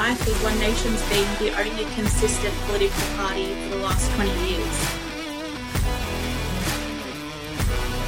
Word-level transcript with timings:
I 0.00 0.14
see 0.14 0.32
One 0.40 0.58
Nation's 0.58 1.04
been 1.12 1.28
the 1.44 1.52
only 1.60 1.84
consistent 1.92 2.54
political 2.64 3.04
party 3.20 3.52
for 3.52 3.76
the 3.76 3.82
last 3.84 4.08
20 4.16 4.32
years. 4.48 4.76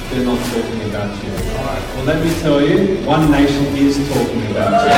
They're 0.09 0.25
not 0.25 0.41
talking 0.49 0.89
about 0.89 1.13
you. 1.21 1.29
All 1.29 1.69
right. 1.69 1.85
Well, 1.93 2.05
let 2.09 2.17
me 2.25 2.33
tell 2.41 2.65
you, 2.65 2.97
One 3.05 3.29
Nation 3.29 3.77
is 3.77 4.01
talking 4.09 4.41
about 4.49 4.73
you. 4.73 4.89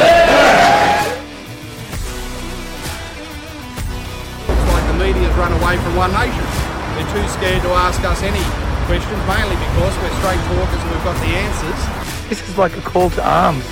It's 4.47 4.71
like 4.71 4.87
the 4.87 4.96
media's 4.96 5.35
run 5.35 5.51
away 5.51 5.75
from 5.83 5.99
One 5.99 6.15
Nation. 6.15 6.47
They're 6.96 7.12
too 7.12 7.27
scared 7.27 7.59
to 7.67 7.75
ask 7.75 7.99
us 8.07 8.23
any 8.23 8.39
questions, 8.87 9.19
mainly 9.27 9.59
because 9.59 9.91
we're 9.99 10.15
straight 10.23 10.39
talkers 10.47 10.79
and 10.79 10.91
we've 10.96 11.03
got 11.03 11.19
the 11.19 11.35
answers. 11.43 12.29
This 12.31 12.39
is 12.47 12.57
like 12.57 12.77
a 12.77 12.81
call 12.87 13.09
to 13.19 13.21
arms. 13.27 13.67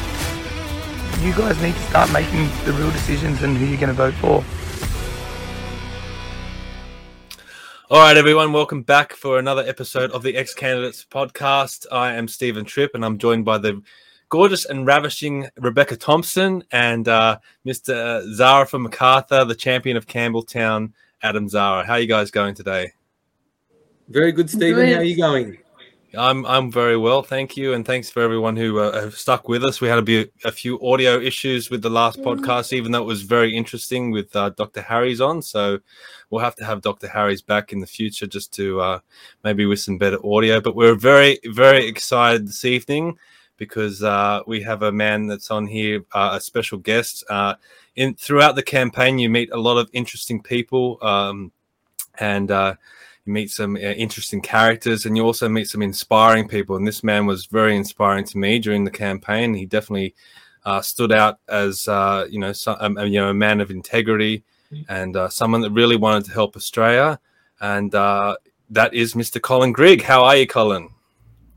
You 1.24 1.32
guys 1.36 1.60
need 1.62 1.74
to 1.74 1.82
start 1.84 2.12
making 2.12 2.50
the 2.66 2.74
real 2.74 2.92
decisions 2.92 3.44
and 3.44 3.56
who 3.56 3.66
you're 3.66 3.80
going 3.80 3.88
to 3.88 3.94
vote 3.94 4.14
for. 4.16 4.44
All 7.90 8.02
right, 8.02 8.18
everyone, 8.18 8.52
welcome 8.52 8.82
back 8.82 9.14
for 9.14 9.40
another 9.40 9.64
episode 9.66 10.12
of 10.12 10.22
the 10.22 10.36
Ex 10.36 10.54
Candidates 10.54 11.06
podcast. 11.10 11.86
I 11.90 12.16
am 12.16 12.28
Steven 12.28 12.66
Tripp, 12.66 12.94
and 12.94 13.06
I'm 13.06 13.18
joined 13.18 13.46
by 13.46 13.58
the 13.58 13.82
gorgeous 14.28 14.66
and 14.66 14.86
ravishing 14.86 15.48
Rebecca 15.56 15.96
Thompson 15.96 16.62
and 16.74 17.08
uh, 17.08 17.40
Mr. 17.66 18.30
Zahra 18.34 18.68
from 18.68 18.84
Macarthur, 18.84 19.46
the 19.46 19.56
champion 19.56 19.96
of 19.96 20.06
Campbelltown, 20.06 20.92
Adam 21.22 21.48
Zahra. 21.48 21.86
How 21.86 21.94
are 21.94 22.00
you 22.02 22.08
guys 22.08 22.32
going 22.32 22.54
today? 22.54 22.92
Very 24.10 24.34
good, 24.34 24.50
Steven. 24.50 24.90
How 24.90 24.96
are 24.96 25.04
you 25.04 25.16
going? 25.16 25.63
I'm 26.16 26.46
I'm 26.46 26.72
very 26.72 26.96
well, 26.96 27.24
thank 27.24 27.58
you, 27.58 27.74
and 27.74 27.84
thanks 27.84 28.10
for 28.10 28.22
everyone 28.22 28.56
who 28.56 28.80
uh, 28.80 29.02
have 29.02 29.18
stuck 29.18 29.48
with 29.48 29.64
us. 29.64 29.82
We 29.82 29.88
had 29.88 29.98
a, 29.98 30.04
be- 30.04 30.30
a 30.46 30.52
few 30.52 30.80
audio 30.82 31.20
issues 31.20 31.72
with 31.72 31.82
the 31.82 31.90
last 31.90 32.22
podcast, 32.22 32.72
even 32.72 32.92
though 32.92 33.02
it 33.02 33.06
was 33.06 33.24
very 33.24 33.56
interesting 33.56 34.12
with 34.12 34.36
uh, 34.36 34.50
Dr. 34.50 34.82
Harry's 34.82 35.20
on. 35.22 35.42
So 35.42 35.80
we'll 36.30 36.44
have 36.44 36.56
to 36.58 36.66
have 36.66 36.82
Dr. 36.82 37.08
Harry's 37.08 37.42
back 37.42 37.74
in 37.74 37.80
the 37.80 37.88
future 37.88 38.28
just 38.28 38.54
to 38.54 38.80
uh, 38.80 39.00
maybe 39.44 39.66
with 39.66 39.80
some 39.80 39.98
better 39.98 40.24
audio. 40.24 40.62
But 40.62 40.76
we're 40.76 40.96
very 40.96 41.40
very 41.46 41.88
excited 41.88 42.48
this 42.48 42.64
evening 42.64 43.18
because 43.58 44.04
uh, 44.04 44.42
we 44.46 44.62
have 44.62 44.84
a 44.84 44.92
man 44.92 45.26
that's 45.26 45.50
on 45.50 45.66
here, 45.66 46.04
uh, 46.12 46.32
a 46.34 46.42
special 46.42 46.78
guest. 46.78 47.24
Uh, 47.28 47.56
in 47.96 48.14
throughout 48.14 48.56
the 48.56 48.64
campaign, 48.64 49.18
you 49.18 49.30
meet 49.30 49.52
a 49.52 49.60
lot 49.60 49.78
of 49.80 49.90
interesting 49.94 50.44
people, 50.44 51.00
um, 51.02 51.52
and 52.20 52.52
you 53.26 53.34
meet 53.34 53.52
some 53.52 53.76
uh, 53.76 53.80
interesting 53.80 54.42
characters 54.42 55.06
and 55.06 55.16
you 55.16 55.24
also 55.24 55.48
meet 55.48 55.70
some 55.70 55.82
inspiring 55.82 56.48
people. 56.48 56.76
And 56.76 56.88
this 56.88 57.04
man 57.04 57.26
was 57.26 57.46
very 57.46 57.76
inspiring 57.76 58.26
to 58.26 58.38
me 58.38 58.60
during 58.60 58.84
the 58.84 58.92
campaign. 58.92 59.54
He 59.54 59.66
definitely 59.66 60.16
uh, 60.66 60.82
stood 60.82 61.12
out 61.12 61.40
as 61.48 61.88
uh, 61.88 62.26
you 62.30 62.40
know 62.40 62.54
so, 62.54 62.76
um, 62.80 62.98
you 63.00 63.20
know 63.20 63.30
a 63.30 63.34
man 63.34 63.62
of 63.62 63.72
integrity 63.72 64.44
and 64.90 65.16
uh, 65.16 65.30
someone 65.30 65.62
that 65.62 65.72
really 65.72 65.96
wanted 65.96 66.26
to 66.26 66.32
help 66.32 66.56
australia. 66.56 67.20
And 67.62 67.94
uh, 67.94 68.36
that 68.70 68.94
is 68.94 69.14
mr 69.14 69.42
colin 69.42 69.72
grigg. 69.72 70.02
How 70.02 70.24
are 70.24 70.36
you 70.36 70.48
colin? 70.48 70.90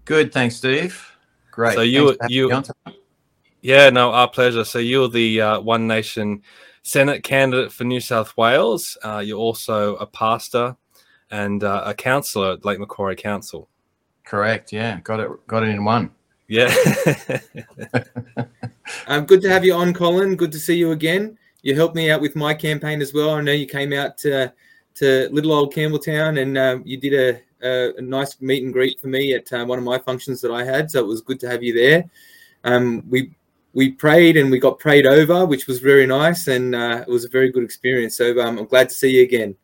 Good 0.05 0.33
thanks 0.33 0.57
steve. 0.57 1.13
Great. 1.51 1.75
So 1.75 1.83
you 1.83 2.17
you 2.29 2.63
yeah 3.63 3.91
no 3.91 4.13
our 4.13 4.29
pleasure. 4.29 4.65
So 4.65 4.79
you're 4.79 5.09
the 5.09 5.41
uh, 5.41 5.61
one 5.61 5.87
nation 5.87 6.43
senate 6.83 7.23
candidate 7.23 7.73
for 7.73 7.85
new 7.85 8.01
south 8.01 8.37
wales. 8.37 8.99
You're 9.05 9.39
also 9.39 9.97
a 9.97 10.07
pastor 10.07 10.77
and 11.31 11.65
uh, 11.65 11.83
a 11.85 11.95
councillor 11.95 12.53
at 12.53 12.65
Lake 12.65 12.79
Macquarie 12.79 13.17
Council. 13.17 13.69
Correct. 14.25 14.73
Yeah, 14.73 15.01
got 15.01 15.21
it. 15.21 15.47
Got 15.47 15.63
it 15.65 15.71
in 15.71 15.85
one. 15.85 16.11
Yeah. 16.49 16.73
um, 19.07 19.25
good 19.25 19.43
to 19.43 19.49
have 19.49 19.65
you 19.65 19.75
on, 19.75 19.93
Colin. 19.93 20.37
Good 20.37 20.53
to 20.53 20.59
see 20.59 20.77
you 20.77 20.93
again. 20.93 21.39
You 21.63 21.75
helped 21.75 21.97
me 21.97 22.11
out 22.11 22.21
with 22.21 22.37
my 22.37 22.55
campaign 22.55 23.03
as 23.03 23.13
well. 23.13 23.31
I 23.31 23.41
know 23.41 23.53
you 23.53 23.67
came 23.67 23.93
out 23.93 24.17
to, 24.19 24.53
to 24.97 25.29
little 25.33 25.53
old 25.53 25.75
Campbelltown 25.75 26.41
and 26.41 26.57
uh, 26.57 26.79
you 26.85 26.97
did 26.97 27.15
a, 27.15 27.41
a, 27.67 27.95
a, 27.97 28.01
nice 28.01 28.41
meet 28.41 28.63
and 28.63 28.73
greet 28.73 29.01
for 29.01 29.09
me 29.09 29.35
at 29.35 29.53
uh, 29.53 29.65
one 29.65 29.79
of 29.79 29.85
my 29.85 29.99
functions 29.99 30.41
that 30.43 30.53
I 30.53 30.65
had. 30.65 30.91
So 30.91 31.01
it 31.01 31.07
was 31.07 31.23
good 31.23 31.41
to 31.41 31.49
have 31.49 31.65
you 31.65 31.75
there. 31.75 32.09
Um, 32.63 33.03
we 33.09 33.33
we 33.75 33.91
prayed 33.91 34.37
and 34.37 34.51
we 34.51 34.59
got 34.59 34.79
prayed 34.79 35.07
over, 35.07 35.45
which 35.45 35.67
was 35.67 35.81
very 35.81 36.07
nice, 36.07 36.47
and 36.49 36.75
uh, 36.75 37.05
it 37.07 37.11
was 37.11 37.27
a 37.27 37.29
very 37.29 37.53
good 37.53 37.63
experience. 37.63 38.17
So 38.17 38.41
um, 38.41 38.59
I'm 38.59 38.65
glad 38.65 38.89
to 38.89 38.95
see 38.95 39.19
you 39.19 39.23
again. 39.23 39.55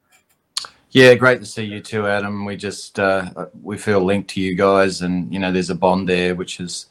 Yeah, 0.92 1.14
great 1.14 1.40
to 1.40 1.46
see 1.46 1.64
you 1.64 1.80
too, 1.80 2.06
Adam. 2.06 2.44
We 2.44 2.54
just 2.54 2.98
uh, 3.00 3.46
we 3.62 3.78
feel 3.78 4.00
linked 4.04 4.28
to 4.30 4.42
you 4.42 4.54
guys, 4.54 5.00
and 5.00 5.32
you 5.32 5.40
know, 5.40 5.50
there's 5.50 5.70
a 5.70 5.74
bond 5.74 6.06
there 6.06 6.34
which 6.34 6.58
has 6.58 6.86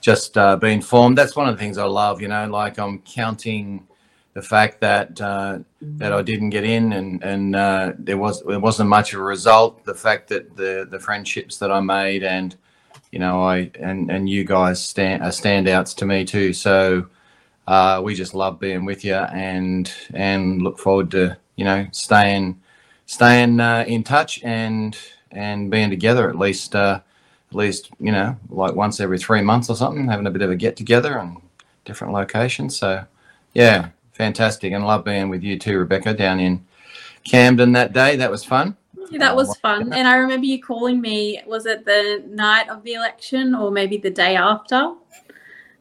just 0.00 0.38
uh, 0.38 0.56
been 0.56 0.80
formed. 0.80 1.18
That's 1.18 1.36
one 1.36 1.50
of 1.50 1.54
the 1.54 1.60
things 1.62 1.76
I 1.76 1.84
love. 1.84 2.22
You 2.22 2.28
know, 2.28 2.48
like 2.48 2.78
I'm 2.78 3.00
counting 3.00 3.86
the 4.32 4.40
fact 4.40 4.80
that 4.80 5.20
uh, 5.20 5.58
that 5.82 6.14
I 6.14 6.22
didn't 6.22 6.48
get 6.48 6.64
in, 6.64 6.94
and 6.94 7.22
and 7.22 7.54
uh, 7.54 7.92
there 7.98 8.16
was 8.16 8.42
there 8.44 8.58
wasn't 8.58 8.88
much 8.88 9.12
of 9.12 9.20
a 9.20 9.22
result. 9.22 9.84
The 9.84 9.94
fact 9.94 10.28
that 10.28 10.56
the 10.56 10.88
the 10.90 10.98
friendships 10.98 11.58
that 11.58 11.70
I 11.70 11.80
made, 11.80 12.24
and 12.24 12.56
you 13.10 13.18
know, 13.18 13.42
I 13.42 13.70
and 13.78 14.10
and 14.10 14.30
you 14.30 14.44
guys 14.44 14.82
stand 14.82 15.22
are 15.22 15.28
standouts 15.28 15.94
to 15.96 16.06
me 16.06 16.24
too. 16.24 16.54
So 16.54 17.06
uh, 17.66 18.00
we 18.02 18.14
just 18.14 18.32
love 18.34 18.58
being 18.58 18.86
with 18.86 19.04
you, 19.04 19.16
and 19.16 19.92
and 20.14 20.62
look 20.62 20.78
forward 20.78 21.10
to 21.10 21.36
you 21.56 21.66
know 21.66 21.86
staying 21.92 22.58
staying 23.06 23.60
uh, 23.60 23.84
in 23.86 24.02
touch 24.02 24.42
and 24.42 24.96
and 25.30 25.70
being 25.70 25.90
together 25.90 26.28
at 26.28 26.38
least 26.38 26.74
uh, 26.74 27.00
at 27.50 27.56
least 27.56 27.90
you 28.00 28.12
know 28.12 28.36
like 28.48 28.74
once 28.74 29.00
every 29.00 29.18
three 29.18 29.42
months 29.42 29.68
or 29.68 29.76
something, 29.76 30.06
having 30.06 30.26
a 30.26 30.30
bit 30.30 30.42
of 30.42 30.50
a 30.50 30.56
get 30.56 30.76
together 30.76 31.18
and 31.18 31.36
different 31.84 32.12
locations. 32.12 32.76
So 32.76 33.04
yeah, 33.52 33.90
fantastic, 34.12 34.72
and 34.72 34.86
love 34.86 35.04
being 35.04 35.28
with 35.28 35.42
you 35.42 35.58
too, 35.58 35.78
Rebecca, 35.78 36.14
down 36.14 36.40
in 36.40 36.64
Camden 37.24 37.72
that 37.72 37.92
day. 37.92 38.16
That 38.16 38.30
was 38.30 38.44
fun. 38.44 38.76
Yeah, 39.10 39.18
that 39.18 39.36
was 39.36 39.54
fun, 39.58 39.92
and 39.92 40.08
I 40.08 40.16
remember 40.16 40.46
you 40.46 40.62
calling 40.62 41.00
me. 41.00 41.42
Was 41.46 41.66
it 41.66 41.84
the 41.84 42.24
night 42.28 42.68
of 42.70 42.82
the 42.82 42.94
election, 42.94 43.54
or 43.54 43.70
maybe 43.70 43.98
the 43.98 44.10
day 44.10 44.36
after? 44.36 44.94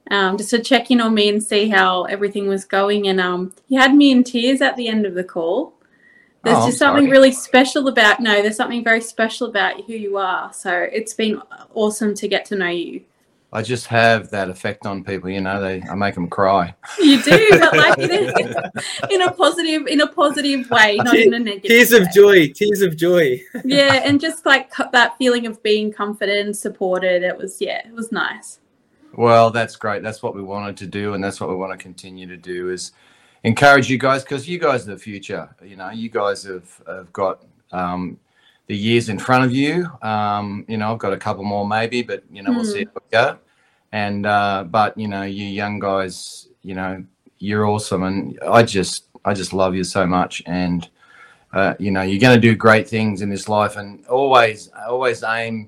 Um, 0.09 0.37
just 0.37 0.49
to 0.49 0.59
check 0.59 0.91
in 0.91 0.99
on 0.99 1.13
me 1.13 1.29
and 1.29 1.41
see 1.41 1.69
how 1.69 2.03
everything 2.03 2.47
was 2.47 2.65
going. 2.65 3.07
And 3.07 3.21
um, 3.21 3.53
you 3.69 3.79
had 3.79 3.95
me 3.95 4.11
in 4.11 4.25
tears 4.25 4.59
at 4.59 4.75
the 4.75 4.89
end 4.89 5.05
of 5.05 5.13
the 5.13 5.23
call. 5.23 5.73
There's 6.43 6.57
oh, 6.57 6.65
just 6.67 6.79
something 6.79 7.03
sorry. 7.05 7.11
really 7.11 7.31
special 7.31 7.87
about 7.87 8.19
no, 8.19 8.41
there's 8.41 8.55
something 8.55 8.83
very 8.83 9.01
special 9.01 9.47
about 9.47 9.83
who 9.85 9.93
you 9.93 10.17
are. 10.17 10.51
So 10.53 10.71
it's 10.71 11.13
been 11.13 11.41
awesome 11.75 12.15
to 12.15 12.27
get 12.27 12.45
to 12.45 12.55
know 12.55 12.69
you. 12.69 13.01
I 13.53 13.61
just 13.61 13.87
have 13.87 14.29
that 14.29 14.49
effect 14.49 14.85
on 14.85 15.03
people, 15.03 15.29
you 15.29 15.41
know. 15.41 15.59
They, 15.59 15.81
I 15.81 15.93
make 15.93 16.15
them 16.15 16.29
cry. 16.29 16.73
You 16.99 17.21
do, 17.21 17.47
but 17.51 17.75
like 17.75 17.97
in 17.99 18.11
a, 18.11 18.71
in 19.11 19.21
a 19.21 19.31
positive, 19.33 19.87
in 19.87 19.99
a 19.99 20.07
positive 20.07 20.69
way, 20.69 20.95
not 20.95 21.15
in 21.15 21.33
a 21.33 21.39
negative. 21.39 21.67
Tears 21.67 21.91
of 21.91 22.11
joy, 22.13 22.47
tears 22.47 22.81
of 22.81 22.95
joy. 22.95 23.41
yeah, 23.65 24.01
and 24.05 24.21
just 24.21 24.45
like 24.45 24.71
that 24.93 25.17
feeling 25.17 25.47
of 25.47 25.61
being 25.63 25.91
comforted 25.91 26.37
and 26.37 26.55
supported. 26.55 27.23
It 27.23 27.37
was, 27.37 27.59
yeah, 27.59 27.85
it 27.85 27.93
was 27.93 28.11
nice. 28.13 28.59
Well, 29.13 29.51
that's 29.51 29.75
great. 29.75 30.01
That's 30.01 30.23
what 30.23 30.33
we 30.33 30.41
wanted 30.41 30.77
to 30.77 30.87
do, 30.87 31.13
and 31.13 31.21
that's 31.21 31.41
what 31.41 31.49
we 31.49 31.55
want 31.55 31.73
to 31.73 31.77
continue 31.77 32.27
to 32.27 32.37
do. 32.37 32.69
Is 32.69 32.93
encourage 33.43 33.89
you 33.89 33.97
guys 33.97 34.23
because 34.23 34.47
you 34.47 34.59
guys 34.59 34.87
are 34.87 34.91
the 34.91 34.99
future. 34.99 35.53
You 35.63 35.75
know, 35.75 35.89
you 35.89 36.09
guys 36.09 36.43
have, 36.43 36.81
have 36.87 37.11
got 37.13 37.43
um, 37.71 38.19
the 38.67 38.75
years 38.75 39.09
in 39.09 39.19
front 39.19 39.45
of 39.45 39.51
you. 39.51 39.87
Um, 40.01 40.65
you 40.67 40.77
know, 40.77 40.93
I've 40.93 40.99
got 40.99 41.13
a 41.13 41.17
couple 41.17 41.43
more 41.43 41.67
maybe, 41.67 42.01
but 42.01 42.23
you 42.31 42.43
know, 42.43 42.51
mm. 42.51 42.55
we'll 42.55 42.65
see 42.65 42.83
hmm. 42.83 42.89
how 42.89 43.01
we 43.03 43.11
go. 43.11 43.37
And 43.91 44.25
uh, 44.25 44.65
but 44.69 44.97
you 44.97 45.07
know, 45.07 45.23
you 45.23 45.45
young 45.45 45.79
guys, 45.79 46.47
you 46.61 46.75
know, 46.75 47.03
you're 47.39 47.65
awesome, 47.65 48.03
and 48.03 48.39
I 48.47 48.63
just 48.63 49.05
I 49.25 49.33
just 49.33 49.51
love 49.51 49.75
you 49.75 49.83
so 49.83 50.07
much, 50.07 50.41
and 50.45 50.87
uh, 51.51 51.73
you 51.77 51.91
know, 51.91 52.01
you're 52.01 52.21
going 52.21 52.35
to 52.35 52.41
do 52.41 52.55
great 52.55 52.87
things 52.87 53.21
in 53.21 53.29
this 53.29 53.49
life, 53.49 53.75
and 53.75 54.05
always 54.07 54.69
always 54.87 55.23
aim. 55.23 55.67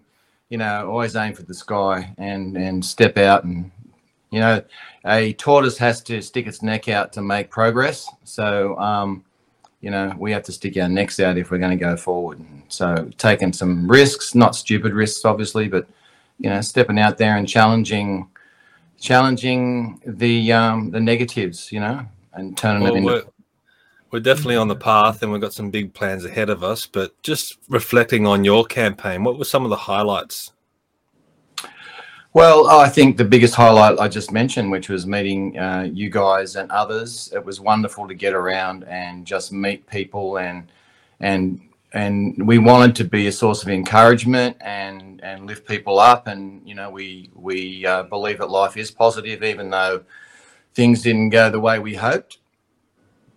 You 0.50 0.60
know, 0.60 0.90
always 0.90 1.16
aim 1.16 1.34
for 1.34 1.44
the 1.44 1.54
sky 1.54 2.14
and 2.18 2.56
and 2.56 2.86
step 2.86 3.18
out 3.18 3.44
and 3.44 3.72
you 4.34 4.40
know, 4.40 4.64
a 5.06 5.34
tortoise 5.34 5.78
has 5.78 6.02
to 6.02 6.20
stick 6.20 6.48
its 6.48 6.64
neck 6.64 6.90
out 6.90 7.14
to 7.14 7.22
make 7.22 7.52
progress. 7.52 8.10
So, 8.24 8.76
um, 8.80 9.24
you 9.80 9.92
know, 9.92 10.12
we 10.18 10.32
have 10.32 10.42
to 10.46 10.52
stick 10.52 10.76
our 10.78 10.90
necks 10.90 11.20
out 11.20 11.38
if 11.38 11.52
we're 11.52 11.60
going 11.60 11.78
to 11.78 11.84
go 11.84 11.96
forward. 11.96 12.44
So, 12.68 13.12
taking 13.20 13.54
some 13.54 13.88
risks, 13.88 14.34
not 14.34 14.56
stupid 14.56 14.92
risks, 14.92 15.24
obviously, 15.24 15.68
but 15.68 15.88
you 16.40 16.50
know, 16.50 16.62
stepping 16.62 16.98
out 16.98 17.20
there 17.20 17.38
and 17.38 17.48
challenging, 17.48 18.28
challenging 19.00 20.02
the 20.04 20.52
um, 20.52 20.90
the 20.90 21.00
negatives, 21.00 21.72
you 21.72 21.80
know, 21.80 22.04
and 22.34 22.58
turning 22.58 22.82
well, 22.82 22.96
it 22.96 22.98
into. 22.98 23.28
We're 24.10 24.20
definitely 24.20 24.56
on 24.56 24.68
the 24.68 24.76
path, 24.76 25.22
and 25.22 25.32
we've 25.32 25.42
got 25.42 25.54
some 25.54 25.70
big 25.70 25.94
plans 25.94 26.26
ahead 26.26 26.50
of 26.50 26.64
us. 26.64 26.88
But 26.88 27.22
just 27.22 27.60
reflecting 27.70 28.26
on 28.26 28.44
your 28.44 28.66
campaign, 28.66 29.24
what 29.24 29.38
were 29.38 29.46
some 29.46 29.64
of 29.64 29.70
the 29.70 29.76
highlights 29.76 30.53
well, 32.34 32.68
I 32.68 32.90
think 32.90 33.18
the 33.18 33.26
biggest 33.26 33.56
highlight 33.56 34.00
I 34.00 34.08
just 34.08 34.32
mentioned, 34.32 34.72
which 34.72 34.90
was 34.90 35.06
meeting 35.06 35.58
uh, 35.58 35.88
you 35.92 36.10
guys 36.10 36.56
and 36.56 36.72
others, 36.72 37.32
it 37.34 37.44
was 37.44 37.60
wonderful 37.60 38.08
to 38.08 38.14
get 38.14 38.34
around 38.34 38.84
and 38.86 39.26
just 39.26 39.52
meet 39.52 39.88
people 39.88 40.38
and 40.38 40.72
and 41.20 41.62
and 41.94 42.48
we 42.48 42.58
wanted 42.58 42.96
to 42.96 43.04
be 43.04 43.28
a 43.28 43.32
source 43.32 43.62
of 43.62 43.70
encouragement 43.70 44.58
and 44.62 45.24
and 45.24 45.46
lift 45.46 45.68
people 45.68 46.00
up 46.00 46.28
and 46.28 46.68
you 46.68 46.74
know 46.74 46.90
we 46.90 47.30
we 47.36 47.86
uh, 47.86 48.04
believe 48.04 48.40
that 48.40 48.50
life 48.50 48.76
is 48.78 48.90
positive 48.90 49.44
even 49.44 49.70
though 49.70 50.04
things 50.74 51.04
didn't 51.04 51.30
go 51.30 51.52
the 51.52 51.60
way 51.60 51.78
we 51.78 51.94
hoped 51.94 52.40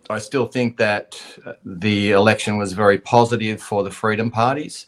I 0.09 0.19
still 0.19 0.47
think 0.47 0.77
that 0.77 1.21
uh, 1.45 1.53
the 1.65 2.11
election 2.11 2.57
was 2.57 2.73
very 2.73 2.97
positive 2.97 3.61
for 3.61 3.83
the 3.83 3.91
freedom 3.91 4.31
parties. 4.31 4.86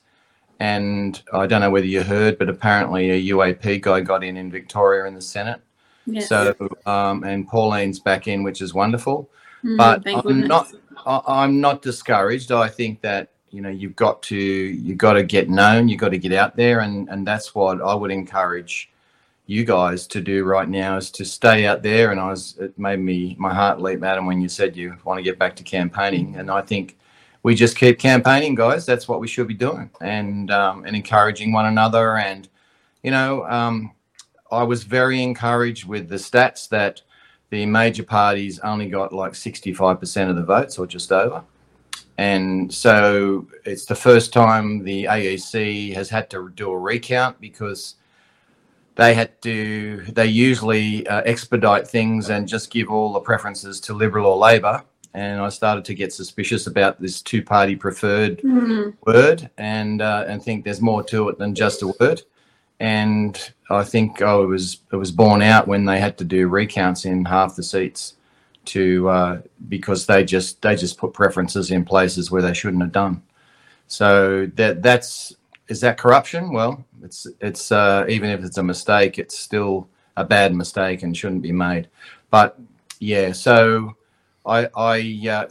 And 0.59 1.21
I 1.31 1.47
don't 1.47 1.61
know 1.61 1.69
whether 1.69 1.85
you 1.85 2.03
heard, 2.03 2.37
but 2.37 2.49
apparently 2.49 3.11
a 3.11 3.33
UAP 3.33 3.81
guy 3.81 4.01
got 4.01 4.23
in 4.23 4.35
in 4.35 4.51
Victoria 4.51 5.05
in 5.05 5.15
the 5.15 5.21
Senate. 5.21 5.61
Yeah. 6.05 6.21
So, 6.21 6.55
um, 6.85 7.23
and 7.23 7.47
Pauline's 7.47 7.99
back 7.99 8.27
in, 8.27 8.43
which 8.43 8.61
is 8.61 8.73
wonderful. 8.73 9.29
Mm, 9.63 9.77
but 9.77 10.07
I'm 10.07 10.21
goodness. 10.21 10.47
not. 10.47 10.73
I- 11.05 11.43
I'm 11.43 11.61
not 11.61 11.81
discouraged. 11.81 12.51
I 12.51 12.67
think 12.67 13.01
that 13.01 13.29
you 13.51 13.61
know 13.61 13.69
you've 13.69 13.95
got 13.95 14.21
to 14.23 14.35
you've 14.35 14.97
got 14.97 15.13
to 15.13 15.23
get 15.23 15.49
known. 15.49 15.87
You've 15.87 15.99
got 15.99 16.09
to 16.09 16.17
get 16.17 16.33
out 16.33 16.55
there, 16.55 16.79
and 16.81 17.07
and 17.09 17.25
that's 17.25 17.55
what 17.55 17.81
I 17.81 17.93
would 17.93 18.11
encourage 18.11 18.89
you 19.49 19.65
guys 19.65 20.05
to 20.05 20.21
do 20.21 20.43
right 20.43 20.69
now 20.69 20.95
is 20.97 21.09
to 21.09 21.25
stay 21.25 21.65
out 21.65 21.81
there. 21.81 22.11
And 22.11 22.19
I 22.19 22.29
was 22.29 22.55
it 22.59 22.77
made 22.77 22.99
me 22.99 23.35
my 23.39 23.53
heart 23.53 23.81
leap, 23.81 24.03
Adam, 24.03 24.25
when 24.25 24.41
you 24.41 24.49
said 24.49 24.75
you 24.75 24.95
want 25.03 25.17
to 25.17 25.23
get 25.23 25.39
back 25.39 25.55
to 25.55 25.63
campaigning. 25.63 26.35
And 26.35 26.51
I 26.51 26.61
think 26.61 26.97
we 27.43 27.55
just 27.55 27.77
keep 27.77 27.99
campaigning, 27.99 28.55
guys. 28.55 28.85
That's 28.85 29.07
what 29.07 29.19
we 29.19 29.27
should 29.27 29.47
be 29.47 29.53
doing, 29.53 29.89
and 30.01 30.51
um, 30.51 30.85
and 30.85 30.95
encouraging 30.95 31.51
one 31.51 31.65
another. 31.65 32.17
And 32.17 32.47
you 33.03 33.11
know, 33.11 33.45
um, 33.45 33.93
I 34.51 34.63
was 34.63 34.83
very 34.83 35.21
encouraged 35.21 35.87
with 35.87 36.09
the 36.09 36.15
stats 36.15 36.67
that 36.69 37.01
the 37.49 37.65
major 37.65 38.03
parties 38.03 38.59
only 38.59 38.89
got 38.89 39.13
like 39.13 39.33
65% 39.33 40.29
of 40.29 40.35
the 40.35 40.43
votes 40.43 40.77
or 40.77 40.85
just 40.85 41.11
over. 41.11 41.43
And 42.17 42.71
so 42.71 43.47
it's 43.65 43.85
the 43.85 43.95
first 43.95 44.33
time 44.33 44.83
the 44.83 45.05
AEC 45.05 45.93
has 45.93 46.09
had 46.09 46.29
to 46.31 46.49
do 46.49 46.69
a 46.69 46.77
recount 46.77 47.39
because 47.39 47.95
they 48.95 49.13
had 49.13 49.41
to, 49.43 50.03
they 50.11 50.25
usually 50.25 51.07
uh, 51.07 51.21
expedite 51.21 51.87
things 51.87 52.29
and 52.29 52.47
just 52.47 52.71
give 52.71 52.89
all 52.89 53.13
the 53.13 53.21
preferences 53.21 53.79
to 53.81 53.93
Liberal 53.93 54.25
or 54.25 54.37
Labor. 54.37 54.83
And 55.13 55.41
I 55.41 55.49
started 55.49 55.85
to 55.85 55.95
get 55.95 56.13
suspicious 56.13 56.67
about 56.67 57.01
this 57.01 57.21
two 57.21 57.41
party 57.41 57.75
preferred 57.75 58.41
Mm, 58.41 58.95
word 59.05 59.49
and 59.57 60.01
uh, 60.01 60.25
and 60.27 60.41
think 60.41 60.63
there's 60.63 60.81
more 60.81 61.03
to 61.03 61.29
it 61.29 61.37
than 61.37 61.55
just 61.55 61.81
a 61.81 61.93
word. 61.99 62.21
And 62.79 63.37
I 63.69 63.83
think 63.83 64.21
oh, 64.21 64.43
it 64.43 64.47
was 64.47 64.79
it 64.91 64.95
was 64.95 65.11
borne 65.11 65.41
out 65.41 65.67
when 65.67 65.85
they 65.85 65.99
had 65.99 66.17
to 66.19 66.23
do 66.23 66.47
recounts 66.47 67.05
in 67.05 67.25
half 67.25 67.55
the 67.55 67.63
seats 67.63 68.15
to 68.65 69.09
uh, 69.09 69.41
because 69.67 70.05
they 70.05 70.23
just 70.23 70.61
they 70.61 70.75
just 70.75 70.97
put 70.97 71.13
preferences 71.13 71.71
in 71.71 71.83
places 71.83 72.31
where 72.31 72.41
they 72.41 72.53
shouldn't 72.53 72.83
have 72.83 72.91
done. 72.91 73.21
So 73.87 74.45
that 74.55 74.83
that's 74.83 75.35
is 75.67 75.81
that 75.81 75.97
corruption? 75.97 76.53
Well, 76.53 76.85
it's 77.03 77.27
it's 77.41 77.71
uh, 77.71 78.05
even 78.07 78.29
if 78.29 78.43
it's 78.43 78.57
a 78.57 78.63
mistake, 78.63 79.19
it's 79.19 79.37
still 79.37 79.87
a 80.15 80.23
bad 80.23 80.53
mistake 80.53 81.03
and 81.03 81.15
shouldn't 81.15 81.41
be 81.41 81.51
made. 81.51 81.87
But 82.29 82.59
yeah, 82.99 83.31
so 83.31 83.95
I 84.49 84.69
I 84.75 85.27
uh, 85.29 85.45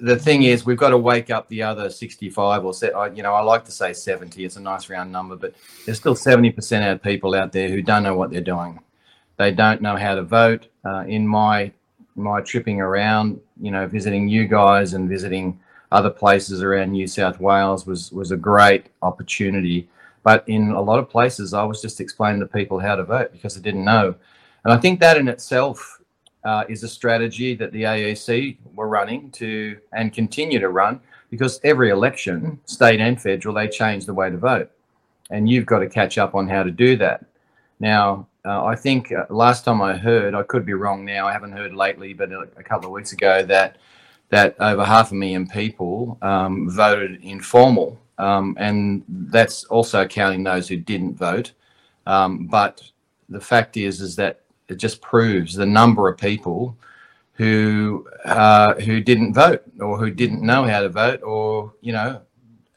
the 0.00 0.16
thing 0.16 0.42
is 0.44 0.66
we've 0.66 0.78
got 0.78 0.90
to 0.90 0.98
wake 0.98 1.30
up 1.30 1.48
the 1.48 1.62
other 1.62 1.88
65 1.90 2.64
or 2.64 2.74
se- 2.74 2.92
I- 2.92 3.08
you 3.08 3.22
know 3.22 3.34
I 3.34 3.40
like 3.40 3.64
to 3.66 3.72
say 3.72 3.92
70 3.92 4.44
it's 4.44 4.56
a 4.56 4.60
nice 4.60 4.90
round 4.90 5.12
number 5.12 5.36
but 5.36 5.54
there's 5.84 5.98
still 5.98 6.14
70% 6.14 6.92
of 6.92 7.02
people 7.02 7.34
out 7.34 7.52
there 7.52 7.68
who 7.68 7.82
don't 7.82 8.02
know 8.02 8.16
what 8.16 8.30
they're 8.30 8.40
doing. 8.40 8.80
They 9.36 9.50
don't 9.52 9.82
know 9.82 9.96
how 9.96 10.14
to 10.14 10.22
vote. 10.22 10.68
Uh, 10.84 11.04
in 11.06 11.26
my 11.26 11.72
my 12.16 12.40
tripping 12.40 12.80
around 12.80 13.40
you 13.60 13.70
know 13.70 13.86
visiting 13.86 14.28
you 14.28 14.46
guys 14.46 14.94
and 14.94 15.08
visiting 15.08 15.58
other 15.92 16.10
places 16.10 16.62
around 16.62 16.92
New 16.92 17.06
South 17.06 17.38
Wales 17.40 17.86
was 17.86 18.12
was 18.12 18.30
a 18.32 18.36
great 18.36 18.86
opportunity. 19.02 19.88
But 20.22 20.48
in 20.48 20.70
a 20.70 20.80
lot 20.80 20.98
of 20.98 21.10
places 21.10 21.52
I 21.54 21.64
was 21.64 21.82
just 21.82 22.00
explaining 22.00 22.40
to 22.40 22.46
people 22.46 22.78
how 22.80 22.96
to 22.96 23.04
vote 23.04 23.32
because 23.32 23.54
they 23.54 23.60
didn't 23.62 23.84
know. 23.84 24.14
And 24.64 24.72
I 24.72 24.78
think 24.78 25.00
that 25.00 25.16
in 25.18 25.28
itself 25.28 26.00
uh, 26.44 26.64
is 26.68 26.82
a 26.82 26.88
strategy 26.88 27.54
that 27.54 27.72
the 27.72 27.82
AEC 27.82 28.56
were 28.74 28.88
running 28.88 29.30
to 29.32 29.78
and 29.92 30.12
continue 30.12 30.58
to 30.58 30.68
run 30.68 31.00
because 31.30 31.60
every 31.64 31.90
election, 31.90 32.60
state 32.66 33.00
and 33.00 33.20
federal, 33.20 33.54
they 33.54 33.68
change 33.68 34.06
the 34.06 34.14
way 34.14 34.30
to 34.30 34.36
vote. 34.36 34.70
And 35.30 35.48
you've 35.48 35.66
got 35.66 35.80
to 35.80 35.88
catch 35.88 36.18
up 36.18 36.34
on 36.34 36.48
how 36.48 36.62
to 36.62 36.70
do 36.70 36.96
that. 36.98 37.24
Now, 37.80 38.28
uh, 38.44 38.64
I 38.64 38.76
think 38.76 39.10
uh, 39.10 39.24
last 39.30 39.64
time 39.64 39.80
I 39.80 39.96
heard, 39.96 40.34
I 40.34 40.42
could 40.42 40.66
be 40.66 40.74
wrong 40.74 41.04
now, 41.04 41.26
I 41.26 41.32
haven't 41.32 41.52
heard 41.52 41.74
lately, 41.74 42.12
but 42.12 42.30
a, 42.30 42.40
a 42.56 42.62
couple 42.62 42.86
of 42.86 42.92
weeks 42.92 43.12
ago, 43.12 43.42
that 43.42 43.78
that 44.30 44.56
over 44.58 44.84
half 44.84 45.12
a 45.12 45.14
million 45.14 45.46
people 45.46 46.18
um, 46.22 46.68
voted 46.70 47.22
informal. 47.22 48.00
Um, 48.18 48.56
and 48.58 49.02
that's 49.08 49.64
also 49.64 50.06
counting 50.06 50.44
those 50.44 50.68
who 50.68 50.76
didn't 50.76 51.14
vote. 51.14 51.52
Um, 52.06 52.46
but 52.46 52.82
the 53.28 53.40
fact 53.40 53.76
is, 53.76 54.00
is 54.00 54.16
that 54.16 54.43
it 54.68 54.76
just 54.76 55.00
proves 55.00 55.54
the 55.54 55.66
number 55.66 56.08
of 56.08 56.18
people 56.18 56.76
who 57.34 58.08
uh, 58.24 58.74
who 58.74 59.00
didn't 59.00 59.34
vote 59.34 59.62
or 59.80 59.98
who 59.98 60.10
didn't 60.10 60.42
know 60.42 60.64
how 60.64 60.80
to 60.80 60.88
vote 60.88 61.22
or 61.22 61.72
you 61.80 61.92
know 61.92 62.20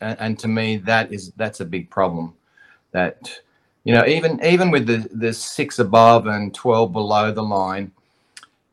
and, 0.02 0.20
and 0.20 0.40
to 0.40 0.48
me 0.48 0.78
that 0.78 1.12
is 1.12 1.32
that's 1.38 1.60
a 1.60 1.66
big 1.66 1.90
problem 1.90 2.34
that 2.92 3.40
you 3.84 3.94
know 3.94 4.06
even 4.06 4.44
even 4.44 4.72
with 4.72 4.88
the 4.88 5.08
the 5.14 5.32
six 5.32 5.80
above 5.80 6.28
and 6.28 6.54
12 6.54 6.92
below 6.92 7.32
the 7.32 7.44
line 7.44 7.92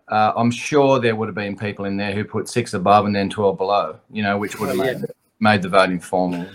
uh, 0.09 0.33
i'm 0.37 0.51
sure 0.51 0.99
there 0.99 1.17
would 1.17 1.29
have 1.29 1.35
been 1.35 1.57
people 1.57 1.85
in 1.85 1.97
there 1.97 2.13
who 2.13 2.25
put 2.25 2.49
six 2.49 2.75
above 2.75 3.07
and 3.07 3.15
then 3.15 3.29
12 3.29 3.59
below 3.59 3.99
you 4.11 4.23
know 4.23 4.39
which 4.39 4.59
would 4.59 4.69
have 4.69 4.79
yeah. 4.79 4.99
made, 4.99 5.05
made 5.41 5.63
the 5.63 5.69
vote 5.69 5.91
informal 5.91 6.47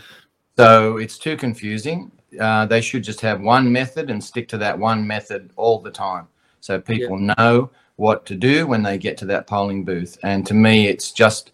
so 0.60 0.98
it's 0.98 1.18
too 1.18 1.38
confusing. 1.38 2.12
Uh, 2.38 2.66
they 2.66 2.82
should 2.82 3.02
just 3.02 3.22
have 3.22 3.40
one 3.40 3.72
method 3.72 4.10
and 4.10 4.22
stick 4.22 4.50
to 4.50 4.58
that 4.58 4.78
one 4.78 5.08
method 5.08 5.52
all 5.56 5.80
the 5.80 5.90
time 5.90 6.28
so 6.62 6.80
people 6.80 7.18
know 7.18 7.70
what 7.96 8.26
to 8.26 8.36
do 8.36 8.66
when 8.66 8.84
they 8.84 8.98
get 8.98 9.18
to 9.18 9.26
that 9.26 9.48
polling 9.48 9.84
booth. 9.84 10.18
And 10.24 10.46
to 10.48 10.54
me 10.54 10.88
it's 10.88 11.12
just 11.12 11.52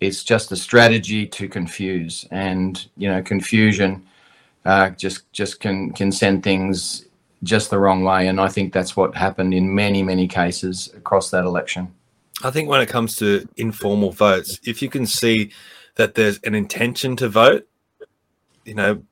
it's 0.00 0.24
just 0.24 0.50
a 0.52 0.56
strategy 0.56 1.26
to 1.26 1.48
confuse. 1.48 2.26
And 2.30 2.86
you 2.96 3.08
know 3.08 3.22
confusion 3.22 4.06
uh, 4.64 4.90
just 4.90 5.30
just 5.32 5.60
can 5.60 5.92
can 5.92 6.12
send 6.12 6.42
things 6.42 7.06
just 7.42 7.70
the 7.70 7.78
wrong 7.78 8.04
way. 8.04 8.28
And 8.28 8.40
i 8.40 8.48
think 8.48 8.72
that's 8.72 8.96
what 8.96 9.14
happened 9.16 9.54
in 9.54 9.74
many 9.74 10.02
many 10.02 10.28
cases 10.28 10.90
across 10.96 11.30
that 11.30 11.44
election. 11.44 11.92
I 12.44 12.50
think 12.50 12.68
when 12.68 12.80
it 12.80 12.88
comes 12.88 13.16
to 13.16 13.48
informal 13.56 14.10
votes, 14.10 14.58
if 14.64 14.82
you 14.82 14.88
can 14.88 15.06
see 15.06 15.52
that 15.96 16.14
there's 16.14 16.40
an 16.44 16.54
intention 16.54 17.16
to 17.16 17.28
vote, 17.28 17.68
you 18.64 18.74
know, 18.74 19.02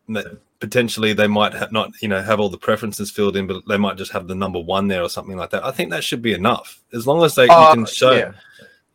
potentially 0.60 1.12
they 1.12 1.26
might 1.26 1.52
have 1.54 1.72
not, 1.72 1.90
you 2.00 2.08
know, 2.08 2.22
have 2.22 2.38
all 2.38 2.48
the 2.48 2.58
preferences 2.58 3.10
filled 3.10 3.36
in, 3.36 3.46
but 3.46 3.66
they 3.66 3.76
might 3.78 3.96
just 3.96 4.12
have 4.12 4.28
the 4.28 4.34
number 4.34 4.60
one 4.60 4.86
there 4.88 5.02
or 5.02 5.08
something 5.08 5.36
like 5.36 5.50
that. 5.50 5.64
I 5.64 5.70
think 5.70 5.90
that 5.90 6.04
should 6.04 6.22
be 6.22 6.34
enough, 6.34 6.82
as 6.92 7.06
long 7.06 7.24
as 7.24 7.34
they 7.34 7.44
you 7.44 7.50
Oh, 7.50 7.72
can 7.74 7.86
show. 7.86 8.12
yeah. 8.12 8.32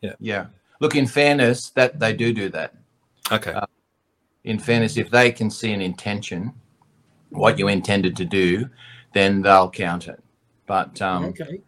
Yeah. 0.00 0.14
yeah 0.20 0.46
look 0.80 0.94
in 0.94 1.06
fairness 1.06 1.70
that 1.70 1.98
they 1.98 2.12
do 2.12 2.32
do 2.32 2.48
that 2.50 2.74
Okay, 3.32 3.52
Uh, 3.52 3.66
in 4.44 4.58
fairness, 4.58 4.96
if 4.96 5.10
they 5.10 5.32
can 5.32 5.50
see 5.50 5.72
an 5.72 5.80
intention, 5.80 6.52
what 7.30 7.58
you 7.58 7.66
intended 7.68 8.14
to 8.16 8.24
do, 8.24 8.68
then 9.12 9.42
they'll 9.42 9.70
count 9.70 10.06
it. 10.06 10.22
But 10.66 11.02
um, 11.02 11.24
okay. 11.26 11.60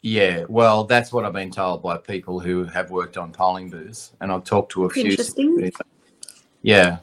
yeah, 0.00 0.44
well, 0.48 0.84
that's 0.84 1.12
what 1.12 1.26
I've 1.26 1.34
been 1.34 1.50
told 1.50 1.82
by 1.82 1.98
people 1.98 2.40
who 2.40 2.64
have 2.64 2.90
worked 2.90 3.18
on 3.18 3.32
polling 3.32 3.68
booths, 3.68 4.12
and 4.22 4.32
I've 4.32 4.44
talked 4.44 4.72
to 4.72 4.84
a 4.86 4.90
few. 4.90 5.10
Interesting. 5.10 5.70
Yeah. 6.62 6.98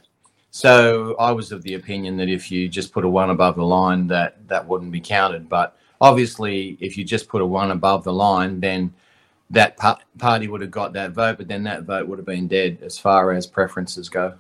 So 0.52 1.16
I 1.18 1.32
was 1.32 1.52
of 1.52 1.64
the 1.64 1.76
opinion 1.76 2.18
that 2.18 2.30
if 2.30 2.52
you 2.52 2.68
just 2.68 2.92
put 2.92 3.06
a 3.06 3.10
one 3.10 3.30
above 3.30 3.56
the 3.56 3.64
line, 3.64 4.08
that 4.08 4.48
that 4.50 4.68
wouldn't 4.68 4.92
be 4.92 5.00
counted. 5.00 5.48
But 5.48 5.78
obviously, 6.02 6.78
if 6.82 6.98
you 6.98 7.04
just 7.06 7.30
put 7.30 7.42
a 7.42 7.46
one 7.46 7.72
above 7.72 8.04
the 8.04 8.14
line, 8.14 8.60
then 8.60 8.94
that 9.50 9.78
pa- 9.78 10.00
party 10.18 10.48
would 10.48 10.62
have 10.62 10.72
got 10.72 10.94
that 10.94 11.12
vote, 11.12 11.38
but 11.38 11.48
then 11.48 11.64
that 11.64 11.84
vote 11.84 12.08
would 12.08 12.20
have 12.20 12.26
been 12.26 12.48
dead 12.48 12.80
as 12.82 12.98
far 13.00 13.32
as 13.32 13.48
preferences 13.48 14.10
go. 14.10 14.34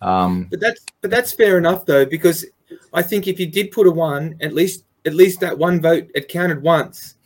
Um, 0.00 0.48
But 0.50 0.60
that's 0.60 0.84
but 1.00 1.10
that's 1.10 1.32
fair 1.32 1.58
enough 1.58 1.86
though, 1.86 2.04
because 2.06 2.44
I 2.92 3.02
think 3.02 3.28
if 3.28 3.38
you 3.38 3.46
did 3.46 3.70
put 3.70 3.86
a 3.86 3.90
one, 3.90 4.36
at 4.40 4.54
least 4.54 4.84
at 5.04 5.14
least 5.14 5.40
that 5.40 5.56
one 5.58 5.80
vote 5.80 6.10
it 6.14 6.28
counted 6.28 6.62
once. 6.62 7.16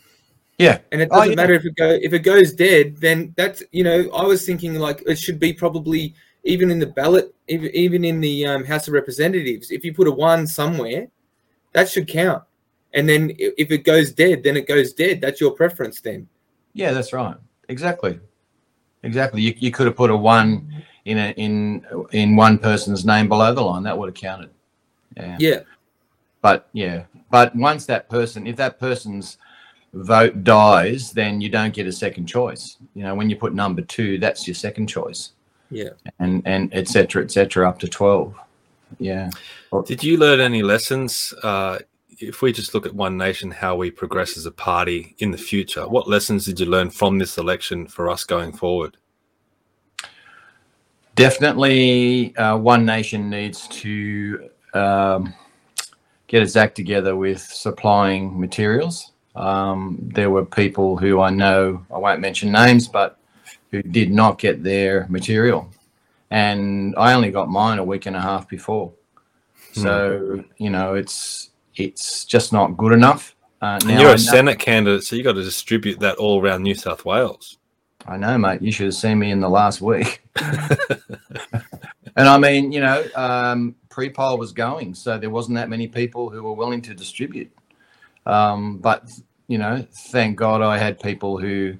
yeah. 0.58 0.78
And 0.92 1.00
it 1.02 1.08
Oh, 1.10 1.16
doesn't 1.20 1.30
yeah. 1.30 1.36
matter 1.36 1.54
if 1.54 1.64
it 1.64 1.76
go 1.76 1.90
if 2.02 2.12
it 2.12 2.20
goes 2.20 2.52
dead, 2.52 2.96
then 2.98 3.34
that's 3.36 3.62
you 3.72 3.84
know 3.84 4.10
I 4.14 4.24
was 4.24 4.44
thinking 4.46 4.74
like 4.74 5.02
it 5.06 5.18
should 5.18 5.38
be 5.38 5.52
probably 5.52 6.14
even 6.46 6.70
in 6.70 6.78
the 6.78 6.86
ballot, 6.86 7.34
even 7.48 8.04
in 8.04 8.20
the 8.20 8.46
um, 8.46 8.64
House 8.64 8.88
of 8.88 8.94
Representatives. 8.94 9.70
If 9.70 9.84
you 9.84 9.92
put 9.92 10.08
a 10.08 10.12
one 10.12 10.46
somewhere, 10.46 11.08
that 11.72 11.88
should 11.90 12.08
count. 12.08 12.42
And 12.94 13.08
then 13.08 13.32
if 13.36 13.70
it 13.70 13.84
goes 13.84 14.12
dead, 14.12 14.42
then 14.42 14.56
it 14.56 14.66
goes 14.66 14.94
dead. 14.94 15.20
That's 15.20 15.40
your 15.40 15.50
preference 15.50 16.00
then. 16.00 16.28
Yeah, 16.72 16.92
that's 16.92 17.12
right. 17.12 17.36
Exactly. 17.68 18.18
Exactly. 19.02 19.42
You, 19.42 19.54
you 19.58 19.70
could 19.70 19.86
have 19.86 19.96
put 19.96 20.10
a 20.10 20.16
one 20.16 20.84
in 21.04 21.18
a, 21.18 21.30
in 21.32 21.84
in 22.12 22.36
one 22.36 22.58
person's 22.58 23.04
name 23.04 23.28
below 23.28 23.52
the 23.52 23.60
line. 23.60 23.82
That 23.82 23.98
would 23.98 24.08
have 24.08 24.14
counted. 24.14 24.50
Yeah. 25.16 25.36
Yeah. 25.38 25.60
But 26.40 26.68
yeah. 26.72 27.04
But 27.30 27.54
once 27.56 27.86
that 27.86 28.08
person, 28.08 28.46
if 28.46 28.56
that 28.56 28.78
person's 28.78 29.38
vote 29.92 30.44
dies, 30.44 31.12
then 31.12 31.40
you 31.40 31.48
don't 31.48 31.74
get 31.74 31.86
a 31.86 31.92
second 31.92 32.26
choice. 32.26 32.76
You 32.94 33.02
know, 33.02 33.14
when 33.14 33.28
you 33.28 33.36
put 33.36 33.54
number 33.54 33.82
two, 33.82 34.18
that's 34.18 34.46
your 34.46 34.54
second 34.54 34.86
choice. 34.86 35.32
Yeah. 35.70 35.90
And 36.18 36.42
and 36.46 36.72
etc 36.72 36.88
cetera, 36.88 37.22
et 37.24 37.30
cetera, 37.30 37.68
up 37.68 37.78
to 37.80 37.88
twelve. 37.88 38.34
Yeah. 38.98 39.30
did 39.84 40.02
you 40.04 40.16
learn 40.16 40.40
any 40.40 40.62
lessons? 40.62 41.34
Uh, 41.42 41.78
if 42.18 42.40
we 42.40 42.52
just 42.52 42.72
look 42.72 42.86
at 42.86 42.94
One 42.94 43.18
Nation, 43.18 43.50
how 43.50 43.76
we 43.76 43.90
progress 43.90 44.38
as 44.38 44.46
a 44.46 44.50
party 44.50 45.14
in 45.18 45.32
the 45.32 45.38
future, 45.38 45.86
what 45.86 46.08
lessons 46.08 46.46
did 46.46 46.58
you 46.58 46.66
learn 46.66 46.88
from 46.88 47.18
this 47.18 47.36
election 47.36 47.86
for 47.86 48.08
us 48.08 48.24
going 48.24 48.52
forward? 48.52 48.96
definitely 51.16 52.36
uh, 52.36 52.56
One 52.56 52.86
Nation 52.86 53.28
needs 53.28 53.66
to 53.68 54.48
um, 54.74 55.34
get 56.28 56.42
its 56.42 56.54
act 56.54 56.76
together 56.76 57.16
with 57.16 57.40
supplying 57.40 58.38
materials. 58.38 59.12
Um, 59.34 59.98
there 60.00 60.30
were 60.30 60.44
people 60.44 60.96
who 60.96 61.20
I 61.20 61.30
know, 61.30 61.84
I 61.92 61.98
won't 61.98 62.20
mention 62.20 62.52
names, 62.52 62.86
but 62.86 63.18
who 63.76 63.82
did 63.82 64.10
not 64.10 64.38
get 64.38 64.62
their 64.62 65.06
material. 65.08 65.70
And 66.30 66.94
I 66.96 67.12
only 67.12 67.30
got 67.30 67.48
mine 67.48 67.78
a 67.78 67.84
week 67.84 68.06
and 68.06 68.16
a 68.16 68.20
half 68.20 68.48
before. 68.48 68.92
So, 69.72 70.42
you 70.56 70.70
know, 70.70 70.94
it's 70.94 71.50
it's 71.74 72.24
just 72.24 72.52
not 72.52 72.76
good 72.76 72.92
enough. 72.92 73.34
Uh, 73.60 73.78
And 73.82 73.90
you're 74.00 74.08
I 74.10 74.14
a 74.14 74.16
know- 74.16 74.16
Senate 74.16 74.58
candidate, 74.58 75.04
so 75.04 75.16
you 75.16 75.22
got 75.22 75.34
to 75.34 75.42
distribute 75.44 76.00
that 76.00 76.16
all 76.16 76.40
around 76.42 76.62
New 76.62 76.74
South 76.74 77.04
Wales. 77.04 77.58
I 78.06 78.16
know, 78.16 78.38
mate. 78.38 78.62
You 78.62 78.72
should 78.72 78.86
have 78.86 78.94
seen 78.94 79.18
me 79.18 79.30
in 79.30 79.40
the 79.40 79.48
last 79.48 79.80
week. 79.80 80.22
and 82.16 82.28
I 82.28 82.38
mean, 82.38 82.72
you 82.72 82.80
know, 82.80 83.04
um, 83.14 83.74
pre-poll 83.90 84.38
was 84.38 84.52
going, 84.52 84.94
so 84.94 85.18
there 85.18 85.30
wasn't 85.30 85.56
that 85.56 85.68
many 85.68 85.88
people 85.88 86.30
who 86.30 86.42
were 86.42 86.52
willing 86.52 86.82
to 86.82 86.94
distribute. 86.94 87.50
Um, 88.24 88.78
but 88.78 89.10
you 89.48 89.58
know, 89.58 89.84
thank 90.10 90.36
God 90.36 90.62
I 90.62 90.78
had 90.78 90.98
people 91.00 91.38
who, 91.38 91.76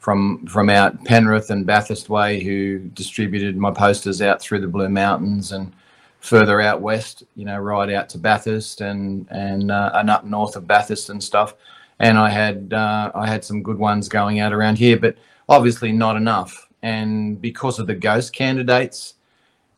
from 0.00 0.46
from 0.46 0.68
out 0.70 1.04
Penrith 1.04 1.50
and 1.50 1.64
Bathurst 1.66 2.08
way, 2.08 2.42
who 2.42 2.78
distributed 2.78 3.56
my 3.56 3.70
posters 3.70 4.20
out 4.20 4.40
through 4.40 4.60
the 4.60 4.66
Blue 4.66 4.88
Mountains 4.88 5.52
and 5.52 5.72
further 6.20 6.60
out 6.60 6.80
west. 6.80 7.22
You 7.36 7.44
know, 7.44 7.58
right 7.58 7.90
out 7.92 8.08
to 8.10 8.18
Bathurst 8.18 8.80
and 8.80 9.28
and 9.30 9.70
uh, 9.70 9.92
and 9.94 10.10
up 10.10 10.24
north 10.24 10.56
of 10.56 10.66
Bathurst 10.66 11.10
and 11.10 11.22
stuff. 11.22 11.54
And 12.00 12.18
I 12.18 12.30
had 12.30 12.72
uh, 12.72 13.12
I 13.14 13.26
had 13.26 13.44
some 13.44 13.62
good 13.62 13.78
ones 13.78 14.08
going 14.08 14.40
out 14.40 14.52
around 14.52 14.78
here, 14.78 14.98
but 14.98 15.16
obviously 15.48 15.92
not 15.92 16.16
enough. 16.16 16.66
And 16.82 17.40
because 17.40 17.78
of 17.78 17.86
the 17.86 17.94
ghost 17.94 18.32
candidates, 18.32 19.14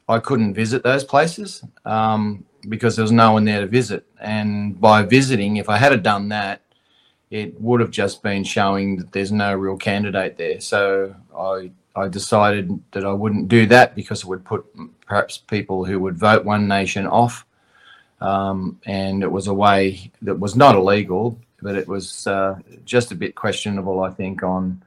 I 0.09 0.21
couldn't 0.21 0.55
visit 0.55 0.85
those 0.85 1.03
places 1.03 1.65
um, 1.85 2.45
because 2.69 2.95
there 2.95 3.03
was 3.03 3.11
no 3.11 3.33
one 3.33 3.45
there 3.45 3.61
to 3.61 3.67
visit. 3.67 4.07
And 4.21 4.81
by 4.81 5.03
visiting, 5.03 5.57
if 5.57 5.69
I 5.69 5.79
had 5.79 6.01
done 6.05 6.29
that, 6.29 6.61
it 7.33 7.59
would 7.59 7.81
have 7.81 7.91
just 7.91 8.23
been 8.23 8.45
showing 8.45 8.97
that 8.97 9.11
there's 9.13 9.33
no 9.33 9.55
real 9.55 9.79
candidate 9.79 10.37
there. 10.37 10.61
So 10.61 11.17
I 11.37 11.71
I 11.97 12.09
decided 12.09 12.79
that 12.93 13.07
I 13.07 13.13
wouldn't 13.13 13.49
do 13.49 13.67
that 13.67 13.95
because 13.95 14.21
it 14.21 14.27
would 14.27 14.45
put 14.45 14.67
perhaps 15.07 15.39
people 15.39 15.85
who 15.87 15.99
would 15.99 16.19
vote 16.19 16.45
One 16.45 16.69
Nation 16.69 17.07
off. 17.07 17.47
Um, 18.21 18.81
and 18.87 19.23
it 19.23 19.33
was 19.33 19.47
a 19.47 19.55
way 19.55 20.11
that 20.21 20.39
was 20.39 20.55
not 20.55 20.77
illegal, 20.77 21.39
but 21.61 21.75
it 21.75 21.89
was 21.89 22.27
uh, 22.27 22.59
just 22.85 23.13
a 23.13 23.15
bit 23.15 23.35
questionable, 23.35 24.01
I 24.01 24.11
think, 24.11 24.43
on 24.43 24.83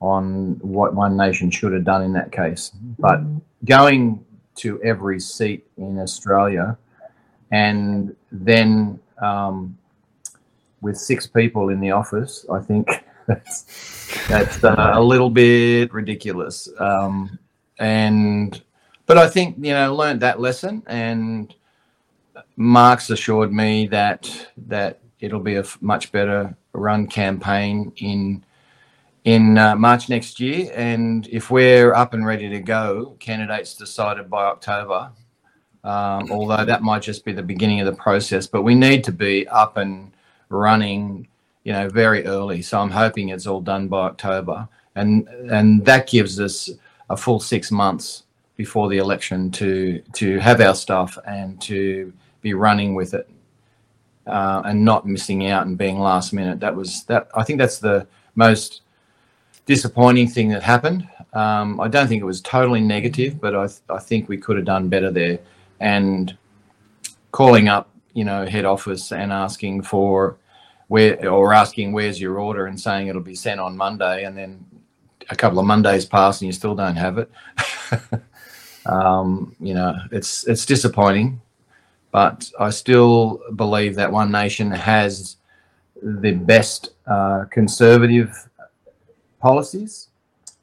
on 0.00 0.58
what 0.60 0.94
One 0.94 1.16
Nation 1.16 1.48
should 1.48 1.72
have 1.72 1.84
done 1.84 2.02
in 2.02 2.12
that 2.14 2.32
case. 2.32 2.72
But 2.98 3.20
going 3.64 4.24
to 4.56 4.82
every 4.82 5.20
seat 5.20 5.64
in 5.76 5.98
Australia 6.00 6.76
and 7.52 8.14
then 8.32 8.98
um, 9.22 9.78
with 10.84 10.98
six 10.98 11.26
people 11.26 11.70
in 11.70 11.80
the 11.80 11.90
office, 11.90 12.44
I 12.52 12.60
think 12.60 12.86
that's, 13.26 14.26
that's 14.28 14.62
uh, 14.62 14.92
a 14.94 15.02
little 15.02 15.30
bit 15.30 15.92
ridiculous. 15.92 16.68
Um, 16.78 17.38
and 17.78 18.62
but 19.06 19.18
I 19.18 19.28
think 19.28 19.56
you 19.58 19.72
know 19.72 19.94
learned 19.94 20.20
that 20.20 20.40
lesson, 20.40 20.82
and 20.86 21.52
Mark's 22.56 23.10
assured 23.10 23.52
me 23.52 23.86
that 23.88 24.48
that 24.68 25.00
it'll 25.20 25.40
be 25.40 25.56
a 25.56 25.64
much 25.80 26.12
better 26.12 26.56
run 26.72 27.06
campaign 27.06 27.92
in 27.96 28.44
in 29.24 29.56
uh, 29.56 29.74
March 29.74 30.08
next 30.08 30.38
year. 30.38 30.70
And 30.74 31.26
if 31.28 31.50
we're 31.50 31.94
up 31.94 32.12
and 32.12 32.26
ready 32.26 32.48
to 32.50 32.60
go, 32.60 33.16
candidates 33.18 33.74
decided 33.74 34.28
by 34.28 34.44
October, 34.44 35.10
um, 35.82 36.30
although 36.30 36.64
that 36.64 36.82
might 36.82 37.02
just 37.02 37.24
be 37.24 37.32
the 37.32 37.42
beginning 37.42 37.80
of 37.80 37.86
the 37.86 38.00
process, 38.00 38.46
but 38.46 38.62
we 38.62 38.74
need 38.74 39.02
to 39.04 39.12
be 39.12 39.48
up 39.48 39.78
and 39.78 40.13
running, 40.54 41.28
you 41.64 41.72
know, 41.72 41.88
very 41.88 42.24
early. 42.26 42.62
So 42.62 42.80
I'm 42.80 42.90
hoping 42.90 43.28
it's 43.28 43.46
all 43.46 43.60
done 43.60 43.88
by 43.88 44.06
October. 44.06 44.68
And, 44.94 45.28
and 45.50 45.84
that 45.84 46.08
gives 46.08 46.40
us 46.40 46.70
a 47.10 47.16
full 47.16 47.40
six 47.40 47.70
months 47.70 48.24
before 48.56 48.88
the 48.88 48.98
election 48.98 49.50
to, 49.50 50.00
to 50.14 50.38
have 50.38 50.60
our 50.60 50.74
stuff 50.74 51.18
and 51.26 51.60
to 51.62 52.12
be 52.40 52.54
running 52.54 52.94
with 52.94 53.14
it. 53.14 53.28
Uh, 54.26 54.62
and 54.64 54.82
not 54.82 55.06
missing 55.06 55.48
out 55.48 55.66
and 55.66 55.76
being 55.76 55.98
last 55.98 56.32
minute. 56.32 56.58
That 56.58 56.74
was 56.74 57.04
that. 57.04 57.28
I 57.34 57.44
think 57.44 57.58
that's 57.58 57.78
the 57.78 58.06
most 58.36 58.80
disappointing 59.66 60.28
thing 60.28 60.48
that 60.48 60.62
happened. 60.62 61.06
Um, 61.34 61.78
I 61.78 61.88
don't 61.88 62.06
think 62.08 62.22
it 62.22 62.24
was 62.24 62.40
totally 62.40 62.80
negative, 62.80 63.38
but 63.38 63.54
I, 63.54 63.66
th- 63.66 63.80
I 63.90 63.98
think 63.98 64.30
we 64.30 64.38
could 64.38 64.56
have 64.56 64.64
done 64.64 64.88
better 64.88 65.10
there. 65.10 65.40
And 65.78 66.34
calling 67.32 67.68
up, 67.68 67.90
you 68.14 68.24
know, 68.24 68.46
head 68.46 68.64
office 68.64 69.12
and 69.12 69.30
asking 69.30 69.82
for 69.82 70.38
where 70.88 71.28
or 71.28 71.52
asking 71.52 71.92
where's 71.92 72.20
your 72.20 72.38
order 72.38 72.66
and 72.66 72.80
saying 72.80 73.08
it'll 73.08 73.22
be 73.22 73.34
sent 73.34 73.60
on 73.60 73.76
Monday, 73.76 74.24
and 74.24 74.36
then 74.36 74.64
a 75.30 75.36
couple 75.36 75.58
of 75.58 75.66
Mondays 75.66 76.04
pass 76.04 76.40
and 76.40 76.46
you 76.46 76.52
still 76.52 76.74
don't 76.74 76.96
have 76.96 77.18
it. 77.18 77.30
um, 78.86 79.54
you 79.60 79.74
know, 79.74 79.96
it's 80.12 80.46
it's 80.46 80.66
disappointing, 80.66 81.40
but 82.10 82.50
I 82.58 82.70
still 82.70 83.40
believe 83.56 83.94
that 83.96 84.10
One 84.10 84.30
Nation 84.30 84.70
has 84.70 85.36
the 86.02 86.32
best 86.32 86.90
uh, 87.06 87.44
conservative 87.50 88.48
policies. 89.40 90.08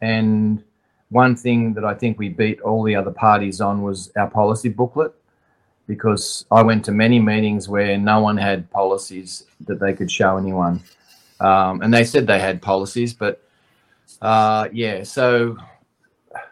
And 0.01 0.63
one 1.09 1.35
thing 1.35 1.73
that 1.73 1.85
I 1.85 1.93
think 1.93 2.17
we 2.17 2.29
beat 2.29 2.61
all 2.61 2.83
the 2.83 2.95
other 2.95 3.11
parties 3.11 3.61
on 3.61 3.81
was 3.81 4.11
our 4.15 4.29
policy 4.29 4.69
booklet, 4.69 5.13
because 5.91 6.45
I 6.49 6.63
went 6.63 6.85
to 6.85 6.93
many 6.93 7.19
meetings 7.19 7.67
where 7.67 7.97
no 7.97 8.21
one 8.21 8.37
had 8.37 8.71
policies 8.71 9.43
that 9.67 9.81
they 9.81 9.91
could 9.91 10.09
show 10.09 10.37
anyone. 10.37 10.81
Um, 11.41 11.81
and 11.81 11.93
they 11.93 12.05
said 12.05 12.25
they 12.25 12.39
had 12.39 12.61
policies, 12.61 13.13
but 13.13 13.43
uh, 14.21 14.69
yeah, 14.71 15.03
so 15.03 15.57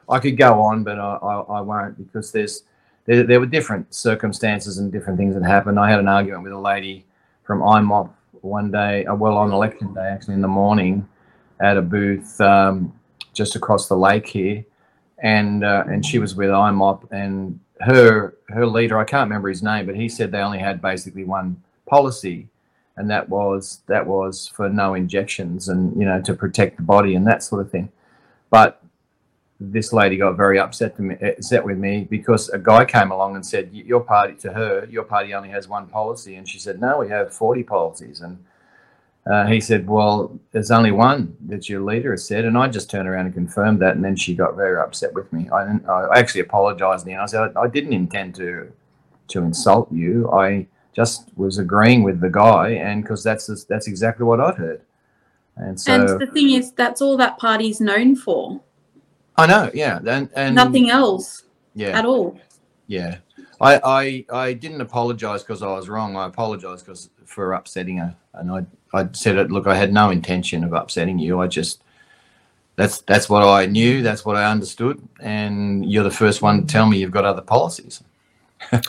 I 0.09 0.19
could 0.19 0.35
go 0.35 0.61
on, 0.61 0.83
but 0.83 0.99
I, 0.99 1.15
I, 1.15 1.35
I 1.59 1.61
won't 1.61 1.97
because 1.97 2.33
there's 2.33 2.63
there, 3.05 3.23
there 3.23 3.39
were 3.39 3.45
different 3.45 3.95
circumstances 3.95 4.77
and 4.77 4.91
different 4.91 5.17
things 5.17 5.35
that 5.35 5.43
happened. 5.43 5.79
I 5.79 5.89
had 5.89 5.99
an 5.99 6.09
argument 6.09 6.43
with 6.43 6.51
a 6.51 6.59
lady 6.59 7.05
from 7.43 7.61
IMOP 7.61 8.09
one 8.41 8.71
day, 8.71 9.05
uh, 9.05 9.15
well, 9.15 9.37
on 9.37 9.53
election 9.53 9.93
day, 9.93 10.01
actually 10.01 10.33
in 10.33 10.41
the 10.41 10.49
morning, 10.49 11.07
at 11.61 11.77
a 11.77 11.81
booth 11.81 12.41
um, 12.41 12.91
just 13.31 13.55
across 13.55 13.87
the 13.87 13.95
lake 13.95 14.27
here, 14.27 14.65
and 15.19 15.63
uh, 15.63 15.85
and 15.87 16.05
she 16.05 16.19
was 16.19 16.35
with 16.35 16.49
IMOP, 16.49 17.09
and 17.11 17.57
her 17.81 18.35
her 18.49 18.65
leader, 18.65 18.97
I 18.97 19.05
can't 19.05 19.29
remember 19.29 19.49
his 19.49 19.63
name, 19.63 19.85
but 19.85 19.95
he 19.95 20.09
said 20.09 20.31
they 20.31 20.39
only 20.39 20.59
had 20.59 20.81
basically 20.81 21.23
one 21.23 21.61
policy, 21.85 22.47
and 22.97 23.09
that 23.09 23.29
was 23.29 23.81
that 23.87 24.05
was 24.05 24.47
for 24.47 24.69
no 24.69 24.93
injections 24.93 25.69
and 25.69 25.97
you 25.99 26.05
know 26.05 26.21
to 26.21 26.33
protect 26.33 26.77
the 26.77 26.83
body 26.83 27.15
and 27.15 27.25
that 27.27 27.43
sort 27.43 27.61
of 27.61 27.71
thing, 27.71 27.89
but 28.49 28.81
this 29.59 29.91
lady 29.91 30.15
got 30.15 30.37
very 30.37 30.57
upset 30.57 30.95
to 30.95 31.01
me, 31.01 31.15
upset 31.21 31.65
with 31.65 31.77
me 31.77 32.07
because 32.09 32.47
a 32.49 32.57
guy 32.57 32.85
came 32.85 33.11
along 33.11 33.35
and 33.35 33.45
said, 33.45 33.69
"Your 33.73 33.99
party 33.99 34.35
to 34.35 34.53
her, 34.53 34.87
your 34.89 35.03
party 35.03 35.33
only 35.33 35.49
has 35.49 35.67
one 35.67 35.87
policy," 35.87 36.35
and 36.35 36.47
she 36.47 36.59
said, 36.59 36.79
"No, 36.79 36.99
we 36.99 37.09
have 37.09 37.33
forty 37.33 37.63
policies." 37.63 38.21
And 38.21 38.43
uh, 39.29 39.45
he 39.45 39.61
said, 39.61 39.87
"Well, 39.87 40.39
there's 40.51 40.71
only 40.71 40.91
one 40.91 41.37
that 41.45 41.69
your 41.69 41.81
leader 41.81 42.11
has 42.11 42.25
said," 42.25 42.45
and 42.45 42.57
I 42.57 42.67
just 42.67 42.89
turned 42.89 43.07
around 43.07 43.27
and 43.27 43.35
confirmed 43.35 43.79
that, 43.81 43.95
and 43.95 44.03
then 44.03 44.15
she 44.15 44.33
got 44.33 44.55
very 44.55 44.81
upset 44.81 45.13
with 45.13 45.31
me. 45.31 45.47
I, 45.51 45.65
didn't, 45.65 45.87
I 45.87 46.17
actually 46.17 46.41
apologized 46.41 47.05
and 47.05 47.15
I 47.15 47.25
said, 47.27 47.53
"I 47.55 47.67
didn't 47.67 47.93
intend 47.93 48.33
to 48.35 48.71
to 49.27 49.43
insult 49.43 49.91
you. 49.91 50.31
I 50.31 50.65
just 50.93 51.29
was 51.35 51.59
agreeing 51.59 52.01
with 52.01 52.19
the 52.19 52.29
guy, 52.29 52.69
and 52.71 53.03
because 53.03 53.23
that's 53.23 53.45
that's 53.65 53.87
exactly 53.87 54.25
what 54.25 54.39
I'd 54.39 54.55
heard." 54.55 54.81
And 55.57 55.79
so 55.79 55.93
and 55.93 56.19
the 56.19 56.27
thing 56.27 56.51
is, 56.51 56.71
that's 56.71 56.99
all 56.99 57.15
that 57.17 57.37
party's 57.37 57.79
known 57.79 58.15
for. 58.15 58.59
I 59.37 59.45
know, 59.45 59.69
yeah, 59.75 59.99
and, 60.05 60.29
and 60.35 60.55
Nothing 60.55 60.89
else 60.89 61.43
yeah, 61.75 61.97
at 61.97 62.03
all. 62.03 62.39
Yeah, 62.87 63.17
I 63.61 63.79
I, 63.83 64.25
I 64.33 64.53
didn't 64.53 64.81
apologise 64.81 65.43
because 65.43 65.61
I 65.61 65.67
was 65.67 65.87
wrong. 65.87 66.15
I 66.15 66.25
apologised 66.25 66.85
because 66.85 67.11
for 67.25 67.53
upsetting 67.53 67.97
her, 67.97 68.15
and 68.33 68.51
I 68.51 68.65
I 68.93 69.07
said 69.11 69.37
it. 69.37 69.51
Look, 69.51 69.67
I 69.67 69.75
had 69.75 69.93
no 69.93 70.09
intention 70.09 70.63
of 70.63 70.73
upsetting 70.73 71.19
you. 71.19 71.39
I 71.39 71.47
just 71.47 71.83
that's 72.75 73.01
that's 73.01 73.29
what 73.29 73.43
I 73.43 73.65
knew. 73.65 74.01
That's 74.01 74.25
what 74.25 74.35
I 74.35 74.49
understood. 74.49 75.01
And 75.19 75.89
you're 75.89 76.03
the 76.03 76.11
first 76.11 76.41
one 76.41 76.61
to 76.61 76.65
tell 76.65 76.87
me 76.87 76.97
you've 76.97 77.11
got 77.11 77.25
other 77.25 77.41
policies. 77.41 78.03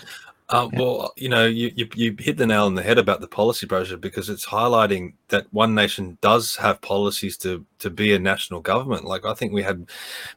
Uh, 0.50 0.68
well, 0.72 1.12
you 1.16 1.28
know, 1.28 1.46
you, 1.46 1.70
you 1.76 1.88
you 1.94 2.16
hit 2.18 2.36
the 2.36 2.44
nail 2.44 2.66
on 2.66 2.74
the 2.74 2.82
head 2.82 2.98
about 2.98 3.20
the 3.20 3.28
policy 3.28 3.66
brochure 3.66 3.96
because 3.96 4.28
it's 4.28 4.44
highlighting 4.44 5.12
that 5.28 5.46
One 5.52 5.76
Nation 5.76 6.18
does 6.20 6.56
have 6.56 6.80
policies 6.80 7.36
to 7.38 7.64
to 7.78 7.88
be 7.88 8.14
a 8.14 8.18
national 8.18 8.60
government. 8.60 9.04
Like 9.04 9.24
I 9.24 9.32
think 9.32 9.52
we 9.52 9.62
had 9.62 9.88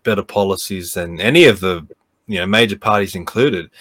better 0.03 0.21
policies 0.21 0.93
than 0.93 1.19
any 1.19 1.45
of 1.45 1.61
the 1.61 1.87
you 2.27 2.37
know 2.37 2.45
major 2.45 2.77
parties 2.77 3.15
included. 3.15 3.71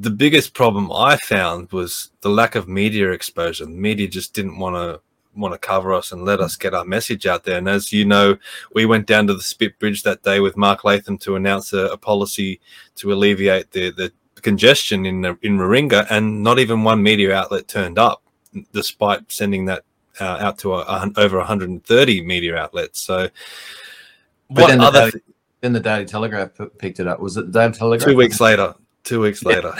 The 0.00 0.10
biggest 0.10 0.54
problem 0.54 0.90
I 0.90 1.18
found 1.18 1.70
was 1.72 2.10
the 2.22 2.30
lack 2.30 2.54
of 2.54 2.68
media 2.68 3.10
exposure. 3.10 3.66
The 3.66 3.70
media 3.70 4.08
just 4.08 4.32
didn't 4.32 4.58
want 4.58 4.76
to 4.76 5.02
want 5.36 5.54
to 5.54 5.58
cover 5.58 5.92
us 5.92 6.12
and 6.12 6.24
let 6.24 6.40
us 6.40 6.56
get 6.56 6.74
our 6.74 6.84
message 6.84 7.26
out 7.26 7.44
there. 7.44 7.58
And 7.58 7.68
as 7.68 7.92
you 7.92 8.04
know, 8.04 8.36
we 8.74 8.86
went 8.86 9.06
down 9.06 9.26
to 9.26 9.34
the 9.34 9.42
Spit 9.42 9.78
Bridge 9.78 10.02
that 10.02 10.22
day 10.22 10.40
with 10.40 10.56
Mark 10.56 10.84
Latham 10.84 11.18
to 11.18 11.36
announce 11.36 11.72
a, 11.72 11.86
a 11.86 11.96
policy 11.96 12.60
to 12.96 13.12
alleviate 13.12 13.70
the 13.70 13.90
the 13.90 14.12
congestion 14.42 15.06
in 15.06 15.24
in 15.42 15.58
Warringah, 15.58 16.06
and 16.10 16.42
not 16.42 16.58
even 16.58 16.84
one 16.84 17.02
media 17.02 17.34
outlet 17.34 17.68
turned 17.68 17.98
up, 17.98 18.22
despite 18.72 19.30
sending 19.30 19.66
that 19.66 19.84
uh, 20.20 20.38
out 20.40 20.58
to 20.58 20.74
a, 20.74 20.78
a, 20.78 21.12
over 21.16 21.38
130 21.38 22.22
media 22.22 22.56
outlets. 22.56 23.00
So, 23.00 23.28
but 24.50 24.62
what 24.62 24.68
then 24.68 24.80
other? 24.80 25.06
The 25.06 25.10
Daily, 25.12 25.24
then 25.60 25.72
the 25.72 25.80
Daily 25.80 26.04
Telegraph 26.04 26.50
picked 26.78 27.00
it 27.00 27.06
up. 27.06 27.20
Was 27.20 27.36
it 27.36 27.52
the 27.52 27.60
Daily 27.60 27.72
Telegraph? 27.72 28.08
Two 28.08 28.16
weeks 28.16 28.40
later. 28.40 28.74
Two 29.04 29.20
weeks 29.20 29.42
yeah. 29.42 29.48
later. 29.48 29.74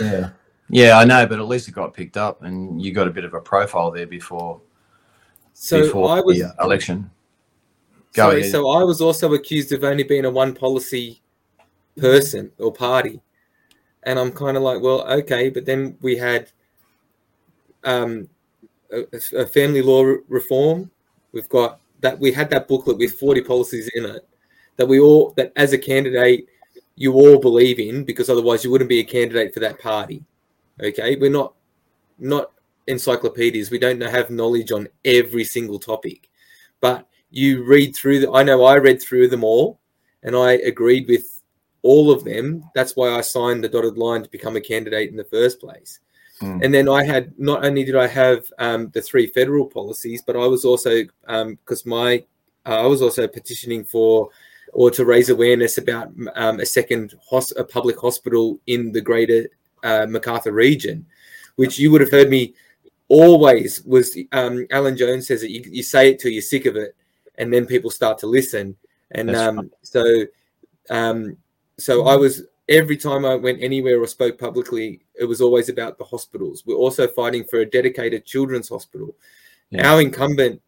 yeah. 0.00 0.30
Yeah, 0.72 0.98
I 0.98 1.04
know, 1.04 1.26
but 1.26 1.40
at 1.40 1.48
least 1.48 1.66
it 1.66 1.72
got 1.72 1.92
picked 1.92 2.16
up, 2.16 2.44
and 2.44 2.80
you 2.80 2.92
got 2.92 3.08
a 3.08 3.10
bit 3.10 3.24
of 3.24 3.34
a 3.34 3.40
profile 3.40 3.90
there 3.90 4.06
before. 4.06 4.60
So 5.62 5.82
before 5.82 6.08
I 6.08 6.20
was 6.20 6.38
the 6.38 6.58
uh, 6.58 6.64
election. 6.64 7.10
Go 8.14 8.30
sorry, 8.30 8.40
ahead. 8.40 8.50
so 8.50 8.70
I 8.70 8.82
was 8.82 9.02
also 9.02 9.34
accused 9.34 9.72
of 9.72 9.84
only 9.84 10.04
being 10.04 10.24
a 10.24 10.30
one 10.30 10.54
policy 10.54 11.20
person 11.98 12.50
or 12.58 12.72
party, 12.72 13.20
and 14.04 14.18
I'm 14.18 14.32
kind 14.32 14.56
of 14.56 14.62
like, 14.62 14.80
well, 14.80 15.06
okay, 15.18 15.50
but 15.50 15.66
then 15.66 15.98
we 16.00 16.16
had 16.16 16.50
um, 17.84 18.26
a, 18.90 19.04
a 19.36 19.46
family 19.46 19.82
law 19.82 20.16
reform. 20.28 20.90
We've 21.32 21.48
got 21.50 21.78
that. 22.00 22.18
We 22.18 22.32
had 22.32 22.48
that 22.50 22.66
booklet 22.66 22.96
with 22.96 23.20
40 23.20 23.42
policies 23.42 23.90
in 23.94 24.06
it 24.06 24.26
that 24.76 24.86
we 24.86 24.98
all 24.98 25.34
that 25.36 25.52
as 25.56 25.74
a 25.74 25.78
candidate 25.78 26.48
you 26.96 27.12
all 27.12 27.38
believe 27.38 27.78
in 27.78 28.02
because 28.02 28.30
otherwise 28.30 28.64
you 28.64 28.70
wouldn't 28.70 28.88
be 28.88 29.00
a 29.00 29.04
candidate 29.04 29.52
for 29.52 29.60
that 29.60 29.78
party. 29.78 30.24
Okay, 30.82 31.16
we're 31.16 31.30
not 31.30 31.52
not 32.18 32.50
encyclopedias. 32.90 33.70
We 33.70 33.78
don't 33.78 34.00
have 34.00 34.30
knowledge 34.30 34.72
on 34.72 34.88
every 35.04 35.44
single 35.44 35.78
topic, 35.78 36.28
but 36.80 37.06
you 37.30 37.64
read 37.64 37.94
through 37.94 38.20
the. 38.20 38.30
I 38.32 38.42
know 38.42 38.64
I 38.64 38.76
read 38.76 39.00
through 39.00 39.28
them 39.28 39.44
all, 39.44 39.80
and 40.22 40.36
I 40.36 40.52
agreed 40.52 41.08
with 41.08 41.42
all 41.82 42.10
of 42.10 42.24
them. 42.24 42.64
That's 42.74 42.96
why 42.96 43.10
I 43.10 43.20
signed 43.20 43.64
the 43.64 43.68
dotted 43.68 43.96
line 43.96 44.22
to 44.22 44.30
become 44.30 44.56
a 44.56 44.60
candidate 44.60 45.10
in 45.10 45.16
the 45.16 45.24
first 45.24 45.60
place. 45.60 46.00
Mm. 46.42 46.64
And 46.64 46.74
then 46.74 46.88
I 46.88 47.04
had 47.04 47.38
not 47.38 47.64
only 47.64 47.84
did 47.84 47.96
I 47.96 48.06
have 48.06 48.50
um, 48.58 48.90
the 48.90 49.02
three 49.02 49.26
federal 49.26 49.66
policies, 49.66 50.22
but 50.22 50.36
I 50.36 50.46
was 50.46 50.64
also 50.64 51.04
because 51.26 51.86
um, 51.86 51.90
my 51.90 52.24
uh, 52.66 52.82
I 52.82 52.86
was 52.86 53.02
also 53.02 53.26
petitioning 53.28 53.84
for 53.84 54.30
or 54.72 54.90
to 54.92 55.04
raise 55.04 55.30
awareness 55.30 55.78
about 55.78 56.12
um, 56.36 56.60
a 56.60 56.66
second 56.66 57.14
hos- 57.28 57.56
a 57.56 57.64
public 57.64 57.98
hospital 57.98 58.60
in 58.66 58.92
the 58.92 59.00
greater 59.00 59.48
uh, 59.82 60.06
Macarthur 60.08 60.52
region, 60.52 61.06
which 61.56 61.78
you 61.78 61.90
would 61.90 62.00
have 62.00 62.10
heard 62.10 62.30
me 62.30 62.54
always 63.10 63.84
was. 63.84 64.16
Um, 64.32 64.66
Alan 64.70 64.96
Jones 64.96 65.26
says 65.26 65.42
that 65.42 65.50
you, 65.50 65.62
you, 65.66 65.82
say 65.82 66.10
it 66.10 66.18
till 66.18 66.30
you're 66.30 66.40
sick 66.40 66.64
of 66.64 66.76
it, 66.76 66.96
and 67.36 67.52
then 67.52 67.66
people 67.66 67.90
start 67.90 68.16
to 68.18 68.26
listen. 68.26 68.76
And 69.10 69.34
um, 69.36 69.70
so, 69.82 70.24
um, 70.88 71.36
so 71.76 72.06
I 72.06 72.16
was 72.16 72.44
every 72.68 72.96
time 72.96 73.26
I 73.26 73.34
went 73.34 73.62
anywhere 73.62 74.00
or 74.00 74.06
spoke 74.06 74.38
publicly, 74.38 75.00
it 75.18 75.24
was 75.24 75.40
always 75.40 75.68
about 75.68 75.98
the 75.98 76.04
hospitals. 76.04 76.64
We're 76.64 76.76
also 76.76 77.06
fighting 77.08 77.44
for 77.44 77.58
a 77.58 77.66
dedicated 77.66 78.24
children's 78.24 78.68
hospital. 78.68 79.14
Yeah. 79.70 79.92
Our 79.92 80.00
incumbent 80.00 80.62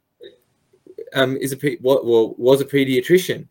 um, 1.15 1.37
is 1.37 1.53
a 1.53 1.79
well 1.81 2.35
was 2.37 2.61
a 2.61 2.65
pediatrician 2.65 3.47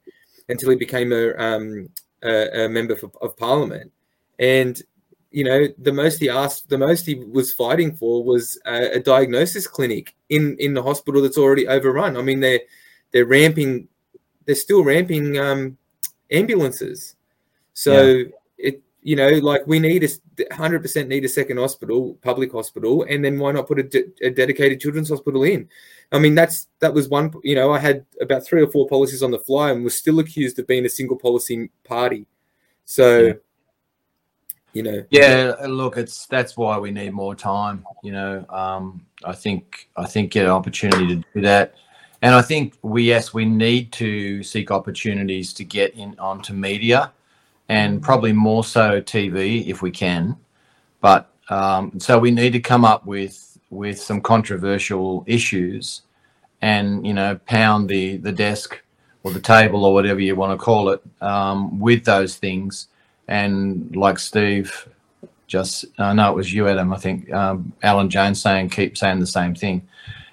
until 0.50 0.70
he 0.70 0.76
became 0.76 1.14
a, 1.14 1.34
um, 1.36 1.90
a, 2.24 2.66
a 2.66 2.70
member 2.70 2.96
for, 2.96 3.10
of 3.22 3.38
parliament, 3.38 3.92
and 4.38 4.82
you 5.32 5.46
know, 5.46 5.68
the 5.78 5.94
most 5.94 6.20
he 6.20 6.30
asked, 6.30 6.70
the 6.70 6.78
most 6.78 7.06
he 7.06 7.16
was 7.16 7.54
fighting 7.54 7.96
for 7.96 8.24
was 8.24 8.60
a, 8.66 8.98
a, 8.98 9.00
diagnosis 9.00 9.66
clinic 9.66 10.14
in 10.30 10.58
in 10.60 10.74
the 10.74 10.84
hospital 10.84 11.22
that's 11.22 11.38
already 11.38 11.68
overrun. 11.68 12.18
I 12.18 12.22
mean, 12.22 12.42
they're 12.42 12.60
they're 13.12 13.26
ramping, 13.26 13.88
they're 14.46 14.56
still 14.56 14.84
ramping 14.84 15.38
um, 15.40 15.78
ambulances. 16.32 17.16
So 17.74 18.04
yeah. 18.04 18.24
it, 18.58 18.82
you 19.04 19.16
know, 19.16 19.30
like 19.30 19.66
we 19.66 19.80
need 19.80 20.04
a 20.04 20.54
hundred 20.54 20.82
percent 20.82 21.08
need 21.08 21.24
a 21.24 21.30
second 21.30 21.58
hospital, 21.58 22.16
public 22.22 22.52
hospital, 22.52 23.06
and 23.10 23.24
then 23.24 23.40
why 23.40 23.54
not 23.54 23.68
put 23.68 23.80
a, 23.80 23.84
de- 23.84 24.12
a 24.22 24.30
dedicated 24.30 24.82
children's 24.82 25.10
hospital 25.10 25.44
in? 25.44 25.70
I 26.12 26.20
mean, 26.20 26.36
that's 26.36 26.68
that 26.80 26.94
was 26.94 27.08
one. 27.08 27.34
You 27.44 27.56
know, 27.56 27.72
I 27.72 27.80
had 27.80 28.06
about 28.20 28.46
three 28.46 28.62
or 28.62 28.70
four 28.70 28.86
policies 28.86 29.24
on 29.24 29.32
the 29.32 29.40
fly, 29.40 29.72
and 29.72 29.86
was 29.86 29.96
still 29.96 30.20
accused 30.20 30.60
of 30.60 30.68
being 30.68 30.86
a 30.86 30.90
single 30.90 31.18
policy 31.18 31.70
party. 31.86 32.26
So. 32.84 33.20
Yeah 33.20 33.34
you 34.74 34.84
know? 34.84 35.04
Yeah 35.10 35.56
look 35.68 35.98
it's 35.98 36.26
that's 36.28 36.56
why 36.58 36.78
we 36.78 36.92
need 36.92 37.12
more 37.12 37.36
time 37.36 37.86
you 38.04 38.12
know 38.12 38.46
um, 38.50 39.06
i 39.24 39.34
think 39.34 39.90
i 39.98 40.06
think 40.06 40.32
get 40.32 40.46
an 40.46 40.52
opportunity 40.52 41.08
to 41.08 41.24
do 41.34 41.42
that. 41.42 41.76
And 42.22 42.36
i 42.36 42.42
think 42.42 42.76
we 42.82 43.04
yes 43.04 43.34
we 43.34 43.46
need 43.46 43.92
to 43.94 44.44
seek 44.44 44.72
opportunities 44.72 45.54
to 45.54 45.64
get 45.64 45.94
in 45.96 46.18
onto 46.20 46.54
media 46.54 47.12
and 47.70 48.02
probably 48.02 48.34
more 48.34 48.64
so 48.66 49.02
tv 49.02 49.66
if 49.68 49.82
we 49.82 49.92
can. 49.92 50.36
But 51.00 51.32
um, 51.50 52.00
so 52.00 52.20
we 52.20 52.32
need 52.32 52.54
to 52.54 52.60
come 52.60 52.86
up 52.86 53.06
with 53.06 53.58
with 53.70 54.00
some 54.00 54.22
controversial 54.22 55.24
issues 55.26 56.02
and 56.62 57.06
you 57.08 57.14
know 57.14 57.40
pound 57.46 57.90
the 57.90 58.18
the 58.18 58.32
desk 58.32 58.80
or 59.24 59.32
the 59.32 59.40
table 59.40 59.86
or 59.86 59.94
whatever 59.94 60.20
you 60.20 60.36
want 60.36 60.58
to 60.58 60.64
call 60.64 60.90
it 60.90 61.02
um, 61.22 61.80
with 61.80 62.04
those 62.04 62.36
things 62.36 62.88
and 63.32 63.96
like 63.96 64.20
Steve 64.20 64.90
just 65.48 65.86
I 65.98 66.14
know 66.14 66.32
it 66.32 66.36
was 66.36 66.54
you, 66.54 66.68
Adam. 66.68 66.94
I 66.94 66.98
think 66.98 67.32
um, 67.32 67.72
Alan 67.82 68.10
Jones 68.10 68.42
saying 68.42 68.70
keep 68.70 68.98
saying 68.98 69.20
the 69.20 69.26
same 69.26 69.56
thing, 69.56 69.88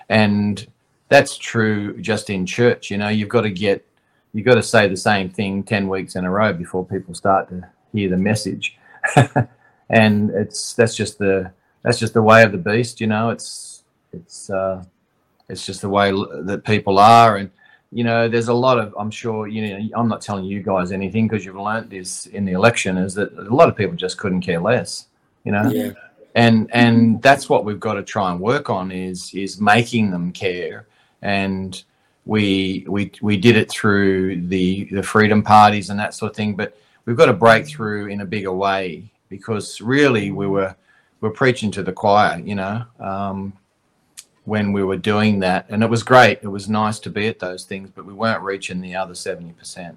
and 0.08 0.66
that's 1.08 1.38
true 1.38 1.96
just 2.00 2.28
in 2.28 2.44
church. 2.44 2.90
You 2.90 2.98
know, 2.98 3.08
you've 3.08 3.28
got 3.28 3.42
to 3.42 3.50
get 3.50 3.86
you've 4.32 4.46
got 4.46 4.56
to 4.56 4.62
say 4.64 4.88
the 4.88 4.96
same 4.96 5.30
thing 5.30 5.62
ten 5.62 5.88
weeks 5.88 6.16
in 6.16 6.24
a 6.24 6.30
row 6.30 6.52
before 6.52 6.84
people 6.84 7.14
start 7.14 7.48
to 7.50 7.68
hear 7.92 8.10
the 8.10 8.16
message, 8.16 8.76
and 9.90 10.30
it's 10.30 10.74
that's 10.74 10.96
just 10.96 11.18
the 11.18 11.52
that's 11.82 12.00
just 12.00 12.14
the 12.14 12.22
way 12.22 12.42
of 12.42 12.50
the 12.50 12.58
beast. 12.58 13.00
You 13.00 13.06
know, 13.06 13.30
it's 13.30 13.84
it's 14.12 14.50
uh, 14.50 14.84
it's 15.48 15.64
just 15.64 15.82
the 15.82 15.88
way 15.88 16.10
that 16.10 16.64
people 16.64 16.98
are, 16.98 17.36
and 17.36 17.50
you 17.90 18.04
know, 18.04 18.28
there's 18.28 18.48
a 18.48 18.54
lot 18.54 18.78
of, 18.78 18.94
I'm 18.98 19.10
sure, 19.10 19.46
you 19.46 19.66
know, 19.66 19.88
I'm 19.96 20.08
not 20.08 20.20
telling 20.20 20.44
you 20.44 20.62
guys 20.62 20.92
anything 20.92 21.26
because 21.26 21.44
you've 21.44 21.56
learnt 21.56 21.88
this 21.88 22.26
in 22.26 22.44
the 22.44 22.52
election 22.52 22.98
is 22.98 23.14
that 23.14 23.32
a 23.32 23.54
lot 23.54 23.68
of 23.68 23.76
people 23.76 23.96
just 23.96 24.18
couldn't 24.18 24.42
care 24.42 24.60
less, 24.60 25.06
you 25.44 25.52
know? 25.52 25.70
Yeah. 25.70 25.92
And, 26.34 26.70
and 26.72 27.22
that's 27.22 27.48
what 27.48 27.64
we've 27.64 27.80
got 27.80 27.94
to 27.94 28.02
try 28.02 28.30
and 28.30 28.40
work 28.40 28.68
on 28.68 28.92
is, 28.92 29.32
is 29.32 29.60
making 29.60 30.10
them 30.10 30.32
care. 30.32 30.86
And 31.22 31.82
we, 32.26 32.84
we, 32.86 33.10
we 33.22 33.38
did 33.38 33.56
it 33.56 33.70
through 33.70 34.42
the, 34.48 34.84
the 34.92 35.02
freedom 35.02 35.42
parties 35.42 35.88
and 35.88 35.98
that 35.98 36.12
sort 36.12 36.30
of 36.30 36.36
thing, 36.36 36.54
but 36.54 36.78
we've 37.06 37.16
got 37.16 37.26
to 37.26 37.32
break 37.32 37.66
through 37.66 38.08
in 38.08 38.20
a 38.20 38.26
bigger 38.26 38.52
way 38.52 39.10
because 39.30 39.80
really 39.80 40.30
we 40.30 40.46
were, 40.46 40.76
we're 41.22 41.30
preaching 41.30 41.70
to 41.70 41.82
the 41.82 41.92
choir, 41.92 42.38
you 42.38 42.54
know, 42.54 42.84
um, 43.00 43.54
when 44.48 44.72
we 44.72 44.82
were 44.82 44.96
doing 44.96 45.40
that. 45.40 45.66
And 45.68 45.82
it 45.82 45.90
was 45.90 46.02
great. 46.02 46.38
It 46.42 46.48
was 46.48 46.70
nice 46.70 46.98
to 47.00 47.10
be 47.10 47.28
at 47.28 47.38
those 47.38 47.64
things, 47.64 47.90
but 47.94 48.06
we 48.06 48.14
weren't 48.14 48.42
reaching 48.42 48.80
the 48.80 48.96
other 48.96 49.12
70%. 49.12 49.94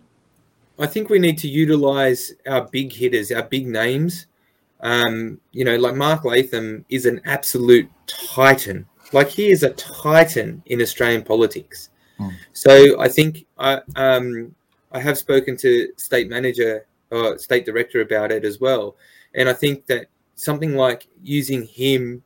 I 0.77 0.87
think 0.87 1.09
we 1.09 1.19
need 1.19 1.37
to 1.37 1.47
utilize 1.47 2.33
our 2.45 2.65
big 2.65 2.91
hitters, 2.91 3.31
our 3.31 3.43
big 3.43 3.65
names. 3.65 4.25
Um, 4.81 5.39
you 5.53 5.63
know, 5.63 5.77
like 5.77 5.95
Mark 5.95 6.25
Latham 6.25 6.83
is 6.89 7.05
an 7.05 7.21
absolute 7.23 7.89
titan. 8.07 8.85
Like 9.13 9.29
he 9.29 9.51
is 9.51 9.63
a 9.63 9.69
titan 9.71 10.61
in 10.65 10.81
Australian 10.81 11.23
politics. 11.23 11.89
Hmm. 12.17 12.29
So 12.51 12.99
I 12.99 13.07
think 13.07 13.45
I 13.57 13.79
um, 13.95 14.53
I 14.91 14.99
have 14.99 15.17
spoken 15.17 15.55
to 15.57 15.93
state 15.95 16.29
manager 16.29 16.85
or 17.09 17.37
state 17.37 17.65
director 17.65 18.01
about 18.01 18.31
it 18.31 18.43
as 18.43 18.59
well, 18.59 18.95
and 19.35 19.47
I 19.47 19.53
think 19.53 19.85
that 19.85 20.07
something 20.35 20.75
like 20.75 21.07
using 21.21 21.65
him 21.67 22.23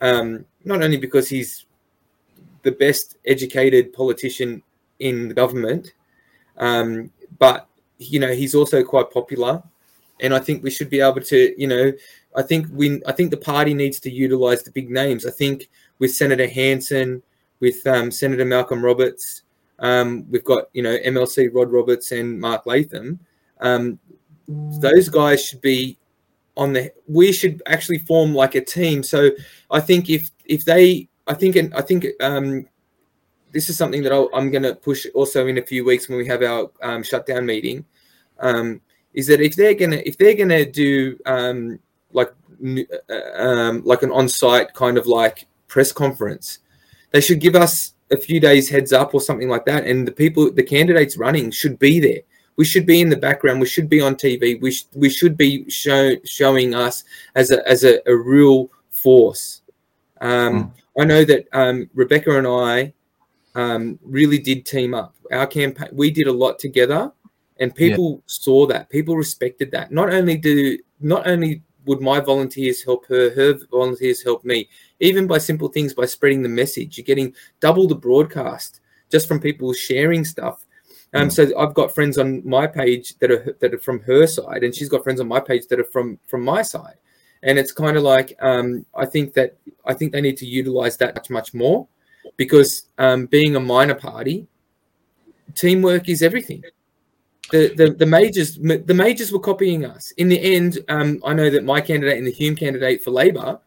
um, 0.00 0.44
not 0.64 0.82
only 0.82 0.96
because 0.96 1.28
he's 1.28 1.66
the 2.62 2.72
best 2.72 3.16
educated 3.26 3.92
politician 3.92 4.62
in 4.98 5.28
the 5.28 5.34
government, 5.34 5.92
um, 6.58 7.10
but 7.38 7.68
you 7.98 8.18
know 8.18 8.32
he's 8.32 8.54
also 8.54 8.82
quite 8.82 9.10
popular, 9.10 9.62
and 10.20 10.34
I 10.34 10.38
think 10.38 10.62
we 10.62 10.70
should 10.70 10.90
be 10.90 11.00
able 11.00 11.20
to, 11.22 11.54
you 11.60 11.66
know, 11.66 11.92
I 12.36 12.42
think 12.42 12.66
we, 12.72 13.02
I 13.06 13.12
think 13.12 13.30
the 13.30 13.36
party 13.36 13.74
needs 13.74 13.98
to 14.00 14.10
utilise 14.10 14.62
the 14.62 14.70
big 14.70 14.90
names. 14.90 15.26
I 15.26 15.30
think 15.30 15.68
with 15.98 16.14
Senator 16.14 16.48
Hanson, 16.48 17.22
with 17.60 17.86
um, 17.86 18.10
Senator 18.10 18.44
Malcolm 18.44 18.84
Roberts, 18.84 19.42
um, 19.78 20.26
we've 20.30 20.44
got 20.44 20.64
you 20.72 20.82
know 20.82 20.96
MLC 20.98 21.50
Rod 21.52 21.72
Roberts 21.72 22.12
and 22.12 22.38
Mark 22.40 22.66
Latham. 22.66 23.18
Um, 23.60 23.98
those 24.48 25.08
guys 25.08 25.44
should 25.44 25.60
be 25.60 25.98
on 26.56 26.72
the. 26.72 26.92
We 27.06 27.32
should 27.32 27.62
actually 27.66 27.98
form 27.98 28.34
like 28.34 28.54
a 28.54 28.60
team. 28.60 29.02
So 29.02 29.30
I 29.70 29.80
think 29.80 30.10
if 30.10 30.30
if 30.44 30.64
they, 30.64 31.08
I 31.26 31.34
think, 31.34 31.56
and 31.56 31.74
I 31.74 31.82
think 31.82 32.06
um, 32.20 32.66
this 33.52 33.68
is 33.68 33.76
something 33.76 34.02
that 34.02 34.12
i 34.12 34.38
am 34.38 34.50
going 34.50 34.62
to 34.62 34.74
push 34.74 35.06
also 35.14 35.46
in 35.46 35.58
a 35.58 35.62
few 35.62 35.84
weeks 35.84 36.08
when 36.08 36.18
we 36.18 36.26
have 36.26 36.42
our 36.42 36.70
um, 36.82 37.02
shutdown 37.02 37.46
meeting. 37.46 37.84
Um, 38.38 38.80
is 39.12 39.26
that 39.26 39.40
if 39.40 39.56
they're 39.56 39.74
gonna 39.74 40.00
if 40.06 40.16
they're 40.16 40.34
gonna 40.34 40.64
do 40.64 41.18
um, 41.26 41.78
like 42.12 42.32
uh, 43.08 43.42
um, 43.42 43.82
like 43.84 44.02
an 44.02 44.12
on-site 44.12 44.72
kind 44.74 44.96
of 44.96 45.06
like 45.06 45.46
press 45.66 45.92
conference, 45.92 46.60
they 47.10 47.20
should 47.20 47.40
give 47.40 47.56
us 47.56 47.94
a 48.10 48.16
few 48.16 48.40
days 48.40 48.68
heads 48.68 48.92
up 48.92 49.14
or 49.14 49.20
something 49.20 49.48
like 49.48 49.64
that. 49.64 49.86
And 49.86 50.06
the 50.06 50.12
people, 50.12 50.50
the 50.52 50.62
candidates 50.62 51.16
running 51.16 51.50
should 51.50 51.78
be 51.78 52.00
there. 52.00 52.20
We 52.60 52.66
should 52.66 52.84
be 52.84 53.00
in 53.00 53.08
the 53.08 53.16
background. 53.16 53.58
We 53.58 53.66
should 53.66 53.88
be 53.88 54.02
on 54.02 54.16
TV. 54.16 54.60
We, 54.60 54.70
sh- 54.70 54.84
we 54.94 55.08
should 55.08 55.34
be 55.34 55.70
show- 55.70 56.20
showing 56.26 56.74
us 56.74 57.04
as 57.34 57.50
a, 57.50 57.66
as 57.66 57.84
a, 57.84 58.06
a 58.06 58.14
real 58.14 58.70
force. 58.90 59.62
Um, 60.20 60.74
I 60.98 61.06
know 61.06 61.24
that 61.24 61.48
um, 61.54 61.88
Rebecca 61.94 62.36
and 62.36 62.46
I 62.46 62.92
um, 63.54 63.98
really 64.02 64.38
did 64.38 64.66
team 64.66 64.92
up. 64.92 65.14
Our 65.32 65.46
campaign, 65.46 65.88
we 65.92 66.10
did 66.10 66.26
a 66.26 66.32
lot 66.34 66.58
together, 66.58 67.10
and 67.60 67.74
people 67.74 68.22
saw 68.26 68.66
that. 68.66 68.90
People 68.90 69.16
respected 69.16 69.70
that. 69.70 69.90
Not 69.90 70.12
only 70.12 70.36
do, 70.36 70.76
not 71.00 71.26
only 71.26 71.62
would 71.86 72.02
my 72.02 72.20
volunteers 72.20 72.84
help 72.84 73.06
her, 73.06 73.30
her 73.30 73.58
volunteers 73.70 74.22
help 74.22 74.44
me, 74.44 74.68
even 75.00 75.26
by 75.26 75.38
simple 75.38 75.68
things 75.68 75.94
by 75.94 76.04
spreading 76.04 76.42
the 76.42 76.50
message. 76.50 76.98
You're 76.98 77.06
getting 77.06 77.34
double 77.60 77.88
the 77.88 77.94
broadcast 77.94 78.80
just 79.10 79.26
from 79.26 79.40
people 79.40 79.72
sharing 79.72 80.26
stuff. 80.26 80.66
Um, 81.12 81.28
Mm. 81.28 81.32
so 81.32 81.58
I've 81.58 81.74
got 81.74 81.94
friends 81.94 82.18
on 82.18 82.46
my 82.48 82.66
page 82.66 83.18
that 83.18 83.30
are 83.30 83.56
that 83.60 83.74
are 83.74 83.78
from 83.78 84.00
her 84.00 84.26
side, 84.26 84.62
and 84.62 84.74
she's 84.74 84.88
got 84.88 85.02
friends 85.02 85.20
on 85.20 85.28
my 85.28 85.40
page 85.40 85.66
that 85.68 85.80
are 85.80 85.84
from 85.84 86.18
from 86.26 86.42
my 86.42 86.62
side. 86.62 86.96
And 87.42 87.58
it's 87.58 87.72
kind 87.72 87.96
of 87.96 88.02
like 88.02 88.36
um, 88.40 88.84
I 88.94 89.06
think 89.06 89.34
that 89.34 89.56
I 89.84 89.94
think 89.94 90.12
they 90.12 90.20
need 90.20 90.36
to 90.38 90.46
utilize 90.46 90.96
that 90.98 91.14
much 91.14 91.30
much 91.30 91.54
more 91.54 91.88
because 92.36 92.88
um, 92.98 93.26
being 93.26 93.56
a 93.56 93.60
minor 93.60 93.94
party, 93.94 94.46
teamwork 95.54 96.08
is 96.08 96.22
everything. 96.22 96.62
The, 97.50 97.74
the 97.74 97.90
the 97.90 98.06
majors 98.06 98.56
the 98.56 98.94
majors 98.94 99.32
were 99.32 99.40
copying 99.40 99.84
us. 99.84 100.12
In 100.12 100.28
the 100.28 100.40
end, 100.40 100.78
um, 100.88 101.20
I 101.24 101.32
know 101.34 101.50
that 101.50 101.64
my 101.64 101.80
candidate 101.80 102.18
and 102.18 102.26
the 102.26 102.30
Hume 102.30 102.54
candidate 102.54 103.02
for 103.02 103.10
Labor 103.10 103.58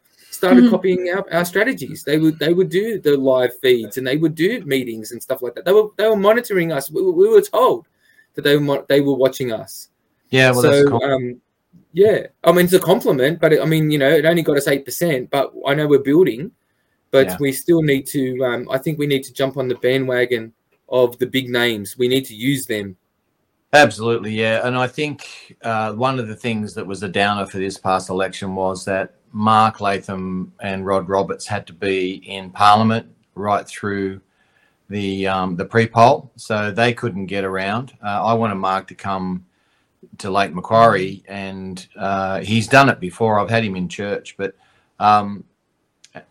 started 0.43 0.63
Mhm. 0.65 0.69
copying 0.75 1.01
our, 1.13 1.23
our 1.37 1.45
strategies. 1.45 2.03
They 2.03 2.17
would 2.17 2.37
they 2.43 2.53
would 2.53 2.69
do 2.69 2.99
the 2.99 3.15
live 3.17 3.53
feeds 3.63 3.97
and 3.97 4.05
they 4.05 4.17
would 4.17 4.35
do 4.35 4.49
meetings 4.65 5.11
and 5.11 5.21
stuff 5.27 5.41
like 5.41 5.53
that. 5.55 5.63
They 5.65 5.71
were 5.77 5.87
they 5.97 6.07
were 6.07 6.15
monitoring 6.29 6.71
us. 6.77 6.91
We, 6.91 7.01
were- 7.01 7.11
we 7.21 7.29
were 7.29 7.41
told 7.41 7.87
that 8.33 8.41
they 8.43 8.55
were 8.57 8.61
mo- 8.71 8.85
they 8.89 9.01
were 9.01 9.15
watching 9.25 9.51
us. 9.61 9.89
Yeah, 10.29 10.51
well, 10.51 10.61
so 10.63 10.71
that's 10.71 10.89
cool. 10.89 11.03
um, 11.03 11.25
yeah, 11.93 12.27
I 12.43 12.51
mean 12.51 12.65
it's 12.65 12.73
a 12.73 12.79
compliment, 12.93 13.39
but 13.39 13.53
it, 13.53 13.61
I 13.61 13.65
mean 13.73 13.89
you 13.93 13.99
know 13.99 14.09
it 14.09 14.25
only 14.25 14.41
got 14.43 14.57
us 14.57 14.67
eight 14.67 14.83
percent, 14.85 15.29
but 15.29 15.53
I 15.65 15.73
know 15.75 15.87
we're 15.87 15.99
building, 16.13 16.51
but 17.11 17.27
Yeah. 17.27 17.37
we 17.39 17.51
still 17.51 17.81
need 17.81 18.05
to. 18.07 18.23
Um, 18.43 18.61
I 18.69 18.77
think 18.79 18.97
we 18.99 19.07
need 19.07 19.23
to 19.23 19.33
jump 19.33 19.57
on 19.57 19.67
the 19.67 19.75
bandwagon 19.75 20.51
of 20.89 21.17
the 21.19 21.27
big 21.37 21.47
names. 21.49 21.97
We 21.97 22.07
need 22.07 22.25
to 22.31 22.35
use 22.35 22.65
them. 22.65 22.97
Absolutely, 23.73 24.33
yeah. 24.33 24.67
And 24.67 24.75
I 24.77 24.87
think 24.87 25.55
uh, 25.63 25.93
one 25.93 26.19
of 26.19 26.27
the 26.27 26.35
things 26.35 26.73
that 26.75 26.85
was 26.85 27.01
a 27.01 27.09
downer 27.09 27.45
for 27.47 27.57
this 27.57 27.77
past 27.77 28.09
election 28.09 28.53
was 28.55 28.85
that 28.85 29.15
Mark 29.33 29.81
Latham 29.81 30.53
and 30.61 30.85
Rod 30.85 31.09
Roberts 31.09 31.45
had 31.45 31.67
to 31.67 31.73
be 31.73 32.23
in 32.27 32.51
Parliament 32.51 33.07
right 33.35 33.67
through 33.67 34.21
the 34.89 35.27
um, 35.27 35.55
the 35.55 35.65
pre-poll, 35.65 36.31
so 36.35 36.71
they 36.71 36.93
couldn't 36.93 37.25
get 37.25 37.43
around. 37.43 37.93
Uh, 38.03 38.23
I 38.23 38.33
wanted 38.33 38.55
Mark 38.55 38.87
to 38.89 38.95
come 38.95 39.45
to 40.19 40.29
Lake 40.29 40.53
Macquarie, 40.53 41.23
and 41.27 41.85
uh, 41.97 42.41
he's 42.41 42.67
done 42.67 42.89
it 42.89 42.99
before. 42.99 43.39
I've 43.39 43.49
had 43.49 43.63
him 43.63 43.75
in 43.75 43.89
church, 43.89 44.35
but 44.37 44.55
um, 44.99 45.43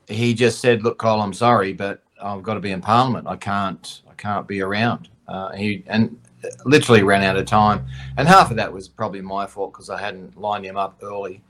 he 0.07 0.33
just 0.33 0.61
said, 0.61 0.85
"Look, 0.85 0.99
Cole, 0.99 1.21
I'm 1.21 1.33
sorry, 1.33 1.73
but 1.73 2.03
I've 2.23 2.45
got 2.45 2.55
to 2.55 2.61
be 2.61 2.71
in 2.71 2.81
Parliament. 2.81 3.27
I 3.27 3.37
can't. 3.37 4.03
I 4.09 4.15
can't 4.15 4.47
be 4.47 4.61
around." 4.61 5.09
Uh, 5.27 5.53
he 5.53 5.83
and 5.89 6.17
literally 6.65 7.03
ran 7.03 7.25
out 7.25 7.37
of 7.37 7.47
time, 7.47 7.85
and 8.17 8.29
half 8.29 8.53
of 8.53 8.57
that 8.59 8.73
was 8.73 8.89
probably 8.89 9.23
my 9.23 9.47
fault 9.47 9.73
because 9.73 9.91
I 9.91 10.01
hadn't 10.01 10.39
lined 10.39 10.65
him 10.65 10.77
up 10.77 11.01
early. 11.03 11.43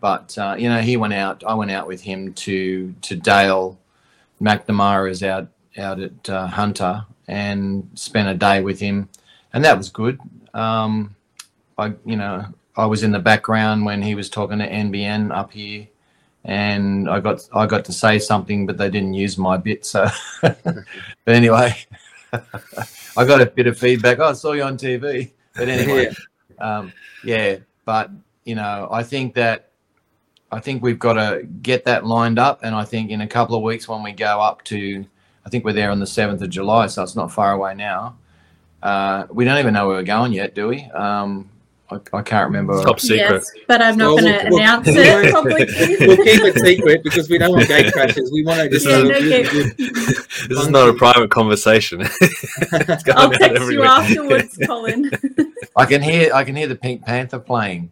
But 0.00 0.36
uh, 0.38 0.56
you 0.58 0.68
know, 0.68 0.80
he 0.80 0.96
went 0.96 1.14
out. 1.14 1.42
I 1.44 1.54
went 1.54 1.70
out 1.70 1.86
with 1.86 2.02
him 2.02 2.32
to 2.34 2.94
to 3.02 3.16
Dale. 3.16 3.78
McNamara 4.40 5.10
is 5.10 5.22
out 5.22 5.48
out 5.76 6.00
at 6.00 6.28
uh, 6.28 6.46
Hunter 6.46 7.04
and 7.26 7.88
spent 7.94 8.28
a 8.28 8.34
day 8.34 8.62
with 8.62 8.80
him, 8.80 9.08
and 9.52 9.64
that 9.64 9.76
was 9.76 9.88
good. 9.90 10.20
Um, 10.54 11.16
I 11.76 11.94
you 12.04 12.16
know 12.16 12.46
I 12.76 12.86
was 12.86 13.02
in 13.02 13.10
the 13.10 13.18
background 13.18 13.84
when 13.84 14.02
he 14.02 14.14
was 14.14 14.30
talking 14.30 14.58
to 14.58 14.68
NBN 14.68 15.36
up 15.36 15.52
here, 15.52 15.88
and 16.44 17.10
I 17.10 17.18
got 17.18 17.48
I 17.52 17.66
got 17.66 17.84
to 17.86 17.92
say 17.92 18.20
something, 18.20 18.66
but 18.66 18.78
they 18.78 18.88
didn't 18.88 19.14
use 19.14 19.36
my 19.36 19.56
bit. 19.56 19.84
So, 19.84 20.08
but 20.42 20.84
anyway, 21.26 21.74
I 22.32 23.24
got 23.24 23.40
a 23.40 23.46
bit 23.46 23.66
of 23.66 23.78
feedback. 23.78 24.20
Oh, 24.20 24.26
I 24.26 24.32
saw 24.34 24.52
you 24.52 24.62
on 24.62 24.78
TV. 24.78 25.32
But 25.54 25.68
anyway, 25.68 26.14
um, 26.58 26.92
yeah. 27.24 27.56
But 27.84 28.10
you 28.44 28.54
know, 28.54 28.88
I 28.90 29.02
think 29.02 29.34
that 29.34 29.67
I 30.50 30.60
think 30.60 30.82
we've 30.82 30.98
got 30.98 31.14
to 31.14 31.42
get 31.62 31.84
that 31.84 32.06
lined 32.06 32.38
up, 32.38 32.60
and 32.62 32.74
I 32.74 32.84
think 32.84 33.10
in 33.10 33.20
a 33.20 33.26
couple 33.26 33.54
of 33.56 33.62
weeks 33.62 33.86
when 33.88 34.02
we 34.02 34.12
go 34.12 34.40
up 34.40 34.64
to, 34.64 35.04
I 35.44 35.50
think 35.50 35.64
we're 35.64 35.72
there 35.74 35.90
on 35.90 36.00
the 36.00 36.06
seventh 36.06 36.40
of 36.42 36.50
July, 36.50 36.86
so 36.86 37.02
it's 37.02 37.16
not 37.16 37.30
far 37.32 37.52
away 37.52 37.74
now. 37.74 38.16
Uh, 38.82 39.26
we 39.30 39.44
don't 39.44 39.58
even 39.58 39.74
know 39.74 39.86
where 39.88 39.96
we're 39.96 40.02
going 40.04 40.32
yet, 40.32 40.54
do 40.54 40.68
we? 40.68 40.84
Um, 40.94 41.50
I, 41.90 41.96
I 42.12 42.22
can't 42.22 42.46
remember. 42.48 42.82
Top 42.84 43.00
secret. 43.00 43.30
Yes, 43.32 43.50
but 43.66 43.80
I'm 43.82 43.96
not 43.96 44.14
Well, 44.14 44.18
going 44.24 44.32
to 44.32 44.38
we'll- 44.44 44.50
we'll- 44.50 44.60
announce 44.60 44.86
we'll- 44.86 45.24
it 45.24 45.32
publicly. 45.32 45.66
We'll 46.06 46.16
keep 46.18 46.42
it 46.44 46.58
secret 46.58 47.02
because 47.02 47.28
we 47.30 47.38
don't 47.38 47.52
want 47.52 47.66
gate 47.66 47.92
crashes. 47.92 48.30
We 48.30 48.44
want 48.44 48.60
to 48.60 48.68
just 48.68 48.86
Yeah, 48.86 48.96
do- 49.02 49.08
no 49.08 49.18
do- 49.20 49.28
gate- 49.30 49.76
This 50.48 50.58
is 50.60 50.68
not 50.68 50.88
a 50.88 50.92
private 50.94 51.30
conversation. 51.30 52.02
It's 52.20 53.02
going 53.02 53.18
I'll 53.18 53.30
text 53.30 53.48
you 53.50 53.56
everywhere. 53.56 53.86
afterwards, 53.88 54.58
Colin. 54.66 55.10
I 55.76 55.86
can 55.86 56.02
hear 56.02 56.32
I 56.34 56.44
can 56.44 56.54
hear 56.56 56.66
the 56.68 56.76
Pink 56.76 57.04
Panther 57.04 57.38
playing. 57.38 57.90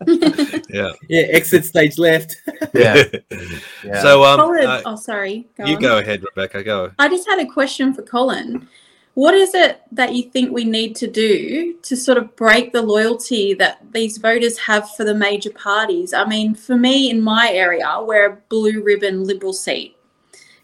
yeah. 0.70 0.92
yeah, 1.08 1.22
exit 1.30 1.64
stage 1.64 1.98
left. 1.98 2.36
Yeah, 2.72 3.04
yeah. 3.84 4.02
So 4.02 4.24
um, 4.24 4.40
Colin, 4.40 4.66
uh, 4.66 4.82
oh, 4.86 4.96
sorry. 4.96 5.48
Go 5.56 5.64
you 5.66 5.76
on. 5.76 5.82
go 5.82 5.98
ahead, 5.98 6.22
Rebecca. 6.22 6.62
Go. 6.62 6.92
I 6.98 7.08
just 7.08 7.28
had 7.28 7.40
a 7.40 7.46
question 7.46 7.92
for 7.92 8.02
Colin. 8.02 8.68
What 9.14 9.34
is 9.34 9.52
it 9.54 9.82
that 9.90 10.14
you 10.14 10.30
think 10.30 10.52
we 10.52 10.62
need 10.62 10.94
to 10.96 11.08
do 11.08 11.74
to 11.82 11.96
sort 11.96 12.18
of 12.18 12.36
break 12.36 12.72
the 12.72 12.82
loyalty 12.82 13.52
that 13.54 13.80
these 13.92 14.16
voters 14.16 14.56
have 14.58 14.88
for 14.94 15.02
the 15.02 15.14
major 15.14 15.50
parties? 15.50 16.12
I 16.12 16.24
mean, 16.24 16.54
for 16.54 16.76
me 16.76 17.10
in 17.10 17.20
my 17.20 17.50
area, 17.50 18.00
we're 18.00 18.26
a 18.26 18.36
blue 18.48 18.80
ribbon 18.80 19.24
Liberal 19.24 19.52
seat. 19.52 19.96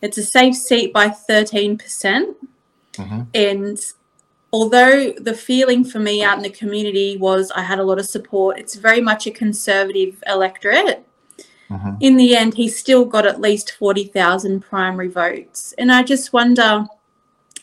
It's 0.02 0.18
a 0.18 0.22
safe 0.22 0.54
seat 0.54 0.92
by 0.92 1.08
13%. 1.08 2.36
Mhm. 2.92 3.26
And 3.34 3.92
although 4.54 5.10
the 5.28 5.34
feeling 5.34 5.82
for 5.84 5.98
me 5.98 6.22
out 6.22 6.36
in 6.36 6.44
the 6.44 6.58
community 6.62 7.16
was 7.16 7.50
I 7.50 7.62
had 7.62 7.80
a 7.80 7.82
lot 7.90 7.98
of 7.98 8.06
support, 8.06 8.56
it's 8.56 8.76
very 8.76 9.00
much 9.00 9.26
a 9.26 9.32
conservative 9.32 10.22
electorate 10.28 11.04
Mhm. 11.70 11.96
in 12.00 12.16
the 12.16 12.36
end, 12.36 12.54
he 12.54 12.68
still 12.68 13.04
got 13.04 13.26
at 13.26 13.40
least 13.40 13.72
40,000 13.72 14.60
primary 14.60 15.08
votes. 15.08 15.74
And 15.76 15.90
I 15.90 16.04
just 16.04 16.32
wonder, 16.32 16.86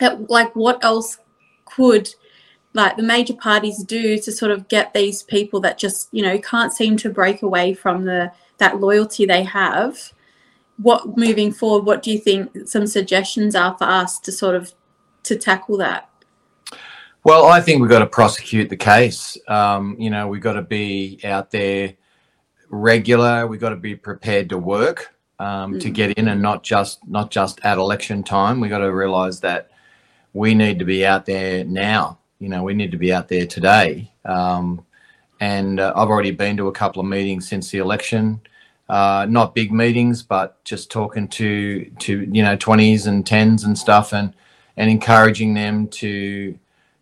at, 0.01 0.29
like, 0.29 0.53
what 0.53 0.83
else 0.83 1.17
could, 1.63 2.13
like, 2.73 2.97
the 2.97 3.03
major 3.03 3.35
parties 3.35 3.83
do 3.83 4.17
to 4.17 4.31
sort 4.31 4.51
of 4.51 4.67
get 4.67 4.93
these 4.93 5.23
people 5.23 5.61
that 5.61 5.77
just, 5.77 6.09
you 6.11 6.23
know, 6.23 6.37
can't 6.39 6.73
seem 6.73 6.97
to 6.97 7.09
break 7.09 7.41
away 7.41 7.73
from 7.73 8.03
the 8.03 8.31
that 8.57 8.81
loyalty 8.81 9.25
they 9.25 9.43
have? 9.43 10.11
What, 10.77 11.17
moving 11.17 11.53
forward, 11.53 11.85
what 11.85 12.03
do 12.03 12.11
you 12.11 12.19
think 12.19 12.67
some 12.67 12.87
suggestions 12.87 13.55
are 13.55 13.75
for 13.77 13.85
us 13.85 14.19
to 14.19 14.31
sort 14.31 14.55
of, 14.55 14.73
to 15.23 15.37
tackle 15.37 15.77
that? 15.77 16.09
Well, 17.23 17.45
I 17.45 17.61
think 17.61 17.81
we've 17.81 17.89
got 17.89 17.99
to 17.99 18.07
prosecute 18.07 18.69
the 18.69 18.77
case. 18.77 19.37
Um, 19.47 19.95
you 19.99 20.09
know, 20.09 20.27
we've 20.27 20.41
got 20.41 20.53
to 20.53 20.63
be 20.63 21.19
out 21.23 21.51
there 21.51 21.93
regular. 22.69 23.45
We've 23.45 23.59
got 23.59 23.69
to 23.69 23.75
be 23.75 23.95
prepared 23.95 24.49
to 24.49 24.57
work 24.57 25.13
um, 25.39 25.79
to 25.79 25.89
Mm. 25.89 25.93
get 25.93 26.11
in, 26.17 26.27
and 26.29 26.41
not 26.41 26.63
just 26.63 27.07
not 27.07 27.29
just 27.31 27.59
at 27.63 27.77
election 27.77 28.23
time. 28.23 28.59
We've 28.59 28.71
got 28.71 28.79
to 28.79 28.91
realise 28.91 29.39
that 29.41 29.69
we 30.33 30.55
need 30.55 30.79
to 30.79 30.85
be 30.85 31.05
out 31.05 31.25
there 31.25 31.63
now. 31.63 32.17
You 32.39 32.49
know, 32.49 32.63
we 32.63 32.73
need 32.73 32.91
to 32.91 32.97
be 32.97 33.13
out 33.13 33.27
there 33.27 33.45
today. 33.45 34.11
Um, 34.25 34.83
and 35.39 35.79
uh, 35.79 35.93
I've 35.95 36.09
already 36.09 36.31
been 36.31 36.57
to 36.57 36.67
a 36.67 36.71
couple 36.71 37.01
of 37.01 37.07
meetings 37.07 37.47
since 37.47 37.69
the 37.69 37.79
election. 37.79 38.41
Uh, 38.89 39.25
not 39.29 39.55
big 39.55 39.71
meetings, 39.71 40.23
but 40.23 40.63
just 40.63 40.89
talking 40.91 41.27
to 41.29 41.85
to 41.99 42.21
you 42.31 42.41
know 42.41 42.55
twenties 42.55 43.05
and 43.05 43.25
tens 43.27 43.63
and 43.63 43.77
stuff, 43.77 44.11
and 44.11 44.33
and 44.75 44.89
encouraging 44.89 45.53
them 45.53 45.87
to 45.89 46.57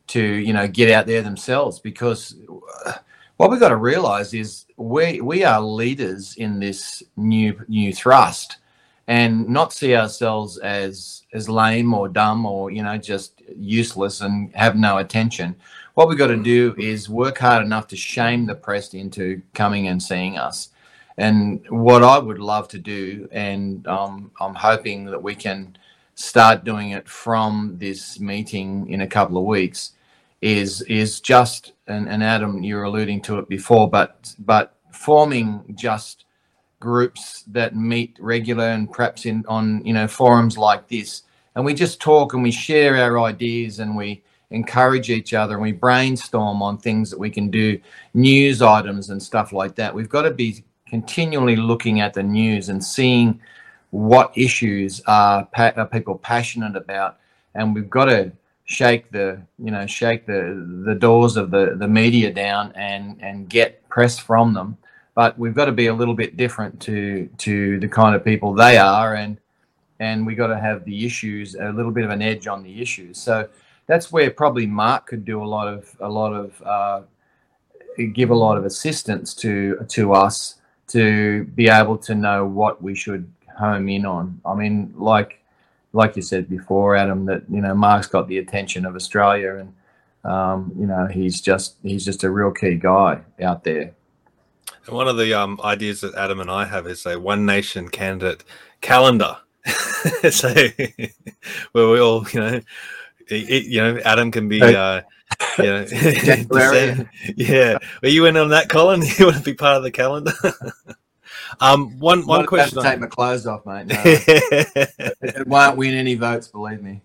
to 0.10 0.22
you 0.22 0.54
know 0.54 0.67
get 0.67 0.91
out 0.91 1.08
there 1.08 1.22
themselves 1.22 1.80
because 1.80 2.36
uh, 2.86 2.93
what 3.38 3.50
we've 3.50 3.60
got 3.60 3.69
to 3.69 3.78
realize 3.78 4.34
is 4.34 4.65
we 4.76 5.22
we 5.22 5.43
are 5.43 5.62
leaders 5.62 6.36
in 6.36 6.60
this 6.60 7.02
new 7.15 7.58
new 7.67 7.93
thrust 7.93 8.58
and 9.08 9.48
not 9.48 9.72
see 9.72 9.95
ourselves 9.95 10.58
as 10.58 11.24
as 11.34 11.48
lame 11.48 11.93
or 11.93 12.10
dumb 12.10 12.45
or 12.45 12.72
you 12.72 12.84
know 12.84 12.98
just 12.98 13.41
useless 13.56 14.22
and 14.22 14.54
have 14.56 14.76
no 14.76 14.98
attention. 14.98 15.56
What 15.93 16.10
we've 16.10 16.17
got 16.17 16.28
to 16.28 16.38
do 16.38 16.76
is 16.78 17.10
work 17.10 17.38
hard 17.38 17.65
enough 17.65 17.88
to 17.88 17.95
shame 17.95 18.45
the 18.45 18.56
press 18.56 18.93
into 18.93 19.41
coming 19.54 19.88
and 19.88 20.02
seeing 20.02 20.38
us. 20.38 20.69
And 21.17 21.65
what 21.69 22.02
i 22.02 22.17
would 22.17 22.39
love 22.39 22.69
to 22.69 22.80
do 22.80 23.28
and 23.32 23.86
um, 23.88 24.32
i'm 24.39 24.56
hoping 24.56 25.04
that 25.06 25.22
we 25.22 25.36
can 25.36 25.78
start 26.15 26.63
doing 26.63 26.91
it 26.91 27.08
from 27.08 27.76
this 27.78 28.19
meeting 28.22 28.89
in 28.89 29.02
a 29.02 29.08
couple 29.08 29.38
of 29.38 29.43
weeks 29.43 29.91
is 30.41 30.82
is 30.84 31.19
just 31.19 31.73
and, 31.88 32.08
and 32.08 32.23
Adam 32.23 32.63
you're 32.63 32.84
alluding 32.84 33.21
to 33.21 33.39
it 33.39 33.49
before 33.49 33.89
but 33.89 34.34
but 34.39 34.78
forming 34.91 35.63
just 35.75 36.25
groups 36.80 37.43
that 37.47 37.75
meet 37.75 38.17
regular 38.19 38.69
and 38.69 38.91
perhaps 38.91 39.25
in 39.25 39.43
on 39.47 39.84
you 39.86 39.93
know 39.93 40.08
forums 40.08 40.58
like 40.58 40.88
this, 40.88 41.23
and 41.56 41.65
we 41.65 41.73
just 41.73 41.99
talk 41.99 42.34
and 42.34 42.43
we 42.43 42.52
share 42.52 42.97
our 42.97 43.19
ideas 43.19 43.80
and 43.80 43.95
we 43.95 44.23
encourage 44.52 45.10
each 45.10 45.34
other 45.34 45.56
and 45.56 45.62
we 45.62 45.71
brainstorm 45.71 46.62
on 46.62 46.78
things 46.78 47.12
that 47.12 47.19
we 47.19 47.30
can 47.30 47.52
do, 47.52 47.80
news 48.13 48.62
items 48.62 49.10
and 49.10 49.21
stuff 49.21 49.54
like 49.54 49.75
that. 49.75 49.93
We've 49.93 50.10
got 50.10 50.23
to 50.23 50.32
be 50.32 50.63
continually 50.88 51.56
looking 51.56 52.02
at 52.02 52.13
the 52.13 52.23
news 52.23 52.69
and 52.69 52.84
seeing 52.84 53.39
what 53.91 54.32
issues 54.36 55.02
are, 55.06 55.45
pa- 55.54 55.73
are 55.75 55.86
people 55.86 56.17
passionate 56.17 56.75
about, 56.75 57.19
and 57.54 57.75
we've 57.75 57.89
got 57.89 58.06
to 58.06 58.32
shake 58.70 59.12
the 59.12 59.42
you 59.58 59.72
know 59.72 59.88
shake 59.88 60.28
the 60.28 60.84
the 60.86 60.94
doors 60.94 61.38
of 61.38 61.50
the 61.50 61.76
the 61.76 61.88
media 61.88 62.32
down 62.32 62.72
and 62.76 63.18
and 63.20 63.50
get 63.50 63.88
press 63.90 64.20
from 64.20 64.54
them. 64.54 64.78
But 65.16 65.38
we've 65.40 65.56
got 65.56 65.66
to 65.66 65.72
be 65.72 65.88
a 65.88 65.94
little 65.94 66.14
bit 66.14 66.38
different 66.38 66.80
to 66.82 67.28
to 67.40 67.80
the 67.80 67.88
kind 67.88 68.16
of 68.16 68.24
people 68.24 68.54
they 68.54 68.78
are 68.78 69.16
and 69.16 69.38
and 70.00 70.26
we 70.26 70.36
got 70.36 70.48
to 70.48 70.60
have 70.60 70.86
the 70.86 71.04
issues 71.04 71.56
a 71.56 71.72
little 71.72 71.92
bit 71.92 72.06
of 72.06 72.12
an 72.12 72.22
edge 72.22 72.46
on 72.46 72.62
the 72.62 72.80
issues. 72.80 73.18
So 73.18 73.50
that's 73.88 74.12
where 74.12 74.30
probably 74.30 74.68
mark 74.68 75.08
could 75.08 75.26
do 75.26 75.44
a 75.44 75.50
lot 75.58 75.68
of 75.68 75.96
a 76.00 76.08
lot 76.08 76.32
of 76.32 76.62
uh, 76.62 77.02
give 78.14 78.30
a 78.30 78.36
lot 78.36 78.56
of 78.56 78.66
assistance 78.66 79.34
to 79.36 79.84
to 79.90 80.14
us 80.14 80.62
to 80.90 81.46
be 81.56 81.70
able 81.70 81.98
to 81.98 82.14
know 82.14 82.46
what 82.46 82.84
we 82.84 82.94
should 82.94 83.28
home 83.58 83.90
in 83.90 84.06
on. 84.06 84.40
I 84.46 84.54
mean 84.54 84.94
like 84.96 85.38
like 85.93 86.15
you 86.15 86.21
said 86.21 86.49
before, 86.49 86.95
Adam, 86.95 87.25
that 87.25 87.43
you 87.49 87.62
know 87.62 87.73
Mark's 87.73 88.08
got 88.08 88.28
the 88.28 88.38
attention 88.38 88.86
of 88.86 88.95
Australia, 88.95 89.56
and 89.56 89.73
um, 90.32 90.71
you 90.78 90.86
know 90.86 91.08
he's 91.08 91.41
just 91.41 91.75
he's 91.84 92.06
just 92.06 92.23
a 92.23 92.30
real 92.30 92.52
key 92.52 92.75
guy 92.75 93.21
out 93.41 93.63
there. 93.63 93.93
And 94.86 94.95
one 94.95 95.08
of 95.08 95.17
the 95.17 95.34
um, 95.34 95.60
ideas 95.63 96.02
that 96.02 96.15
Adam 96.15 96.39
and 96.39 96.49
I 96.49 96.65
have 96.65 96.88
is 96.88 97.06
a 97.06 97.19
one 97.19 97.45
nation 97.45 97.89
candidate 97.89 98.43
calendar. 98.82 99.38
so 100.32 100.54
where 101.71 101.89
we 101.89 101.99
all, 101.99 102.25
you 102.32 102.39
know, 102.39 102.62
it, 103.28 103.65
you 103.65 103.82
know, 103.82 103.99
Adam 104.06 104.32
can 104.32 104.47
be. 104.47 104.62
Uh, 104.62 105.02
you 105.58 105.63
know, 105.63 105.86
yeah. 107.36 107.78
Were 108.02 108.10
you 108.10 108.25
in 108.25 108.36
on 108.36 108.49
that, 108.49 108.67
Colin? 108.69 109.04
You 109.04 109.25
want 109.25 109.38
to 109.38 109.43
be 109.43 109.54
part 109.54 109.78
of 109.78 109.84
the 109.84 109.91
calendar? 109.91 110.34
Um, 111.60 111.98
one 112.00 112.26
one 112.26 112.46
question. 112.46 112.82
To 112.82 112.84
take 112.84 113.00
my 113.00 113.08
clothes 113.08 113.46
off, 113.46 113.66
mate. 113.66 113.88
No. 113.88 114.02
it 115.22 115.48
won't 115.48 115.78
win 115.78 115.94
any 115.94 116.16
votes, 116.16 116.48
believe 116.48 116.82
me. 116.82 117.02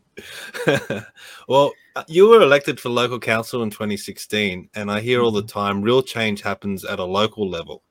well, 1.49 1.73
you 2.07 2.29
were 2.29 2.43
elected 2.43 2.79
for 2.79 2.89
local 2.89 3.19
council 3.19 3.63
in 3.63 3.71
2016, 3.71 4.69
and 4.75 4.91
I 4.91 5.01
hear 5.01 5.23
all 5.23 5.31
the 5.31 5.43
mm-hmm. 5.43 5.59
time 5.59 5.83
real 5.83 6.03
change 6.03 6.43
happens 6.43 6.85
at 6.85 6.99
a 6.99 7.05
local 7.05 7.49
level. 7.49 7.83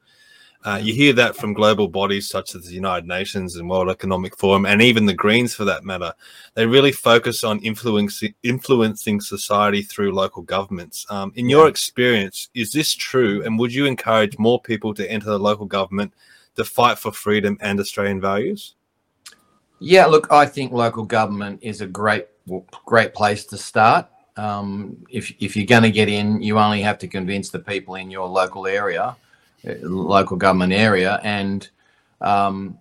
Uh, 0.66 0.80
you 0.82 0.94
hear 0.94 1.12
that 1.12 1.36
from 1.36 1.54
global 1.54 1.89
bodies 1.89 2.30
such 2.30 2.56
as 2.56 2.66
the 2.66 2.74
United 2.74 3.06
Nations 3.06 3.58
and 3.58 3.70
World 3.70 3.89
Economic 3.89 4.38
Forum, 4.38 4.66
and 4.66 4.82
even 4.82 5.06
the 5.06 5.13
Greens 5.13 5.54
for 5.54 5.66
that 5.66 5.84
matter. 5.84 6.13
They 6.54 6.66
really 6.66 6.94
focus 6.94 7.44
on 7.44 7.60
influencing 7.60 8.34
influencing 8.44 9.20
society 9.20 9.82
through 9.82 10.13
local 10.13 10.42
governments. 10.42 11.06
Um, 11.10 11.34
in 11.36 11.50
your 11.50 11.68
experience, 11.68 12.50
is 12.54 12.72
this 12.72 12.94
true? 12.94 13.44
And 13.44 13.60
would 13.60 13.74
you 13.74 13.86
encourage 13.86 14.38
more 14.38 14.62
people 14.62 14.94
to 14.94 15.12
enter 15.12 15.26
the 15.26 15.39
local 15.39 15.66
government 15.66 16.13
the 16.56 16.63
fight 16.63 17.00
for 17.00 17.12
freedom 17.12 17.58
and 17.62 17.80
Australian 17.80 18.22
values? 18.22 18.76
Yeah, 19.80 20.06
look, 20.06 20.32
I 20.32 20.46
think 20.46 20.72
local 20.72 21.04
government 21.04 21.60
is 21.62 21.82
a 21.82 21.88
great 21.88 22.28
great 22.86 23.13
place 23.13 23.46
to 23.46 23.58
start. 23.58 24.08
Um, 24.36 25.06
if 25.10 25.34
if 25.39 25.56
you're 25.56 25.66
going 25.66 25.84
to 25.84 25.92
get 25.92 26.10
in, 26.10 26.42
you 26.42 26.58
only 26.58 26.82
have 26.82 26.98
to 27.00 27.08
convince 27.08 27.50
the 27.50 27.60
people 27.60 27.96
in 27.96 28.10
your 28.10 28.28
local 28.28 28.66
area, 28.66 29.16
uh, 29.68 29.74
local 29.82 30.38
government 30.38 30.74
area, 30.74 31.20
and 31.24 31.70
um, 32.22 32.78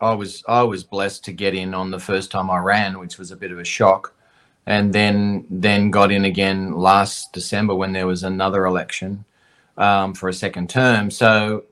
I 0.00 0.14
was 0.14 0.42
I 0.48 0.62
was 0.62 0.84
blessed 0.84 1.24
to 1.24 1.32
get 1.32 1.54
in 1.54 1.74
on 1.74 1.90
the 1.90 1.98
first 1.98 2.30
time 2.30 2.50
I 2.50 2.58
ran, 2.58 2.98
which 2.98 3.18
was 3.18 3.30
a 3.30 3.36
bit 3.36 3.52
of 3.52 3.58
a 3.58 3.64
shock, 3.64 4.14
and 4.66 4.92
then 4.92 5.46
then 5.50 5.90
got 5.90 6.12
in 6.12 6.24
again 6.24 6.72
last 6.72 7.32
December 7.32 7.74
when 7.74 7.92
there 7.92 8.06
was 8.06 8.22
another 8.22 8.64
election 8.64 9.24
um, 9.76 10.14
for 10.14 10.28
a 10.28 10.34
second 10.34 10.70
term. 10.70 11.10
So 11.10 11.64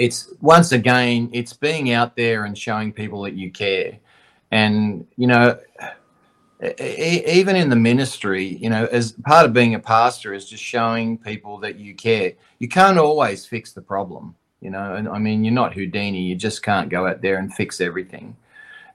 it's 0.00 0.32
once 0.40 0.72
again 0.72 1.28
it's 1.32 1.52
being 1.52 1.92
out 1.92 2.16
there 2.16 2.44
and 2.44 2.56
showing 2.56 2.92
people 2.92 3.22
that 3.22 3.34
you 3.34 3.50
care. 3.50 3.98
And 4.50 5.06
you 5.16 5.26
know 5.26 5.58
even 6.78 7.56
in 7.56 7.70
the 7.70 7.76
ministry 7.76 8.44
you 8.44 8.68
know 8.68 8.86
as 8.92 9.12
part 9.12 9.46
of 9.46 9.54
being 9.54 9.74
a 9.74 9.78
pastor 9.78 10.34
is 10.34 10.46
just 10.48 10.62
showing 10.62 11.16
people 11.18 11.58
that 11.58 11.78
you 11.78 11.94
care. 11.94 12.32
You 12.58 12.68
can't 12.68 12.98
always 12.98 13.46
fix 13.46 13.72
the 13.72 13.82
problem 13.82 14.34
you 14.60 14.70
know 14.70 14.94
and 14.94 15.08
i 15.08 15.18
mean 15.18 15.42
you're 15.42 15.54
not 15.54 15.74
houdini 15.74 16.20
you 16.20 16.36
just 16.36 16.62
can't 16.62 16.88
go 16.88 17.06
out 17.06 17.22
there 17.22 17.38
and 17.38 17.52
fix 17.54 17.80
everything. 17.80 18.36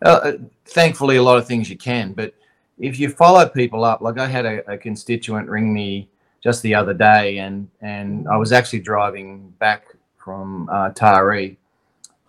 Uh, 0.04 0.20
uh 0.24 0.38
thankfully 0.66 1.18
a 1.18 1.24
lot 1.24 1.38
of 1.38 1.48
things 1.48 1.70
you 1.70 1.78
can 1.78 2.14
but 2.14 2.34
if 2.78 3.00
you 3.00 3.10
follow 3.10 3.48
people 3.48 3.84
up 3.84 4.02
like 4.02 4.20
i 4.20 4.28
had 4.28 4.46
a, 4.46 4.72
a 4.72 4.78
constituent 4.78 5.50
ring 5.50 5.74
me 5.74 6.08
just 6.44 6.62
the 6.62 6.76
other 6.76 6.94
day 6.94 7.40
and 7.40 7.68
and 7.82 8.28
i 8.28 8.38
was 8.38 8.52
actually 8.52 8.80
driving 8.80 9.50
back 9.58 9.95
from 10.26 10.68
uh, 10.72 10.90
Taree, 10.90 11.56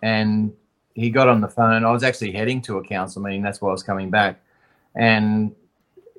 and 0.03 0.53
he 0.93 1.09
got 1.09 1.27
on 1.27 1.41
the 1.41 1.47
phone. 1.47 1.83
I 1.83 1.91
was 1.91 2.03
actually 2.03 2.31
heading 2.31 2.61
to 2.61 2.77
a 2.77 2.83
council 2.83 3.23
meeting. 3.23 3.41
That's 3.41 3.59
why 3.59 3.69
I 3.69 3.71
was 3.71 3.81
coming 3.81 4.11
back, 4.11 4.39
and 4.95 5.53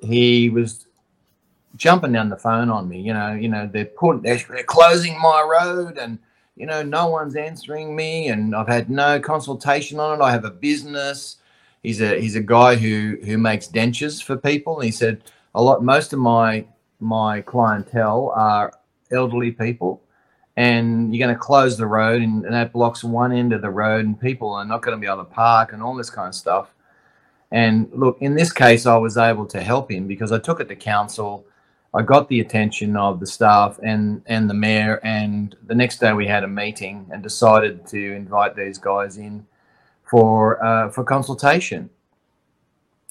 he 0.01 0.49
was 0.49 0.87
jumping 1.77 2.11
down 2.11 2.27
the 2.27 2.37
phone 2.37 2.69
on 2.69 2.89
me. 2.89 2.99
You 2.99 3.13
know, 3.13 3.31
you 3.33 3.47
know 3.47 3.67
they're 3.71 3.85
putting 3.85 4.21
they're, 4.21 4.43
they're 4.49 4.63
closing 4.63 5.19
my 5.19 5.41
road, 5.41 5.97
and 5.97 6.19
you 6.57 6.65
know 6.65 6.83
no 6.83 7.07
one's 7.07 7.37
answering 7.37 7.95
me, 7.95 8.27
and 8.27 8.53
I've 8.53 8.67
had 8.67 8.89
no 8.89 9.19
consultation 9.21 9.99
on 10.01 10.19
it. 10.19 10.23
I 10.23 10.31
have 10.31 10.43
a 10.43 10.51
business. 10.51 11.37
He's 11.81 12.01
a 12.01 12.19
he's 12.19 12.35
a 12.35 12.43
guy 12.43 12.75
who 12.75 13.17
who 13.23 13.37
makes 13.37 13.69
dentures 13.69 14.21
for 14.21 14.35
people. 14.35 14.75
And 14.75 14.85
he 14.85 14.91
said 14.91 15.23
a 15.55 15.63
lot. 15.63 15.81
Most 15.81 16.11
of 16.11 16.19
my 16.19 16.65
my 16.99 17.39
clientele 17.39 18.33
are 18.35 18.73
elderly 19.11 19.51
people 19.51 20.01
and 20.59 21.15
you're 21.15 21.25
going 21.25 21.33
to 21.33 21.39
close 21.39 21.77
the 21.77 21.87
road 21.87 22.21
and, 22.21 22.43
and, 22.43 22.53
that 22.53 22.73
blocks 22.73 23.01
one 23.01 23.31
end 23.31 23.53
of 23.53 23.61
the 23.61 23.69
road 23.69 24.05
and 24.05 24.19
people 24.19 24.51
are 24.51 24.65
not 24.65 24.81
going 24.81 24.95
to 24.95 24.99
be 24.99 25.07
able 25.07 25.23
to 25.23 25.23
park 25.23 25.71
and 25.71 25.81
all 25.81 25.95
this 25.95 26.09
kind 26.09 26.27
of 26.27 26.35
stuff. 26.35 26.67
And 27.49 27.89
look 27.93 28.17
in 28.19 28.35
this 28.35 28.51
case 28.51 28.85
i 28.85 28.97
was 28.97 29.17
able 29.17 29.45
to 29.47 29.61
help 29.61 29.89
him 29.89 30.05
because 30.05 30.31
i 30.33 30.37
took 30.37 30.59
it 30.59 30.67
to 30.67 30.75
council. 30.75 31.45
I 31.93 32.03
got 32.03 32.27
the 32.27 32.41
attention 32.41 32.97
of 32.97 33.21
the 33.21 33.25
staff 33.25 33.79
and 33.81 34.21
and 34.25 34.49
the 34.49 34.53
mayor 34.53 34.99
and 35.01 35.55
the 35.65 35.73
next 35.73 35.99
day 35.99 36.11
we 36.11 36.27
had 36.27 36.43
a 36.43 36.47
meeting 36.47 37.07
and 37.09 37.23
decided 37.23 37.87
to 37.87 38.13
invite 38.13 38.55
these 38.55 38.77
guys 38.77 39.17
in 39.17 39.47
for 40.03 40.63
uh, 40.63 40.89
for 40.89 41.05
consultation. 41.05 41.89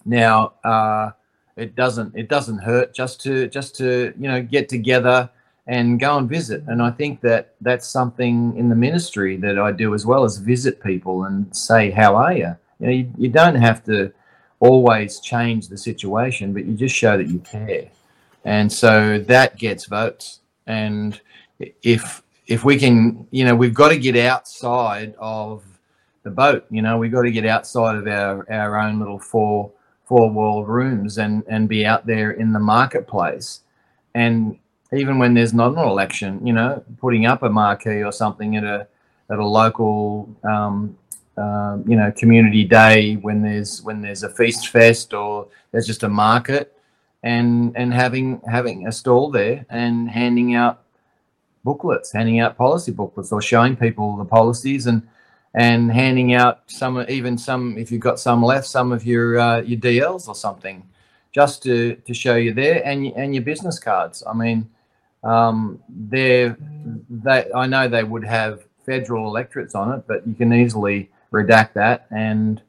Now 0.04 0.52
uh, 0.62 1.12
it 1.56 1.74
doesn't 1.74 2.14
it 2.14 2.28
doesn't 2.28 2.58
hurt 2.58 2.94
just 2.94 3.22
to 3.22 3.48
just 3.48 3.74
to 3.76 4.12
you 4.18 4.28
know 4.28 4.42
get 4.42 4.68
together 4.68 5.30
and 5.68 6.00
go 6.00 6.16
and 6.16 6.28
visit. 6.28 6.64
And 6.66 6.82
I 6.82 6.90
think 6.90 7.20
that 7.20 7.54
that's 7.60 7.86
something 7.86 8.56
in 8.56 8.70
the 8.70 8.74
ministry 8.74 9.36
that 9.36 9.58
I 9.58 9.70
do 9.70 9.94
as 9.94 10.06
well 10.06 10.24
as 10.24 10.38
visit 10.38 10.82
people 10.82 11.24
and 11.24 11.54
say, 11.54 11.90
"How 11.90 12.16
are 12.16 12.32
you?" 12.32 12.56
You 12.80 12.86
know, 12.86 12.92
you, 12.92 13.12
you 13.18 13.28
don't 13.28 13.54
have 13.54 13.84
to 13.84 14.12
always 14.60 15.20
change 15.20 15.68
the 15.68 15.76
situation, 15.76 16.52
but 16.52 16.64
you 16.64 16.74
just 16.74 16.94
show 16.94 17.16
that 17.18 17.28
you 17.28 17.38
care, 17.40 17.88
and 18.44 18.72
so 18.72 19.18
that 19.20 19.58
gets 19.58 19.84
votes. 19.84 20.40
And 20.66 21.20
if 21.82 22.22
if 22.46 22.64
we 22.64 22.78
can, 22.78 23.26
you 23.30 23.44
know, 23.44 23.54
we've 23.54 23.74
got 23.74 23.90
to 23.90 23.98
get 23.98 24.16
outside 24.16 25.14
of 25.18 25.62
the 26.22 26.30
boat. 26.30 26.64
You 26.70 26.80
know, 26.80 26.96
we've 26.96 27.12
got 27.12 27.22
to 27.22 27.30
get 27.30 27.44
outside 27.44 27.96
of 27.96 28.06
our 28.06 28.50
our 28.50 28.80
own 28.80 28.98
little 28.98 29.18
four 29.18 29.70
four 30.06 30.30
wall 30.30 30.64
rooms 30.64 31.18
and 31.18 31.44
and 31.46 31.68
be 31.68 31.84
out 31.84 32.06
there 32.06 32.30
in 32.30 32.52
the 32.54 32.58
marketplace 32.58 33.60
and 34.14 34.58
even 34.92 35.18
when 35.18 35.34
there's 35.34 35.52
not 35.52 35.72
an 35.72 35.78
election, 35.78 36.44
you 36.46 36.52
know, 36.52 36.82
putting 36.98 37.26
up 37.26 37.42
a 37.42 37.48
marquee 37.48 38.02
or 38.02 38.12
something 38.12 38.56
at 38.56 38.64
a 38.64 38.86
at 39.30 39.38
a 39.38 39.46
local, 39.46 40.34
um, 40.44 40.96
uh, 41.36 41.76
you 41.86 41.94
know, 41.94 42.10
community 42.12 42.64
day 42.64 43.14
when 43.16 43.42
there's 43.42 43.82
when 43.82 44.00
there's 44.00 44.22
a 44.22 44.30
feast 44.30 44.68
fest 44.68 45.12
or 45.12 45.46
there's 45.72 45.86
just 45.86 46.02
a 46.02 46.08
market, 46.08 46.74
and 47.22 47.76
and 47.76 47.92
having 47.92 48.40
having 48.50 48.86
a 48.86 48.92
stall 48.92 49.30
there 49.30 49.66
and 49.68 50.10
handing 50.10 50.54
out 50.54 50.84
booklets, 51.64 52.12
handing 52.12 52.40
out 52.40 52.56
policy 52.56 52.92
booklets, 52.92 53.30
or 53.30 53.42
showing 53.42 53.76
people 53.76 54.16
the 54.16 54.24
policies 54.24 54.86
and 54.86 55.06
and 55.54 55.92
handing 55.92 56.32
out 56.32 56.62
some 56.66 57.04
even 57.10 57.36
some 57.36 57.76
if 57.76 57.92
you've 57.92 58.00
got 58.00 58.18
some 58.18 58.42
left, 58.42 58.66
some 58.66 58.90
of 58.90 59.04
your 59.04 59.38
uh, 59.38 59.60
your 59.60 59.78
DLs 59.78 60.28
or 60.28 60.34
something, 60.34 60.82
just 61.30 61.62
to 61.62 61.96
to 62.06 62.14
show 62.14 62.36
you 62.36 62.54
there 62.54 62.82
and 62.86 63.06
and 63.16 63.34
your 63.34 63.44
business 63.44 63.78
cards. 63.78 64.22
I 64.26 64.32
mean 64.32 64.70
um, 65.28 65.80
they 65.88 66.54
I 67.54 67.66
know 67.66 67.88
they 67.88 68.04
would 68.04 68.24
have 68.24 68.64
federal 68.86 69.26
electorates 69.26 69.74
on 69.74 69.92
it, 69.92 70.04
but 70.06 70.26
you 70.26 70.34
can 70.34 70.52
easily 70.52 71.10
redact 71.32 71.74
that 71.74 72.06
and 72.10 72.62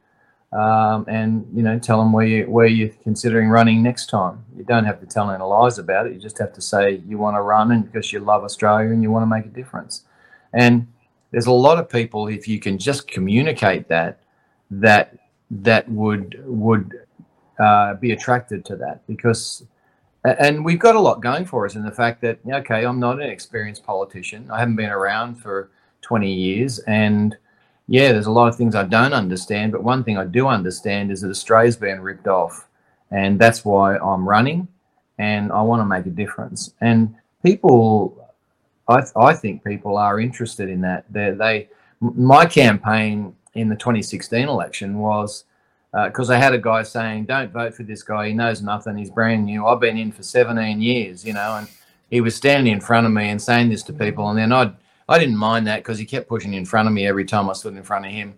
um, 0.52 1.06
and 1.08 1.48
you 1.54 1.64
know 1.64 1.78
tell 1.80 2.00
them 2.00 2.12
where 2.12 2.26
you 2.26 2.50
where 2.50 2.66
you're 2.66 2.90
considering 3.04 3.50
running 3.50 3.82
next 3.82 4.10
time. 4.10 4.44
You 4.58 4.64
don't 4.64 4.84
have 4.84 5.00
to 5.00 5.06
tell 5.06 5.30
any 5.32 5.44
lies 5.44 5.78
about 5.78 6.08
it. 6.08 6.14
You 6.14 6.20
just 6.20 6.40
have 6.40 6.54
to 6.54 6.62
say 6.62 7.02
you 7.08 7.18
want 7.18 7.38
to 7.38 7.42
run 7.42 7.72
and 7.72 7.90
because 7.90 8.12
you 8.12 8.20
love 8.20 8.44
Australia 8.44 8.90
and 8.90 9.02
you 9.04 9.12
want 9.12 9.24
to 9.24 9.28
make 9.28 9.46
a 9.46 9.50
difference. 9.50 10.04
And 10.52 10.88
there's 11.32 11.46
a 11.46 11.52
lot 11.52 11.78
of 11.78 11.88
people 11.88 12.28
if 12.28 12.48
you 12.48 12.60
can 12.60 12.78
just 12.78 13.08
communicate 13.08 13.88
that 13.88 14.20
that 14.72 15.18
that 15.52 15.88
would 15.90 16.42
would 16.46 17.00
uh, 17.60 17.94
be 17.96 18.12
attracted 18.12 18.66
to 18.66 18.76
that 18.78 19.06
because 19.08 19.64
and 20.24 20.64
we've 20.64 20.80
got 20.80 20.96
a 20.96 21.00
lot 21.00 21.22
going 21.22 21.46
for 21.46 21.66
us 21.66 21.76
in 21.76 21.84
the 21.84 21.92
fact 21.92 22.22
that 22.22 22.40
okay 22.52 22.86
i'm 22.86 23.00
not 23.00 23.22
an 23.22 23.30
experienced 23.30 23.86
politician. 23.86 24.50
I 24.52 24.60
haven't 24.60 24.76
been 24.76 24.90
around 24.90 25.36
for 25.36 25.72
20 26.02 26.32
years 26.32 26.80
and 26.80 27.38
yeah 27.88 28.12
there's 28.12 28.28
a 28.28 28.32
lot 28.32 28.48
of 28.48 28.56
things 28.56 28.76
i 28.76 28.84
don't 28.84 29.14
understand 29.14 29.72
but 29.72 29.84
one 29.84 30.04
thing 30.04 30.18
i 30.18 30.26
do 30.26 30.48
understand 30.48 31.12
is 31.12 31.22
that 31.22 31.30
australia's 31.30 31.78
been 31.78 32.02
ripped 32.02 32.28
off 32.28 32.68
and 33.12 33.40
that's 33.40 33.66
why 33.66 33.98
i'm 33.98 34.28
running 34.28 34.68
and 35.18 35.52
i 35.52 35.62
want 35.62 35.82
to 35.82 35.86
make 35.86 36.06
a 36.06 36.10
difference. 36.10 36.74
And 36.82 37.16
people 37.44 38.28
i, 38.88 39.04
I 39.16 39.34
think 39.34 39.64
people 39.64 39.98
are 39.98 40.20
interested 40.20 40.70
in 40.70 40.82
that. 40.82 41.06
They're, 41.10 41.36
they 41.36 41.70
my 42.02 42.46
campaign 42.46 43.36
in 43.54 43.70
the 43.70 43.76
2016 43.76 44.48
election 44.48 45.00
was 45.00 45.44
because 45.92 46.30
uh, 46.30 46.34
I 46.34 46.38
had 46.38 46.54
a 46.54 46.60
guy 46.60 46.84
saying, 46.84 47.26
"Don't 47.26 47.52
vote 47.52 47.74
for 47.74 47.84
this 47.84 48.04
guy. 48.04 48.28
He 48.28 48.34
knows 48.34 48.62
nothing. 48.62 48.98
He's 48.98 49.10
brand 49.10 49.46
new. 49.46 49.66
I've 49.66 49.80
been 49.80 49.98
in 49.98 50.12
for 50.12 50.24
17 50.24 50.82
years, 50.82 51.26
you 51.26 51.34
know." 51.34 51.56
And 51.56 51.68
he 52.10 52.22
was 52.22 52.36
standing 52.36 52.72
in 52.72 52.82
front 52.82 53.08
of 53.08 53.14
me 53.14 53.30
and 53.30 53.42
saying 53.42 53.70
this 53.70 53.84
to 53.84 53.94
people, 53.94 54.30
and 54.30 54.38
then 54.38 54.54
I 54.54 54.72
I 55.08 55.18
didn't 55.18 55.38
mind 55.38 55.66
that 55.68 55.78
because 55.78 55.98
he 55.98 56.06
kept 56.06 56.30
pushing 56.30 56.54
in 56.54 56.66
front 56.66 56.88
of 56.88 56.94
me 56.94 57.08
every 57.08 57.26
time 57.26 57.50
I 57.50 57.54
stood 57.54 57.76
in 57.76 57.84
front 57.84 58.06
of 58.06 58.12
him. 58.12 58.36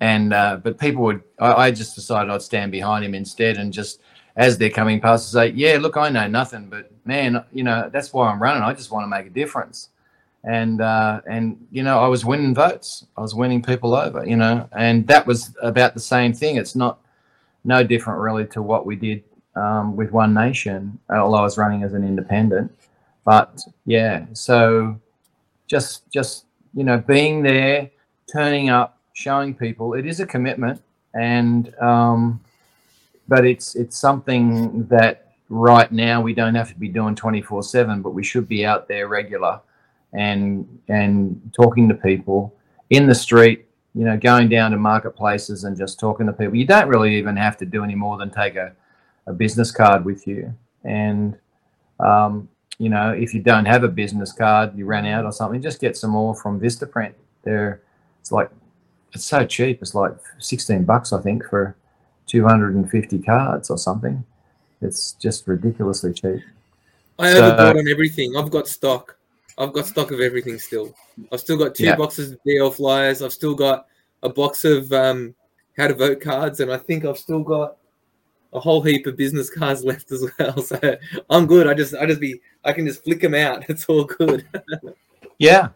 And 0.00 0.32
uh, 0.32 0.56
but 0.56 0.78
people 0.78 1.02
would, 1.04 1.22
I, 1.38 1.52
I, 1.52 1.70
just 1.70 1.94
decided 1.94 2.30
I'd 2.30 2.40
stand 2.40 2.72
behind 2.72 3.04
him 3.04 3.14
instead, 3.14 3.58
and 3.58 3.72
just 3.72 4.00
as 4.36 4.56
they're 4.56 4.70
coming 4.70 5.00
past, 5.00 5.30
say, 5.30 5.48
"Yeah, 5.48 5.78
look, 5.80 5.96
I 5.96 6.08
know 6.08 6.28
nothing, 6.28 6.70
but 6.70 6.90
man, 7.04 7.44
you 7.52 7.64
know 7.64 7.90
that's 7.92 8.12
why 8.12 8.30
I'm 8.30 8.40
running. 8.40 8.62
I 8.62 8.72
just 8.72 8.90
want 8.90 9.04
to 9.04 9.08
make 9.08 9.26
a 9.26 9.30
difference." 9.30 9.90
And 10.44 10.80
uh, 10.80 11.20
and 11.26 11.66
you 11.70 11.82
know 11.82 11.98
I 11.98 12.06
was 12.06 12.24
winning 12.24 12.54
votes. 12.54 13.06
I 13.16 13.20
was 13.20 13.34
winning 13.34 13.62
people 13.62 13.94
over, 13.94 14.24
you 14.26 14.36
know, 14.36 14.68
and 14.72 15.06
that 15.08 15.26
was 15.26 15.54
about 15.62 15.94
the 15.94 16.00
same 16.00 16.32
thing. 16.32 16.56
It's 16.56 16.74
not 16.74 17.00
no 17.64 17.82
different 17.82 18.20
really 18.20 18.46
to 18.46 18.62
what 18.62 18.86
we 18.86 18.96
did 18.96 19.24
um, 19.56 19.96
with 19.96 20.12
One 20.12 20.32
Nation, 20.34 20.98
although 21.10 21.38
I 21.38 21.42
was 21.42 21.58
running 21.58 21.82
as 21.82 21.92
an 21.94 22.04
independent. 22.04 22.72
But 23.24 23.60
yeah, 23.84 24.26
so 24.32 24.98
just 25.66 26.10
just 26.10 26.44
you 26.74 26.84
know 26.84 26.98
being 26.98 27.42
there, 27.42 27.90
turning 28.32 28.70
up, 28.70 28.98
showing 29.12 29.54
people 29.54 29.94
it 29.94 30.06
is 30.06 30.20
a 30.20 30.26
commitment, 30.26 30.80
and 31.14 31.74
um, 31.80 32.40
but 33.26 33.44
it's 33.44 33.74
it's 33.74 33.98
something 33.98 34.86
that 34.86 35.32
right 35.50 35.90
now 35.90 36.20
we 36.20 36.34
don't 36.34 36.54
have 36.54 36.68
to 36.68 36.78
be 36.78 36.88
doing 36.88 37.14
24 37.14 37.62
7 37.62 38.02
but 38.02 38.10
we 38.10 38.22
should 38.22 38.46
be 38.46 38.66
out 38.66 38.86
there 38.86 39.08
regular 39.08 39.58
and 40.12 40.66
and 40.88 41.52
talking 41.54 41.88
to 41.88 41.94
people 41.94 42.54
in 42.90 43.06
the 43.06 43.14
street 43.14 43.68
you 43.94 44.04
know 44.04 44.16
going 44.16 44.48
down 44.48 44.70
to 44.70 44.76
marketplaces 44.76 45.64
and 45.64 45.76
just 45.76 45.98
talking 45.98 46.26
to 46.26 46.32
people. 46.32 46.54
You 46.54 46.66
don't 46.66 46.88
really 46.88 47.16
even 47.16 47.36
have 47.36 47.56
to 47.58 47.66
do 47.66 47.82
any 47.82 47.94
more 47.94 48.16
than 48.16 48.30
take 48.30 48.54
a, 48.54 48.72
a 49.26 49.32
business 49.32 49.70
card 49.70 50.04
with 50.04 50.26
you. 50.26 50.54
And 50.84 51.36
um, 51.98 52.48
you 52.78 52.88
know 52.88 53.10
if 53.10 53.34
you 53.34 53.42
don't 53.42 53.64
have 53.64 53.82
a 53.82 53.88
business 53.88 54.32
card 54.32 54.76
you 54.78 54.86
ran 54.86 55.04
out 55.04 55.24
or 55.24 55.32
something 55.32 55.60
just 55.60 55.80
get 55.80 55.96
some 55.96 56.10
more 56.10 56.34
from 56.34 56.60
vistaprint. 56.60 57.14
There 57.42 57.82
it's 58.20 58.30
like 58.30 58.50
it's 59.12 59.24
so 59.24 59.44
cheap. 59.44 59.82
It's 59.82 59.94
like 59.94 60.12
16 60.38 60.84
bucks 60.84 61.12
i 61.12 61.20
think 61.20 61.44
for 61.44 61.74
250 62.28 63.18
cards 63.20 63.70
or 63.70 63.78
something. 63.78 64.24
It's 64.80 65.12
just 65.12 65.48
ridiculously 65.48 66.12
cheap. 66.12 66.40
I 67.18 67.32
so, 67.32 67.40
overbought 67.40 67.78
on 67.80 67.88
everything. 67.88 68.36
I've 68.36 68.50
got 68.50 68.68
stock 68.68 69.17
I've 69.58 69.72
got 69.72 69.86
stock 69.86 70.12
of 70.12 70.20
everything 70.20 70.58
still. 70.58 70.94
I've 71.32 71.40
still 71.40 71.58
got 71.58 71.74
two 71.74 71.84
yeah. 71.84 71.96
boxes 71.96 72.32
of 72.32 72.38
DL 72.46 72.72
flyers. 72.72 73.22
I've 73.22 73.32
still 73.32 73.54
got 73.54 73.86
a 74.22 74.28
box 74.28 74.64
of 74.64 74.92
um, 74.92 75.34
how 75.76 75.88
to 75.88 75.94
vote 75.94 76.20
cards, 76.20 76.60
and 76.60 76.72
I 76.72 76.76
think 76.76 77.04
I've 77.04 77.18
still 77.18 77.42
got 77.42 77.76
a 78.52 78.60
whole 78.60 78.82
heap 78.82 79.06
of 79.06 79.16
business 79.16 79.50
cards 79.50 79.84
left 79.84 80.12
as 80.12 80.24
well. 80.38 80.62
So 80.62 80.96
I'm 81.28 81.46
good. 81.46 81.66
I 81.66 81.74
just 81.74 81.94
I 81.94 82.06
just 82.06 82.20
be 82.20 82.40
I 82.64 82.72
can 82.72 82.86
just 82.86 83.02
flick 83.02 83.20
them 83.20 83.34
out. 83.34 83.64
It's 83.68 83.86
all 83.86 84.04
good. 84.04 84.46
yeah, 85.38 85.68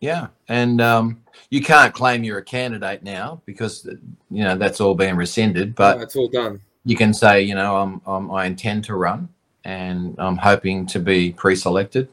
yeah, 0.00 0.28
and 0.48 0.80
um, 0.80 1.22
you 1.50 1.62
can't 1.62 1.92
claim 1.92 2.24
you're 2.24 2.38
a 2.38 2.44
candidate 2.44 3.02
now 3.02 3.42
because 3.44 3.86
you 4.30 4.44
know 4.44 4.56
that's 4.56 4.80
all 4.80 4.94
been 4.94 5.16
rescinded. 5.16 5.74
But 5.74 5.98
no, 5.98 6.02
it's 6.02 6.16
all 6.16 6.28
done. 6.28 6.60
You 6.86 6.96
can 6.96 7.12
say 7.12 7.42
you 7.42 7.54
know 7.54 7.76
I'm, 7.76 8.00
I'm 8.06 8.30
I 8.30 8.46
intend 8.46 8.84
to 8.84 8.94
run, 8.94 9.28
and 9.64 10.14
I'm 10.18 10.38
hoping 10.38 10.86
to 10.86 11.00
be 11.00 11.32
pre-selected 11.32 12.08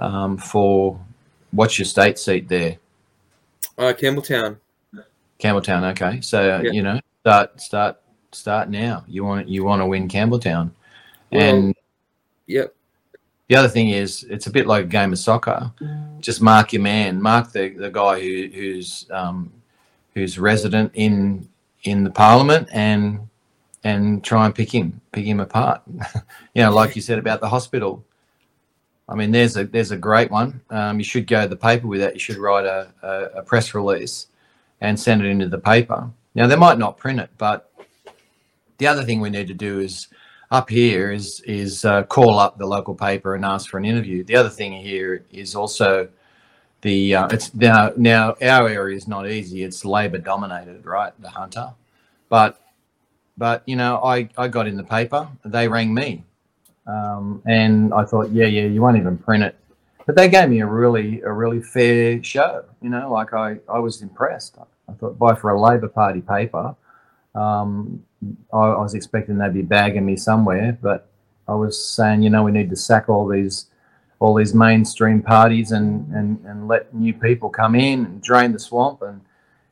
um, 0.00 0.36
for 0.36 0.98
what's 1.52 1.78
your 1.78 1.86
state 1.86 2.18
seat 2.18 2.48
there? 2.48 2.78
Uh, 3.78 3.92
Campbelltown. 3.92 4.56
Campbelltown. 5.38 5.90
Okay, 5.92 6.20
so 6.20 6.60
yeah. 6.62 6.72
you 6.72 6.82
know, 6.82 7.00
start 7.20 7.60
start 7.60 8.00
start 8.32 8.68
now. 8.68 9.04
You 9.06 9.24
want 9.24 9.48
you 9.48 9.64
want 9.64 9.80
to 9.80 9.86
win 9.86 10.08
Campbelltown, 10.08 10.70
well, 11.30 11.42
and 11.42 11.74
yep. 12.46 12.74
The 13.48 13.56
other 13.56 13.68
thing 13.68 13.88
is, 13.88 14.22
it's 14.30 14.46
a 14.46 14.50
bit 14.50 14.68
like 14.68 14.84
a 14.84 14.86
game 14.86 15.12
of 15.12 15.18
soccer. 15.18 15.72
Just 16.20 16.40
mark 16.40 16.72
your 16.72 16.82
man, 16.82 17.20
mark 17.20 17.50
the, 17.50 17.70
the 17.70 17.90
guy 17.90 18.20
who, 18.20 18.48
who's 18.54 19.06
um, 19.10 19.52
who's 20.14 20.38
resident 20.38 20.92
in 20.94 21.48
in 21.82 22.04
the 22.04 22.10
parliament, 22.10 22.68
and 22.72 23.28
and 23.82 24.22
try 24.22 24.46
and 24.46 24.54
pick 24.54 24.72
him, 24.72 25.00
pick 25.10 25.24
him 25.24 25.40
apart. 25.40 25.82
you 26.54 26.62
know, 26.62 26.70
like 26.70 26.94
you 26.94 27.02
said 27.02 27.18
about 27.18 27.40
the 27.40 27.48
hospital. 27.48 28.04
I 29.10 29.16
mean, 29.16 29.32
there's 29.32 29.56
a 29.56 29.64
there's 29.64 29.90
a 29.90 29.96
great 29.96 30.30
one. 30.30 30.60
Um, 30.70 30.98
you 30.98 31.04
should 31.04 31.26
go 31.26 31.42
to 31.42 31.48
the 31.48 31.56
paper 31.56 31.88
with 31.88 32.00
that. 32.00 32.14
You 32.14 32.20
should 32.20 32.36
write 32.36 32.64
a, 32.64 32.92
a, 33.02 33.38
a, 33.40 33.42
press 33.42 33.74
release 33.74 34.28
and 34.80 34.98
send 34.98 35.20
it 35.22 35.26
into 35.26 35.48
the 35.48 35.58
paper. 35.58 36.08
Now 36.36 36.46
they 36.46 36.54
might 36.54 36.78
not 36.78 36.96
print 36.96 37.18
it, 37.18 37.30
but 37.36 37.72
the 38.78 38.86
other 38.86 39.02
thing 39.02 39.20
we 39.20 39.28
need 39.28 39.48
to 39.48 39.54
do 39.54 39.80
is 39.80 40.06
up 40.52 40.70
here 40.70 41.10
is 41.10 41.40
is 41.40 41.84
uh, 41.84 42.04
call 42.04 42.38
up 42.38 42.56
the 42.56 42.66
local 42.66 42.94
paper 42.94 43.34
and 43.34 43.44
ask 43.44 43.68
for 43.68 43.78
an 43.78 43.84
interview. 43.84 44.22
The 44.22 44.36
other 44.36 44.48
thing 44.48 44.72
here 44.72 45.24
is 45.32 45.56
also 45.56 46.08
the 46.82 47.16
uh, 47.16 47.28
it's 47.32 47.52
now 47.52 47.92
now 47.96 48.36
our 48.40 48.68
area 48.68 48.96
is 48.96 49.08
not 49.08 49.28
easy. 49.28 49.64
It's 49.64 49.84
Labor 49.84 50.18
dominated, 50.18 50.86
right? 50.86 51.12
The 51.20 51.30
Hunter, 51.30 51.72
but 52.28 52.60
but 53.36 53.64
you 53.66 53.74
know 53.74 54.00
I 54.04 54.28
I 54.38 54.46
got 54.46 54.68
in 54.68 54.76
the 54.76 54.84
paper. 54.84 55.28
They 55.44 55.66
rang 55.66 55.92
me 55.92 56.24
um, 56.86 57.42
and 57.46 57.92
I 57.94 58.04
thought, 58.04 58.30
yeah, 58.30 58.46
yeah, 58.46 58.64
you 58.64 58.82
won't 58.82 58.96
even 58.96 59.18
print 59.18 59.44
it. 59.44 59.56
But 60.06 60.16
they 60.16 60.28
gave 60.28 60.48
me 60.48 60.60
a 60.60 60.66
really, 60.66 61.20
a 61.20 61.32
really 61.32 61.62
fair 61.62 62.22
show. 62.22 62.64
You 62.82 62.90
know, 62.90 63.12
like 63.12 63.32
I, 63.32 63.58
I 63.68 63.78
was 63.78 64.02
impressed. 64.02 64.56
I 64.88 64.92
thought, 64.94 65.18
buy 65.18 65.34
for 65.34 65.50
a 65.50 65.60
Labor 65.60 65.88
Party 65.88 66.20
paper. 66.20 66.74
Um, 67.34 68.02
I, 68.52 68.58
I 68.58 68.82
was 68.82 68.94
expecting 68.94 69.38
they'd 69.38 69.54
be 69.54 69.62
bagging 69.62 70.04
me 70.04 70.16
somewhere, 70.16 70.76
but 70.82 71.08
I 71.46 71.54
was 71.54 71.82
saying, 71.84 72.22
you 72.22 72.30
know, 72.30 72.42
we 72.42 72.50
need 72.50 72.70
to 72.70 72.76
sack 72.76 73.08
all 73.08 73.28
these, 73.28 73.66
all 74.18 74.34
these 74.34 74.52
mainstream 74.52 75.22
parties 75.22 75.72
and 75.72 76.06
and 76.14 76.44
and 76.44 76.68
let 76.68 76.92
new 76.92 77.14
people 77.14 77.48
come 77.48 77.74
in 77.74 78.04
and 78.04 78.22
drain 78.22 78.52
the 78.52 78.58
swamp 78.58 79.00
and, 79.02 79.20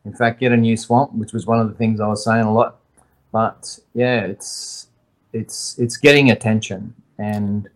in 0.04 0.14
fact, 0.14 0.40
get 0.40 0.52
a 0.52 0.56
new 0.56 0.76
swamp, 0.76 1.12
which 1.12 1.32
was 1.32 1.46
one 1.46 1.60
of 1.60 1.68
the 1.68 1.74
things 1.74 2.00
I 2.00 2.06
was 2.06 2.24
saying 2.24 2.44
a 2.44 2.52
lot. 2.52 2.78
But 3.30 3.78
yeah, 3.92 4.20
it's 4.20 4.86
it's 5.32 5.78
it's 5.78 5.96
getting 5.96 6.30
attention, 6.30 6.94
and 7.18 7.68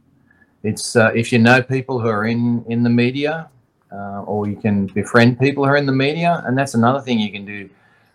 it's 0.62 0.96
uh, 0.96 1.10
if 1.14 1.32
you 1.32 1.38
know 1.38 1.62
people 1.62 2.00
who 2.00 2.08
are 2.08 2.26
in 2.26 2.64
in 2.68 2.82
the 2.82 2.90
media, 2.90 3.50
uh, 3.92 4.22
or 4.22 4.48
you 4.48 4.56
can 4.56 4.86
befriend 4.86 5.38
people 5.38 5.64
who 5.64 5.70
are 5.70 5.76
in 5.76 5.86
the 5.86 5.92
media, 5.92 6.42
and 6.46 6.56
that's 6.56 6.74
another 6.74 7.00
thing 7.00 7.18
you 7.18 7.30
can 7.30 7.44
do. 7.44 7.68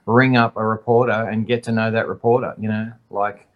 Ring 0.06 0.38
up 0.38 0.56
a 0.56 0.66
reporter 0.66 1.12
and 1.12 1.46
get 1.46 1.64
to 1.64 1.72
know 1.72 1.92
that 1.92 2.08
reporter. 2.08 2.56
You 2.58 2.70
know, 2.70 2.92
like 3.10 3.48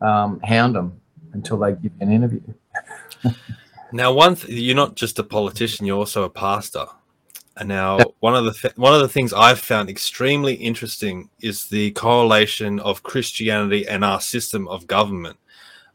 um, 0.00 0.40
hound 0.40 0.74
them 0.74 1.00
until 1.32 1.58
they 1.58 1.72
give 1.72 1.84
you 1.84 1.90
an 2.00 2.12
interview. 2.12 2.42
now, 3.92 4.12
one 4.12 4.36
th- 4.36 4.52
you're 4.52 4.76
not 4.76 4.94
just 4.94 5.18
a 5.18 5.24
politician; 5.24 5.86
you're 5.86 5.98
also 5.98 6.24
a 6.24 6.30
pastor. 6.30 6.86
And 7.56 7.68
now, 7.68 7.98
one 8.20 8.34
of 8.34 8.44
the 8.44 8.52
th- 8.52 8.76
one 8.76 8.94
of 8.94 9.00
the 9.00 9.08
things 9.08 9.32
I've 9.32 9.60
found 9.60 9.88
extremely 9.88 10.54
interesting 10.54 11.30
is 11.40 11.66
the 11.66 11.92
correlation 11.92 12.80
of 12.80 13.04
Christianity 13.04 13.86
and 13.86 14.04
our 14.04 14.20
system 14.20 14.66
of 14.66 14.88
government, 14.88 15.36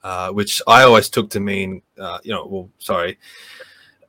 uh, 0.04 0.30
which 0.30 0.62
I 0.68 0.84
always 0.84 1.10
took 1.10 1.30
to 1.32 1.42
mean, 1.42 1.82
uh, 1.98 2.20
you 2.24 2.32
know, 2.32 2.46
well, 2.46 2.70
sorry, 2.80 3.18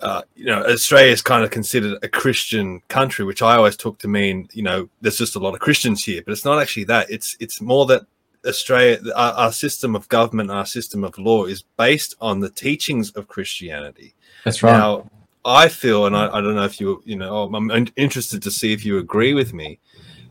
uh, 0.00 0.22
you 0.34 0.46
know, 0.46 0.64
Australia 0.64 1.12
is 1.12 1.22
kind 1.22 1.44
of 1.44 1.50
considered 1.50 1.98
a 2.02 2.08
Christian 2.08 2.80
country, 2.88 3.24
which 3.24 3.42
I 3.42 3.56
always 3.56 3.76
took 3.76 3.98
to 3.98 4.08
mean, 4.08 4.48
you 4.52 4.62
know, 4.62 4.88
there's 5.00 5.18
just 5.18 5.36
a 5.36 5.40
lot 5.40 5.54
of 5.54 5.60
Christians 5.60 6.04
here, 6.04 6.22
but 6.24 6.32
it's 6.32 6.44
not 6.44 6.60
actually 6.60 6.84
that. 6.84 7.10
It's 7.10 7.36
it's 7.40 7.60
more 7.60 7.84
that 7.86 8.02
Australia, 8.46 8.98
our, 9.14 9.32
our 9.32 9.52
system 9.52 9.94
of 9.94 10.08
government, 10.08 10.50
our 10.50 10.66
system 10.66 11.04
of 11.04 11.18
law 11.18 11.44
is 11.44 11.62
based 11.76 12.14
on 12.20 12.40
the 12.40 12.48
teachings 12.48 13.10
of 13.10 13.28
Christianity. 13.28 14.14
That's 14.44 14.62
right. 14.62 14.72
Now, 14.72 15.10
I 15.44 15.68
feel, 15.68 16.06
and 16.06 16.16
I, 16.16 16.28
I 16.28 16.40
don't 16.40 16.54
know 16.54 16.64
if 16.64 16.80
you, 16.80 17.02
you 17.04 17.16
know, 17.16 17.52
I'm 17.54 17.70
interested 17.96 18.42
to 18.42 18.50
see 18.50 18.72
if 18.72 18.84
you 18.84 18.98
agree 18.98 19.34
with 19.34 19.52
me, 19.52 19.78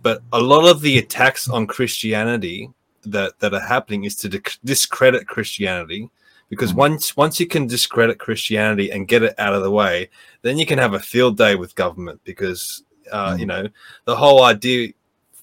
but 0.01 0.21
a 0.31 0.39
lot 0.39 0.69
of 0.69 0.81
the 0.81 0.97
attacks 0.97 1.49
on 1.49 1.67
Christianity 1.67 2.69
that 3.03 3.39
that 3.39 3.53
are 3.53 3.59
happening 3.59 4.03
is 4.03 4.15
to 4.17 4.41
discredit 4.63 5.27
Christianity, 5.27 6.09
because 6.49 6.71
mm-hmm. 6.71 6.79
once 6.79 7.17
once 7.17 7.39
you 7.39 7.47
can 7.47 7.67
discredit 7.67 8.19
Christianity 8.19 8.91
and 8.91 9.07
get 9.07 9.23
it 9.23 9.35
out 9.37 9.53
of 9.53 9.63
the 9.63 9.71
way, 9.71 10.09
then 10.41 10.57
you 10.57 10.65
can 10.65 10.79
have 10.79 10.93
a 10.93 10.99
field 10.99 11.37
day 11.37 11.55
with 11.55 11.75
government 11.75 12.21
because 12.23 12.83
Uh, 13.11 13.35
You 13.39 13.47
know, 13.47 13.67
the 14.05 14.15
whole 14.15 14.43
idea, 14.45 14.93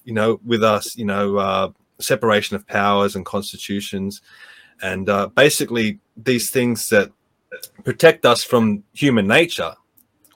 you 0.05 0.13
know, 0.13 0.39
with 0.45 0.63
us, 0.63 0.95
you 0.95 1.05
know, 1.05 1.35
uh, 1.35 1.67
separation 1.99 2.55
of 2.55 2.65
powers 2.65 3.15
and 3.15 3.25
constitutions, 3.25 4.21
and 4.81 5.09
uh, 5.09 5.27
basically 5.35 5.99
these 6.15 6.49
things 6.49 6.87
that 6.89 7.11
protect 7.83 8.25
us 8.25 8.43
from 8.43 8.83
human 8.93 9.27
nature. 9.27 9.73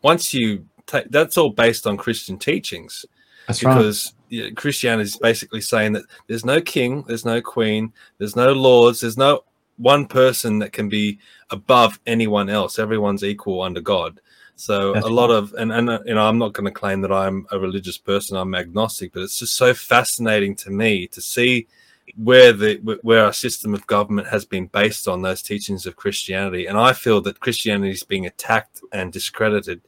Once 0.02 0.34
you 0.34 0.66
take, 0.86 1.10
that's 1.10 1.38
all 1.38 1.50
based 1.50 1.86
on 1.88 1.98
Christian 1.98 2.38
teachings, 2.38 3.06
That's 3.48 3.64
right. 3.64 3.76
because 3.76 4.14
you 4.30 4.46
know, 4.46 4.56
Christianity 4.56 5.04
is 5.04 5.18
basically 5.18 5.62
saying 5.62 5.94
that 5.94 6.06
there's 6.28 6.46
no 6.46 6.62
king, 6.62 7.04
there's 7.08 7.26
no 7.26 7.42
queen, 7.42 7.94
there's 8.18 8.36
no 8.36 8.54
lords, 8.54 9.02
there's 9.02 9.18
no 9.18 9.44
one 9.78 10.06
person 10.06 10.60
that 10.60 10.74
can 10.74 10.90
be 10.90 11.20
above 11.50 12.00
anyone 12.06 12.50
else. 12.50 12.80
Everyone's 12.80 13.24
equal 13.24 13.62
under 13.62 13.82
God. 13.82 14.20
So 14.56 14.94
That's 14.94 15.06
a 15.06 15.10
lot 15.10 15.32
of 15.32 15.54
and 15.54 15.72
and 15.72 15.90
you 16.06 16.14
know 16.14 16.28
I'm 16.28 16.38
not 16.38 16.54
going 16.54 16.66
to 16.66 16.72
claim 16.72 17.02
that 17.02 17.12
I'm 17.12 17.48
a 17.52 17.60
religious 17.60 17.98
person. 17.98 18.38
I'm 18.38 18.54
agnostic, 18.54 19.12
but 19.12 19.24
it's 19.24 19.40
just 19.40 19.56
so 19.56 19.74
fascinating 19.74 20.56
to 20.58 20.70
me 20.70 21.08
to 21.08 21.22
see 21.22 21.68
where 22.16 22.54
the 22.54 23.00
where 23.04 23.26
our 23.26 23.34
system 23.34 23.74
of 23.74 23.86
government 23.88 24.28
has 24.28 24.46
been 24.46 24.68
based 24.68 25.08
on 25.08 25.22
those 25.22 25.42
teachings 25.42 25.86
of 25.86 25.96
Christianity, 25.96 26.66
and 26.68 26.78
I 26.78 26.94
feel 26.94 27.22
that 27.22 27.40
Christianity 27.40 27.92
is 27.92 28.04
being 28.04 28.26
attacked 28.26 28.82
and 28.92 29.12
discredited 29.12 29.82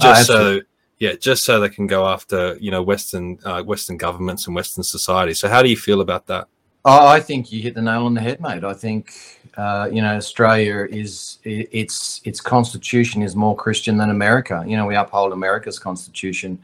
just 0.00 0.26
so 0.26 0.60
yeah, 0.98 1.14
just 1.14 1.44
so 1.44 1.58
they 1.60 1.68
can 1.70 1.86
go 1.86 2.06
after 2.06 2.56
you 2.60 2.70
know 2.70 2.82
Western 2.82 3.38
uh, 3.44 3.62
Western 3.62 3.96
governments 3.96 4.46
and 4.46 4.54
Western 4.54 4.84
society. 4.84 5.34
So 5.34 5.48
how 5.48 5.62
do 5.62 5.70
you 5.70 5.76
feel 5.76 6.00
about 6.00 6.26
that? 6.26 6.48
Oh, 6.84 7.06
I 7.06 7.20
think 7.20 7.52
you 7.52 7.60
hit 7.60 7.74
the 7.74 7.82
nail 7.82 8.06
on 8.06 8.14
the 8.14 8.20
head, 8.20 8.40
mate. 8.40 8.64
I 8.64 8.72
think 8.74 9.12
uh, 9.56 9.88
you 9.92 10.02
know 10.02 10.14
Australia 10.16 10.86
is 10.90 11.38
i- 11.46 11.68
its 11.72 12.20
its 12.24 12.40
constitution 12.40 13.22
is 13.22 13.34
more 13.34 13.56
Christian 13.56 13.96
than 13.96 14.10
America. 14.10 14.62
You 14.66 14.76
know 14.76 14.86
we 14.86 14.94
uphold 14.94 15.32
America's 15.32 15.78
constitution, 15.78 16.58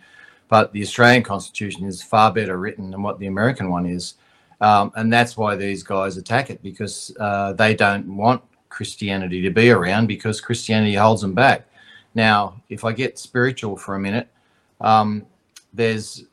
but 0.48 0.72
the 0.72 0.82
Australian 0.82 1.22
constitution 1.22 1.86
is 1.86 2.02
far 2.02 2.32
better 2.32 2.58
written 2.58 2.90
than 2.90 3.02
what 3.02 3.18
the 3.18 3.26
American 3.26 3.70
one 3.70 3.86
is, 3.86 4.14
um, 4.60 4.92
and 4.96 5.12
that's 5.12 5.36
why 5.36 5.54
these 5.54 5.82
guys 5.82 6.16
attack 6.16 6.50
it 6.50 6.62
because 6.62 7.14
uh, 7.20 7.52
they 7.52 7.74
don't 7.74 8.16
want 8.16 8.42
Christianity 8.68 9.42
to 9.42 9.50
be 9.50 9.70
around 9.70 10.06
because 10.06 10.40
Christianity 10.40 10.94
holds 10.94 11.22
them 11.22 11.34
back. 11.34 11.66
Now, 12.14 12.62
if 12.68 12.84
I 12.84 12.92
get 12.92 13.18
spiritual 13.18 13.76
for 13.76 13.94
a 13.94 14.00
minute, 14.00 14.28
um, 14.80 15.26
there's 15.72 16.24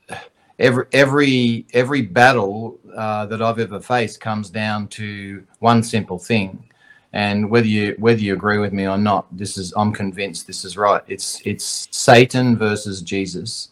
every 0.60 0.86
every 0.94 1.66
every 1.74 2.02
battle 2.02 2.80
uh, 2.96 3.26
that 3.26 3.42
I've 3.42 3.60
ever 3.60 3.80
faced 3.80 4.22
comes 4.22 4.50
down 4.50 4.88
to 4.90 5.46
one 5.60 5.84
simple 5.84 6.18
thing, 6.18 6.64
and 7.12 7.50
whether 7.50 7.68
you 7.68 7.96
whether 8.00 8.22
you 8.22 8.34
agree 8.34 8.60
with 8.60 8.72
me 8.72 8.88
or 8.88 8.98
not, 8.98 9.26
this 9.36 9.58
is 9.58 9.74
I'm 9.76 9.92
convinced 9.92 10.48
this 10.48 10.64
is 10.64 10.78
right. 10.78 11.02
It's 11.08 11.42
it's 11.46 11.90
Satan 11.92 12.58
versus 12.58 13.02
Jesus, 13.02 13.70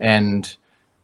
and 0.00 0.56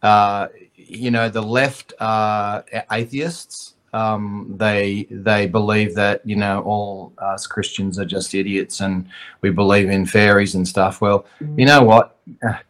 uh, 0.02 0.48
you 0.76 1.10
know 1.10 1.28
the 1.28 1.42
left 1.42 1.92
are 2.00 2.64
atheists. 2.90 3.74
Um, 3.92 4.54
they 4.56 5.08
they 5.10 5.46
believe 5.46 5.94
that 5.96 6.24
you 6.24 6.36
know 6.36 6.62
all 6.62 7.12
us 7.18 7.46
Christians 7.46 7.98
are 7.98 8.04
just 8.04 8.34
idiots 8.34 8.80
and 8.80 9.08
we 9.40 9.50
believe 9.50 9.90
in 9.90 10.06
fairies 10.06 10.54
and 10.54 10.66
stuff. 10.66 11.00
Well, 11.00 11.26
you 11.56 11.66
know 11.66 11.82
what? 11.82 12.16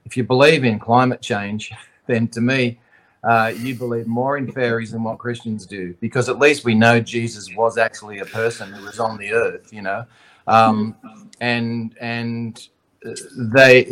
If 0.06 0.16
you 0.16 0.24
believe 0.24 0.64
in 0.64 0.78
climate 0.78 1.20
change, 1.20 1.72
then 2.06 2.28
to 2.28 2.40
me, 2.40 2.78
uh, 3.22 3.52
you 3.54 3.74
believe 3.74 4.06
more 4.06 4.38
in 4.38 4.50
fairies 4.50 4.92
than 4.92 5.02
what 5.02 5.18
Christians 5.18 5.66
do, 5.66 5.94
because 6.00 6.28
at 6.28 6.38
least 6.38 6.64
we 6.64 6.74
know 6.74 7.00
Jesus 7.00 7.54
was 7.54 7.76
actually 7.76 8.20
a 8.20 8.24
person 8.24 8.72
who 8.72 8.84
was 8.84 8.98
on 8.98 9.18
the 9.18 9.32
earth, 9.32 9.72
you 9.72 9.82
know, 9.82 10.06
um, 10.46 10.96
and 11.40 11.94
and 12.00 12.68
uh, 13.04 13.10
they 13.36 13.84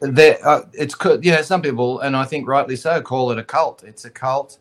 they 0.00 0.38
uh, 0.38 0.62
it's 0.72 0.94
you 1.22 1.32
know 1.32 1.42
some 1.42 1.62
people 1.62 2.00
and 2.00 2.16
I 2.16 2.24
think 2.24 2.46
rightly 2.46 2.76
so 2.76 3.00
call 3.00 3.30
it 3.32 3.38
a 3.38 3.44
cult. 3.44 3.82
It's 3.84 4.04
a 4.04 4.10
cult. 4.10 4.58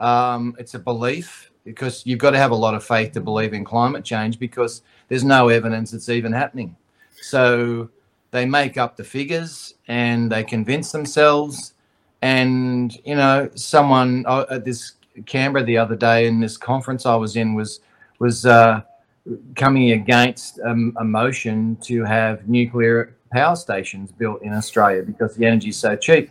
Um, 0.00 0.54
it's 0.58 0.74
a 0.74 0.78
belief 0.78 1.50
because 1.64 2.06
you've 2.06 2.18
got 2.18 2.30
to 2.30 2.38
have 2.38 2.50
a 2.50 2.56
lot 2.56 2.74
of 2.74 2.84
faith 2.84 3.12
to 3.12 3.20
believe 3.20 3.52
in 3.52 3.64
climate 3.64 4.04
change 4.04 4.38
because 4.38 4.82
there's 5.08 5.24
no 5.24 5.48
evidence 5.48 5.92
it's 5.92 6.08
even 6.08 6.32
happening. 6.32 6.76
So 7.20 7.90
they 8.30 8.46
make 8.46 8.76
up 8.76 8.96
the 8.96 9.04
figures 9.04 9.74
and 9.88 10.30
they 10.30 10.44
convince 10.44 10.92
themselves. 10.92 11.74
And 12.22 12.96
you 13.04 13.16
know, 13.16 13.50
someone 13.54 14.24
uh, 14.26 14.46
at 14.50 14.64
this 14.64 14.92
Canberra 15.26 15.64
the 15.64 15.78
other 15.78 15.96
day 15.96 16.26
in 16.26 16.40
this 16.40 16.56
conference 16.56 17.06
I 17.06 17.16
was 17.16 17.36
in 17.36 17.54
was 17.54 17.80
was 18.18 18.46
uh, 18.46 18.82
coming 19.56 19.92
against 19.92 20.60
um, 20.60 20.96
a 20.98 21.04
motion 21.04 21.76
to 21.82 22.04
have 22.04 22.48
nuclear 22.48 23.14
power 23.30 23.56
stations 23.56 24.12
built 24.12 24.42
in 24.42 24.52
Australia 24.52 25.02
because 25.02 25.34
the 25.34 25.46
energy 25.46 25.70
is 25.70 25.76
so 25.76 25.96
cheap. 25.96 26.30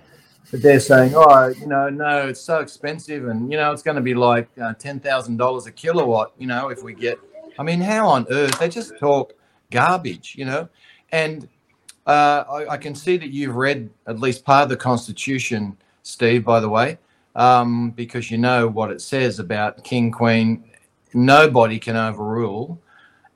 But 0.52 0.62
they're 0.62 0.80
saying, 0.80 1.14
oh, 1.14 1.48
you 1.48 1.68
know, 1.68 1.89
no, 1.89 2.28
it's 2.28 2.39
so 2.39 2.60
expensive, 2.60 3.28
and 3.28 3.52
you 3.52 3.58
know, 3.58 3.72
it's 3.74 3.82
going 3.82 3.95
to 3.98 4.02
be 4.02 4.14
like 4.14 4.48
uh, 4.62 4.74
ten 4.76 5.00
thousand 5.00 5.38
dollars 5.38 5.66
a 5.66 5.72
kilowatt. 5.72 6.32
You 6.38 6.48
know, 6.48 6.70
if 6.70 6.84
we 6.84 6.93
get, 6.93 7.20
I 7.60 7.64
mean, 7.64 7.82
how 7.82 8.08
on 8.08 8.26
earth? 8.30 8.58
They 8.58 8.70
just 8.70 8.98
talk 8.98 9.34
garbage, 9.72 10.36
you 10.38 10.45
know. 10.45 10.70
And 11.12 11.50
uh, 12.06 12.45
I, 12.50 12.68
I 12.74 12.78
can 12.78 12.95
see 12.95 13.18
that 13.18 13.30
you've 13.30 13.56
read 13.56 13.89
at 14.08 14.20
least 14.20 14.45
part 14.45 14.64
of 14.64 14.70
the 14.70 14.78
Constitution, 14.78 15.76
Steve. 16.04 16.45
By 16.45 16.62
the 16.62 16.70
way, 16.70 16.98
um, 17.36 17.91
because 17.91 18.32
you 18.32 18.38
know 18.38 18.70
what 18.70 18.89
it 18.89 19.02
says 19.02 19.39
about 19.39 19.84
king, 19.84 20.12
queen. 20.12 20.64
Nobody 21.14 21.80
can 21.80 21.95
overrule 21.95 22.80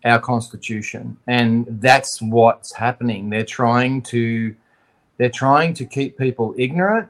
our 0.06 0.20
Constitution, 0.20 1.18
and 1.28 1.66
that's 1.82 2.22
what's 2.22 2.74
happening. 2.74 3.30
They're 3.30 3.46
trying 3.46 4.02
to 4.04 4.56
they're 5.18 5.30
trying 5.30 5.76
to 5.76 5.86
keep 5.86 6.18
people 6.18 6.56
ignorant 6.58 7.08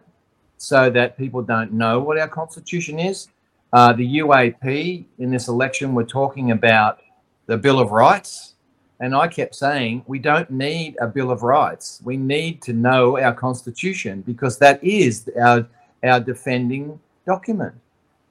so 0.58 0.90
that 0.90 1.18
people 1.18 1.42
don't 1.42 1.72
know 1.72 2.00
what 2.00 2.20
our 2.20 2.28
constitution 2.28 3.00
is. 3.00 3.30
Uh, 3.74 3.94
the 3.94 4.18
UAP 4.20 5.06
in 5.18 5.32
this 5.32 5.48
election 5.48 5.96
were 5.96 6.04
talking 6.04 6.52
about 6.52 7.00
the 7.46 7.58
Bill 7.58 7.80
of 7.80 7.92
Rights, 7.92 8.56
and 9.00 9.16
I 9.16 9.28
kept 9.28 9.56
saying 9.56 10.04
we 10.08 10.20
don't 10.20 10.52
need 10.52 10.98
a 11.00 11.08
Bill 11.08 11.32
of 11.32 11.42
Rights. 11.42 12.02
We 12.04 12.18
need 12.18 12.62
to 12.64 12.74
know 12.74 13.18
our 13.18 13.34
constitution 13.34 14.22
because 14.22 14.58
that 14.60 14.84
is 14.84 15.30
our 15.42 15.66
our 16.04 16.20
defending 16.20 17.00
document. 17.26 17.76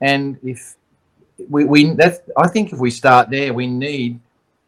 And 0.01 0.39
if 0.43 0.77
we, 1.49 1.65
we 1.65 1.95
that's 1.95 2.21
I 2.37 2.49
think 2.49 2.73
if 2.73 2.79
we 2.79 2.91
start 2.91 3.31
there, 3.31 3.55
we 3.55 3.67
need 3.67 4.21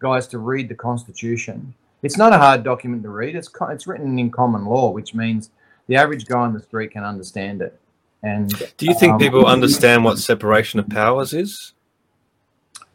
guys 0.03 0.27
to 0.29 0.39
read 0.39 0.69
the 0.69 0.75
Constitution. 0.75 1.73
It's 2.03 2.19
not 2.19 2.33
a 2.33 2.39
hard 2.39 2.65
document 2.65 3.03
to 3.05 3.11
read. 3.11 3.37
It's 3.37 3.49
co- 3.49 3.69
it's 3.69 3.87
written 3.87 4.19
in 4.19 4.31
common 4.31 4.67
law, 4.67 4.91
which 4.91 5.15
means 5.15 5.51
the 5.87 5.97
average 5.97 6.27
guy 6.27 6.41
on 6.41 6.53
the 6.53 6.61
street 6.61 6.91
can 6.91 7.05
understand 7.05 7.63
it. 7.63 7.79
And 8.23 8.51
Do 8.77 8.87
you 8.87 8.95
think 8.95 9.15
um, 9.15 9.19
people 9.19 9.47
understand 9.47 10.05
what 10.05 10.19
separation 10.19 10.79
of 10.81 10.89
powers 10.89 11.33
is? 11.33 11.73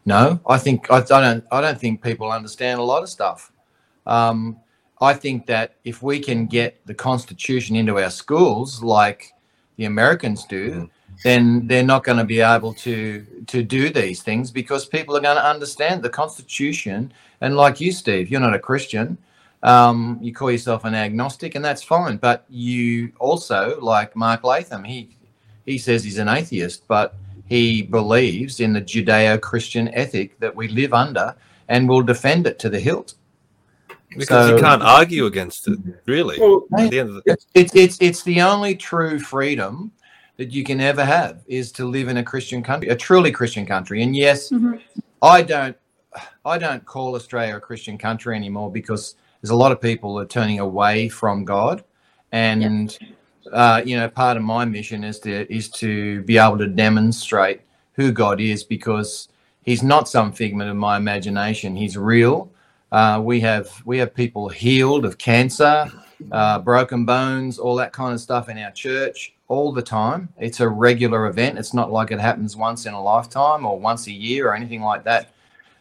No, 0.05 0.39
I 0.47 0.57
think 0.57 0.89
I, 0.91 0.97
I 0.97 1.01
don't. 1.01 1.43
I 1.51 1.61
don't 1.61 1.79
think 1.79 2.01
people 2.01 2.31
understand 2.31 2.79
a 2.79 2.83
lot 2.83 3.03
of 3.03 3.09
stuff. 3.09 3.51
Um, 4.05 4.57
I 5.01 5.13
think 5.13 5.45
that 5.47 5.75
if 5.83 6.01
we 6.01 6.19
can 6.19 6.47
get 6.47 6.79
the 6.85 6.93
Constitution 6.93 7.75
into 7.75 7.99
our 7.99 8.09
schools, 8.09 8.81
like 8.81 9.33
the 9.75 9.85
Americans 9.85 10.45
do, 10.45 10.89
then 11.23 11.67
they're 11.67 11.83
not 11.83 12.03
going 12.03 12.17
to 12.17 12.23
be 12.23 12.41
able 12.41 12.73
to 12.73 13.25
to 13.47 13.63
do 13.63 13.89
these 13.89 14.21
things 14.21 14.51
because 14.51 14.85
people 14.85 15.15
are 15.15 15.21
going 15.21 15.37
to 15.37 15.45
understand 15.45 16.03
the 16.03 16.09
Constitution. 16.09 17.11
And 17.41 17.55
like 17.55 17.79
you, 17.79 17.91
Steve, 17.91 18.29
you're 18.29 18.41
not 18.41 18.53
a 18.53 18.59
Christian. 18.59 19.17
Um, 19.63 20.19
you 20.21 20.33
call 20.33 20.51
yourself 20.51 20.85
an 20.85 20.93
agnostic, 20.93 21.55
and 21.55 21.65
that's 21.65 21.83
fine. 21.83 22.17
But 22.17 22.45
you 22.49 23.11
also, 23.19 23.79
like 23.81 24.15
Mark 24.15 24.43
Latham, 24.43 24.83
he 24.83 25.17
he 25.65 25.77
says 25.77 26.03
he's 26.03 26.19
an 26.19 26.29
atheist, 26.29 26.87
but 26.87 27.15
he 27.47 27.81
believes 27.81 28.59
in 28.59 28.73
the 28.73 28.81
Judeo-Christian 28.81 29.89
ethic 29.89 30.39
that 30.39 30.55
we 30.55 30.67
live 30.67 30.93
under, 30.93 31.35
and 31.69 31.89
will 31.89 32.03
defend 32.03 32.45
it 32.45 32.59
to 32.59 32.69
the 32.69 32.79
hilt. 32.79 33.15
Because 34.15 34.49
you 34.49 34.57
can't 34.57 34.81
argue 34.81 35.25
against 35.25 35.67
it, 35.67 35.77
really. 36.05 36.39
Well, 36.39 36.65
At 36.77 36.89
the 36.89 36.99
end 36.99 37.09
of 37.09 37.15
the, 37.15 37.21
It's, 37.25 37.45
it's 37.53 37.75
it's 37.75 37.97
it's 37.99 38.23
the 38.23 38.41
only 38.41 38.75
true 38.75 39.19
freedom 39.19 39.91
that 40.37 40.51
you 40.51 40.63
can 40.63 40.79
ever 40.79 41.03
have 41.03 41.43
is 41.47 41.71
to 41.73 41.85
live 41.85 42.07
in 42.07 42.17
a 42.17 42.23
Christian 42.23 42.63
country, 42.63 42.89
a 42.89 42.95
truly 42.95 43.31
Christian 43.31 43.65
country. 43.65 44.03
And 44.03 44.15
yes, 44.15 44.49
Mhm. 44.49 44.79
I 45.21 45.41
don't 45.41 45.75
I 46.45 46.57
don't 46.57 46.83
call 46.85 47.15
Australia 47.15 47.57
a 47.57 47.59
Christian 47.59 47.97
country 47.97 48.35
anymore 48.35 48.71
because 48.71 49.15
there's 49.41 49.51
a 49.51 49.55
lot 49.55 49.71
of 49.71 49.79
people 49.79 50.17
are 50.19 50.25
turning 50.25 50.59
away 50.59 51.09
from 51.09 51.45
God, 51.45 51.83
and 52.31 52.97
uh, 53.51 53.81
you 53.85 53.97
know 53.97 54.07
part 54.09 54.37
of 54.37 54.43
my 54.43 54.65
mission 54.65 55.03
is 55.03 55.19
to 55.19 55.53
is 55.53 55.69
to 55.69 56.21
be 56.23 56.37
able 56.37 56.57
to 56.57 56.67
demonstrate 56.67 57.61
who 57.93 58.11
God 58.11 58.39
is 58.39 58.63
because 58.63 59.29
He's 59.61 59.83
not 59.83 60.07
some 60.07 60.31
figment 60.31 60.69
of 60.69 60.77
my 60.77 60.97
imagination. 60.97 61.75
He's 61.75 61.97
real. 61.97 62.49
Uh, 62.91 63.21
we 63.23 63.39
have 63.41 63.69
we 63.85 63.97
have 63.99 64.15
people 64.15 64.49
healed 64.49 65.05
of 65.05 65.17
cancer, 65.17 65.91
uh, 66.31 66.59
broken 66.59 67.05
bones, 67.05 67.59
all 67.59 67.75
that 67.75 67.91
kind 67.93 68.13
of 68.13 68.21
stuff 68.21 68.49
in 68.49 68.57
our 68.57 68.71
church 68.71 69.33
all 69.47 69.71
the 69.71 69.81
time. 69.81 70.29
It's 70.37 70.59
a 70.59 70.67
regular 70.67 71.27
event. 71.27 71.57
It's 71.57 71.73
not 71.73 71.91
like 71.91 72.11
it 72.11 72.19
happens 72.19 72.55
once 72.55 72.85
in 72.85 72.93
a 72.93 73.01
lifetime 73.01 73.65
or 73.65 73.79
once 73.79 74.07
a 74.07 74.11
year 74.11 74.49
or 74.49 74.55
anything 74.55 74.81
like 74.81 75.03
that. 75.05 75.31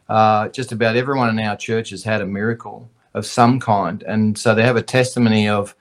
Uh, 0.09 0.49
just 0.49 0.73
about 0.73 0.97
everyone 0.97 1.29
in 1.37 1.45
our 1.45 1.57
church 1.57 1.91
has 1.91 2.05
had 2.05 2.21
a 2.21 2.27
miracle 2.27 2.89
of 3.15 3.27
some 3.27 3.59
kind, 3.59 4.03
and 4.05 4.39
so 4.39 4.55
they 4.55 4.63
have 4.63 4.77
a 4.77 4.83
testimony 4.83 5.49
of 5.49 5.75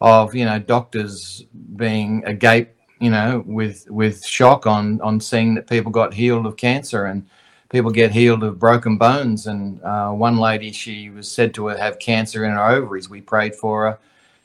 of 0.00 0.34
you 0.34 0.44
know 0.44 0.58
doctors 0.58 1.44
being 1.76 2.24
agape, 2.24 2.70
you 3.00 3.10
know, 3.10 3.44
with 3.46 3.86
with 3.90 4.24
shock 4.24 4.66
on 4.66 5.00
on 5.02 5.20
seeing 5.20 5.54
that 5.54 5.66
people 5.68 5.92
got 5.92 6.14
healed 6.14 6.46
of 6.46 6.56
cancer 6.56 7.04
and 7.04 7.26
people 7.68 7.90
get 7.90 8.12
healed 8.12 8.42
of 8.42 8.58
broken 8.58 8.96
bones. 8.96 9.46
And 9.46 9.82
uh, 9.82 10.10
one 10.10 10.38
lady, 10.38 10.72
she 10.72 11.10
was 11.10 11.30
said 11.30 11.52
to 11.54 11.66
have 11.66 11.98
cancer 11.98 12.46
in 12.46 12.52
her 12.52 12.70
ovaries. 12.70 13.10
We 13.10 13.20
prayed 13.20 13.54
for 13.54 13.90
her. 13.90 13.98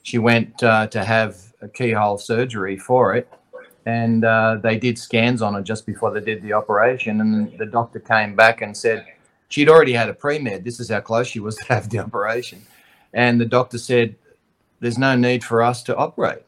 She 0.04 0.18
went 0.18 0.62
uh, 0.62 0.88
to 0.88 1.06
have 1.06 1.51
a 1.62 1.68
keyhole 1.68 2.18
surgery 2.18 2.78
for 2.78 3.16
it, 3.16 3.32
and 3.86 4.26
uh, 4.26 4.58
they 4.62 4.78
did 4.78 4.98
scans 4.98 5.42
on 5.42 5.54
her 5.54 5.62
just 5.62 5.86
before 5.86 6.12
they 6.12 6.22
did 6.22 6.42
the 6.42 6.54
operation. 6.54 7.22
And 7.22 7.58
the 7.58 7.66
doctor 7.66 8.00
came 8.00 8.36
back 8.36 8.62
and 8.62 8.76
said 8.76 9.06
she'd 9.50 9.70
already 9.70 9.94
had 9.94 10.10
a 10.10 10.14
pre 10.14 10.40
med. 10.40 10.64
This 10.64 10.80
is 10.80 10.90
how 10.90 11.02
close 11.02 11.28
she 11.28 11.40
was 11.40 11.56
to 11.58 11.66
have 11.66 11.90
the 11.90 12.00
operation. 12.00 12.62
And 13.14 13.40
the 13.40 13.46
doctor 13.46 13.78
said, 13.78 14.16
There's 14.80 14.98
no 14.98 15.16
need 15.16 15.44
for 15.44 15.62
us 15.62 15.84
to 15.84 15.96
operate. 15.96 16.44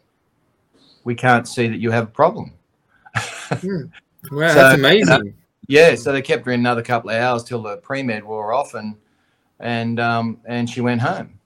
We 1.03 1.16
can't 1.16 1.47
see 1.47 1.68
that 1.68 1.80
you 1.80 1.91
have 1.91 2.05
a 2.05 2.11
problem. 2.11 2.53
Hmm. 3.16 3.84
Wow, 4.32 4.47
so, 4.47 4.53
that's 4.53 4.80
amazing. 4.80 5.34
yeah, 5.68 5.95
so 5.95 6.14
they 6.14 6.22
kept 6.22 6.45
her 6.45 6.53
in 6.53 6.61
another 6.61 6.82
couple 6.82 7.09
of 7.09 7.18
hours 7.18 7.43
till 7.43 7.61
the 7.61 7.76
pre 7.76 8.03
med 8.03 8.24
wore 8.24 8.53
off, 8.53 8.74
and 8.74 8.95
and 9.59 9.99
um, 9.99 10.39
and 10.45 10.70
she 10.70 10.80
went 10.80 11.01
home. 11.01 11.38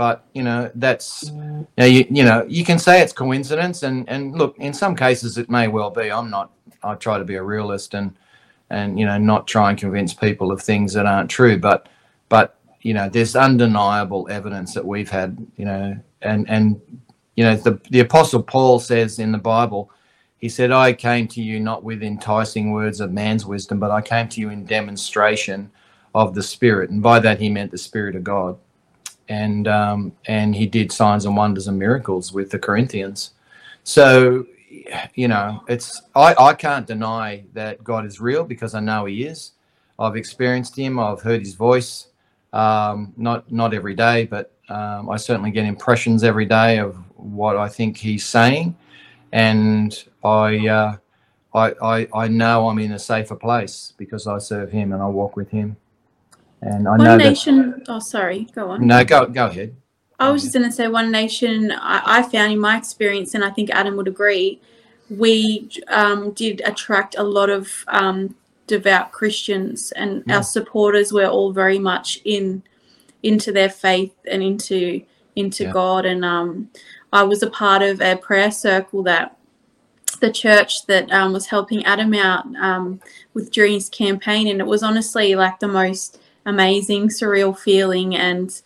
But 0.00 0.24
you 0.32 0.42
know 0.42 0.70
that's 0.76 1.24
you 1.24 1.66
know, 1.76 1.84
you, 1.84 2.06
you 2.08 2.24
know 2.24 2.46
you 2.48 2.64
can 2.64 2.78
say 2.78 3.02
it's 3.02 3.12
coincidence, 3.12 3.82
and 3.82 4.08
and 4.08 4.34
look, 4.34 4.56
in 4.56 4.72
some 4.72 4.96
cases 4.96 5.36
it 5.36 5.50
may 5.50 5.68
well 5.68 5.90
be. 5.90 6.10
I'm 6.10 6.30
not. 6.30 6.52
I 6.82 6.94
try 6.94 7.18
to 7.18 7.24
be 7.24 7.34
a 7.34 7.42
realist 7.42 7.92
and 7.92 8.16
and 8.70 8.98
you 8.98 9.04
know 9.04 9.18
not 9.18 9.46
try 9.46 9.68
and 9.68 9.78
convince 9.78 10.14
people 10.14 10.52
of 10.52 10.62
things 10.62 10.94
that 10.94 11.04
aren't 11.04 11.28
true. 11.28 11.58
But 11.58 11.90
but 12.30 12.58
you 12.80 12.94
know 12.94 13.10
there's 13.10 13.36
undeniable 13.36 14.26
evidence 14.30 14.72
that 14.72 14.86
we've 14.86 15.10
had 15.10 15.36
you 15.58 15.66
know 15.66 15.94
and 16.22 16.48
and 16.48 16.80
you 17.36 17.44
know 17.44 17.56
the 17.56 17.78
the 17.90 18.00
apostle 18.00 18.42
Paul 18.42 18.80
says 18.80 19.18
in 19.18 19.32
the 19.32 19.44
Bible 19.54 19.90
he 20.38 20.48
said, 20.48 20.72
I 20.72 20.94
came 20.94 21.28
to 21.28 21.42
you 21.42 21.60
not 21.60 21.84
with 21.84 22.02
enticing 22.02 22.70
words 22.70 23.02
of 23.02 23.12
man's 23.12 23.44
wisdom, 23.44 23.78
but 23.78 23.90
I 23.90 24.00
came 24.00 24.26
to 24.30 24.40
you 24.40 24.48
in 24.48 24.64
demonstration 24.64 25.70
of 26.14 26.34
the 26.34 26.42
Spirit. 26.42 26.88
And 26.88 27.02
by 27.02 27.20
that, 27.20 27.38
he 27.38 27.50
meant 27.50 27.70
the 27.70 27.76
Spirit 27.76 28.16
of 28.16 28.24
God. 28.24 28.56
And, 29.30 29.66
um, 29.66 30.12
and 30.26 30.54
he 30.54 30.66
did 30.66 30.92
signs 30.92 31.24
and 31.24 31.34
wonders 31.34 31.68
and 31.68 31.78
miracles 31.78 32.32
with 32.32 32.50
the 32.50 32.58
Corinthians. 32.58 33.30
So, 33.84 34.44
you 35.14 35.28
know, 35.28 35.62
it's 35.68 36.02
I, 36.14 36.34
I 36.38 36.52
can't 36.52 36.86
deny 36.86 37.44
that 37.54 37.82
God 37.82 38.04
is 38.04 38.20
real 38.20 38.44
because 38.44 38.74
I 38.74 38.80
know 38.80 39.06
he 39.06 39.24
is. 39.24 39.52
I've 39.98 40.16
experienced 40.16 40.76
him, 40.76 40.98
I've 40.98 41.22
heard 41.22 41.40
his 41.40 41.54
voice, 41.54 42.08
um, 42.52 43.14
not 43.16 43.50
not 43.50 43.72
every 43.72 43.94
day, 43.94 44.26
but 44.26 44.52
um, 44.68 45.08
I 45.08 45.16
certainly 45.16 45.50
get 45.50 45.64
impressions 45.64 46.22
every 46.22 46.46
day 46.46 46.78
of 46.78 46.96
what 47.16 47.56
I 47.56 47.68
think 47.68 47.96
he's 47.96 48.26
saying 48.26 48.76
and 49.32 50.04
I, 50.24 50.66
uh, 50.68 50.96
I, 51.54 51.74
I, 51.82 52.08
I 52.14 52.28
know 52.28 52.68
I'm 52.68 52.78
in 52.78 52.92
a 52.92 52.98
safer 52.98 53.36
place 53.36 53.92
because 53.96 54.26
I 54.26 54.38
serve 54.38 54.70
Him 54.70 54.92
and 54.92 55.02
I 55.02 55.06
walk 55.06 55.36
with 55.36 55.50
Him. 55.50 55.76
And 56.62 56.86
I 56.86 56.90
one 56.90 57.04
know 57.04 57.16
nation. 57.16 57.70
That, 57.70 57.84
oh, 57.88 57.98
sorry. 58.00 58.46
Go 58.54 58.70
on. 58.70 58.86
No, 58.86 59.04
go 59.04 59.26
go 59.26 59.46
ahead. 59.46 59.74
I 60.18 60.30
was 60.30 60.42
just 60.42 60.54
going 60.54 60.66
to 60.66 60.72
say 60.72 60.86
one 60.86 61.10
nation. 61.10 61.72
I, 61.72 62.02
I, 62.04 62.22
found 62.22 62.52
in 62.52 62.58
my 62.58 62.76
experience, 62.76 63.34
and 63.34 63.42
I 63.42 63.48
think 63.48 63.70
Adam 63.70 63.96
would 63.96 64.06
agree, 64.06 64.60
we 65.08 65.70
um, 65.88 66.32
did 66.32 66.60
attract 66.66 67.16
a 67.16 67.22
lot 67.22 67.48
of 67.48 67.70
um, 67.88 68.34
devout 68.66 69.12
Christians, 69.12 69.92
and 69.92 70.22
yeah. 70.26 70.36
our 70.36 70.42
supporters 70.42 71.10
were 71.10 71.26
all 71.26 71.52
very 71.52 71.78
much 71.78 72.20
in 72.24 72.62
into 73.22 73.50
their 73.50 73.70
faith 73.70 74.14
and 74.30 74.42
into 74.42 75.02
into 75.36 75.64
yeah. 75.64 75.72
God. 75.72 76.04
And 76.04 76.24
um, 76.24 76.70
I 77.12 77.22
was 77.22 77.42
a 77.42 77.50
part 77.50 77.82
of 77.82 78.02
a 78.02 78.16
prayer 78.16 78.50
circle 78.50 79.02
that 79.04 79.38
the 80.20 80.30
church 80.30 80.86
that 80.86 81.10
um, 81.10 81.32
was 81.32 81.46
helping 81.46 81.84
Adam 81.84 82.12
out 82.14 82.44
um, 82.56 83.00
with 83.32 83.50
during 83.50 83.72
his 83.72 83.88
campaign, 83.88 84.48
and 84.48 84.60
it 84.60 84.66
was 84.66 84.82
honestly 84.82 85.34
like 85.34 85.60
the 85.60 85.68
most 85.68 86.19
amazing, 86.46 87.08
surreal 87.08 87.56
feeling. 87.56 88.16
And 88.16 88.60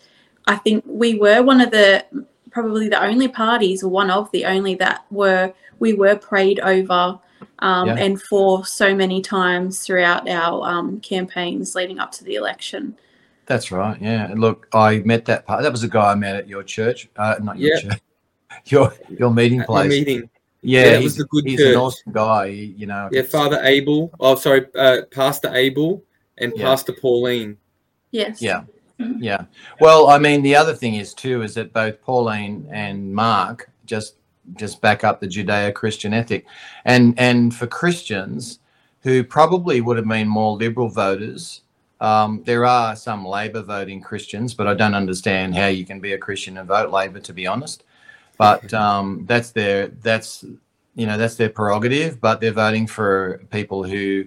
I 0.47 0.57
think 0.57 0.85
we 0.87 1.15
were 1.15 1.43
one 1.43 1.61
of 1.61 1.71
the 1.71 2.05
probably 2.51 2.89
the 2.89 3.03
only 3.03 3.29
parties, 3.29 3.83
or 3.83 3.89
one 3.89 4.11
of 4.11 4.31
the 4.31 4.45
only 4.45 4.75
that 4.77 5.05
were 5.11 5.53
we 5.81 5.93
were 5.93 6.17
prayed 6.17 6.61
over 6.61 7.19
um, 7.59 7.89
yeah. 7.89 7.97
and 7.97 8.21
for 8.23 8.65
so 8.65 8.95
many 8.95 9.21
times 9.21 9.85
throughout 9.85 10.29
our 10.29 10.67
um, 10.69 11.01
campaigns 11.01 11.75
leading 11.75 11.99
up 11.99 12.13
to 12.13 12.25
the 12.25 12.35
election. 12.35 12.97
That's 13.47 13.71
right. 13.71 14.01
Yeah. 14.01 14.33
Look, 14.35 14.69
I 14.73 14.99
met 15.01 15.27
that 15.27 15.47
part. 15.47 15.63
That 15.63 15.73
was 15.73 15.83
a 15.83 15.89
guy 15.89 16.13
I 16.13 16.15
met 16.15 16.37
at 16.37 16.49
your 16.49 16.63
church. 16.63 17.09
Uh, 17.17 17.37
not 17.43 17.59
your 17.59 17.77
yeah. 17.77 17.81
church. 17.83 18.01
your 18.67 18.95
your 19.19 19.31
meeting 19.31 19.63
place. 19.65 19.89
meeting. 19.89 20.31
Yeah, 20.63 20.93
yeah 20.93 20.99
was 21.01 21.21
a 21.21 21.25
good 21.25 21.45
he's 21.45 21.59
church. 21.59 21.75
an 21.75 21.81
awesome 21.81 22.13
guy. 22.13 22.47
You 22.47 22.87
know. 22.87 23.09
Yeah, 23.13 23.23
Father 23.23 23.61
Abel. 23.63 24.11
Oh, 24.19 24.35
sorry, 24.37 24.67
uh, 24.77 25.03
Pastor 25.11 25.55
Abel 25.55 26.03
and 26.39 26.53
yeah. 26.57 26.65
Pastor 26.65 26.93
Pauline. 26.93 27.59
Yes. 28.15 28.41
Yeah. 28.41 28.63
Yeah. 29.19 29.45
Well, 29.81 30.09
I 30.09 30.19
mean, 30.19 30.43
the 30.43 30.55
other 30.55 30.75
thing 30.75 30.95
is 30.95 31.15
too 31.15 31.43
is 31.43 31.55
that 31.55 31.73
both 31.73 32.01
Pauline 32.01 32.69
and 32.71 33.13
Mark 33.13 33.71
just 33.87 34.15
just 34.55 34.81
back 34.81 35.05
up 35.05 35.21
the 35.21 35.27
Judeo-Christian 35.27 36.15
ethic, 36.15 36.47
and 36.85 37.19
and 37.19 37.55
for 37.55 37.67
Christians 37.67 38.61
who 39.03 39.25
probably 39.25 39.81
would 39.81 39.97
have 39.97 40.09
been 40.09 40.29
more 40.29 40.57
liberal 40.57 40.89
voters. 40.89 41.63
Um, 42.01 42.43
there 42.45 42.65
are 42.65 42.97
some 42.97 43.27
Labor 43.27 43.63
voting 43.63 44.01
Christians, 44.01 44.55
but 44.55 44.67
I 44.67 44.75
don't 44.75 44.95
understand 44.95 45.55
how 45.55 45.67
you 45.67 45.85
can 45.85 46.01
be 46.01 46.13
a 46.13 46.19
Christian 46.19 46.59
and 46.59 46.69
vote 46.69 46.91
Labor, 46.91 47.21
to 47.21 47.33
be 47.33 47.47
honest 47.47 47.85
but 48.37 48.73
um, 48.85 49.25
that's 49.27 49.51
their 49.51 49.89
that's 49.89 50.45
you 50.95 51.07
know 51.07 51.19
that's 51.19 51.37
their 51.37 51.51
prerogative. 51.51 52.21
But 52.21 52.41
they're 52.41 52.53
voting 52.53 52.87
for 52.87 53.43
people 53.51 53.83
who 53.83 54.27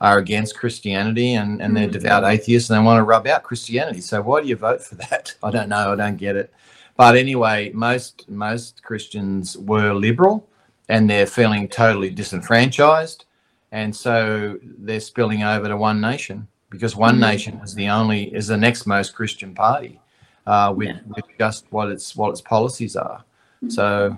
are 0.00 0.18
against 0.18 0.56
Christianity 0.58 1.34
and, 1.34 1.62
and 1.62 1.76
they're 1.76 1.88
mm. 1.88 1.92
devout 1.92 2.24
atheists 2.24 2.70
and 2.70 2.78
they 2.78 2.84
want 2.84 2.98
to 2.98 3.04
rub 3.04 3.26
out 3.26 3.42
Christianity. 3.42 4.00
So 4.00 4.20
why 4.22 4.42
do 4.42 4.48
you 4.48 4.56
vote 4.56 4.82
for 4.82 4.96
that? 4.96 5.34
I 5.42 5.50
don't 5.50 5.68
know. 5.68 5.92
I 5.92 5.96
don't 5.96 6.16
get 6.16 6.36
it. 6.36 6.52
But 6.96 7.16
anyway, 7.16 7.70
most 7.72 8.28
most 8.28 8.82
Christians 8.82 9.56
were 9.58 9.92
liberal 9.92 10.48
and 10.88 11.08
they're 11.08 11.26
feeling 11.26 11.68
totally 11.68 12.10
disenfranchised. 12.10 13.24
And 13.72 13.94
so 13.94 14.58
they're 14.62 15.00
spilling 15.00 15.42
over 15.42 15.66
to 15.68 15.76
One 15.76 16.00
Nation 16.00 16.46
because 16.70 16.94
One 16.94 17.14
mm-hmm. 17.14 17.20
Nation 17.22 17.60
is 17.64 17.74
the 17.74 17.88
only 17.88 18.34
is 18.34 18.46
the 18.46 18.56
next 18.56 18.86
most 18.86 19.14
Christian 19.14 19.54
party 19.54 20.00
uh, 20.46 20.72
with, 20.76 20.88
yeah. 20.88 21.00
with 21.08 21.24
just 21.38 21.66
what 21.70 21.90
its 21.90 22.14
what 22.14 22.30
its 22.30 22.40
policies 22.40 22.96
are. 22.96 23.24
So, 23.68 24.16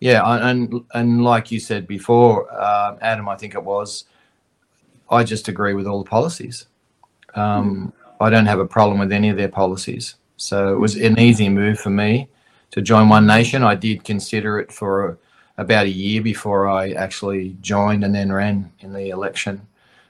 yeah, 0.00 0.22
and 0.24 0.84
and 0.94 1.22
like 1.22 1.50
you 1.50 1.60
said 1.60 1.86
before, 1.86 2.52
uh, 2.52 2.96
Adam, 3.00 3.28
I 3.28 3.36
think 3.36 3.54
it 3.54 3.62
was, 3.62 4.04
I 5.10 5.24
just 5.24 5.48
agree 5.48 5.74
with 5.74 5.86
all 5.86 6.02
the 6.02 6.08
policies. 6.08 6.66
Um, 7.34 7.92
I 8.20 8.30
don't 8.30 8.46
have 8.46 8.58
a 8.58 8.66
problem 8.66 8.98
with 8.98 9.12
any 9.12 9.28
of 9.28 9.36
their 9.36 9.48
policies. 9.48 10.16
So 10.36 10.72
it 10.74 10.78
was 10.78 10.96
an 10.96 11.18
easy 11.18 11.48
move 11.48 11.78
for 11.78 11.90
me 11.90 12.28
to 12.72 12.82
join 12.82 13.08
One 13.08 13.26
Nation. 13.26 13.62
I 13.62 13.74
did 13.74 14.04
consider 14.04 14.58
it 14.58 14.72
for 14.72 15.18
about 15.58 15.86
a 15.86 15.90
year 15.90 16.22
before 16.22 16.68
I 16.68 16.90
actually 16.92 17.56
joined 17.60 18.04
and 18.04 18.14
then 18.14 18.32
ran 18.32 18.70
in 18.80 18.92
the 18.92 19.10
election. 19.10 19.66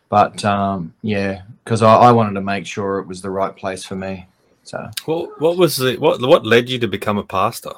But 0.08 0.44
um, 0.44 0.94
yeah, 1.02 1.42
because 1.64 1.82
I, 1.82 1.94
I 1.94 2.12
wanted 2.12 2.34
to 2.34 2.40
make 2.40 2.66
sure 2.66 2.98
it 2.98 3.06
was 3.06 3.22
the 3.22 3.30
right 3.30 3.54
place 3.54 3.84
for 3.84 3.96
me. 3.96 4.26
So, 4.62 4.90
well, 5.06 5.32
what 5.38 5.56
was 5.56 5.76
the 5.76 5.96
what 5.96 6.20
what 6.20 6.44
led 6.44 6.68
you 6.68 6.78
to 6.80 6.88
become 6.88 7.18
a 7.18 7.24
pastor? 7.24 7.72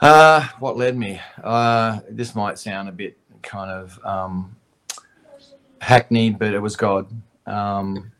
Uh, 0.00 0.48
what 0.58 0.76
led 0.76 0.96
me? 0.96 1.20
Uh, 1.42 2.00
this 2.10 2.34
might 2.34 2.58
sound 2.58 2.88
a 2.88 2.92
bit 2.92 3.16
kind 3.42 3.70
of 3.70 4.04
um, 4.04 4.56
hackneyed, 5.82 6.38
but 6.38 6.54
it 6.54 6.60
was 6.60 6.76
God. 6.76 7.10
Um, 7.46 8.12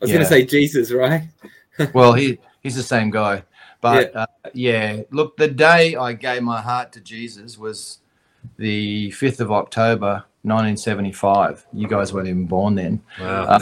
I 0.00 0.02
was 0.02 0.10
yeah. 0.10 0.16
going 0.16 0.24
to 0.24 0.26
say 0.26 0.44
Jesus, 0.44 0.92
right? 0.92 1.28
well, 1.94 2.12
he 2.12 2.38
he's 2.62 2.76
the 2.76 2.82
same 2.82 3.10
guy, 3.10 3.42
but 3.80 4.12
yeah. 4.12 4.20
Uh, 4.20 4.50
yeah. 4.52 5.02
Look, 5.10 5.36
the 5.36 5.48
day 5.48 5.96
I 5.96 6.12
gave 6.12 6.42
my 6.42 6.60
heart 6.60 6.92
to 6.92 7.00
Jesus 7.00 7.58
was 7.58 7.98
the 8.56 9.10
fifth 9.12 9.40
of 9.40 9.50
October, 9.50 10.24
1975. 10.42 11.66
You 11.72 11.88
guys 11.88 12.12
weren't 12.12 12.28
even 12.28 12.46
born 12.46 12.74
then. 12.74 13.02
Wow. 13.18 13.58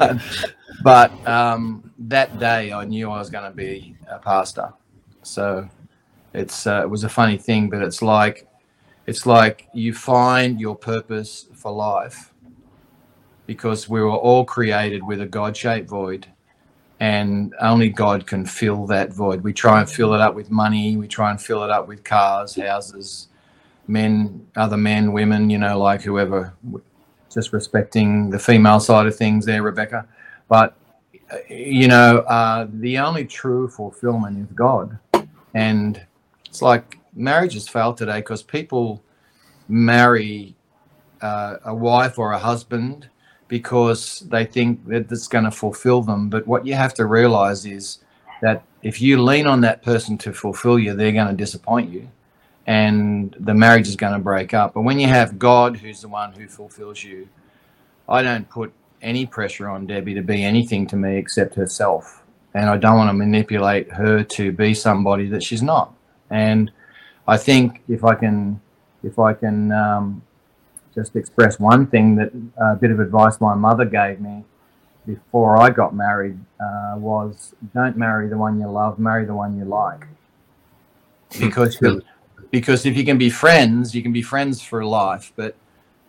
Uh, 0.00 0.18
but 0.82 1.28
um, 1.28 1.92
that 1.98 2.38
day, 2.38 2.72
I 2.72 2.84
knew 2.84 3.10
I 3.10 3.18
was 3.18 3.30
going 3.30 3.50
to 3.50 3.56
be 3.56 3.96
a 4.08 4.18
pastor. 4.18 4.72
So 5.22 5.68
it's 6.32 6.66
uh, 6.66 6.80
it 6.82 6.88
was 6.88 7.04
a 7.04 7.08
funny 7.08 7.36
thing, 7.36 7.68
but 7.68 7.82
it's 7.82 8.00
like 8.00 8.48
it's 9.06 9.26
like 9.26 9.68
you 9.74 9.92
find 9.92 10.58
your 10.58 10.76
purpose 10.76 11.46
for 11.54 11.72
life 11.72 12.29
because 13.50 13.88
we 13.88 14.00
were 14.00 14.16
all 14.28 14.44
created 14.44 15.02
with 15.02 15.20
a 15.20 15.26
God-shaped 15.26 15.88
void, 15.88 16.24
and 17.00 17.52
only 17.60 17.88
God 17.88 18.26
can 18.26 18.46
fill 18.46 18.86
that 18.86 19.12
void. 19.12 19.42
We 19.42 19.52
try 19.52 19.80
and 19.80 19.90
fill 19.90 20.14
it 20.14 20.20
up 20.20 20.36
with 20.36 20.52
money. 20.52 20.96
We 20.96 21.08
try 21.08 21.32
and 21.32 21.40
fill 21.40 21.64
it 21.64 21.70
up 21.70 21.88
with 21.88 22.04
cars, 22.04 22.54
houses, 22.54 23.26
men, 23.88 24.46
other 24.54 24.76
men, 24.76 25.12
women. 25.12 25.50
You 25.50 25.58
know, 25.58 25.80
like 25.80 26.02
whoever. 26.02 26.54
Just 27.34 27.52
respecting 27.52 28.30
the 28.30 28.38
female 28.38 28.78
side 28.78 29.06
of 29.06 29.16
things, 29.16 29.44
there, 29.46 29.62
Rebecca. 29.62 30.06
But 30.48 30.76
you 31.48 31.88
know, 31.88 32.18
uh, 32.20 32.68
the 32.72 32.98
only 32.98 33.24
true 33.24 33.68
fulfillment 33.68 34.38
is 34.38 34.54
God 34.54 34.96
and 35.54 36.00
it's 36.46 36.62
like 36.62 36.98
marriages 37.14 37.68
fail 37.68 37.92
today 37.92 38.18
because 38.18 38.42
people 38.42 39.02
marry 39.68 40.54
uh, 41.20 41.56
a 41.64 41.74
wife 41.74 42.18
or 42.18 42.32
a 42.32 42.38
husband 42.38 43.09
because 43.50 44.20
they 44.30 44.46
think 44.46 44.86
that 44.86 45.10
it's 45.12 45.28
going 45.28 45.44
to 45.44 45.50
fulfill 45.50 46.00
them. 46.00 46.30
But 46.30 46.46
what 46.46 46.64
you 46.64 46.74
have 46.74 46.94
to 46.94 47.04
realize 47.04 47.66
is 47.66 47.98
that 48.40 48.62
if 48.82 49.02
you 49.02 49.22
lean 49.22 49.46
on 49.46 49.60
that 49.62 49.82
person 49.82 50.16
to 50.18 50.32
fulfill 50.32 50.78
you, 50.78 50.94
they're 50.94 51.12
going 51.12 51.28
to 51.28 51.34
disappoint 51.34 51.90
you 51.90 52.08
and 52.66 53.34
the 53.40 53.52
marriage 53.52 53.88
is 53.88 53.96
going 53.96 54.12
to 54.12 54.20
break 54.20 54.54
up. 54.54 54.74
But 54.74 54.82
when 54.82 55.00
you 55.00 55.08
have 55.08 55.38
God, 55.38 55.76
who's 55.76 56.00
the 56.02 56.08
one 56.08 56.32
who 56.32 56.46
fulfills 56.46 57.02
you, 57.02 57.28
I 58.08 58.22
don't 58.22 58.48
put 58.48 58.72
any 59.02 59.26
pressure 59.26 59.68
on 59.68 59.86
Debbie 59.86 60.14
to 60.14 60.22
be 60.22 60.44
anything 60.44 60.86
to 60.88 60.96
me 60.96 61.16
except 61.16 61.56
herself. 61.56 62.22
And 62.54 62.70
I 62.70 62.76
don't 62.76 62.96
want 62.96 63.08
to 63.08 63.14
manipulate 63.14 63.90
her 63.90 64.22
to 64.22 64.52
be 64.52 64.74
somebody 64.74 65.26
that 65.30 65.42
she's 65.42 65.62
not. 65.62 65.92
And 66.30 66.70
I 67.26 67.36
think 67.36 67.82
if 67.88 68.04
I 68.04 68.14
can, 68.14 68.60
if 69.02 69.18
I 69.18 69.32
can 69.34 69.72
um, 69.72 70.22
just 70.94 71.16
express 71.16 71.58
one 71.58 71.86
thing 71.86 72.16
that 72.16 72.32
a 72.58 72.76
bit 72.76 72.90
of 72.90 73.00
advice 73.00 73.40
my 73.40 73.54
mother 73.54 73.84
gave 73.84 74.20
me 74.20 74.44
before 75.06 75.60
I 75.60 75.70
got 75.70 75.94
married 75.94 76.38
uh, 76.60 76.94
was 76.96 77.54
don't 77.74 77.96
marry 77.96 78.28
the 78.28 78.36
one 78.36 78.60
you 78.60 78.68
love, 78.68 78.98
marry 78.98 79.24
the 79.24 79.34
one 79.34 79.56
you 79.56 79.64
like. 79.64 80.06
Because 81.38 81.78
because 82.50 82.86
if 82.86 82.96
you 82.96 83.04
can 83.04 83.18
be 83.18 83.30
friends, 83.30 83.94
you 83.94 84.02
can 84.02 84.12
be 84.12 84.22
friends 84.22 84.60
for 84.60 84.84
life, 84.84 85.32
but 85.36 85.54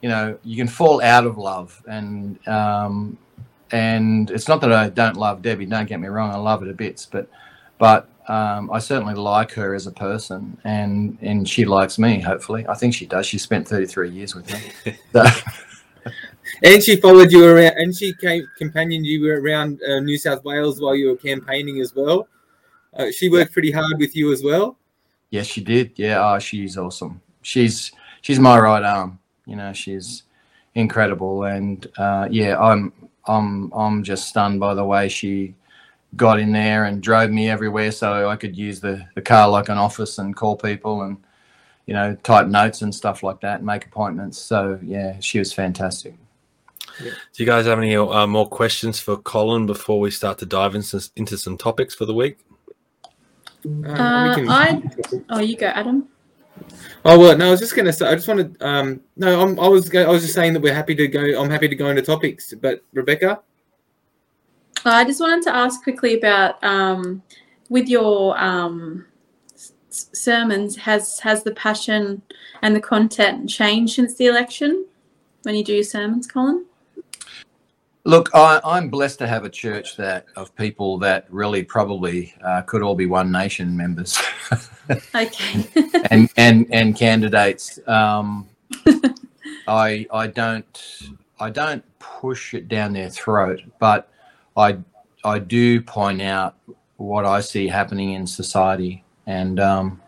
you 0.02 0.10
know 0.10 0.38
you 0.44 0.58
can 0.58 0.68
fall 0.68 1.02
out 1.02 1.26
of 1.26 1.38
love, 1.38 1.82
and 1.88 2.46
um, 2.48 3.18
and 3.72 4.32
it's 4.32 4.48
not 4.48 4.62
that 4.62 4.74
I 4.74 4.90
don't 4.90 5.18
love 5.18 5.42
Debbie. 5.42 5.66
Don't 5.66 5.88
get 5.88 6.00
me 6.00 6.08
wrong, 6.08 6.32
I 6.32 6.38
love 6.38 6.62
her 6.62 6.70
a 6.70 6.74
bits, 6.74 7.06
but 7.06 7.30
but 7.78 8.10
um, 8.32 8.72
I 8.72 8.80
certainly 8.80 9.14
like 9.14 9.52
her 9.52 9.76
as 9.76 9.88
a 9.88 9.92
person, 9.92 10.58
and 10.64 11.18
and 11.22 11.48
she 11.48 11.66
likes 11.66 12.00
me. 12.00 12.22
Hopefully, 12.22 12.66
I 12.70 12.76
think 12.76 12.94
she 12.94 13.06
does. 13.06 13.26
She 13.26 13.38
spent 13.38 13.68
thirty 13.68 13.86
three 13.86 14.10
years 14.10 14.36
with 14.36 14.50
me. 14.54 14.96
So, 15.12 15.26
And 16.64 16.82
she 16.82 16.96
followed 16.96 17.32
you 17.32 17.46
around, 17.46 17.74
and 17.76 17.94
she 17.94 18.14
came 18.14 18.48
companioned 18.58 19.06
you 19.06 19.30
around 19.30 19.82
uh, 19.84 20.00
New 20.00 20.18
South 20.18 20.44
Wales 20.46 20.80
while 20.80 20.96
you 20.96 21.10
were 21.10 21.18
campaigning 21.18 21.82
as 21.82 21.94
well. 21.94 22.28
Uh, 22.96 23.12
she 23.12 23.30
worked 23.30 23.52
pretty 23.52 23.72
hard 23.72 23.98
with 24.00 24.16
you 24.16 24.32
as 24.32 24.42
well. 24.44 24.78
Yes, 25.30 25.48
she 25.48 25.62
did. 25.62 25.92
Yeah, 25.98 26.24
oh, 26.24 26.40
she's 26.40 26.78
awesome. 26.78 27.22
She's 27.42 27.92
she's 28.22 28.40
my 28.40 28.58
right 28.60 28.84
arm. 28.84 29.20
You 29.46 29.58
know, 29.58 29.74
she's 29.74 30.24
incredible, 30.76 31.44
and 31.44 31.86
uh, 31.98 32.30
yeah, 32.32 32.58
I'm 32.58 32.94
I'm 33.26 33.74
I'm 33.74 34.04
just 34.04 34.30
stunned 34.30 34.62
by 34.62 34.74
the 34.74 34.86
way 34.86 35.10
she 35.10 35.54
got 36.16 36.40
in 36.40 36.52
there 36.52 36.86
and 36.86 37.02
drove 37.02 37.32
me 37.32 37.50
everywhere, 37.50 37.92
so 37.92 38.30
I 38.30 38.36
could 38.36 38.58
use 38.58 38.80
the 38.80 39.06
the 39.16 39.22
car 39.22 39.50
like 39.50 39.70
an 39.70 39.78
office 39.78 40.18
and 40.18 40.36
call 40.36 40.56
people 40.58 41.04
and 41.04 41.18
you 41.86 41.94
know 41.94 42.16
type 42.24 42.48
notes 42.48 42.82
and 42.82 42.94
stuff 42.94 43.24
like 43.24 43.40
that, 43.42 43.58
and 43.58 43.66
make 43.66 43.86
appointments. 43.86 44.38
So 44.38 44.80
yeah, 44.84 45.20
she 45.20 45.40
was 45.40 45.54
fantastic. 45.54 46.16
Do 47.00 47.12
you 47.38 47.46
guys 47.46 47.66
have 47.66 47.78
any 47.80 47.96
uh, 47.96 48.28
more 48.28 48.48
questions 48.48 49.00
for 49.00 49.18
Colin 49.18 49.66
before 49.66 50.00
we 50.00 50.12
start 50.12 50.38
to 50.40 50.46
dive 50.46 50.76
into, 50.76 51.02
into 51.16 51.38
some 51.38 51.58
topics 51.58 51.96
for 51.96 52.06
the 52.06 52.14
week? 52.14 52.38
Um, 53.66 53.86
Uh, 53.86 54.28
we 54.30 54.36
can- 54.36 54.50
I- 54.50 54.82
Oh, 55.30 55.40
you 55.40 55.56
go, 55.56 55.68
Adam. 55.68 56.08
Oh 57.06 57.18
well, 57.18 57.36
no, 57.38 57.48
I 57.48 57.52
was 57.52 57.60
just 57.60 57.76
gonna 57.76 57.94
say. 57.94 58.08
I 58.08 58.14
just 58.16 58.28
wanted. 58.28 58.56
Um, 58.62 59.02
no, 59.16 59.42
I'm, 59.42 59.60
I 59.60 59.68
was. 59.68 59.90
Go, 59.90 60.04
I 60.04 60.10
was 60.10 60.22
just 60.22 60.36
saying 60.36 60.54
that 60.54 60.62
we're 60.62 60.74
happy 60.76 60.94
to 60.96 61.08
go. 61.08 61.22
I'm 61.42 61.50
happy 61.50 61.68
to 61.68 61.76
go 61.76 61.88
into 61.90 62.02
topics. 62.04 62.54
But 62.54 62.84
Rebecca, 62.94 63.40
I 64.86 65.04
just 65.04 65.20
wanted 65.20 65.44
to 65.44 65.56
ask 65.56 65.84
quickly 65.84 66.18
about 66.18 66.64
um, 66.64 67.22
with 67.70 67.88
your 67.88 68.38
um, 68.40 69.06
s- 69.54 69.74
sermons. 70.14 70.76
Has 70.78 71.20
has 71.20 71.44
the 71.44 71.52
passion 71.52 72.22
and 72.62 72.76
the 72.76 72.82
content 72.82 73.50
changed 73.50 73.96
since 73.96 74.16
the 74.16 74.26
election 74.28 74.86
when 75.44 75.56
you 75.56 75.64
do 75.64 75.74
your 75.74 75.84
sermons, 75.84 76.28
Colin? 76.28 76.66
Look, 78.04 78.32
I, 78.34 78.60
I'm 78.64 78.90
blessed 78.90 79.20
to 79.20 79.28
have 79.28 79.46
a 79.46 79.50
church 79.50 79.96
that 79.98 80.26
of 80.36 80.56
people 80.56 80.98
that 81.00 81.28
really 81.30 81.64
probably 81.64 82.34
uh, 82.44 82.64
could 82.64 82.82
all 82.82 82.96
be 82.96 83.06
One 83.06 83.32
Nation 83.32 83.78
members 83.78 84.20
Okay. 85.16 85.68
and 86.10 86.28
and 86.38 86.66
and 86.72 86.96
candidates. 86.96 87.80
Um, 87.88 88.50
I 89.68 90.08
I 90.12 90.28
don't 90.28 91.02
I 91.40 91.52
don't 91.52 91.84
push 92.00 92.56
it 92.56 92.68
down 92.68 92.94
their 92.94 93.10
throat, 93.10 93.62
but 93.80 94.11
I 94.56 94.78
I 95.24 95.40
do 95.40 95.82
point 95.82 96.22
out 96.22 96.56
what 96.98 97.26
I 97.26 97.42
see 97.42 97.68
happening 97.68 98.14
in 98.14 98.28
society, 98.28 99.04
and 99.26 99.60
um, 99.60 100.02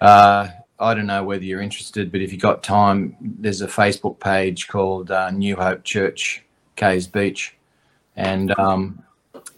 uh, 0.00 0.48
I 0.78 0.94
don't 0.94 1.06
know 1.06 1.24
whether 1.24 1.44
you're 1.44 1.60
interested, 1.60 2.12
but 2.12 2.20
if 2.20 2.32
you've 2.32 2.42
got 2.42 2.62
time, 2.62 3.16
there's 3.20 3.62
a 3.62 3.66
Facebook 3.66 4.20
page 4.20 4.68
called 4.68 5.10
uh, 5.10 5.30
New 5.30 5.56
Hope 5.56 5.84
Church 5.84 6.44
Caves 6.76 7.06
Beach, 7.06 7.56
and 8.16 8.56
um, 8.58 9.02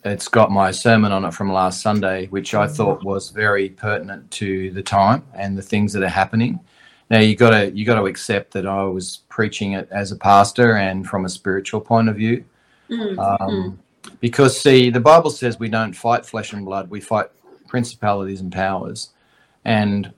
it's 0.05 0.28
got 0.28 0.51
my 0.51 0.70
sermon 0.70 1.12
on 1.12 1.24
it 1.24 1.34
from 1.34 1.53
last 1.53 1.82
Sunday, 1.82 2.26
which 2.28 2.55
I 2.55 2.66
thought 2.66 3.05
was 3.05 3.30
very 3.30 3.68
pertinent 3.68 4.30
to 4.32 4.70
the 4.70 4.82
time 4.82 5.24
and 5.34 5.57
the 5.57 5.62
things 5.62 5.93
that 5.93 6.03
are 6.03 6.09
happening. 6.09 6.61
Now 7.11 7.18
you 7.18 7.36
got 7.36 7.51
to 7.51 7.70
you 7.72 7.84
got 7.84 7.97
to 7.97 8.07
accept 8.07 8.53
that 8.53 8.66
I 8.66 8.84
was 8.84 9.20
preaching 9.28 9.72
it 9.72 9.88
as 9.91 10.12
a 10.12 10.16
pastor 10.16 10.76
and 10.76 11.07
from 11.07 11.24
a 11.24 11.28
spiritual 11.28 11.80
point 11.80 12.09
of 12.09 12.16
view, 12.16 12.45
Mm, 12.91 13.41
um, 13.41 13.78
because 14.20 14.61
see 14.61 14.91
the 14.91 15.01
Bible 15.01 15.30
says 15.30 15.59
we 15.59 15.68
don't 15.68 15.93
fight 15.93 16.26
flesh 16.26 16.53
and 16.53 16.64
blood, 16.64 16.91
we 16.91 17.01
fight 17.01 17.28
principalities 17.68 18.41
and 18.41 18.53
powers, 18.53 19.11
and 19.64 20.12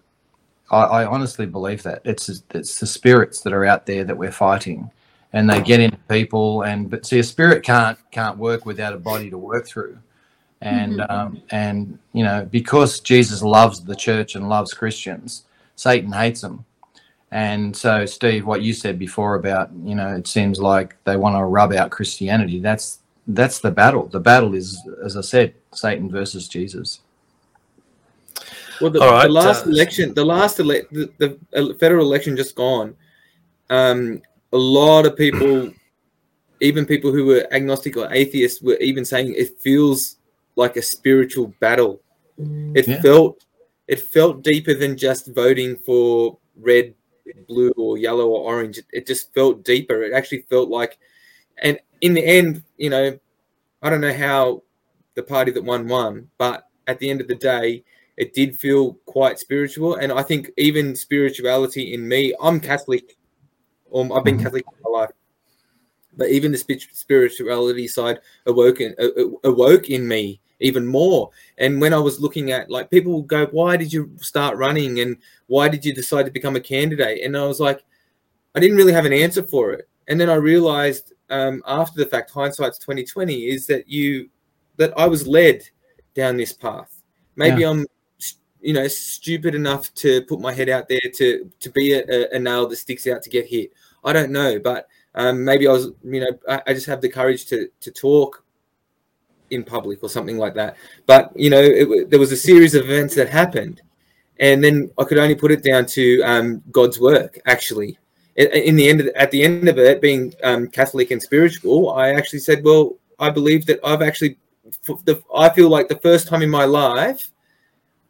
I, 0.70 0.83
I 0.83 1.05
honestly 1.05 1.47
believe 1.47 1.83
that. 1.83 2.01
It's 2.05 2.29
it's 2.55 2.81
the 2.81 2.87
spirits 2.87 3.43
that 3.43 3.53
are 3.53 3.64
out 3.64 3.87
there 3.87 4.05
that 4.05 4.16
we're 4.16 4.33
fighting, 4.33 4.91
and 5.33 5.49
they 5.49 5.61
get 5.61 5.81
into 5.81 5.99
people. 6.09 6.62
And 6.62 6.91
but 6.91 7.05
see, 7.07 7.18
a 7.18 7.25
spirit 7.25 7.62
can't 7.62 7.99
can't 8.11 8.39
work 8.39 8.64
without 8.64 8.95
a 8.95 8.99
body 8.99 9.29
to 9.31 9.39
work 9.39 9.66
through, 9.66 9.99
and 10.62 11.01
um, 11.11 11.43
and 11.51 11.99
you 12.12 12.25
know 12.25 12.49
because 12.51 13.01
Jesus 13.01 13.43
loves 13.43 13.85
the 13.85 13.95
church 13.95 14.35
and 14.35 14.49
loves 14.49 14.73
Christians, 14.73 15.45
Satan 15.77 16.12
hates 16.12 16.41
them. 16.41 16.64
And 17.33 17.74
so, 17.74 18.05
Steve, 18.05 18.47
what 18.47 18.61
you 18.61 18.74
said 18.74 18.99
before 18.99 19.37
about 19.37 19.70
you 19.83 19.95
know 19.95 20.14
it 20.14 20.26
seems 20.26 20.61
like 20.61 21.03
they 21.05 21.16
want 21.16 21.35
to 21.35 21.45
rub 21.45 21.72
out 21.72 21.91
Christianity. 21.91 22.61
That's 22.61 22.99
that's 23.26 23.59
the 23.59 23.70
battle. 23.70 24.07
The 24.07 24.20
battle 24.20 24.55
is, 24.55 24.78
as 25.03 25.16
I 25.16 25.22
said, 25.22 25.55
Satan 25.72 26.11
versus 26.11 26.47
Jesus. 26.47 27.01
well, 28.83 28.91
the, 28.91 29.01
All 29.01 29.12
right, 29.12 29.22
the 29.22 29.33
last 29.33 29.66
uh, 29.66 29.70
election, 29.70 30.12
the 30.12 30.24
last 30.24 30.61
ele- 30.61 30.87
the, 30.91 31.11
the 31.18 31.39
uh, 31.55 31.74
federal 31.74 32.05
election 32.05 32.37
just 32.37 32.55
gone. 32.55 32.95
Um, 33.70 34.20
a 34.53 34.59
lot 34.59 35.07
of 35.07 35.16
people, 35.16 35.72
even 36.61 36.85
people 36.85 37.12
who 37.12 37.24
were 37.24 37.47
agnostic 37.51 37.97
or 37.97 38.12
atheists, 38.12 38.61
were 38.61 38.76
even 38.76 39.07
saying 39.07 39.33
it 39.35 39.59
feels 39.59 40.16
like 40.57 40.76
a 40.76 40.83
spiritual 40.83 41.55
battle. 41.61 42.03
It 42.74 42.87
Yeah. 42.89 43.01
felt 43.01 43.43
it 43.89 44.01
felt 44.01 44.43
deeper 44.43 44.74
than 44.74 44.97
just 44.97 45.28
voting 45.35 45.76
for 45.76 46.37
red, 46.57 46.95
blue, 47.49 47.73
or 47.77 47.99
yellow 47.99 48.29
or 48.29 48.55
orange. 48.55 48.81
It, 48.93 49.07
just 49.07 49.33
felt 49.35 49.64
deeper. 49.64 50.03
It 50.03 50.12
actually 50.12 50.43
felt 50.43 50.68
like, 50.68 50.99
and 51.59 51.79
in 52.01 52.14
the 52.14 52.25
end, 52.25 52.62
you 52.77 52.91
know, 52.91 53.18
I 53.83 53.91
don't 53.91 54.01
know 54.01 54.14
how 54.14 54.62
the 55.14 55.23
party 55.23 55.53
that 55.53 55.64
won 55.64 55.89
won, 55.89 56.29
but 56.39 56.68
at 56.87 56.99
the 56.99 57.11
end 57.11 57.20
of 57.20 57.29
the 57.29 57.35
day, 57.35 57.85
it 58.16 58.35
did 58.35 58.59
feel 58.59 58.95
quite 59.07 59.39
spiritual. 59.39 59.97
And 59.97 60.12
I 60.12 60.23
think 60.23 60.51
even 60.57 60.95
spirituality 60.95 61.95
in 61.95 62.07
me, 62.07 62.35
I'm 62.41 62.61
Catholic, 62.61 63.16
or 63.91 64.16
I've 64.16 64.25
been 64.25 64.39
Mhm. 64.39 64.43
Catholic 64.43 64.64
my 64.83 65.01
life, 65.01 65.11
but 66.16 66.29
even 66.31 66.53
the 66.53 66.59
spirituality 66.59 67.89
side 67.89 68.20
awoke 68.47 68.81
in, 68.81 68.95
awoke 69.45 69.91
in 69.91 70.07
me 70.07 70.41
even 70.62 70.86
more. 70.86 71.30
And 71.58 71.80
when 71.80 71.92
I 71.94 71.98
was 71.98 72.20
looking 72.20 72.52
at 72.52 72.70
like 72.70 72.90
people 72.90 73.12
would 73.16 73.26
go, 73.28 73.46
"Why 73.46 73.76
did 73.76 73.92
you 73.92 74.10
start 74.20 74.56
running?" 74.56 75.00
and 75.00 75.16
"Why 75.46 75.68
did 75.68 75.84
you 75.84 75.94
decide 75.94 76.24
to 76.26 76.30
become 76.32 76.56
a 76.56 76.60
candidate?" 76.60 77.22
And 77.24 77.36
I 77.36 77.44
was 77.46 77.60
like, 77.60 77.84
I 78.54 78.60
didn't 78.60 78.76
really 78.76 78.92
have 78.92 79.06
an 79.06 79.12
answer 79.12 79.42
for 79.42 79.72
it. 79.72 79.88
And 80.08 80.20
then 80.20 80.28
I 80.30 80.34
realized 80.34 81.12
um, 81.30 81.62
after 81.66 81.98
the 81.98 82.06
fact, 82.10 82.30
hindsight's 82.30 82.78
twenty 82.78 83.04
twenty, 83.04 83.46
is 83.46 83.66
that 83.66 83.88
you 83.88 84.28
that 84.76 84.92
I 84.98 85.06
was 85.06 85.26
led 85.26 85.62
down 86.14 86.36
this 86.36 86.52
path. 86.52 87.02
Maybe 87.36 87.62
I'm, 87.64 87.86
you 88.60 88.72
know, 88.74 88.86
stupid 88.88 89.54
enough 89.54 89.92
to 89.94 90.22
put 90.22 90.40
my 90.40 90.52
head 90.52 90.68
out 90.68 90.88
there 90.88 91.00
to 91.14 91.50
to 91.60 91.70
be 91.70 91.94
a, 91.94 92.04
a- 92.08 92.36
a 92.36 92.38
nail 92.38 92.66
that 92.68 92.76
sticks 92.76 93.06
out 93.06 93.22
to 93.22 93.30
get 93.30 93.46
hit. 93.46 93.72
I 94.04 94.12
don't 94.12 94.30
know, 94.32 94.58
but 94.58 94.88
um, 95.14 95.44
maybe 95.44 95.66
I 95.68 95.72
was, 95.72 95.90
you 96.04 96.20
know, 96.20 96.30
I, 96.48 96.62
I 96.66 96.74
just 96.74 96.86
have 96.86 97.00
the 97.00 97.08
courage 97.08 97.46
to 97.46 97.68
to 97.80 97.90
talk 97.90 98.44
in 99.53 99.64
public 99.64 100.03
or 100.03 100.09
something 100.09 100.38
like 100.38 100.55
that. 100.55 100.76
But 101.07 101.32
you 101.36 101.50
know, 101.50 101.61
it, 101.61 102.11
there 102.11 102.18
was 102.18 102.32
a 102.32 102.36
series 102.36 102.74
of 102.74 102.84
events 102.84 103.14
that 103.14 103.28
happened, 103.28 103.82
and 104.40 104.62
then 104.62 104.90
I 104.98 105.05
could 105.05 105.18
only 105.18 105.34
put 105.34 105.53
it 105.53 105.62
down 105.62 105.86
to 105.86 106.22
um, 106.22 106.62
God's 106.70 106.98
work. 106.98 107.38
Actually, 107.46 107.98
in, 108.36 108.76
the 108.76 108.88
end, 108.88 109.00
of, 109.00 109.09
at 109.09 109.30
the 109.30 109.42
end 109.42 109.68
of 109.68 109.78
it, 109.78 110.00
being 110.00 110.34
um, 110.42 110.68
Catholic 110.68 111.11
and 111.11 111.22
spiritual, 111.22 111.92
I 111.92 112.11
actually 112.11 112.40
said, 112.40 112.64
"Well, 112.64 112.96
I 113.18 113.30
believe 113.30 113.66
that 113.66 113.78
I've 113.84 114.03
actually, 114.03 114.36
the, 115.05 115.22
I 115.34 115.48
feel 115.50 115.68
like 115.68 115.88
the 115.88 116.00
first 116.00 116.28
time 116.28 116.42
in 116.42 116.50
my 116.50 116.64
life 116.64 117.30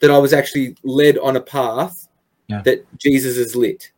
that 0.02 0.10
I 0.10 0.18
was 0.18 0.32
actually 0.32 0.76
led 0.82 1.16
on 1.18 1.36
a 1.36 1.40
path 1.40 2.08
Yeah. 2.48 2.60
that 2.62 2.84
Jesus 2.98 3.36
has 3.36 3.54
lit. 3.54 3.92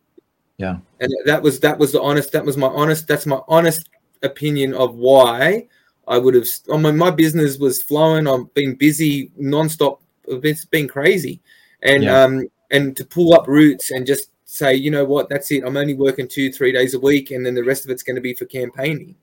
Yeah. 0.57 0.77
And 0.99 1.11
that 1.25 1.41
was 1.41 1.59
that 1.61 1.77
was 1.77 1.91
the 1.91 2.01
honest 2.01 2.31
that 2.31 2.45
was 2.45 2.55
my 2.55 2.67
honest 2.67 3.07
that's 3.07 3.25
my 3.25 3.41
honest 3.47 3.89
opinion 4.23 4.73
of 4.73 4.95
why 4.95 5.67
I 6.07 6.17
would 6.17 6.35
have 6.35 6.47
I 6.73 6.77
mean 6.77 6.97
my 6.97 7.11
business 7.11 7.57
was 7.57 7.81
flowing, 7.83 8.27
I've 8.27 8.53
been 8.53 8.75
busy 8.75 9.31
nonstop, 9.39 9.99
it's 10.27 10.65
been 10.65 10.87
crazy. 10.87 11.41
And 11.81 12.03
Yeah. 12.03 12.23
um 12.23 12.47
and 12.71 12.95
to 12.97 13.05
pull 13.05 13.33
up 13.33 13.47
roots 13.47 13.91
and 13.91 14.05
just 14.05 14.31
say, 14.45 14.73
you 14.75 14.89
know 14.91 15.05
what, 15.05 15.29
that's 15.29 15.51
it. 15.51 15.63
I'm 15.65 15.77
only 15.77 15.93
working 15.93 16.27
two, 16.27 16.51
three 16.51 16.71
days 16.71 16.93
a 16.93 16.99
week, 16.99 17.31
and 17.31 17.45
then 17.45 17.55
the 17.55 17.63
rest 17.63 17.85
of 17.85 17.91
it's 17.91 18.03
going 18.03 18.15
to 18.15 18.21
be 18.21 18.33
for 18.33 18.45
campaigning. 18.45 19.15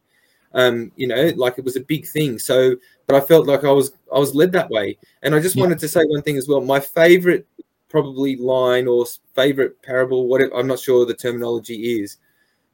Um, 0.54 0.92
you 0.96 1.06
know, 1.08 1.32
like 1.36 1.58
it 1.58 1.64
was 1.64 1.76
a 1.76 1.80
big 1.80 2.06
thing. 2.06 2.38
So, 2.38 2.76
but 3.06 3.16
I 3.16 3.20
felt 3.20 3.46
like 3.46 3.64
I 3.64 3.70
was 3.72 3.92
I 4.14 4.18
was 4.18 4.34
led 4.34 4.52
that 4.52 4.70
way. 4.70 4.98
And 5.22 5.34
I 5.34 5.40
just 5.40 5.56
Yeah. 5.56 5.62
wanted 5.62 5.78
to 5.80 5.88
say 5.88 6.02
one 6.04 6.22
thing 6.22 6.36
as 6.36 6.48
well. 6.48 6.60
My 6.60 6.80
favorite 6.80 7.46
probably 7.88 8.36
line 8.36 8.86
or 8.86 9.06
favorite 9.34 9.80
parable, 9.82 10.26
whatever 10.28 10.54
I'm 10.56 10.66
not 10.66 10.80
sure 10.80 11.04
the 11.06 11.14
terminology 11.14 12.00
is. 12.00 12.18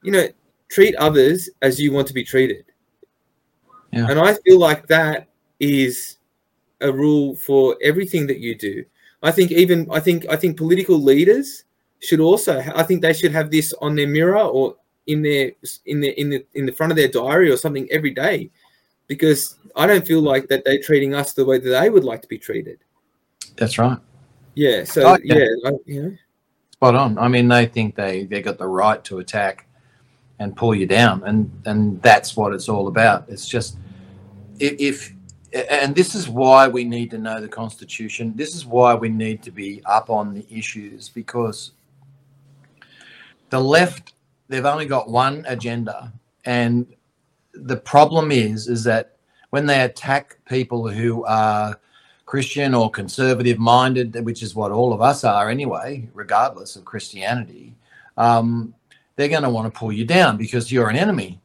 You 0.02 0.12
know, 0.12 0.28
treat 0.68 0.94
others 0.96 1.50
as 1.62 1.80
you 1.80 1.92
want 1.92 2.08
to 2.08 2.14
be 2.14 2.24
treated. 2.24 2.64
Yeah. 3.92 4.06
And 4.08 4.18
I 4.18 4.34
feel 4.34 4.58
like 4.58 4.86
that 4.88 5.28
is 5.60 6.18
a 6.80 6.92
rule 6.92 7.36
for 7.36 7.76
everything 7.82 8.26
that 8.26 8.38
you 8.38 8.54
do. 8.56 8.84
I 9.22 9.30
think 9.30 9.50
even 9.50 9.88
I 9.90 10.00
think 10.00 10.26
I 10.28 10.36
think 10.36 10.56
political 10.56 11.00
leaders 11.00 11.64
should 12.00 12.20
also 12.20 12.62
I 12.74 12.82
think 12.84 13.02
they 13.02 13.12
should 13.12 13.32
have 13.32 13.50
this 13.50 13.72
on 13.80 13.96
their 13.96 14.06
mirror 14.06 14.38
or 14.38 14.76
in 15.06 15.22
their 15.22 15.52
in 15.86 16.00
their 16.00 16.12
in 16.12 16.30
the 16.30 16.46
in 16.54 16.66
the 16.66 16.72
front 16.72 16.92
of 16.92 16.96
their 16.96 17.08
diary 17.08 17.50
or 17.50 17.56
something 17.56 17.88
every 17.90 18.12
day 18.12 18.50
because 19.08 19.56
I 19.74 19.86
don't 19.86 20.06
feel 20.06 20.20
like 20.20 20.48
that 20.48 20.64
they're 20.64 20.80
treating 20.80 21.14
us 21.14 21.32
the 21.32 21.44
way 21.44 21.58
that 21.58 21.68
they 21.68 21.90
would 21.90 22.04
like 22.04 22.22
to 22.22 22.28
be 22.28 22.38
treated. 22.38 22.78
That's 23.56 23.78
right. 23.78 23.98
Yeah. 24.54 24.84
So 24.84 25.02
Oh, 25.14 25.18
yeah. 25.24 25.34
yeah, 25.34 25.46
I, 25.64 25.72
you 25.86 26.02
know, 26.02 26.16
Spot 26.72 26.94
on. 26.94 27.18
I 27.18 27.26
mean, 27.26 27.48
they 27.48 27.66
think 27.66 27.96
they 27.96 28.24
they 28.24 28.40
got 28.40 28.58
the 28.58 28.68
right 28.68 29.02
to 29.04 29.18
attack 29.18 29.66
and 30.38 30.56
pull 30.56 30.74
you 30.74 30.86
down, 30.86 31.22
and 31.24 31.50
and 31.64 32.00
that's 32.02 32.36
what 32.36 32.52
it's 32.52 32.68
all 32.68 32.88
about. 32.88 33.28
It's 33.28 33.48
just 33.48 33.76
if, 34.60 35.12
and 35.52 35.94
this 35.94 36.14
is 36.14 36.28
why 36.28 36.68
we 36.68 36.84
need 36.84 37.10
to 37.10 37.18
know 37.18 37.40
the 37.40 37.48
Constitution. 37.48 38.32
This 38.36 38.54
is 38.54 38.66
why 38.66 38.94
we 38.94 39.08
need 39.08 39.42
to 39.42 39.50
be 39.50 39.82
up 39.84 40.10
on 40.10 40.34
the 40.34 40.46
issues 40.50 41.08
because 41.08 41.72
the 43.50 43.60
left 43.60 44.14
they've 44.48 44.64
only 44.64 44.86
got 44.86 45.08
one 45.08 45.44
agenda, 45.48 46.12
and 46.44 46.86
the 47.52 47.76
problem 47.76 48.30
is 48.30 48.68
is 48.68 48.84
that 48.84 49.16
when 49.50 49.66
they 49.66 49.82
attack 49.82 50.38
people 50.44 50.88
who 50.88 51.24
are 51.24 51.78
Christian 52.26 52.74
or 52.74 52.90
conservative 52.90 53.58
minded, 53.58 54.14
which 54.24 54.42
is 54.42 54.54
what 54.54 54.70
all 54.70 54.92
of 54.92 55.00
us 55.00 55.24
are 55.24 55.48
anyway, 55.48 56.08
regardless 56.12 56.76
of 56.76 56.84
Christianity, 56.84 57.74
um, 58.18 58.74
they're 59.18 59.28
going 59.28 59.42
to 59.42 59.50
want 59.50 59.72
to 59.72 59.76
pull 59.76 59.90
you 59.90 60.04
down 60.04 60.36
because 60.36 60.70
you're 60.70 60.88
an 60.88 60.94
enemy. 60.94 61.40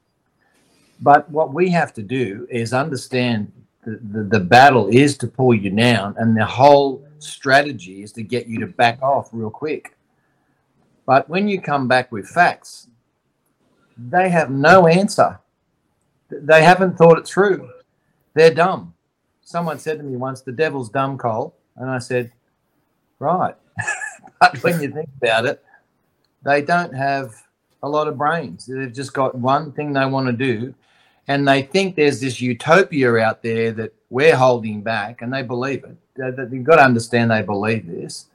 But 1.02 1.28
what 1.30 1.54
we 1.54 1.70
have 1.72 1.92
to 1.96 2.04
do 2.04 2.48
is 2.50 2.72
understand 2.72 3.52
the, 3.84 4.00
the, 4.12 4.24
the 4.24 4.40
battle 4.40 4.88
is 4.88 5.18
to 5.18 5.28
pull 5.28 5.56
you 5.56 5.72
down, 5.72 6.16
and 6.18 6.38
the 6.38 6.46
whole 6.46 7.06
strategy 7.18 8.04
is 8.04 8.12
to 8.14 8.22
get 8.22 8.48
you 8.48 8.60
to 8.60 8.68
back 8.68 9.02
off 9.02 9.30
real 9.34 9.50
quick. 9.50 9.98
But 11.08 11.28
when 11.28 11.48
you 11.48 11.60
come 11.60 11.88
back 11.88 12.12
with 12.12 12.28
facts, 12.28 12.88
they 13.98 14.30
have 14.30 14.52
no 14.52 14.88
answer. 14.88 15.40
They 16.30 16.64
haven't 16.64 16.98
thought 16.98 17.18
it 17.18 17.28
through. 17.28 17.70
They're 18.36 18.54
dumb 18.54 18.94
someone 19.44 19.78
said 19.78 19.98
to 19.98 20.04
me 20.04 20.16
once, 20.18 20.42
"The 20.42 20.52
devil's 20.52 20.90
dumb, 20.90 21.18
Cole," 21.18 21.56
and 21.76 21.90
I 21.90 22.00
said, 22.00 22.32
"Right." 23.20 23.56
but 24.40 24.62
when 24.64 24.82
you 24.82 24.92
think 24.92 25.10
about 25.22 25.46
it, 25.46 25.64
they 26.44 26.62
don't 26.62 26.94
have 26.94 27.36
a 27.84 27.90
lot 27.90 28.08
of 28.08 28.18
brains. 28.18 28.66
They've 28.66 28.92
just 28.92 29.14
got 29.14 29.36
one 29.36 29.72
thing 29.74 29.94
they 29.94 30.06
want 30.06 30.28
to 30.28 30.34
do, 30.34 30.74
and 31.28 31.48
they 31.48 31.62
think 31.62 31.96
there's 31.96 32.20
this 32.20 32.42
utopia 32.42 33.18
out 33.18 33.44
there 33.44 33.72
that 33.74 33.94
we're 34.10 34.36
holding 34.36 34.82
back, 34.82 35.22
and 35.22 35.32
they 35.32 35.44
believe 35.44 35.84
it. 35.84 35.98
You've 36.52 36.64
got 36.64 36.78
to 36.78 36.84
understand 36.84 37.30
they 37.30 37.42
believe 37.42 37.86
this, 37.86 38.28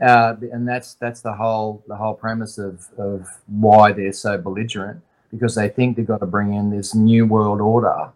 uh, 0.00 0.36
and 0.52 0.66
that's 0.66 0.94
that's 0.94 1.20
the 1.20 1.32
whole 1.32 1.82
the 1.88 1.96
whole 1.96 2.14
premise 2.14 2.56
of 2.56 2.88
of 2.96 3.28
why 3.46 3.92
they're 3.92 4.12
so 4.12 4.38
belligerent 4.38 5.02
because 5.30 5.54
they 5.56 5.68
think 5.68 5.96
they've 5.96 6.06
got 6.06 6.20
to 6.20 6.26
bring 6.26 6.54
in 6.54 6.70
this 6.70 6.94
new 6.94 7.26
world 7.26 7.60
order 7.60 8.10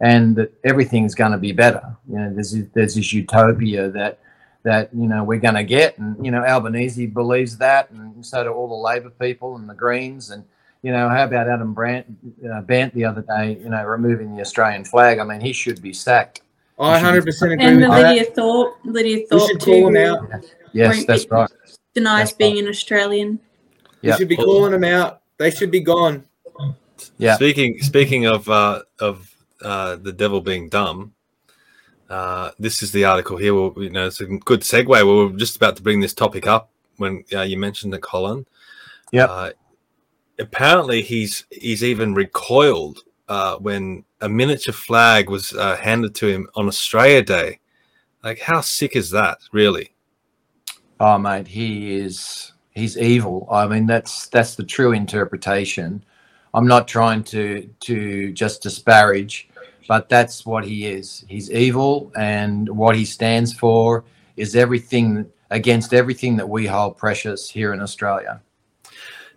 and 0.00 0.36
that 0.36 0.52
everything's 0.64 1.14
going 1.14 1.32
to 1.32 1.38
be 1.38 1.52
better. 1.52 1.96
You 2.08 2.18
know, 2.18 2.34
there's 2.34 2.52
there's 2.74 2.94
this 2.94 3.12
utopia 3.12 3.88
that 3.90 4.18
that 4.64 4.90
you 4.94 5.06
know 5.08 5.24
we're 5.24 5.38
going 5.38 5.54
to 5.54 5.64
get, 5.64 5.98
and 5.98 6.24
you 6.24 6.30
know 6.30 6.44
Albanese 6.44 7.06
believes 7.06 7.56
that, 7.58 7.90
and 7.90 8.24
so 8.24 8.42
do 8.44 8.50
all 8.50 8.68
the 8.68 8.74
Labor 8.74 9.10
people 9.10 9.56
and 9.56 9.68
the 9.68 9.74
Greens, 9.74 10.30
and 10.30 10.44
you 10.82 10.92
know 10.92 11.08
how 11.08 11.24
about 11.24 11.48
Adam 11.48 11.72
Brandt, 11.74 12.06
uh, 12.52 12.60
Bandt 12.62 12.94
the 12.94 13.04
other 13.04 13.22
day, 13.22 13.58
you 13.62 13.68
know 13.68 13.82
removing 13.84 14.34
the 14.34 14.40
Australian 14.42 14.84
flag? 14.84 15.18
I 15.18 15.24
mean, 15.24 15.40
he 15.40 15.52
should 15.52 15.80
be 15.82 15.92
sacked. 15.92 16.42
I 16.80 17.00
100% 17.00 17.18
agree 17.52 17.64
And 17.64 17.76
with 17.80 17.84
the 17.86 17.88
that. 17.88 18.08
Lydia 18.10 18.24
Thorpe, 18.26 18.76
Lydia 18.84 19.16
We 19.16 19.26
Thorpe 19.26 19.50
should 19.50 19.60
call 19.60 19.90
too, 19.90 19.92
them 19.92 19.96
out. 19.96 20.44
Yes, 20.72 20.96
Right. 20.96 21.06
that's 21.08 21.26
right. 21.30 21.50
denies 21.94 22.28
That's 22.28 22.32
being 22.34 22.58
an 22.60 22.68
Australian. 22.68 23.40
We 24.02 24.12
should 24.12 24.28
be 24.28 24.36
calling 24.36 24.70
them 24.70 24.84
out. 24.84 25.22
They 25.38 25.50
should 25.50 25.72
be 25.72 25.80
gone. 25.80 26.24
Yeah. 27.16 27.34
Speaking 27.34 27.80
speaking 27.82 28.26
of 28.26 28.48
uh, 28.48 28.82
of 29.00 29.28
uh, 29.62 29.96
the 29.96 30.12
devil 30.12 30.40
being 30.40 30.68
dumb, 30.68 31.14
uh, 32.08 32.50
this 32.58 32.82
is 32.82 32.92
the 32.92 33.04
article 33.04 33.36
here. 33.36 33.54
Well, 33.54 33.74
you 33.76 33.90
know, 33.90 34.06
it's 34.06 34.20
a 34.20 34.26
good 34.26 34.60
segue. 34.60 34.88
We 34.88 35.02
were 35.04 35.36
just 35.36 35.56
about 35.56 35.76
to 35.76 35.82
bring 35.82 36.00
this 36.00 36.14
topic 36.14 36.46
up 36.46 36.70
when 36.96 37.24
uh, 37.32 37.42
you 37.42 37.58
mentioned 37.58 37.94
it, 37.94 38.02
Colin. 38.02 38.46
Yep. 39.12 39.28
Uh, 39.30 39.50
apparently, 40.38 41.02
he's 41.02 41.44
he's 41.50 41.84
even 41.84 42.14
recoiled 42.14 43.00
uh, 43.28 43.56
when 43.56 44.04
a 44.20 44.28
miniature 44.28 44.74
flag 44.74 45.28
was 45.28 45.52
uh, 45.52 45.76
handed 45.76 46.14
to 46.16 46.28
him 46.28 46.48
on 46.54 46.66
Australia 46.66 47.22
Day. 47.22 47.60
Like, 48.24 48.40
how 48.40 48.60
sick 48.60 48.96
is 48.96 49.10
that, 49.10 49.38
really? 49.52 49.94
Oh, 51.00 51.18
mate, 51.18 51.46
he 51.46 51.94
is 51.94 52.52
he's 52.72 52.96
evil. 52.96 53.46
I 53.50 53.66
mean, 53.66 53.86
that's 53.86 54.28
that's 54.28 54.54
the 54.54 54.64
true 54.64 54.92
interpretation. 54.92 56.04
I'm 56.54 56.66
not 56.66 56.88
trying 56.88 57.22
to 57.24 57.68
to 57.80 58.32
just 58.32 58.62
disparage, 58.62 59.48
but 59.88 60.08
that's 60.08 60.46
what 60.46 60.64
he 60.64 60.86
is. 60.86 61.24
He's 61.28 61.50
evil, 61.50 62.12
and 62.16 62.68
what 62.68 62.94
he 62.94 63.04
stands 63.04 63.52
for 63.52 64.04
is 64.36 64.54
everything 64.54 65.26
against 65.50 65.92
everything 65.92 66.36
that 66.36 66.48
we 66.48 66.66
hold 66.66 66.96
precious 66.96 67.50
here 67.50 67.72
in 67.72 67.80
Australia. 67.80 68.40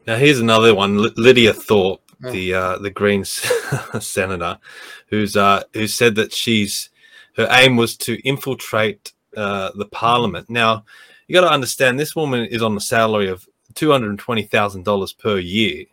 Now 0.06 0.18
here's 0.18 0.39
another 0.39 0.76
one, 0.76 0.97
Ly- 0.97 1.14
Lydia 1.16 1.54
Thorpe, 1.54 2.02
Oh. 2.24 2.32
the 2.32 2.54
uh, 2.54 2.78
the 2.78 2.91
Greens 2.91 3.30
senator, 3.99 4.60
who's 5.08 5.36
uh, 5.36 5.64
who 5.74 5.88
said 5.88 6.14
that 6.16 6.32
she's 6.34 6.89
her 7.38 7.47
aim 7.49 7.78
was 7.78 7.97
to 7.97 8.14
infiltrate 8.28 9.14
uh, 9.36 9.72
the 9.74 9.86
parliament. 9.86 10.47
Now 10.49 10.86
you 11.28 11.34
got 11.34 11.47
to 11.47 11.52
understand 11.54 11.97
this 11.99 12.16
woman 12.16 12.45
is 12.45 12.62
on 12.62 12.78
a 12.78 12.82
salary 12.82 13.28
of 13.30 13.47
two 13.74 13.89
hundred 13.91 14.20
twenty 14.20 14.43
thousand 14.43 14.84
dollars 14.86 15.14
per 15.14 15.38
year 15.39 15.86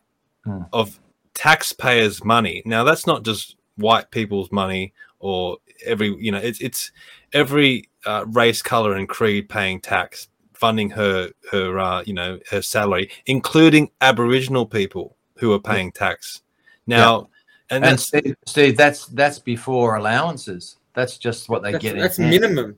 Hmm. 0.44 0.62
of 0.72 0.98
taxpayers' 1.34 2.22
money. 2.24 2.62
Now 2.66 2.84
that's 2.84 3.06
not 3.06 3.22
just 3.24 3.56
white 3.78 4.10
people's 4.10 4.52
money 4.52 4.92
or 5.20 5.56
every 5.84 6.14
you 6.18 6.30
know 6.30 6.38
it's 6.38 6.60
it's 6.60 6.92
every 7.32 7.88
uh, 8.06 8.24
race, 8.28 8.62
color, 8.62 8.94
and 8.94 9.08
creed 9.08 9.48
paying 9.48 9.80
tax 9.80 10.28
funding 10.52 10.90
her 10.90 11.30
her 11.50 11.78
uh, 11.78 12.02
you 12.04 12.12
know 12.12 12.38
her 12.50 12.60
salary, 12.60 13.10
including 13.26 13.90
Aboriginal 14.00 14.66
people 14.66 15.16
who 15.36 15.52
are 15.52 15.60
paying 15.60 15.92
tax. 15.92 16.42
Now, 16.86 17.28
and 17.70 17.84
And 17.84 17.84
that's 17.84 18.08
Steve, 18.08 18.36
Steve, 18.46 18.76
that's 18.76 19.06
that's 19.06 19.38
before 19.38 19.96
allowances. 19.96 20.76
That's 20.94 21.16
just 21.18 21.48
what 21.48 21.62
they 21.62 21.72
That's, 21.72 21.82
get. 21.82 21.94
in 21.94 22.00
that's 22.00 22.16
hand. 22.16 22.30
minimum. 22.30 22.76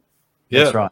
yeah. 0.51 0.65
That's 0.65 0.75
right. 0.75 0.91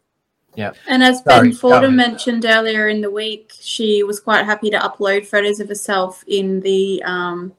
Yeah. 0.55 0.71
And 0.87 1.03
as 1.03 1.23
Sorry, 1.23 1.49
Ben 1.49 1.57
Fordham 1.57 1.95
mentioned 1.95 2.43
earlier 2.43 2.87
in 2.87 3.01
the 3.01 3.11
week, 3.11 3.51
she 3.59 4.01
was 4.03 4.19
quite 4.19 4.45
happy 4.45 4.71
to 4.71 4.79
upload 4.79 5.27
photos 5.27 5.59
of 5.59 5.67
herself 5.69 6.23
in 6.27 6.59
the 6.61 7.03
um, 7.03 7.53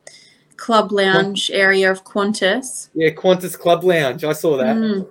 club 0.60 0.92
lounge 0.92 1.50
area 1.52 1.90
of 1.90 2.04
Qantas. 2.04 2.90
Yeah, 2.94 3.10
Qantas 3.10 3.58
Club 3.58 3.82
Lounge. 3.82 4.22
I 4.22 4.32
saw 4.34 4.56
that. 4.58 4.76
Mm. 4.76 5.08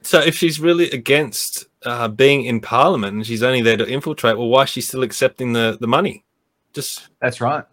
So 0.00 0.18
if 0.20 0.34
she's 0.34 0.58
really 0.58 0.90
against 0.90 1.66
uh, 1.84 2.08
being 2.08 2.44
in 2.46 2.60
Parliament 2.60 3.14
and 3.14 3.26
she's 3.26 3.42
only 3.42 3.60
there 3.62 3.76
to 3.76 3.88
infiltrate, 3.88 4.36
well, 4.38 4.48
why 4.48 4.62
is 4.62 4.70
she 4.70 4.80
still 4.80 5.02
accepting 5.02 5.52
the 5.52 5.76
the 5.80 5.86
money? 5.86 6.24
Just 6.72 7.08
That's 7.20 7.40
right. 7.40 7.64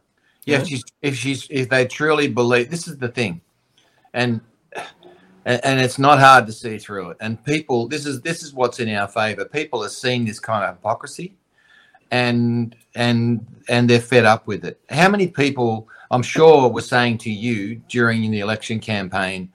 Yeah, 0.46 0.58
Yeah. 0.58 0.62
if 0.62 0.68
she's 0.68 0.84
if 1.02 1.16
she's 1.16 1.48
if 1.50 1.70
they 1.70 1.88
truly 1.88 2.28
believe 2.28 2.70
this 2.70 2.88
is 2.88 2.98
the 2.98 3.08
thing, 3.08 3.42
and 4.14 4.42
and 5.46 5.64
and 5.64 5.80
it's 5.80 5.98
not 5.98 6.20
hard 6.20 6.46
to 6.48 6.52
see 6.52 6.78
through 6.78 7.12
it. 7.12 7.18
And 7.22 7.44
people, 7.46 7.88
this 7.88 8.06
is 8.06 8.22
this 8.22 8.44
is 8.44 8.54
what's 8.54 8.80
in 8.80 8.90
our 8.90 9.08
favor. 9.08 9.46
People 9.46 9.84
are 9.84 9.90
seeing 9.90 10.26
this 10.26 10.40
kind 10.40 10.64
of 10.66 10.76
hypocrisy, 10.76 11.38
and 12.12 12.76
and 12.96 13.46
and 13.68 13.90
they're 13.90 14.02
fed 14.02 14.26
up 14.26 14.48
with 14.48 14.66
it. 14.66 14.80
How 14.90 15.10
many 15.10 15.28
people 15.28 15.88
I'm 16.12 16.24
sure 16.24 16.70
were 16.70 16.82
saying 16.82 17.20
to 17.20 17.32
you 17.32 17.76
during 17.88 18.30
the 18.32 18.40
election 18.40 18.80
campaign 18.80 19.52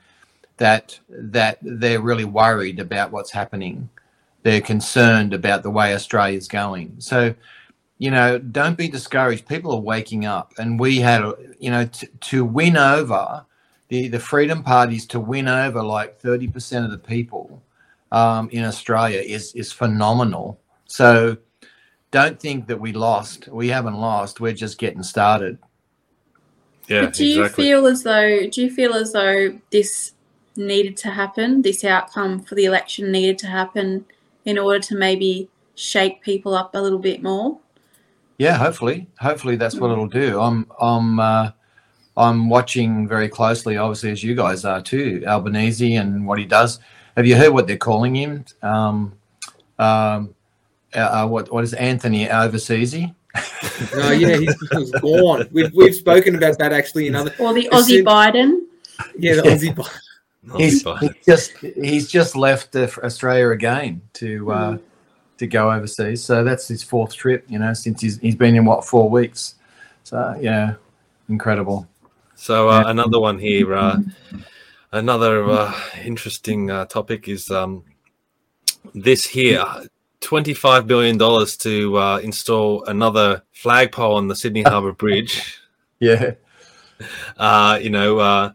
that 0.56 0.98
that 1.08 1.58
they're 1.62 2.00
really 2.00 2.24
worried 2.24 2.78
about 2.78 3.10
what's 3.10 3.30
happening 3.30 3.88
they're 4.44 4.60
concerned 4.60 5.34
about 5.34 5.62
the 5.62 5.70
way 5.70 5.94
Australia's 5.94 6.46
going. 6.46 6.94
So, 6.98 7.34
you 7.98 8.10
know, 8.10 8.38
don't 8.38 8.76
be 8.76 8.88
discouraged. 8.88 9.48
People 9.48 9.72
are 9.72 9.80
waking 9.80 10.26
up, 10.26 10.52
and 10.58 10.78
we 10.78 10.98
had, 10.98 11.24
you 11.58 11.70
know, 11.70 11.86
t- 11.86 12.08
to 12.20 12.44
win 12.44 12.76
over 12.76 13.44
the 13.88 14.08
the 14.08 14.20
Freedom 14.20 14.62
parties 14.62 15.06
to 15.06 15.18
win 15.18 15.48
over 15.48 15.82
like 15.82 16.20
thirty 16.20 16.46
percent 16.46 16.84
of 16.84 16.90
the 16.90 16.98
people 16.98 17.62
um, 18.12 18.50
in 18.52 18.64
Australia 18.64 19.20
is 19.20 19.54
is 19.54 19.72
phenomenal. 19.72 20.60
So, 20.84 21.38
don't 22.14 22.38
think 22.38 22.68
that 22.68 22.80
we 22.80 22.92
lost. 22.92 23.48
We 23.48 23.66
haven't 23.66 23.96
lost. 23.96 24.38
We're 24.38 24.52
just 24.52 24.78
getting 24.78 25.02
started. 25.02 25.58
Yeah, 26.86 27.06
But 27.06 27.14
do 27.14 27.26
you 27.26 27.48
feel 27.48 27.86
as 27.86 28.04
though 28.04 28.46
do 28.48 28.62
you 28.62 28.70
feel 28.70 28.94
as 28.94 29.12
though 29.12 29.58
this 29.70 30.12
needed 30.54 30.96
to 30.98 31.10
happen? 31.10 31.62
This 31.62 31.82
outcome 31.82 32.40
for 32.44 32.54
the 32.54 32.66
election 32.66 33.10
needed 33.10 33.36
to 33.38 33.48
happen 33.48 34.04
in 34.44 34.58
order 34.58 34.78
to 34.78 34.94
maybe 34.94 35.48
shake 35.74 36.22
people 36.22 36.54
up 36.54 36.76
a 36.76 36.80
little 36.80 37.00
bit 37.00 37.20
more? 37.20 37.58
Yeah, 38.38 38.58
hopefully, 38.58 39.08
hopefully 39.18 39.56
that's 39.56 39.76
what 39.76 39.90
it'll 39.90 40.06
do. 40.06 40.40
I'm, 40.40 40.70
I'm, 40.80 41.18
uh, 41.18 41.50
I'm 42.16 42.48
watching 42.48 43.08
very 43.08 43.28
closely, 43.28 43.76
obviously 43.76 44.12
as 44.12 44.22
you 44.22 44.36
guys 44.36 44.64
are 44.64 44.80
too, 44.80 45.24
Albanese 45.26 45.96
and 45.96 46.26
what 46.26 46.38
he 46.38 46.44
does. 46.44 46.78
Have 47.16 47.26
you 47.26 47.36
heard 47.36 47.52
what 47.52 47.66
they're 47.66 47.76
calling 47.76 48.14
him? 48.14 48.44
Um, 48.62 49.14
um, 49.78 50.33
uh, 50.94 50.98
uh, 51.24 51.26
what, 51.26 51.52
what 51.52 51.64
is 51.64 51.72
it, 51.72 51.78
Anthony 51.80 52.28
Overseas? 52.30 52.94
No, 53.96 54.12
yeah, 54.12 54.36
he's, 54.36 54.54
he's 54.70 54.90
gone. 54.92 55.48
We've 55.50 55.72
we've 55.74 55.94
spoken 55.94 56.36
about 56.36 56.56
that 56.58 56.72
actually 56.72 57.08
in 57.08 57.16
other. 57.16 57.34
Or 57.40 57.52
the 57.52 57.68
As 57.72 57.86
Aussie 57.86 57.88
soon- 57.88 58.04
Biden? 58.04 58.60
Yeah, 59.18 59.34
the 59.36 59.42
Aussie. 59.42 59.74
Bi- 59.74 59.88
Not 60.44 60.60
He's, 60.60 60.84
he's 61.00 61.24
just, 61.26 61.52
he's 61.58 62.08
just 62.08 62.36
left 62.36 62.76
Australia 62.76 63.48
again 63.50 64.02
to, 64.14 64.52
uh, 64.52 64.78
to 65.38 65.46
go 65.48 65.72
overseas. 65.72 66.22
So 66.22 66.44
that's 66.44 66.68
his 66.68 66.84
fourth 66.84 67.14
trip, 67.14 67.44
you 67.48 67.58
know, 67.58 67.72
since 67.72 68.02
he's, 68.02 68.18
he's 68.18 68.36
been 68.36 68.54
in 68.54 68.64
what 68.64 68.84
four 68.84 69.10
weeks. 69.10 69.56
So 70.04 70.38
yeah, 70.40 70.74
incredible. 71.28 71.88
So 72.36 72.68
uh, 72.68 72.84
another 72.86 73.18
one 73.18 73.38
here, 73.38 73.74
uh, 73.74 73.98
another 74.92 75.48
uh, 75.50 75.74
interesting 76.04 76.70
uh, 76.70 76.84
topic 76.84 77.26
is 77.28 77.50
um, 77.50 77.82
this 78.94 79.24
here: 79.24 79.64
twenty-five 80.24 80.86
billion 80.86 81.18
dollars 81.18 81.56
to 81.58 81.96
uh, 81.98 82.18
install 82.18 82.82
another 82.84 83.42
flagpole 83.52 84.16
on 84.16 84.28
the 84.28 84.34
Sydney 84.34 84.62
Harbour 84.66 84.92
Bridge. 84.92 85.60
Yeah. 86.00 86.32
Uh, 87.36 87.78
you 87.80 87.90
know, 87.90 88.18
uh, 88.18 88.52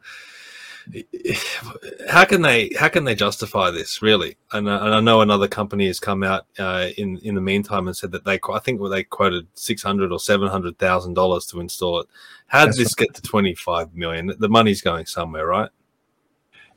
how 2.09 2.26
can 2.26 2.41
they 2.41 2.72
how 2.80 2.89
can 2.89 3.03
they 3.03 3.13
justify 3.13 3.70
this 3.70 4.01
really? 4.01 4.38
And, 4.51 4.67
uh, 4.67 4.80
and 4.82 4.95
I 4.95 4.99
know 4.99 5.22
another 5.22 5.47
company 5.47 5.86
has 5.86 5.99
come 5.99 6.24
out 6.24 6.47
uh, 6.57 6.88
in 6.97 7.17
in 7.20 7.36
the 7.36 7.41
meantime 7.41 7.88
and 7.88 7.95
said 7.95 8.11
that 8.13 8.26
they 8.26 8.39
I 8.51 8.59
think 8.59 8.82
they 8.89 9.03
quoted 9.03 9.47
six 9.53 9.84
hundred 9.84 10.11
or 10.11 10.20
seven 10.20 10.47
hundred 10.47 10.80
thousand 10.80 11.13
dollars 11.13 11.45
to 11.47 11.59
install 11.59 12.01
it. 12.01 12.07
How 12.47 12.61
did 12.61 12.70
That's 12.70 12.78
this 12.80 12.95
get 12.95 13.13
to 13.13 13.22
twenty 13.22 13.53
five 13.53 13.93
million? 13.93 14.34
The 14.39 14.49
money's 14.49 14.82
going 14.82 15.05
somewhere, 15.05 15.45
right? 15.45 15.70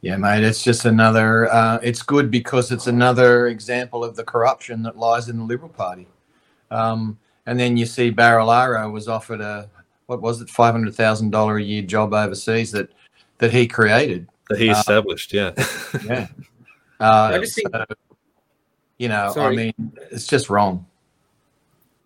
Yeah, 0.02 0.16
mate, 0.16 0.42
it's 0.42 0.64
just 0.64 0.84
another. 0.84 1.50
Uh, 1.52 1.78
it's 1.82 2.02
good 2.02 2.28
because 2.30 2.72
it's 2.72 2.88
another 2.88 3.46
example 3.46 4.02
of 4.02 4.16
the 4.16 4.24
corruption 4.24 4.82
that 4.82 4.98
lies 4.98 5.28
in 5.28 5.38
the 5.38 5.44
Liberal 5.44 5.68
Party. 5.70 6.08
Um, 6.72 7.18
and 7.46 7.58
then 7.58 7.76
you 7.76 7.86
see 7.86 8.10
Barilaro 8.10 8.90
was 8.90 9.06
offered 9.08 9.40
a 9.40 9.70
what 10.06 10.20
was 10.20 10.40
it, 10.40 10.50
five 10.50 10.74
hundred 10.74 10.94
thousand 10.96 11.30
dollar 11.30 11.56
a 11.58 11.62
year 11.62 11.82
job 11.82 12.12
overseas 12.14 12.72
that 12.72 12.90
that 13.38 13.52
he 13.52 13.66
created. 13.68 14.26
That 14.48 14.58
he 14.58 14.70
Uh, 14.70 14.78
established, 14.80 15.32
yeah. 15.32 15.52
Yeah, 16.04 16.26
uh, 17.00 17.30
I 17.34 17.38
just 17.38 17.54
think- 17.54 17.68
so, 17.72 17.84
you 18.98 19.08
know, 19.08 19.28
I 19.30 19.32
Sorry. 19.34 19.56
mean, 19.56 19.92
it's 20.10 20.26
just 20.26 20.50
wrong. 20.50 20.84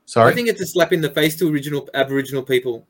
Sorry. 0.04 0.30
I 0.30 0.34
think 0.34 0.48
it's 0.48 0.60
a 0.60 0.66
slap 0.66 0.92
in 0.92 1.00
the 1.00 1.10
face 1.10 1.34
to 1.36 1.48
original 1.50 1.88
Aboriginal 1.94 2.42
people. 2.42 2.86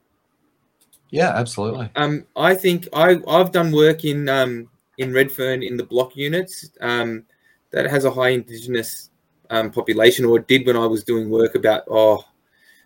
yeah, 1.11 1.31
absolutely. 1.31 1.89
Um, 1.95 2.27
I 2.37 2.55
think 2.55 2.89
I 2.93 3.19
I've 3.29 3.53
done 3.53 3.71
work 3.73 4.05
in 4.05 4.29
um 4.29 4.69
in 4.99 5.13
Redfern 5.13 5.63
in 5.63 5.77
the 5.77 5.85
block 5.85 6.17
units 6.17 6.71
um 6.81 7.25
that 7.71 7.91
has 7.91 8.05
a 8.05 8.11
high 8.11 8.31
Indigenous 8.31 9.11
um, 9.51 9.71
population, 9.71 10.25
or 10.25 10.39
did 10.39 10.67
when 10.67 10.77
I 10.77 10.87
was 10.87 11.05
doing 11.05 11.31
work 11.31 11.55
about 11.55 11.85
oh, 11.91 12.19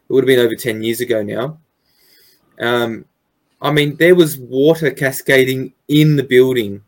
it 0.09 0.13
would 0.13 0.25
have 0.25 0.27
been 0.27 0.45
over 0.45 0.55
ten 0.55 0.83
years 0.83 1.01
ago 1.01 1.23
now. 1.23 1.59
Um, 2.61 3.05
I 3.63 3.71
mean, 3.71 3.97
there 3.97 4.15
was 4.15 4.39
water 4.39 4.91
cascading 4.91 5.73
in 5.89 6.17
the 6.17 6.23
building 6.23 6.83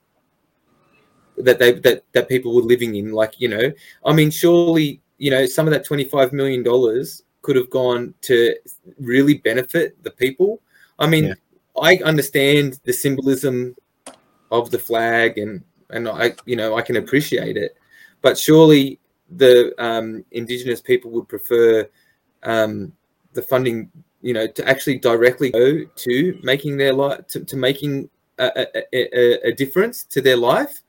that 1.39 1.59
they 1.59 1.73
that 1.73 2.05
that 2.13 2.29
people 2.29 2.55
were 2.55 2.63
living 2.63 2.95
in. 2.97 3.13
Like 3.13 3.41
you 3.41 3.49
know, 3.49 3.73
I 4.05 4.13
mean, 4.13 4.31
surely 4.31 5.01
you 5.19 5.31
know 5.31 5.47
some 5.47 5.67
of 5.67 5.73
that 5.73 5.85
twenty 5.85 6.05
five 6.05 6.33
million 6.33 6.63
dollars 6.63 7.23
could 7.43 7.57
have 7.57 7.71
gone 7.71 8.15
to 8.23 8.55
really 9.01 9.39
benefit 9.39 10.01
the 10.03 10.11
people. 10.11 10.61
I 10.99 11.07
mean, 11.07 11.25
Yeah. 11.25 11.35
I 11.81 11.97
understand 12.05 12.79
the 12.85 12.93
symbolism 12.93 13.75
of 14.53 14.71
the 14.71 14.79
flag, 14.79 15.39
and 15.39 15.65
and 15.91 16.09
I 16.09 16.35
you 16.47 16.55
know 16.55 16.77
I 16.77 16.83
can 16.83 16.97
appreciate 16.97 17.57
it, 17.57 17.77
but 18.21 18.39
surely 18.39 19.01
the 19.37 19.75
um, 19.83 20.25
indigenous 20.31 20.81
people 20.81 21.11
would 21.11 21.29
prefer 21.29 21.89
um, 22.43 22.93
the 23.33 23.43
funding, 23.43 23.91
you 24.21 24.35
know, 24.35 24.47
to 24.47 24.69
actually 24.69 24.99
directly 24.99 25.51
go 25.51 25.85
to 25.85 26.39
making 26.43 26.77
their 26.77 26.93
life 26.93 27.27
to, 27.29 27.45
to 27.45 27.57
making 27.57 28.09
a, 28.39 28.67
a, 28.93 29.49
a, 29.49 29.53
difference 29.53 30.05
to 30.05 30.21
their 30.21 30.37
life, 30.37 30.83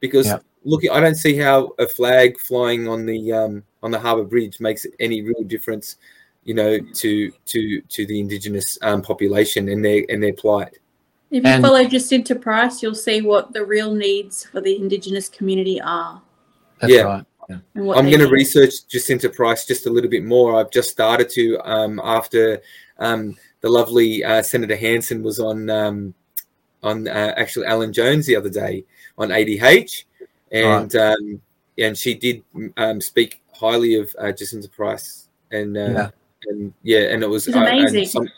because 0.00 0.26
Yeah. 0.26 0.38
look, 0.64 0.82
I 0.90 1.00
don't 1.00 1.16
see 1.16 1.36
how 1.36 1.74
a 1.78 1.86
flag 1.86 2.38
flying 2.38 2.88
on 2.88 3.06
the 3.06 3.32
um, 3.32 3.64
on 3.82 3.90
the 3.90 3.98
harbour 3.98 4.24
bridge 4.24 4.60
makes 4.60 4.86
any 4.98 5.22
real 5.22 5.42
difference, 5.44 5.96
you 6.44 6.54
know, 6.54 6.78
to 6.78 7.32
to 7.46 7.80
to 7.82 8.06
the 8.06 8.20
indigenous 8.20 8.78
um, 8.82 9.02
population 9.02 9.68
and 9.68 9.84
their 9.84 10.04
and 10.08 10.22
their 10.22 10.34
plight. 10.34 10.78
If 11.30 11.44
you 11.44 11.50
And- 11.50 11.64
follow 11.64 11.84
Jacinta 11.84 12.34
Price, 12.34 12.82
you'll 12.82 12.94
see 12.94 13.20
what 13.22 13.52
the 13.52 13.64
real 13.64 13.94
needs 13.94 14.44
for 14.44 14.60
the 14.60 14.76
Indigenous 14.76 15.28
community 15.28 15.80
are. 15.80 16.20
That's 16.80 16.92
Yeah. 16.92 17.02
right. 17.02 17.24
And 17.74 17.84
what 17.86 17.98
I'm 17.98 18.06
going 18.06 18.20
to 18.20 18.28
research 18.28 18.86
Jacinta 18.86 19.28
Price 19.28 19.66
just 19.66 19.86
a 19.86 19.90
little 19.90 20.10
bit 20.10 20.22
more. 20.24 20.58
I've 20.60 20.70
just 20.70 20.90
started 20.90 21.28
to 21.30 21.58
um, 21.68 22.00
after 22.02 22.62
um, 22.98 23.36
the 23.60 23.68
lovely 23.68 24.22
uh, 24.22 24.40
Senator 24.42 24.76
Hanson 24.76 25.22
was 25.22 25.40
on 25.40 25.68
um, 25.68 26.14
on 26.82 27.08
uh, 27.08 27.34
actually 27.36 27.66
Alan 27.66 27.92
Jones 27.92 28.26
the 28.26 28.36
other 28.36 28.48
day 28.50 28.84
on 29.18 29.30
ADH, 29.30 30.04
and 30.52 30.94
um, 30.94 31.40
and 31.76 31.98
she 31.98 32.14
did 32.14 32.44
um, 32.76 33.00
speak 33.00 33.40
highly 33.52 33.96
of 33.96 34.14
uh, 34.18 34.30
Jacinta 34.30 34.68
Price, 34.68 35.26
and 35.50 35.76
uh, 35.76 35.80
Yeah. 35.80 36.10
and 36.46 36.72
yeah, 36.84 37.00
and 37.12 37.22
it 37.24 37.28
was 37.28 37.48
uh, 37.48 37.52
amazing. 37.58 38.06
some- 38.06 38.28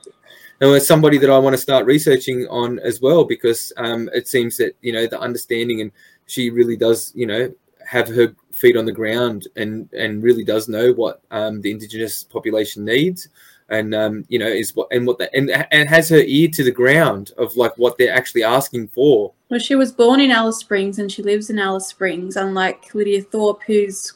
and 0.62 0.70
it 0.70 0.72
was 0.72 0.86
somebody 0.86 1.18
that 1.18 1.28
I 1.28 1.38
want 1.38 1.54
to 1.54 1.60
start 1.60 1.86
researching 1.86 2.46
on 2.46 2.78
as 2.78 3.00
well 3.00 3.24
because 3.24 3.72
um, 3.78 4.08
it 4.14 4.28
seems 4.28 4.56
that 4.58 4.76
you 4.80 4.92
know 4.92 5.08
the 5.08 5.20
understanding 5.20 5.80
and 5.80 5.90
she 6.26 6.50
really 6.50 6.76
does 6.76 7.10
you 7.16 7.26
know 7.26 7.52
have 7.84 8.06
her 8.06 8.32
feet 8.52 8.76
on 8.76 8.84
the 8.84 8.92
ground 8.92 9.48
and 9.56 9.92
and 9.92 10.22
really 10.22 10.44
does 10.44 10.68
know 10.68 10.92
what 10.92 11.20
um, 11.32 11.60
the 11.62 11.70
indigenous 11.72 12.22
population 12.22 12.84
needs 12.84 13.28
and 13.70 13.92
um, 13.92 14.24
you 14.28 14.38
know 14.38 14.46
is 14.46 14.76
what 14.76 14.86
and 14.92 15.04
what 15.04 15.18
the, 15.18 15.34
and 15.34 15.50
and 15.72 15.88
has 15.88 16.08
her 16.08 16.22
ear 16.24 16.48
to 16.52 16.62
the 16.62 16.70
ground 16.70 17.32
of 17.38 17.56
like 17.56 17.76
what 17.76 17.98
they're 17.98 18.14
actually 18.14 18.44
asking 18.44 18.86
for. 18.86 19.32
Well, 19.50 19.58
she 19.58 19.74
was 19.74 19.90
born 19.90 20.20
in 20.20 20.30
Alice 20.30 20.58
Springs 20.58 21.00
and 21.00 21.10
she 21.10 21.24
lives 21.24 21.50
in 21.50 21.58
Alice 21.58 21.88
Springs, 21.88 22.36
unlike 22.36 22.94
Lydia 22.94 23.22
Thorpe, 23.22 23.62
who's 23.66 24.12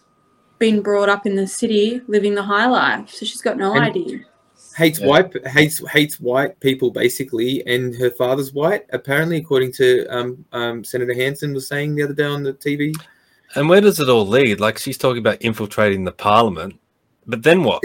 been 0.61 0.81
brought 0.81 1.09
up 1.09 1.27
in 1.27 1.35
the 1.35 1.49
city 1.49 2.03
living 2.07 2.37
the 2.37 2.45
high 2.45 2.67
life. 2.67 3.11
So 3.11 3.27
she's 3.27 3.43
got 3.43 3.57
no 3.57 3.75
And- 3.75 3.85
idea. 3.85 4.21
Hates 4.77 5.01
Yeah. 5.01 5.07
white 5.07 5.47
hates 5.49 5.83
hates 5.91 6.21
white 6.21 6.59
people 6.61 6.91
basically, 6.91 7.67
and 7.67 7.95
her 7.97 8.11
father's 8.11 8.53
white 8.53 8.85
apparently, 8.93 9.39
according 9.39 9.73
to 9.73 10.05
um, 10.15 10.45
um, 10.53 10.85
Senator 10.85 11.15
Hanson 11.15 11.55
was 11.55 11.67
saying 11.67 11.95
the 11.95 12.03
other 12.03 12.13
day 12.15 12.25
on 12.25 12.43
the 12.43 12.53
TV. 12.53 12.95
And 13.55 13.69
where 13.71 13.81
does 13.81 14.01
it 14.01 14.09
all 14.11 14.27
lead? 14.27 14.61
Like 14.61 14.79
she's 14.79 14.99
talking 14.99 15.21
about 15.21 15.41
infiltrating 15.41 16.05
the 16.05 16.13
parliament, 16.13 16.79
but 17.27 17.43
then 17.43 17.63
what? 17.65 17.83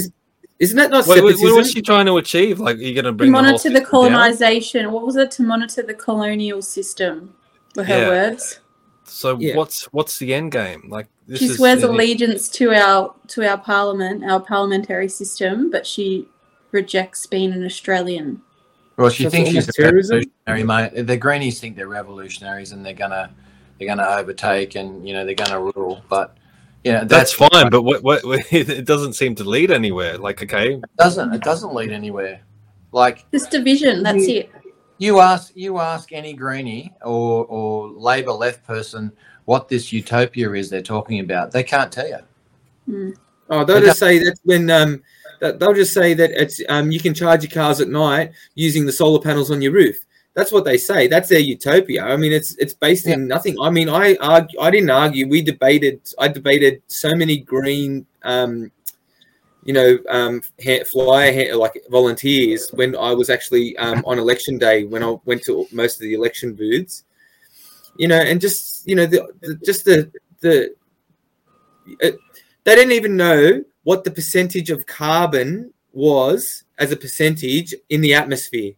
Isn't 0.60 0.76
that 0.78 0.92
not 0.92 1.08
What, 1.08 1.24
what, 1.24 1.36
what 1.40 1.56
was 1.56 1.72
she 1.72 1.82
trying 1.82 2.06
to 2.08 2.18
achieve? 2.18 2.60
Like 2.60 2.78
you're 2.78 2.94
going 2.94 3.06
to 3.06 3.12
To 3.12 3.14
bring 3.14 3.32
the 3.32 3.38
whole 3.38 3.46
monitor 3.46 3.70
the 3.70 3.76
system 3.80 3.84
down? 3.84 3.90
colonization. 3.90 4.92
What 4.92 5.06
was 5.06 5.16
it? 5.16 5.32
To 5.32 5.44
monitor 5.44 5.82
the 5.84 5.94
colonial 5.94 6.62
system, 6.62 7.34
were 7.76 7.84
her 7.86 7.98
Yeah. 8.00 8.08
words. 8.10 8.60
So 9.06 9.38
Yeah. 9.40 9.56
what's 9.56 9.86
what's 9.94 10.20
the 10.20 10.34
end 10.34 10.52
game? 10.52 10.88
Like 10.90 11.08
this 11.26 11.40
she 11.40 11.48
swears 11.48 11.84
an- 11.84 11.90
allegiance 11.92 12.50
to 12.50 12.74
our 12.74 13.16
to 13.30 13.48
our 13.50 13.58
parliament, 13.58 14.24
our 14.30 14.40
parliamentary 14.42 15.08
system, 15.08 15.72
but 15.72 15.88
she 15.88 16.28
rejects 16.72 17.26
being 17.26 17.54
an 17.54 17.66
Australian. 17.66 18.42
Well, 18.98 19.10
she 19.10 19.24
That's 19.24 19.36
thinks 19.36 19.50
she's 19.52 19.68
a 19.70 19.74
terrorism. 19.74 20.22
revolutionary, 20.48 20.92
mate. 20.94 21.08
The 21.08 21.18
Greenies 21.18 21.60
think 21.60 21.76
they're 21.76 21.88
revolutionaries 21.88 22.72
and 22.72 22.86
they're 22.86 22.94
gonna 22.94 23.32
they're 23.80 23.88
gonna 23.88 24.06
overtake 24.08 24.76
and 24.76 25.08
you 25.08 25.14
know 25.14 25.26
they're 25.26 25.34
gonna 25.36 25.60
rule. 25.60 26.04
But 26.10 26.38
yeah, 26.84 27.04
That's 27.04 27.32
fine, 27.34 27.70
but 27.70 27.84
what, 27.84 28.04
what, 28.04 28.22
it 28.52 28.86
doesn't 28.86 29.14
seem 29.14 29.36
to 29.36 29.44
lead 29.44 29.72
anywhere. 29.72 30.18
Like, 30.18 30.44
okay, 30.44 30.74
it 30.76 30.82
doesn't 30.98 31.34
it 31.34 31.42
doesn't 31.42 31.74
lead 31.74 31.92
anywhere. 31.92 32.42
Like 32.92 33.26
This 33.32 33.48
division, 33.48 34.04
that's 34.04 34.28
You- 34.28 34.40
it. 34.42 34.50
you 34.98 35.20
ask 35.20 35.52
you 35.56 35.80
ask 35.80 36.12
any 36.12 36.34
Greenie 36.34 36.92
or 37.04 37.46
or 37.46 37.88
Labor 37.90 38.34
left 38.34 38.64
person 38.68 39.12
what 39.46 39.68
this 39.68 39.92
utopia 39.92 40.52
is 40.52 40.70
they're 40.70 40.82
talking 40.84 41.20
about, 41.20 41.52
they 41.52 41.64
can't 41.64 41.92
tell 41.92 42.08
you. 42.08 43.14
Oh, 43.50 43.66
they'll 43.66 43.78
But 43.80 43.86
just 43.86 44.00
say 44.00 44.24
that's 44.24 44.40
when 44.44 44.70
um, 44.70 44.92
that 44.92 45.02
they'll 45.42 45.74
just 45.74 45.94
say 45.94 46.14
that 46.14 46.32
it's 46.32 46.62
um, 46.70 46.92
you 46.92 47.00
can 47.00 47.14
charge 47.14 47.44
your 47.44 47.52
cars 47.52 47.82
at 47.82 47.90
night 47.90 48.32
using 48.56 48.86
the 48.86 48.92
solar 48.92 49.20
panels 49.20 49.52
on 49.52 49.62
your 49.62 49.74
roof. 49.74 49.98
That's 50.34 50.52
what 50.52 50.64
they 50.64 50.78
say. 50.78 51.08
That's 51.08 51.28
their 51.28 51.40
utopia. 51.40 52.04
I 52.04 52.16
mean, 52.16 52.32
it's 52.32 52.56
it's 52.56 52.74
based 52.74 53.08
in 53.08 53.28
nothing. 53.28 53.58
I 53.60 53.70
mean, 53.70 53.90
I 53.90 54.16
argue, 54.22 54.60
I 54.60 54.72
didn't 54.72 54.92
argue. 54.92 55.28
We 55.28 55.42
debated. 55.42 56.00
I 56.20 56.30
debated 56.30 56.82
so 56.88 57.14
many 57.16 57.38
green, 57.38 58.06
um, 58.24 58.72
you 59.66 59.74
know, 59.74 59.98
um, 60.10 60.42
ha- 60.64 60.86
flyer 60.86 61.34
ha- 61.34 61.58
like 61.58 61.84
volunteers 61.90 62.70
when 62.74 62.96
I 62.96 63.14
was 63.14 63.30
actually 63.30 63.76
um, 63.78 64.04
on 64.06 64.20
election 64.20 64.58
day 64.58 64.86
when 64.86 65.04
I 65.04 65.18
went 65.26 65.44
to 65.44 65.68
most 65.72 65.96
of 65.96 66.02
the 66.02 66.14
election 66.14 66.54
booths. 66.54 67.04
You 67.98 68.08
know, 68.08 68.20
and 68.20 68.40
just 68.40 68.88
you 68.88 68.96
know 68.96 69.06
the, 69.06 69.28
the 69.42 69.56
just 69.66 69.84
the 69.84 70.10
the 70.40 70.74
it, 72.00 72.16
they 72.64 72.76
didn't 72.76 72.94
even 72.94 73.18
know 73.18 73.64
what 73.84 74.04
the 74.04 74.12
percentage 74.12 74.70
of 74.70 74.86
carbon 74.86 75.74
was 75.94 76.64
as 76.78 76.92
a 76.92 76.98
percentage 76.98 77.74
in 77.90 78.02
the 78.02 78.14
atmosphere. 78.14 78.74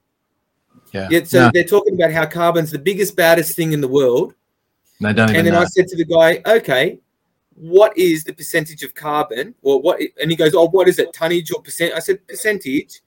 Yeah. 0.93 1.07
Yet, 1.09 1.27
so 1.27 1.45
No, 1.45 1.51
they're 1.53 1.63
talking 1.63 1.95
about 1.95 2.11
how 2.11 2.25
carbon's 2.25 2.71
the 2.71 2.79
biggest, 2.79 3.15
baddest 3.15 3.55
thing 3.55 3.73
in 3.73 3.81
the 3.81 3.87
world. 3.87 4.35
they 4.99 5.13
don't 5.13 5.29
even 5.29 5.37
And 5.37 5.47
then 5.47 5.53
know. 5.53 5.61
I 5.61 5.65
said 5.65 5.87
to 5.87 5.97
the 5.97 6.05
guy, 6.05 6.41
okay, 6.45 6.99
what 7.55 7.97
is 7.97 8.23
the 8.23 8.33
percentage 8.33 8.83
of 8.83 8.93
carbon? 8.93 9.55
Or 9.61 9.81
what? 9.81 9.99
And 10.21 10.29
he 10.29 10.37
goes, 10.37 10.53
oh, 10.53 10.69
what 10.69 10.87
is 10.87 10.99
it? 10.99 11.13
Tonnage 11.13 11.51
or 11.51 11.61
percent? 11.61 11.93
I 11.93 11.99
said, 11.99 12.25
percentage 12.27 13.01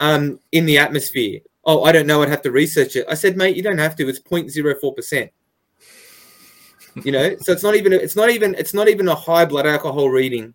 um, 0.00 0.38
in 0.52 0.66
the 0.66 0.78
atmosphere. 0.78 1.40
Oh, 1.64 1.84
I 1.84 1.92
don't 1.92 2.06
know. 2.06 2.22
I'd 2.22 2.28
have 2.28 2.42
to 2.42 2.50
research 2.50 2.96
it. 2.96 3.06
I 3.08 3.14
said, 3.14 3.36
mate, 3.36 3.56
you 3.56 3.62
don't 3.62 3.78
have 3.78 3.96
to. 3.96 4.08
It's 4.08 4.18
0.04%. 4.18 5.30
You 7.04 7.12
know, 7.12 7.36
so 7.38 7.52
it's 7.52 7.62
not 7.62 7.74
even 7.74 7.94
it's 7.94 8.16
not 8.16 8.28
even 8.28 8.54
it's 8.56 8.74
not 8.74 8.86
even 8.86 9.08
a 9.08 9.14
high 9.14 9.46
blood 9.46 9.66
alcohol 9.66 10.10
reading. 10.10 10.52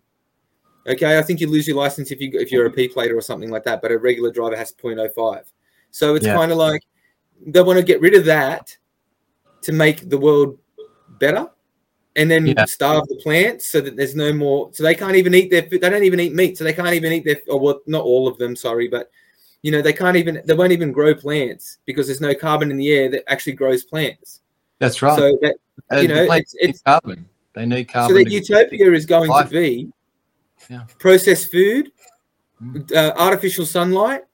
Okay, 0.86 1.18
I 1.18 1.22
think 1.22 1.40
you 1.40 1.48
lose 1.48 1.66
your 1.68 1.76
license 1.76 2.10
if 2.10 2.20
you 2.20 2.30
if 2.34 2.50
you're 2.50 2.66
a 2.66 2.70
P 2.70 2.88
plater 2.88 3.16
or 3.16 3.20
something 3.20 3.50
like 3.50 3.64
that, 3.64 3.82
but 3.82 3.92
a 3.92 3.98
regular 3.98 4.30
driver 4.30 4.56
has 4.56 4.72
0.05. 4.72 5.44
So 5.90 6.14
it's 6.14 6.24
Yeah. 6.26 6.34
kind 6.34 6.50
of 6.52 6.58
like 6.58 6.82
they 7.46 7.60
want 7.62 7.78
to 7.78 7.84
get 7.84 8.00
rid 8.00 8.14
of 8.14 8.24
that 8.26 8.76
to 9.62 9.72
make 9.72 10.08
the 10.08 10.16
world 10.18 10.58
better, 11.18 11.48
and 12.16 12.30
then 12.30 12.46
Yeah. 12.46 12.64
starve 12.64 13.06
the 13.08 13.16
plants 13.16 13.66
so 13.68 13.80
that 13.80 13.96
there's 13.96 14.14
no 14.16 14.32
more. 14.32 14.70
So 14.72 14.82
they 14.82 14.94
can't 14.94 15.16
even 15.16 15.34
eat 15.34 15.50
their 15.50 15.62
food. 15.62 15.80
They 15.82 15.90
don't 15.90 16.04
even 16.04 16.20
eat 16.20 16.34
meat, 16.34 16.56
so 16.56 16.64
they 16.64 16.72
can't 16.72 16.94
even 16.94 17.12
eat 17.12 17.24
their. 17.24 17.40
Or 17.48 17.60
well, 17.60 17.80
not 17.86 18.04
all 18.04 18.26
of 18.28 18.38
them, 18.38 18.56
sorry, 18.56 18.88
but 18.88 19.10
you 19.62 19.72
know 19.72 19.82
they 19.82 19.92
can't 19.92 20.16
even 20.16 20.40
they 20.44 20.54
won't 20.54 20.72
even 20.72 20.92
grow 20.92 21.14
plants 21.14 21.78
because 21.84 22.06
there's 22.06 22.20
no 22.20 22.34
carbon 22.34 22.70
in 22.70 22.76
the 22.76 22.90
air 22.92 23.10
that 23.10 23.24
actually 23.30 23.54
grows 23.54 23.84
plants. 23.84 24.40
That's 24.78 25.02
right. 25.02 25.18
So 25.18 25.36
that 25.42 25.56
Uh, 25.92 25.96
you 25.96 26.08
the 26.08 26.14
know, 26.14 26.26
plants 26.26 26.54
it's- 26.54 26.68
it's- 26.76 26.82
carbon. 26.82 27.28
They 27.54 27.66
need 27.66 27.88
carbon. 27.88 28.16
so 28.16 28.22
that 28.24 28.30
utopia 28.30 28.92
is 28.92 29.04
going 29.06 29.30
life. 29.30 29.48
to 29.48 29.52
be 29.52 29.92
Yeah. 30.68 30.84
processed 30.98 31.50
food, 31.50 31.92
Mm. 32.62 32.92
uh, 32.92 33.14
artificial 33.16 33.64
sunlight, 33.64 34.24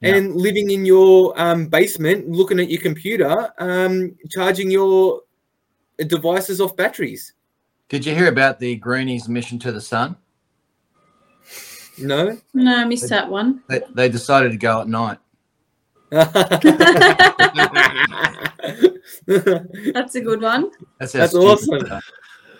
Yeah. 0.00 0.16
and 0.16 0.36
living 0.36 0.70
in 0.70 0.84
your 0.84 1.32
um, 1.40 1.66
basement, 1.66 2.28
looking 2.28 2.60
at 2.60 2.70
your 2.70 2.80
computer, 2.80 3.50
um, 3.58 4.16
charging 4.30 4.70
your 4.70 5.22
devices 6.06 6.60
off 6.60 6.76
batteries. 6.76 7.32
Did 7.88 8.04
you 8.04 8.14
hear 8.14 8.28
about 8.28 8.60
the 8.60 8.76
Greenies' 8.76 9.28
mission 9.28 9.58
to 9.60 9.72
the 9.72 9.80
sun? 9.80 10.16
No. 11.98 12.38
No, 12.52 12.76
I 12.76 12.84
missed 12.84 13.08
that 13.08 13.28
one. 13.30 13.62
They, 13.68 13.80
they 13.94 14.08
decided 14.08 14.52
to 14.52 14.58
go 14.58 14.80
at 14.82 14.88
night. 14.88 15.18
That's 16.10 16.34
a 20.14 20.20
good 20.20 20.42
one. 20.42 20.70
That's, 20.98 21.12
That's 21.12 21.34
awesome. 21.34 22.00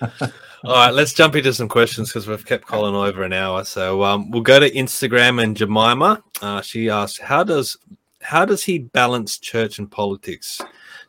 All 0.65 0.73
right, 0.73 0.95
let's 0.95 1.13
jump 1.13 1.37
into 1.37 1.53
some 1.53 1.69
questions 1.69 2.09
because 2.09 2.27
we've 2.27 2.47
kept 2.47 2.67
Colin 2.67 2.95
over 2.95 3.23
an 3.23 3.35
hour. 3.35 3.67
So 3.67 4.03
um, 4.03 4.31
we'll 4.31 4.41
go 4.41 4.59
to 4.59 4.71
Instagram 4.71 5.43
and 5.43 5.55
Jemima. 5.55 6.25
Uh, 6.41 6.63
she 6.63 6.89
asked, 6.89 7.21
"How 7.21 7.45
does 7.45 7.77
how 8.23 8.47
does 8.47 8.65
he 8.65 8.79
balance 8.79 9.39
church 9.39 9.79
and 9.79 9.91
politics? 9.91 10.63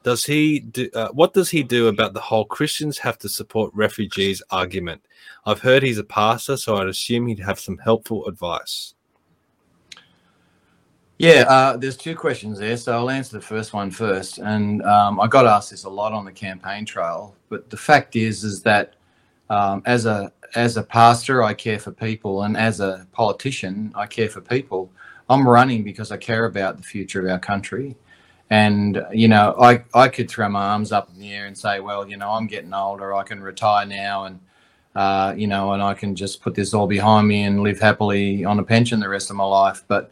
Does 0.04 0.26
he 0.26 0.60
do 0.60 0.90
uh, 0.94 1.08
what 1.14 1.34
does 1.34 1.50
he 1.50 1.64
do 1.64 1.88
about 1.88 2.14
the 2.14 2.20
whole 2.20 2.44
Christians 2.44 2.98
have 2.98 3.18
to 3.20 3.30
support 3.30 3.72
refugees 3.74 4.44
argument? 4.52 5.02
I've 5.46 5.62
heard 5.62 5.84
he's 5.84 6.00
a 6.00 6.04
pastor, 6.04 6.58
so 6.58 6.76
I'd 6.76 6.88
assume 6.88 7.28
he'd 7.28 7.40
have 7.40 7.60
some 7.60 7.78
helpful 7.78 8.26
advice." 8.26 8.94
Yeah, 11.18 11.46
uh, 11.48 11.78
there's 11.78 11.96
two 11.96 12.14
questions 12.14 12.60
there, 12.60 12.76
so 12.76 12.92
I'll 12.92 13.10
answer 13.10 13.38
the 13.38 13.46
first 13.46 13.72
one 13.72 13.90
first. 13.90 14.38
And 14.40 14.82
um, 14.82 15.18
I 15.22 15.28
got 15.28 15.46
asked 15.46 15.72
this 15.72 15.86
a 15.86 15.90
lot 15.90 16.12
on 16.12 16.26
the 16.26 16.32
campaign 16.34 16.84
trail, 16.84 17.38
but 17.48 17.70
the 17.70 17.78
fact 17.78 18.18
is, 18.18 18.44
is 18.44 18.62
that 18.64 18.96
um, 19.50 19.82
as 19.86 20.06
a 20.06 20.32
as 20.56 20.78
a 20.78 20.84
pastor, 20.84 21.44
I 21.44 21.54
care 21.54 21.80
for 21.80 21.92
people, 21.92 22.44
and 22.44 22.56
as 22.56 22.80
a 22.80 23.08
politician, 23.12 23.92
I 23.96 24.06
care 24.06 24.30
for 24.30 24.42
people. 24.42 24.92
I'm 25.30 25.48
running 25.48 25.84
because 25.84 26.12
I 26.12 26.18
care 26.18 26.46
about 26.46 26.78
the 26.78 26.84
future 26.84 27.26
of 27.26 27.32
our 27.32 27.40
country, 27.40 27.96
and 28.50 29.04
you 29.12 29.28
know, 29.28 29.56
I 29.60 29.84
I 29.94 30.08
could 30.08 30.30
throw 30.30 30.50
my 30.50 30.66
arms 30.68 30.92
up 30.92 31.10
in 31.14 31.20
the 31.20 31.34
air 31.34 31.46
and 31.48 31.58
say, 31.58 31.80
well, 31.80 32.08
you 32.08 32.18
know, 32.18 32.32
I'm 32.32 32.48
getting 32.48 32.74
older, 32.74 33.14
I 33.14 33.24
can 33.24 33.42
retire 33.42 33.86
now, 33.86 34.26
and 34.26 34.40
uh, 34.96 35.34
you 35.36 35.48
know, 35.48 35.74
and 35.74 35.84
I 35.84 35.94
can 35.94 36.16
just 36.16 36.42
put 36.42 36.56
this 36.56 36.74
all 36.74 36.88
behind 36.88 37.28
me 37.28 37.44
and 37.44 37.62
live 37.62 37.80
happily 37.80 38.46
on 38.46 38.60
a 38.60 38.64
pension 38.64 39.00
the 39.00 39.10
rest 39.10 39.30
of 39.30 39.36
my 39.36 39.46
life, 39.46 39.84
but 39.88 40.12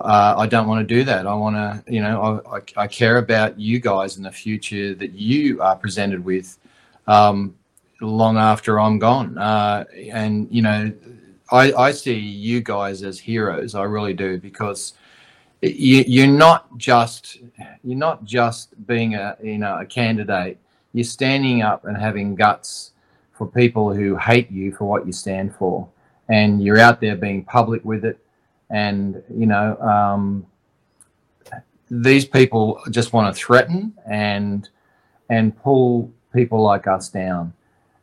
uh, 0.00 0.34
I 0.38 0.46
don't 0.46 0.66
want 0.66 0.86
to 0.86 0.94
do 0.94 1.04
that. 1.04 1.26
I 1.26 1.34
want 1.34 1.56
to, 1.56 1.92
you 1.92 2.00
know, 2.00 2.42
I, 2.46 2.56
I, 2.56 2.84
I 2.84 2.86
care 2.86 3.18
about 3.18 3.58
you 3.58 3.80
guys 3.80 4.16
and 4.16 4.24
the 4.24 4.32
future 4.32 4.94
that 4.94 5.12
you 5.12 5.60
are 5.60 5.76
presented 5.76 6.24
with 6.24 6.58
um, 7.06 7.54
long 8.00 8.36
after 8.36 8.80
I'm 8.80 8.98
gone. 8.98 9.36
Uh, 9.38 9.84
and, 10.12 10.48
you 10.50 10.62
know, 10.62 10.92
I, 11.50 11.72
I 11.72 11.92
see 11.92 12.18
you 12.18 12.60
guys 12.60 13.02
as 13.02 13.18
heroes. 13.18 13.74
I 13.74 13.82
really 13.82 14.14
do 14.14 14.38
because 14.38 14.94
you, 15.62 16.04
you're 16.06 16.26
not 16.26 16.76
just 16.78 17.38
you're 17.82 17.98
not 17.98 18.24
just 18.24 18.86
being 18.86 19.16
a 19.16 19.36
you 19.42 19.58
know 19.58 19.78
a 19.78 19.84
candidate. 19.84 20.58
You're 20.94 21.04
standing 21.04 21.62
up 21.62 21.84
and 21.84 21.96
having 21.96 22.34
guts 22.34 22.92
for 23.32 23.46
people 23.46 23.92
who 23.92 24.16
hate 24.16 24.50
you 24.50 24.72
for 24.72 24.84
what 24.84 25.06
you 25.06 25.12
stand 25.12 25.54
for, 25.56 25.86
and 26.28 26.62
you're 26.62 26.78
out 26.78 27.00
there 27.00 27.16
being 27.16 27.44
public 27.44 27.84
with 27.84 28.04
it 28.04 28.18
and 28.70 29.22
you 29.28 29.46
know 29.46 29.76
um, 29.78 30.46
these 31.90 32.24
people 32.24 32.80
just 32.90 33.12
want 33.12 33.34
to 33.34 33.38
threaten 33.38 33.92
and 34.08 34.68
and 35.28 35.56
pull 35.62 36.10
people 36.32 36.62
like 36.62 36.86
us 36.86 37.08
down 37.08 37.52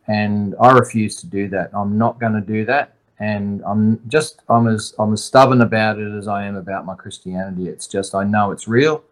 and 0.07 0.55
i 0.59 0.71
refuse 0.71 1.15
to 1.17 1.27
do 1.27 1.47
that. 1.49 1.69
I'm 1.73 1.97
not 1.97 2.19
going 2.19 2.33
to 2.33 2.41
do 2.41 2.65
that. 2.65 2.95
And 3.19 3.63
i'm 3.65 3.99
just 4.07 4.41
i'm 4.49 4.67
as 4.67 4.93
i'm 4.99 5.13
as 5.13 5.23
stubborn 5.23 5.61
about 5.61 5.99
it 5.99 6.15
as 6.17 6.27
i 6.27 6.45
am 6.45 6.55
about 6.55 6.85
my 6.85 6.95
christianity. 6.95 7.67
It's 7.67 7.87
just 7.87 8.15
i 8.15 8.23
know 8.23 8.51
it's 8.51 8.67
real. 8.67 9.03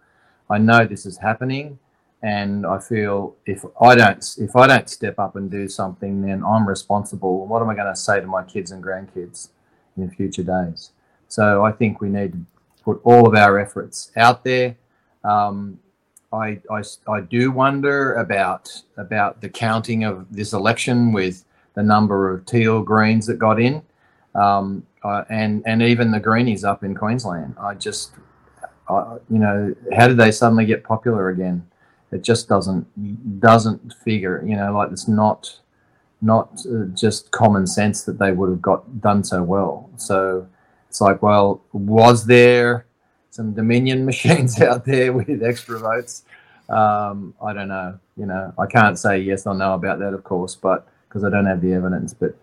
I 0.50 0.58
know 0.58 0.86
this 0.86 1.06
is 1.06 1.18
happening. 1.18 1.80
And 2.22 2.66
i 2.66 2.80
feel 2.80 3.36
if 3.46 3.66
i 3.82 3.96
don't 3.96 4.24
if 4.40 4.56
i 4.56 4.68
don't 4.68 4.90
step 4.90 5.20
up 5.20 5.36
and 5.36 5.50
do 5.52 5.68
something 5.68 6.22
then 6.22 6.44
i'm 6.44 6.68
responsible. 6.68 7.46
What 7.48 7.62
am 7.62 7.70
i 7.70 7.76
going 7.76 7.94
to 7.94 8.00
say 8.00 8.20
to 8.20 8.28
my 8.28 8.44
kids 8.44 8.72
and 8.72 8.84
grandkids 8.84 9.50
in 9.98 10.10
future 10.10 10.44
days? 10.44 10.92
So 11.28 11.66
I 11.66 11.72
think 11.72 12.02
we 12.02 12.10
need 12.10 12.34
to 12.34 12.40
put 12.84 13.02
all 13.04 13.28
of 13.28 13.36
our 13.36 13.60
efforts 13.60 14.12
out 14.16 14.44
there. 14.44 14.76
Um, 15.24 15.80
I, 16.36 16.60
I, 16.70 16.84
I 17.08 17.22
do 17.22 17.52
wonder 17.52 18.14
about 18.16 18.70
about 18.98 19.42
the 19.42 19.50
counting 19.50 20.04
of 20.04 20.26
this 20.30 20.54
election 20.54 21.14
with 21.14 21.46
the 21.76 21.84
number 21.84 22.32
of 22.32 22.46
teal 22.46 22.82
greens 22.82 23.26
that 23.28 23.40
got 23.40 23.60
in, 23.60 23.82
um, 24.36 24.86
uh, 25.04 25.24
and 25.30 25.64
and 25.66 25.82
even 25.82 26.12
the 26.12 26.20
greenies 26.20 26.64
up 26.64 26.84
in 26.84 26.96
Queensland. 26.96 27.56
I 27.60 27.76
just, 27.76 28.12
uh, 28.88 29.20
you 29.30 29.40
know, 29.40 29.76
how 29.96 30.08
did 30.08 30.18
they 30.18 30.32
suddenly 30.32 30.66
get 30.66 30.84
popular 30.84 31.30
again? 31.30 31.66
It 32.12 32.22
just 32.22 32.48
doesn't 32.48 33.40
doesn't 33.40 33.94
figure. 34.04 34.44
You 34.46 34.58
know, 34.58 34.74
like 34.74 34.92
it's 34.92 35.08
not 35.08 35.60
not 36.22 36.66
uh, 36.66 36.86
just 36.94 37.32
common 37.32 37.68
sense 37.68 38.04
that 38.04 38.20
they 38.20 38.32
would 38.32 38.50
have 38.50 38.62
got 38.62 39.02
done 39.02 39.24
so 39.24 39.44
well. 39.44 39.90
So 39.98 40.48
it's 40.90 41.02
like, 41.02 41.22
well, 41.22 41.62
was 41.74 42.26
there 42.26 42.85
some 43.36 43.54
Dominion 43.54 44.06
machines 44.12 44.60
out 44.62 44.86
there 44.86 45.14
with 45.14 45.44
extra 45.44 45.78
votes? 45.78 46.24
Um, 46.70 47.34
I 47.42 47.54
don't 47.54 47.68
know. 47.68 48.00
You 48.18 48.26
know, 48.26 48.54
I 48.58 48.66
can't 48.66 48.98
say 48.98 49.20
yes 49.20 49.46
or 49.46 49.54
no 49.54 49.74
about 49.74 50.00
that, 50.00 50.14
of 50.14 50.24
course, 50.24 50.56
but 50.56 50.88
because 51.08 51.24
I 51.24 51.30
don't 51.30 51.46
have 51.46 51.62
the 51.62 51.74
evidence. 51.74 52.14
But 52.14 52.36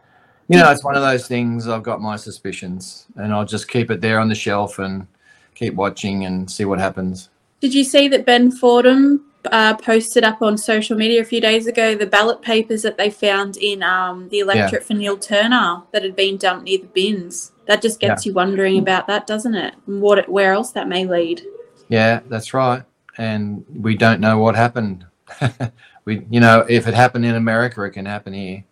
you 0.48 0.58
know, 0.58 0.70
it's 0.70 0.84
one 0.84 0.96
of 0.96 1.02
those 1.02 1.26
things. 1.26 1.66
I've 1.66 1.82
got 1.82 2.00
my 2.00 2.16
suspicions, 2.16 3.06
and 3.16 3.32
I'll 3.32 3.46
just 3.46 3.68
keep 3.68 3.90
it 3.90 4.00
there 4.00 4.20
on 4.20 4.28
the 4.28 4.34
shelf 4.34 4.78
and 4.78 5.06
keep 5.54 5.74
watching 5.74 6.24
and 6.24 6.50
see 6.50 6.64
what 6.64 6.78
happens. 6.78 7.30
Did 7.60 7.74
you 7.74 7.84
see 7.84 8.08
that 8.08 8.26
Ben 8.26 8.50
Fordham 8.50 9.24
uh, 9.46 9.76
posted 9.76 10.24
up 10.24 10.42
on 10.42 10.58
social 10.58 10.96
media 10.96 11.20
a 11.20 11.24
few 11.24 11.40
days 11.40 11.66
ago 11.66 11.94
the 11.94 12.06
ballot 12.06 12.42
papers 12.42 12.82
that 12.82 12.96
they 12.96 13.10
found 13.10 13.56
in 13.56 13.82
um, 13.82 14.28
the 14.28 14.40
electorate 14.40 14.84
for 14.84 14.94
Neil 14.94 15.16
Turner 15.16 15.82
that 15.92 16.02
had 16.02 16.16
been 16.16 16.36
dumped 16.36 16.64
near 16.64 16.78
the 16.78 16.86
bins? 16.86 17.51
That 17.66 17.82
just 17.82 18.00
gets 18.00 18.26
you 18.26 18.32
wondering 18.32 18.78
about 18.78 19.06
that, 19.06 19.26
doesn't 19.26 19.54
it? 19.54 19.74
What, 19.86 20.28
where 20.28 20.52
else 20.52 20.72
that 20.72 20.88
may 20.88 21.06
lead. 21.06 21.42
Yeah, 21.88 22.20
that's 22.28 22.54
right. 22.54 22.82
And 23.18 23.64
we 23.72 23.96
don't 23.96 24.20
know 24.20 24.38
what 24.38 24.56
happened. 24.56 25.06
we, 26.04 26.26
you 26.30 26.40
know, 26.40 26.66
if 26.68 26.88
it 26.88 26.94
happened 26.94 27.24
in 27.24 27.34
America, 27.34 27.82
it 27.84 27.90
can 27.90 28.06
happen 28.06 28.32
here. 28.32 28.64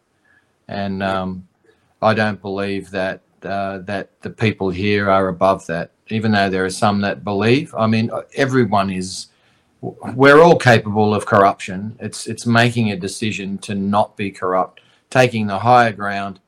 And 0.68 1.02
um, 1.02 1.48
I 2.02 2.14
don't 2.14 2.40
believe 2.40 2.90
that 2.90 3.20
uh, 3.42 3.78
that 3.78 4.20
the 4.20 4.30
people 4.30 4.70
here 4.70 5.10
are 5.10 5.28
above 5.28 5.66
that. 5.66 5.90
Even 6.08 6.32
though 6.32 6.50
there 6.50 6.64
are 6.64 6.70
some 6.70 7.00
that 7.02 7.24
believe. 7.24 7.74
I 7.74 7.86
mean, 7.86 8.10
everyone 8.34 8.90
is. 8.90 9.28
We're 9.80 10.42
all 10.42 10.56
capable 10.56 11.14
of 11.14 11.24
corruption. 11.24 11.96
It's 12.00 12.26
it's 12.26 12.46
making 12.46 12.90
a 12.90 12.96
decision 12.96 13.58
to 13.58 13.74
not 13.74 14.16
be 14.16 14.30
corrupt, 14.30 14.80
taking 15.08 15.46
the 15.46 15.58
higher 15.58 15.92
ground, 15.92 16.40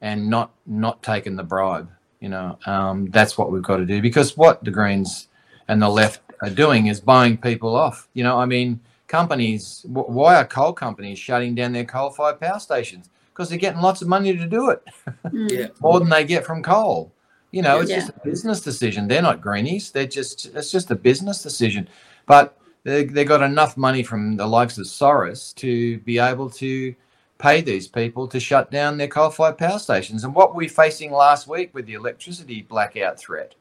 and 0.00 0.28
not 0.28 0.50
not 0.66 1.02
taking 1.02 1.36
the 1.36 1.42
bribe. 1.42 1.88
You 2.20 2.28
know, 2.28 2.58
um, 2.66 3.10
that's 3.10 3.38
what 3.38 3.50
we've 3.50 3.62
got 3.62 3.78
to 3.78 3.86
do. 3.86 4.02
Because 4.02 4.36
what 4.36 4.62
the 4.64 4.70
Greens 4.70 5.28
and 5.68 5.80
the 5.80 5.88
left 5.88 6.20
are 6.42 6.50
doing 6.50 6.86
is 6.88 7.00
buying 7.00 7.36
people 7.36 7.74
off. 7.74 8.08
You 8.14 8.24
know, 8.24 8.38
I 8.38 8.44
mean, 8.46 8.80
companies. 9.08 9.84
Why 9.88 10.36
are 10.36 10.44
coal 10.46 10.72
companies 10.72 11.18
shutting 11.18 11.54
down 11.54 11.72
their 11.72 11.84
coal-fired 11.84 12.40
power 12.40 12.58
stations? 12.58 13.08
Because 13.32 13.48
they're 13.48 13.58
getting 13.58 13.80
lots 13.80 14.02
of 14.02 14.08
money 14.08 14.36
to 14.36 14.46
do 14.46 14.70
it, 14.70 14.82
Yeah. 15.32 15.68
more 15.80 15.98
than 15.98 16.10
they 16.10 16.24
get 16.24 16.44
from 16.44 16.62
coal. 16.62 17.10
You 17.52 17.62
know, 17.62 17.80
it's 17.80 17.90
Yeah. 17.90 17.96
just 18.00 18.10
a 18.10 18.20
business 18.22 18.60
decision. 18.60 19.08
They're 19.08 19.22
not 19.22 19.40
greenies. 19.40 19.90
They're 19.90 20.06
just 20.06 20.46
it's 20.54 20.70
just 20.70 20.90
a 20.90 20.94
business 20.94 21.42
decision. 21.42 21.88
But 22.26 22.56
they 22.84 23.04
they 23.04 23.24
got 23.24 23.42
enough 23.42 23.76
money 23.76 24.02
from 24.02 24.36
the 24.36 24.46
likes 24.46 24.76
of 24.78 24.84
Soros 24.86 25.54
to 25.56 25.98
be 26.00 26.18
able 26.18 26.50
to 26.50 26.94
pay 27.40 27.60
these 27.60 27.88
people 27.88 28.28
to 28.28 28.38
shut 28.38 28.70
down 28.70 28.98
their 28.98 29.08
coal-fired 29.08 29.58
power 29.58 29.78
stations. 29.78 30.24
And 30.24 30.34
what 30.34 30.50
were 30.50 30.58
we're 30.58 30.68
facing 30.68 31.10
last 31.10 31.48
week 31.48 31.74
with 31.74 31.86
the 31.86 31.94
electricity 31.94 32.62
blackout 32.62 33.18
threat, 33.18 33.54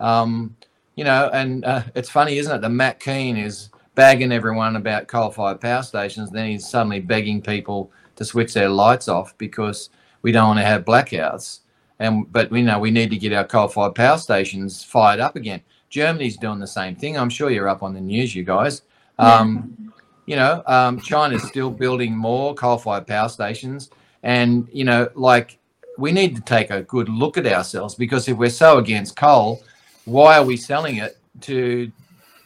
um, 0.00 0.56
you 0.96 1.04
know, 1.04 1.30
and 1.32 1.64
uh, 1.64 1.82
it's 1.94 2.10
funny, 2.10 2.38
isn't 2.38 2.56
it? 2.56 2.60
The 2.60 2.68
Matt 2.68 2.98
Kean 3.00 3.36
is 3.36 3.70
bagging 3.94 4.32
everyone 4.32 4.76
about 4.76 5.08
coal-fired 5.08 5.60
power 5.60 5.82
stations, 5.82 6.30
then 6.30 6.48
he's 6.48 6.68
suddenly 6.68 7.00
begging 7.00 7.42
people 7.42 7.90
to 8.16 8.24
switch 8.24 8.54
their 8.54 8.68
lights 8.68 9.08
off 9.08 9.36
because 9.36 9.90
we 10.22 10.32
don't 10.32 10.48
want 10.48 10.58
to 10.58 10.64
have 10.64 10.84
blackouts. 10.84 11.60
And 11.98 12.30
but 12.32 12.50
we 12.50 12.62
know 12.62 12.78
we 12.78 12.90
need 12.90 13.10
to 13.10 13.18
get 13.18 13.34
our 13.34 13.44
coal-fired 13.44 13.94
power 13.94 14.16
stations 14.16 14.82
fired 14.82 15.20
up 15.20 15.36
again. 15.36 15.60
Germany's 15.90 16.38
doing 16.38 16.58
the 16.58 16.66
same 16.66 16.96
thing. 16.96 17.18
I'm 17.18 17.28
sure 17.28 17.50
you're 17.50 17.68
up 17.68 17.82
on 17.82 17.92
the 17.92 18.00
news, 18.00 18.34
you 18.34 18.42
guys. 18.42 18.82
Um, 19.18 19.89
you 20.26 20.36
know, 20.36 20.62
um, 20.66 21.00
China's 21.00 21.42
still 21.42 21.70
building 21.70 22.16
more 22.16 22.54
coal-fired 22.54 23.06
power 23.06 23.28
stations, 23.28 23.90
and 24.22 24.68
you 24.72 24.84
know, 24.84 25.08
like 25.14 25.58
we 25.98 26.12
need 26.12 26.34
to 26.36 26.42
take 26.42 26.70
a 26.70 26.82
good 26.82 27.08
look 27.08 27.36
at 27.36 27.46
ourselves 27.46 27.94
because 27.94 28.28
if 28.28 28.36
we're 28.36 28.50
so 28.50 28.78
against 28.78 29.16
coal, 29.16 29.62
why 30.04 30.38
are 30.38 30.44
we 30.44 30.56
selling 30.56 30.96
it 30.96 31.18
to 31.42 31.90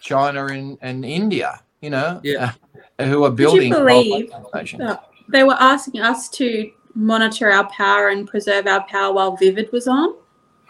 China 0.00 0.46
and, 0.46 0.78
and 0.82 1.04
India? 1.04 1.60
You 1.80 1.90
know, 1.90 2.20
Yeah. 2.24 2.52
uh, 2.98 3.04
who 3.04 3.24
are 3.24 3.30
you 3.30 3.34
building 3.34 3.70
believe 3.72 4.30
coal-fired 4.30 4.48
stations? 4.48 4.98
they 5.28 5.42
were 5.42 5.56
asking 5.58 6.00
us 6.00 6.28
to 6.28 6.70
monitor 6.94 7.50
our 7.50 7.68
power 7.70 8.08
and 8.08 8.26
preserve 8.28 8.66
our 8.66 8.84
power 8.86 9.12
while 9.12 9.36
Vivid 9.36 9.70
was 9.72 9.88
on. 9.88 10.14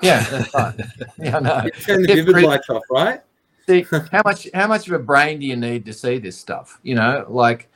Yeah, 0.02 0.22
that's 0.30 0.54
right. 0.54 0.74
Yeah, 1.18 1.36
I 1.36 1.40
know. 1.40 1.62
You 1.64 1.70
turn 1.70 2.02
the 2.02 2.14
vivid 2.14 2.42
lights 2.42 2.68
off, 2.68 2.82
right? 2.90 3.20
See 3.66 3.86
how 4.12 4.22
much 4.24 4.48
how 4.54 4.66
much 4.66 4.86
of 4.88 4.94
a 4.94 4.98
brain 4.98 5.38
do 5.38 5.46
you 5.46 5.56
need 5.56 5.84
to 5.84 5.92
see 5.92 6.18
this 6.18 6.36
stuff 6.36 6.78
you 6.82 6.94
know 6.94 7.24
like 7.28 7.68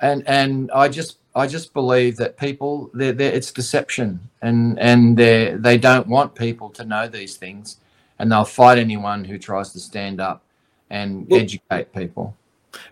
and 0.00 0.26
and 0.26 0.70
i 0.72 0.88
just 0.88 1.18
i 1.34 1.46
just 1.46 1.72
believe 1.72 2.16
that 2.16 2.36
people 2.36 2.90
they're, 2.94 3.12
they're, 3.12 3.32
it's 3.32 3.50
deception 3.52 4.20
and 4.42 4.78
and 4.78 5.16
they 5.16 5.54
they 5.58 5.78
don't 5.78 6.06
want 6.06 6.34
people 6.34 6.68
to 6.70 6.84
know 6.84 7.06
these 7.08 7.36
things 7.36 7.76
and 8.18 8.30
they'll 8.30 8.44
fight 8.44 8.78
anyone 8.78 9.24
who 9.24 9.38
tries 9.38 9.72
to 9.72 9.80
stand 9.80 10.20
up 10.20 10.42
and 10.90 11.26
Well- 11.28 11.40
educate 11.40 11.92
people 11.94 12.36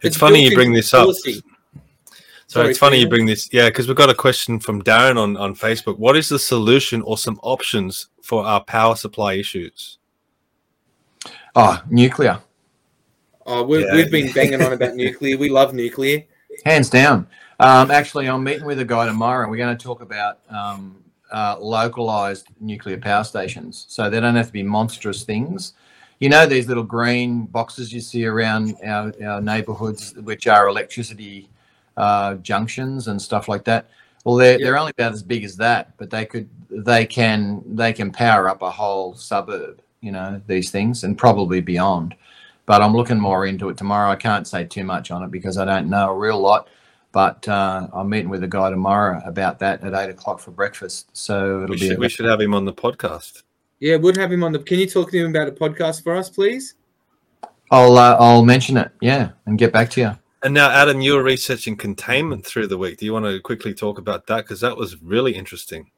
It's, 0.02 0.16
funny 0.16 0.44
you 0.44 0.54
bring 0.54 0.68
into 0.68 0.78
this 0.78 0.94
up. 0.94 1.02
policy. 1.02 1.42
So 2.46 2.60
Sorry, 2.60 2.70
it's 2.70 2.78
funny 2.78 2.98
you 3.00 3.08
bring 3.10 3.26
this, 3.26 3.52
yeah, 3.52 3.68
because 3.68 3.88
we've 3.88 3.96
got 3.96 4.08
a 4.08 4.14
question 4.14 4.58
from 4.58 4.82
Darren 4.82 5.18
on, 5.18 5.36
on 5.36 5.54
Facebook. 5.54 5.98
What 5.98 6.16
is 6.16 6.30
the 6.30 6.38
solution 6.38 7.02
or 7.02 7.18
some 7.18 7.38
options 7.42 8.08
for 8.22 8.42
our 8.42 8.64
power 8.64 8.96
supply 8.96 9.34
issues? 9.34 9.98
Oh 11.58 11.82
nuclear. 11.90 12.40
Oh, 13.46 13.62
we've, 13.64 13.80
Yeah. 13.80 13.94
we've 13.94 14.10
been 14.10 14.32
banging 14.32 14.62
on 14.62 14.72
about 14.72 14.94
nuclear. 14.94 15.36
We 15.38 15.48
love 15.48 15.74
nuclear. 15.74 16.24
hands 16.64 16.88
down. 16.90 17.26
Um, 17.60 17.90
actually 17.90 18.28
i'm 18.28 18.42
meeting 18.44 18.64
with 18.64 18.78
a 18.78 18.84
guy 18.84 19.04
tomorrow 19.06 19.48
we're 19.50 19.56
going 19.56 19.76
to 19.76 19.82
talk 19.84 20.00
about 20.00 20.38
um, 20.48 20.96
uh, 21.32 21.56
localized 21.60 22.46
nuclear 22.60 22.96
power 22.98 23.24
stations. 23.24 23.84
So 23.88 24.08
they 24.08 24.20
don't 24.20 24.36
have 24.36 24.46
to 24.46 24.52
be 24.52 24.62
monstrous 24.62 25.24
things. 25.24 25.74
You 26.20 26.28
know 26.28 26.46
these 26.46 26.68
little 26.68 26.84
green 26.84 27.46
boxes 27.46 27.92
you 27.92 28.00
see 28.00 28.24
around 28.26 28.76
our, 28.84 29.12
our 29.24 29.40
neighborhoods 29.40 30.14
which 30.14 30.46
are 30.46 30.68
electricity 30.68 31.48
uh, 31.96 32.34
junctions 32.36 33.08
and 33.08 33.20
stuff 33.20 33.48
like 33.48 33.64
that? 33.64 33.90
Well 34.24 34.36
they're, 34.36 34.58
they're 34.58 34.78
only 34.78 34.92
about 34.96 35.12
as 35.12 35.22
big 35.22 35.42
as 35.44 35.56
that 35.56 35.96
but 35.96 36.10
they 36.10 36.26
could 36.26 36.48
they 36.70 37.06
can 37.06 37.62
they 37.76 37.92
can 37.92 38.10
power 38.12 38.48
up 38.48 38.62
a 38.62 38.70
whole 38.70 39.14
suburb 39.14 39.80
you 40.00 40.12
know 40.12 40.40
these 40.46 40.70
things 40.70 41.04
and 41.04 41.18
probably 41.18 41.60
beyond 41.60 42.14
but 42.66 42.82
i'm 42.82 42.94
looking 42.94 43.18
more 43.18 43.46
into 43.46 43.68
it 43.68 43.76
tomorrow 43.76 44.10
i 44.10 44.16
can't 44.16 44.46
say 44.46 44.64
too 44.64 44.84
much 44.84 45.10
on 45.10 45.22
it 45.22 45.30
because 45.30 45.58
i 45.58 45.64
don't 45.64 45.88
know 45.88 46.10
a 46.10 46.14
real 46.14 46.38
lot 46.40 46.68
but 47.12 47.46
uh, 47.48 47.86
i'm 47.92 48.08
meeting 48.08 48.28
with 48.28 48.44
a 48.44 48.48
guy 48.48 48.70
tomorrow 48.70 49.20
about 49.24 49.58
that 49.58 49.82
at 49.82 49.94
eight 49.94 50.10
o'clock 50.10 50.38
for 50.38 50.50
breakfast 50.50 51.08
so 51.12 51.62
it'll 51.62 51.70
We 51.70 51.80
be 51.80 51.88
should, 51.88 51.98
we 51.98 52.08
should 52.08 52.26
have 52.26 52.40
him 52.40 52.54
on 52.54 52.64
the 52.64 52.72
podcast. 52.72 53.42
Yeah, 53.80 53.94
we'll 53.96 54.16
have 54.16 54.32
him 54.32 54.42
on 54.42 54.50
the. 54.52 54.58
Can 54.58 54.80
you 54.80 54.88
talk 54.88 55.10
to 55.12 55.18
him 55.18 55.30
about 55.30 55.46
a 55.46 55.52
podcast 55.52 56.02
for 56.02 56.16
us, 56.16 56.28
please? 56.28 56.74
i'll 57.70 57.96
uh, 57.98 58.16
i'll 58.18 58.44
mention 58.44 58.76
it 58.76 58.90
yeah 59.00 59.30
and 59.46 59.58
get 59.58 59.72
back 59.72 59.90
to 59.90 60.00
you 60.00 60.12
And 60.42 60.54
now, 60.54 60.70
Adam, 60.70 61.00
you 61.00 61.14
were 61.14 61.22
researching 61.24 61.76
containment 61.76 62.46
through 62.46 62.68
the 62.68 62.78
week. 62.78 62.98
Do 62.98 63.04
you 63.04 63.12
want 63.12 63.24
to 63.26 63.40
quickly 63.40 63.74
talk 63.74 63.98
about 63.98 64.28
that? 64.28 64.44
Because 64.44 64.60
that 64.60 64.76
was 64.76 65.02
really 65.02 65.32
interesting. 65.34 65.90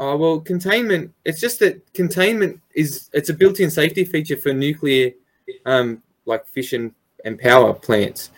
Oh 0.00 0.16
well, 0.16 0.38
containment. 0.38 1.12
It's 1.24 1.40
just 1.40 1.58
that 1.58 1.92
containment 1.92 2.60
is 2.76 3.10
it's 3.12 3.30
a 3.30 3.34
built-in 3.34 3.68
safety 3.68 4.04
feature 4.04 4.36
for 4.36 4.52
nuclear, 4.52 5.10
um, 5.66 6.04
like 6.24 6.46
fission 6.46 6.94
and 7.24 7.36
power 7.36 7.74
plants. 7.74 8.30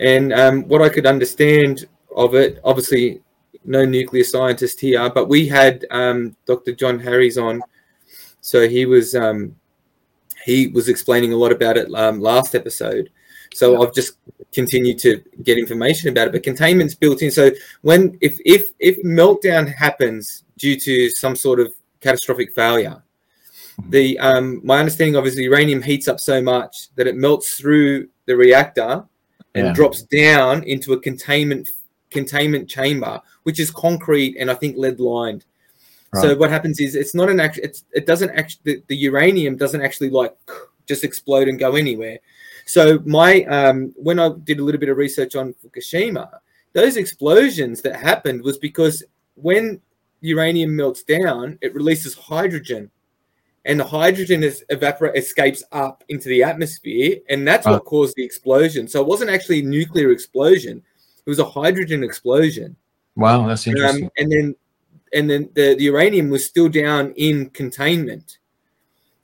And 0.00 0.32
um, 0.32 0.66
what 0.68 0.80
I 0.80 0.88
could 0.88 1.04
understand 1.04 1.84
of 2.16 2.34
it, 2.34 2.60
obviously, 2.64 3.20
no 3.62 3.84
nuclear 3.84 4.24
scientist 4.24 4.80
here, 4.80 5.10
but 5.10 5.28
we 5.28 5.46
had 5.46 5.84
um, 5.90 6.34
Dr. 6.46 6.72
John 6.72 6.98
Harries 6.98 7.36
on, 7.36 7.60
so 8.40 8.66
he 8.66 8.86
was 8.86 9.14
um, 9.14 9.54
he 10.46 10.68
was 10.68 10.88
explaining 10.88 11.34
a 11.34 11.36
lot 11.36 11.52
about 11.52 11.76
it 11.76 11.92
um, 11.94 12.20
last 12.20 12.54
episode. 12.54 13.10
So 13.52 13.82
I've 13.82 13.92
just 13.92 14.16
continued 14.50 14.98
to 15.00 15.22
get 15.42 15.58
information 15.58 16.08
about 16.08 16.28
it. 16.28 16.32
But 16.32 16.42
containment's 16.42 16.94
built 16.94 17.20
in. 17.20 17.30
So 17.30 17.50
when 17.82 18.16
if 18.22 18.38
if 18.46 18.70
if 18.78 19.02
meltdown 19.02 19.70
happens 19.74 20.44
due 20.58 20.78
to 20.80 21.10
some 21.10 21.36
sort 21.36 21.60
of 21.60 21.72
catastrophic 22.00 22.54
failure, 22.54 23.02
the 23.88 24.18
um, 24.18 24.60
my 24.64 24.78
understanding 24.78 25.16
of 25.16 25.26
is 25.26 25.36
the 25.36 25.44
uranium 25.44 25.82
heats 25.82 26.08
up 26.08 26.18
so 26.20 26.40
much 26.40 26.94
that 26.96 27.06
it 27.06 27.16
melts 27.16 27.58
through 27.58 28.08
the 28.26 28.36
reactor 28.36 29.04
and 29.54 29.66
Yeah. 29.66 29.72
drops 29.72 30.02
down 30.02 30.62
into 30.64 30.92
a 30.92 31.00
containment 31.00 31.68
containment 32.10 32.68
chamber, 32.68 33.20
which 33.42 33.60
is 33.60 33.70
concrete 33.70 34.36
and 34.38 34.50
I 34.50 34.54
think 34.54 34.76
lead 34.76 35.00
lined. 35.00 35.44
So 36.14 36.34
what 36.34 36.48
happens 36.50 36.80
is 36.80 36.94
it's 36.94 37.14
not 37.14 37.28
an. 37.28 37.40
It's, 37.40 37.84
it 37.92 38.06
doesn't 38.06 38.30
actually 38.30 38.60
the, 38.64 38.82
the 38.86 38.96
uranium 38.96 39.56
doesn't 39.56 39.82
actually 39.82 40.08
like 40.08 40.34
just 40.86 41.04
explode 41.04 41.46
and 41.46 41.58
go 41.58 41.74
anywhere. 41.76 42.18
So 42.64 43.00
my 43.04 43.44
um, 43.44 43.92
when 43.96 44.18
I 44.18 44.30
did 44.44 44.58
a 44.58 44.64
little 44.64 44.80
bit 44.80 44.88
of 44.88 44.96
research 44.96 45.36
on 45.36 45.54
Fukushima, 45.62 46.38
those 46.72 46.96
explosions 46.96 47.82
that 47.82 47.96
happened 47.96 48.40
was 48.42 48.56
because 48.56 49.04
when 49.34 49.78
uranium 50.20 50.74
melts 50.74 51.02
down, 51.02 51.58
it 51.62 51.74
releases 51.74 52.14
hydrogen, 52.14 52.90
and 53.64 53.78
the 53.80 53.84
hydrogen 53.84 54.42
is 54.42 54.64
evaporate 54.68 55.16
escapes 55.16 55.62
up 55.72 56.04
into 56.08 56.28
the 56.28 56.42
atmosphere, 56.42 57.16
and 57.28 57.46
that's 57.46 57.66
what 57.66 57.72
Right. 57.74 57.84
caused 57.84 58.14
the 58.16 58.24
explosion. 58.24 58.88
So 58.88 59.00
it 59.00 59.06
wasn't 59.06 59.30
actually 59.30 59.60
a 59.60 59.64
nuclear 59.64 60.10
explosion; 60.10 60.82
it 61.24 61.28
was 61.30 61.38
a 61.38 61.44
hydrogen 61.44 62.02
explosion. 62.04 62.76
wow 63.16 63.46
that's 63.46 63.66
interesting 63.66 64.04
Um, 64.04 64.10
and 64.18 64.30
then 64.30 64.54
and 65.14 65.30
then 65.30 65.48
the, 65.54 65.74
the 65.74 65.84
uranium 65.84 66.28
was 66.30 66.44
still 66.44 66.68
down 66.68 67.12
in 67.16 67.48
containment. 67.50 68.38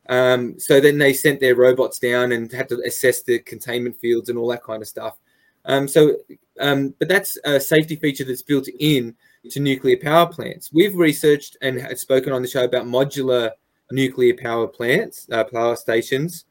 Um, 0.09 0.59
so 0.59 0.81
then 0.81 0.98
they 0.98 1.12
sent 1.12 1.40
their 1.40 1.55
robots 1.55 1.98
down 1.98 2.32
and 2.32 2.51
had 2.51 2.69
to 2.70 2.81
assess 2.86 3.23
the 3.23 3.39
containment 3.40 3.97
fields 4.01 4.28
and 4.28 4.39
all 4.39 4.48
that 4.48 4.62
kind 4.62 4.82
of 4.82 4.89
stuff. 4.89 5.16
Um, 5.64 5.86
so, 5.86 6.16
um, 6.59 6.94
but 6.98 7.09
that's 7.09 7.39
a 7.44 7.60
safety 7.60 7.97
feature 7.97 8.24
that's 8.24 8.43
built 8.43 8.69
in 8.81 9.14
to 9.51 9.60
nuclear 9.60 9.97
power 9.97 10.27
plants. 10.27 10.73
We've 10.73 10.94
researched 10.94 11.56
and 11.62 11.81
had 11.81 11.98
spoken 11.98 12.32
on 12.32 12.43
the 12.43 12.48
show 12.48 12.64
about 12.64 12.86
modular 12.86 13.51
nuclear 13.90 14.35
power 14.35 14.66
plants, 14.66 15.27
uh, 15.31 15.44
power 15.44 15.77
stations, 15.77 16.44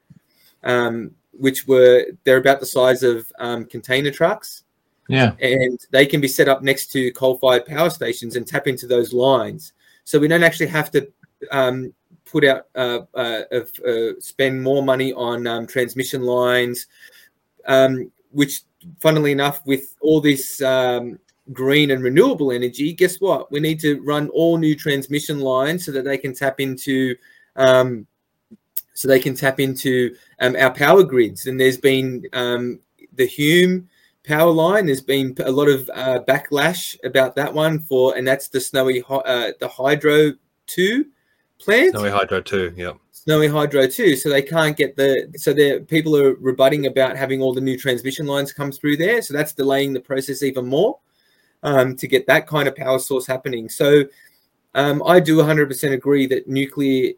um, 0.63 1.11
which 1.31 1.67
were 1.67 2.05
they're 2.23 2.37
about 2.37 2.59
the 2.59 2.65
size 2.65 3.03
of 3.03 3.31
um, 3.39 3.65
container 3.65 4.11
trucks 4.11 4.63
yeah 5.11 5.33
and 5.41 5.79
they 5.91 6.05
can 6.05 6.21
be 6.21 6.27
set 6.27 6.47
up 6.47 6.61
next 6.61 6.87
to 6.91 7.11
coal-fired 7.11 7.65
power 7.65 7.89
stations 7.89 8.35
and 8.37 8.47
tap 8.47 8.65
into 8.65 8.87
those 8.87 9.13
lines. 9.13 9.73
So 10.05 10.19
we 10.19 10.27
don't 10.27 10.43
actually 10.43 10.67
have 10.67 10.89
to 10.91 11.11
um, 11.51 11.93
put 12.25 12.45
out 12.45 12.67
uh, 12.75 12.99
uh, 13.13 13.43
uh, 13.85 14.13
spend 14.19 14.63
more 14.63 14.83
money 14.83 15.11
on 15.13 15.45
um, 15.47 15.67
transmission 15.67 16.21
lines, 16.21 16.87
um, 17.67 18.11
which, 18.31 18.61
funnily 18.99 19.31
enough, 19.31 19.61
with 19.65 19.95
all 20.01 20.21
this 20.21 20.61
um, 20.61 21.19
green 21.53 21.91
and 21.91 22.03
renewable 22.03 22.51
energy, 22.51 22.93
guess 22.93 23.19
what? 23.19 23.51
We 23.51 23.59
need 23.59 23.79
to 23.81 24.01
run 24.01 24.29
all 24.29 24.57
new 24.57 24.75
transmission 24.75 25.39
lines 25.39 25.85
so 25.85 25.91
that 25.91 26.05
they 26.05 26.17
can 26.17 26.33
tap 26.33 26.59
into 26.59 27.15
um, 27.55 28.07
so 28.93 29.07
they 29.07 29.19
can 29.19 29.35
tap 29.35 29.59
into 29.59 30.15
um, 30.39 30.55
our 30.57 30.73
power 30.73 31.03
grids. 31.03 31.47
And 31.47 31.59
there's 31.59 31.77
been 31.77 32.25
um, 32.33 32.79
the 33.13 33.25
Hume 33.25 33.89
power 34.25 34.51
line. 34.51 34.85
There's 34.85 35.01
been 35.01 35.35
a 35.43 35.51
lot 35.51 35.69
of 35.69 35.89
uh, 35.93 36.19
backlash 36.27 36.97
about 37.03 37.35
that 37.35 37.53
one 37.53 37.79
for, 37.79 38.15
and 38.15 38.27
that's 38.27 38.47
the 38.49 38.61
Snowy 38.61 39.03
uh, 39.09 39.51
the 39.59 39.67
Hydro 39.67 40.33
Two 40.67 41.05
plant. 41.59 41.91
Snowy 41.91 42.09
Hydro 42.09 42.41
Two, 42.41 42.73
yeah. 42.75 42.93
Snowy 43.11 43.47
Hydro 43.47 43.87
Two, 43.87 44.15
so 44.15 44.29
they 44.29 44.41
can't 44.41 44.77
get 44.77 44.95
the 44.95 45.31
so 45.35 45.53
the 45.53 45.79
people 45.87 46.15
are 46.15 46.35
rebutting 46.35 46.85
about 46.85 47.17
having 47.17 47.41
all 47.41 47.53
the 47.53 47.61
new 47.61 47.77
transmission 47.77 48.25
lines 48.25 48.53
come 48.53 48.71
through 48.71 48.97
there, 48.97 49.21
so 49.21 49.33
that's 49.33 49.53
delaying 49.53 49.93
the 49.93 49.99
process 49.99 50.43
even 50.43 50.65
more 50.65 50.99
um, 51.63 51.95
to 51.95 52.07
get 52.07 52.27
that 52.27 52.47
kind 52.47 52.67
of 52.67 52.75
power 52.75 52.99
source 52.99 53.25
happening. 53.27 53.69
So 53.69 54.03
um, 54.73 55.03
I 55.05 55.19
do 55.19 55.37
100% 55.37 55.91
agree 55.91 56.27
that 56.27 56.47
nuclear 56.47 57.13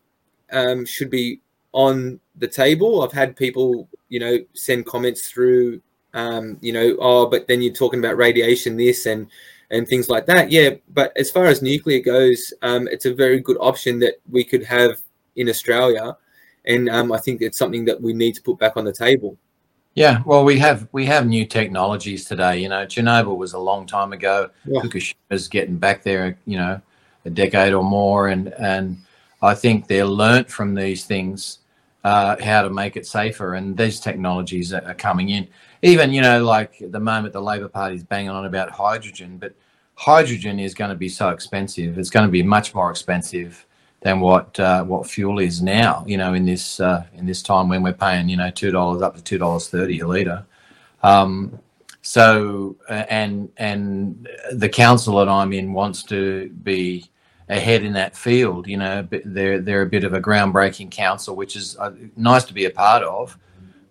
um, 0.52 0.86
should 0.86 1.10
be 1.10 1.40
on 1.72 2.20
the 2.38 2.48
table. 2.48 3.02
I've 3.02 3.12
had 3.12 3.36
people, 3.36 3.90
you 4.10 4.20
know, 4.20 4.38
send 4.54 4.86
comments 4.86 5.30
through, 5.30 5.82
um, 6.14 6.58
you 6.62 6.74
know, 6.74 6.96
oh, 7.00 7.26
but 7.28 7.48
then 7.48 7.62
you're 7.62 7.74
talking 7.74 8.00
about 8.00 8.18
radiation, 8.18 8.78
this 8.78 9.06
and 9.06 9.28
and 9.72 9.88
things 9.88 10.08
like 10.08 10.28
that. 10.28 10.52
Yeah, 10.52 10.72
but 10.90 11.12
as 11.18 11.32
far 11.32 11.46
as 11.46 11.64
nuclear 11.64 12.00
goes, 12.00 12.54
um, 12.62 12.88
it's 12.90 13.06
a 13.06 13.14
very 13.14 13.40
good 13.40 13.58
option 13.60 13.98
that 14.00 14.16
we 14.30 14.44
could 14.44 14.64
have 14.64 15.02
in 15.36 15.50
Australia, 15.50 16.16
and 16.66 16.90
um, 16.90 17.12
I 17.12 17.18
think 17.18 17.42
it's 17.42 17.58
something 17.58 17.86
that 17.86 18.00
we 18.00 18.14
need 18.14 18.36
to 18.36 18.44
put 18.44 18.60
back 18.60 18.78
on 18.78 18.86
the 18.86 18.94
table. 18.94 19.38
Yeah, 19.96 20.24
well, 20.26 20.44
we 20.44 20.58
have 20.58 20.88
we 20.92 21.06
have 21.06 21.28
new 21.28 21.46
technologies 21.46 22.26
today. 22.26 22.60
You 22.60 22.70
know, 22.70 22.86
Chernobyl 22.86 23.38
was 23.38 23.54
a 23.54 23.60
long 23.60 23.86
time 23.86 24.12
ago. 24.12 24.50
Yeah. 24.66 24.82
Fukushima's 24.82 25.48
getting 25.48 25.78
back 25.78 26.04
there. 26.04 26.38
You 26.46 26.58
know, 26.58 26.82
a 27.26 27.30
decade 27.30 27.74
or 27.74 27.84
more, 27.84 28.30
and 28.30 28.54
and 28.54 28.98
I 29.42 29.54
think 29.54 29.88
they're 29.88 30.06
learnt 30.06 30.50
from 30.50 30.74
these 30.74 31.06
things 31.06 31.60
uh, 32.04 32.36
how 32.42 32.64
to 32.64 32.72
make 32.72 32.98
it 32.98 33.06
safer, 33.06 33.54
and 33.54 33.78
these 33.78 34.00
technologies 34.00 34.74
are, 34.74 34.84
are 34.84 34.96
coming 34.96 35.30
in. 35.30 35.48
Even 35.84 36.12
you 36.12 36.22
know, 36.22 36.44
like 36.44 36.82
at 36.82 36.92
the 36.92 37.00
moment, 37.00 37.34
the 37.34 37.42
Labor 37.42 37.70
Party's 37.70 38.04
banging 38.04 38.32
on 38.32 38.46
about 38.46 38.72
hydrogen, 38.72 39.38
but 39.38 39.54
hydrogen 39.94 40.60
is 40.60 40.74
going 40.74 40.90
to 40.90 40.96
be 40.96 41.10
so 41.10 41.30
expensive. 41.30 42.00
It's 42.00 42.10
going 42.10 42.26
to 42.26 42.32
be 42.32 42.42
much 42.42 42.74
more 42.74 42.90
expensive 42.90 43.66
than 44.04 44.20
what 44.20 44.60
uh, 44.60 44.84
what 44.84 45.10
fuel 45.10 45.40
is 45.40 45.62
now. 45.62 46.04
You 46.06 46.18
know, 46.18 46.34
in 46.34 46.46
this 46.46 46.80
uh, 46.80 47.06
in 47.14 47.26
this 47.26 47.42
time 47.42 47.70
when 47.70 47.82
we're 47.82 47.94
paying 47.94 48.30
you 48.30 48.38
know 48.38 48.52
two 48.52 48.72
dollars 48.72 49.02
up 49.02 49.16
to 49.16 49.24
two 49.24 49.38
dollars 49.38 49.70
thirty 49.70 50.00
a 50.00 50.08
liter. 50.08 50.46
Um, 51.02 51.60
so 52.02 52.76
and 52.90 53.50
and 53.58 54.28
the 54.52 54.70
council 54.70 55.18
that 55.18 55.30
I'm 55.30 55.54
in 55.54 55.74
wants 55.74 56.04
to 56.04 56.50
be 56.50 57.10
ahead 57.48 57.84
in 57.84 57.94
that 57.94 58.16
field. 58.16 58.68
You 58.68 58.78
know, 58.78 59.08
they're 59.26 59.60
they're 59.60 59.82
a 59.82 59.90
bit 59.90 60.04
of 60.04 60.14
a 60.14 60.22
groundbreaking 60.22 60.92
council, 60.92 61.36
which 61.36 61.56
is 61.56 61.78
uh, 61.78 61.92
nice 62.18 62.44
to 62.46 62.54
be 62.54 62.66
a 62.66 62.72
part 62.72 63.04
of. 63.04 63.38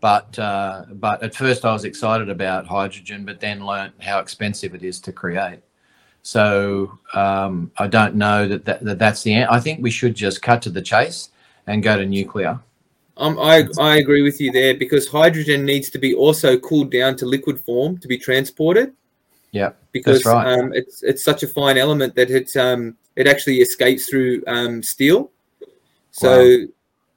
But 0.01 0.39
uh, 0.39 0.85
but 0.91 1.23
at 1.23 1.35
first 1.35 1.65
I 1.65 1.73
was 1.73 1.85
excited 1.85 2.29
about 2.29 2.67
hydrogen, 2.67 3.25
but 3.25 3.41
then 3.41 3.65
learnt 3.65 3.95
how 4.01 4.19
expensive 4.19 4.75
it 4.75 4.83
is 4.83 5.01
to 5.01 5.13
create. 5.13 5.61
So 6.23 6.99
um, 7.15 7.73
I 7.79 7.89
don't 7.89 8.15
know 8.15 8.47
that, 8.47 8.65
that, 8.65 8.85
that 8.85 8.99
that's 8.99 9.23
the 9.23 9.35
end. 9.35 9.49
I 9.51 9.59
think 9.61 9.83
we 9.83 9.91
should 9.91 10.15
just 10.15 10.41
cut 10.41 10.63
to 10.63 10.71
the 10.71 10.83
chase 10.83 11.31
and 11.67 11.83
go 11.83 11.97
to 11.97 12.07
nuclear. 12.07 12.61
Um, 13.17 13.39
I, 13.39 13.67
I 13.79 13.97
agree 13.97 14.23
with 14.23 14.41
you 14.41 14.51
there 14.51 14.75
because 14.75 15.07
hydrogen 15.07 15.65
needs 15.65 15.91
to 15.91 15.99
be 15.99 16.15
also 16.15 16.59
cooled 16.59 16.91
down 16.91 17.17
to 17.17 17.27
liquid 17.27 17.61
form 17.61 17.99
to 17.99 18.09
be 18.09 18.17
transported. 18.17 18.93
Yeah, 19.51 19.73
because 19.91 20.25
right. 20.25 20.59
um, 20.59 20.73
it's 20.73 21.03
it's 21.03 21.23
such 21.23 21.43
a 21.43 21.49
fine 21.49 21.77
element 21.77 22.15
that 22.15 22.31
it 22.31 22.57
um, 22.57 22.97
it 23.17 23.27
actually 23.27 23.57
escapes 23.57 24.09
through 24.09 24.43
um, 24.47 24.83
steel. 24.83 25.31
So 26.13 26.39
wow. 26.39 26.67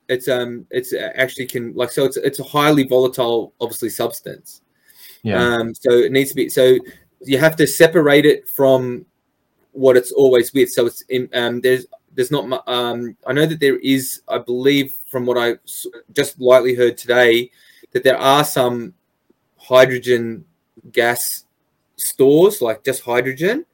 it's 0.10 0.28
um 0.28 0.68
it's 0.70 0.94
actually 0.94 1.46
can 1.46 1.74
like 1.76 1.92
so 1.92 2.04
it's 2.04 2.18
it's 2.18 2.40
a 2.40 2.44
highly 2.44 2.84
volatile 2.84 3.54
obviously 3.62 3.90
substance. 3.90 4.62
Yeah. 5.24 5.42
Um, 5.42 5.74
so 5.74 5.92
it 5.92 6.12
needs 6.12 6.30
to 6.30 6.36
be 6.36 6.50
so 6.50 6.78
you 7.26 7.38
have 7.38 7.56
to 7.58 7.68
separate 7.68 8.26
it 8.26 8.48
from 8.48 9.06
what 9.72 9.98
it's 9.98 10.12
always 10.12 10.54
with. 10.54 10.72
So 10.72 10.86
it's 10.86 11.02
in, 11.10 11.30
um, 11.34 11.62
there's 11.62 11.86
there's 12.14 12.32
not 12.32 12.64
um, 12.68 13.18
I 13.28 13.34
know 13.34 13.46
that 13.46 13.60
there 13.60 13.78
is 13.80 14.22
I 14.28 14.38
believe 14.38 14.96
from 15.10 15.26
what 15.26 15.38
I 15.38 15.58
just 16.14 16.40
lightly 16.40 16.76
heard 16.76 16.98
today 16.98 17.52
that 17.92 18.04
there 18.04 18.18
are 18.18 18.44
some 18.44 18.94
hydrogen 19.58 20.46
gas 20.92 21.46
stores 21.98 22.62
like 22.62 22.84
just 22.84 23.02
hydrogen, 23.04 23.66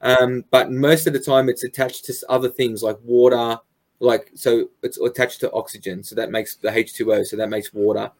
um, 0.00 0.44
but 0.50 0.70
most 0.70 1.06
of 1.06 1.12
the 1.12 1.18
time 1.18 1.48
it's 1.48 1.64
attached 1.64 2.04
to 2.06 2.14
other 2.28 2.48
things 2.48 2.82
like 2.82 2.96
water, 3.04 3.58
like 4.00 4.30
so 4.34 4.68
it's 4.82 4.98
attached 4.98 5.40
to 5.40 5.52
oxygen, 5.52 6.02
so 6.02 6.14
that 6.14 6.30
makes 6.30 6.56
the 6.56 6.70
H 6.70 6.94
two 6.94 7.12
O, 7.12 7.22
so 7.22 7.36
that 7.36 7.48
makes 7.48 7.72
water. 7.72 8.10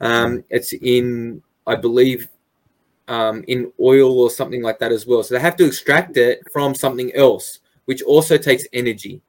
Um, 0.00 0.44
it's 0.50 0.72
in 0.72 1.42
I 1.66 1.74
believe 1.74 2.28
um, 3.08 3.44
in 3.48 3.72
oil 3.80 4.20
or 4.20 4.30
something 4.30 4.62
like 4.62 4.78
that 4.78 4.92
as 4.92 5.06
well. 5.06 5.22
So 5.22 5.34
they 5.34 5.40
have 5.40 5.56
to 5.56 5.66
extract 5.66 6.16
it 6.16 6.40
from 6.52 6.74
something 6.74 7.12
else, 7.14 7.60
which 7.86 8.02
also 8.02 8.38
takes 8.38 8.64
energy. 8.72 9.20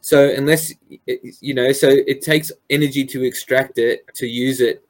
So 0.00 0.30
unless 0.30 0.72
you 1.06 1.54
know, 1.54 1.72
so 1.72 1.88
it 1.88 2.22
takes 2.22 2.50
energy 2.70 3.04
to 3.04 3.22
extract 3.22 3.78
it 3.78 4.12
to 4.14 4.26
use 4.26 4.60
it 4.60 4.82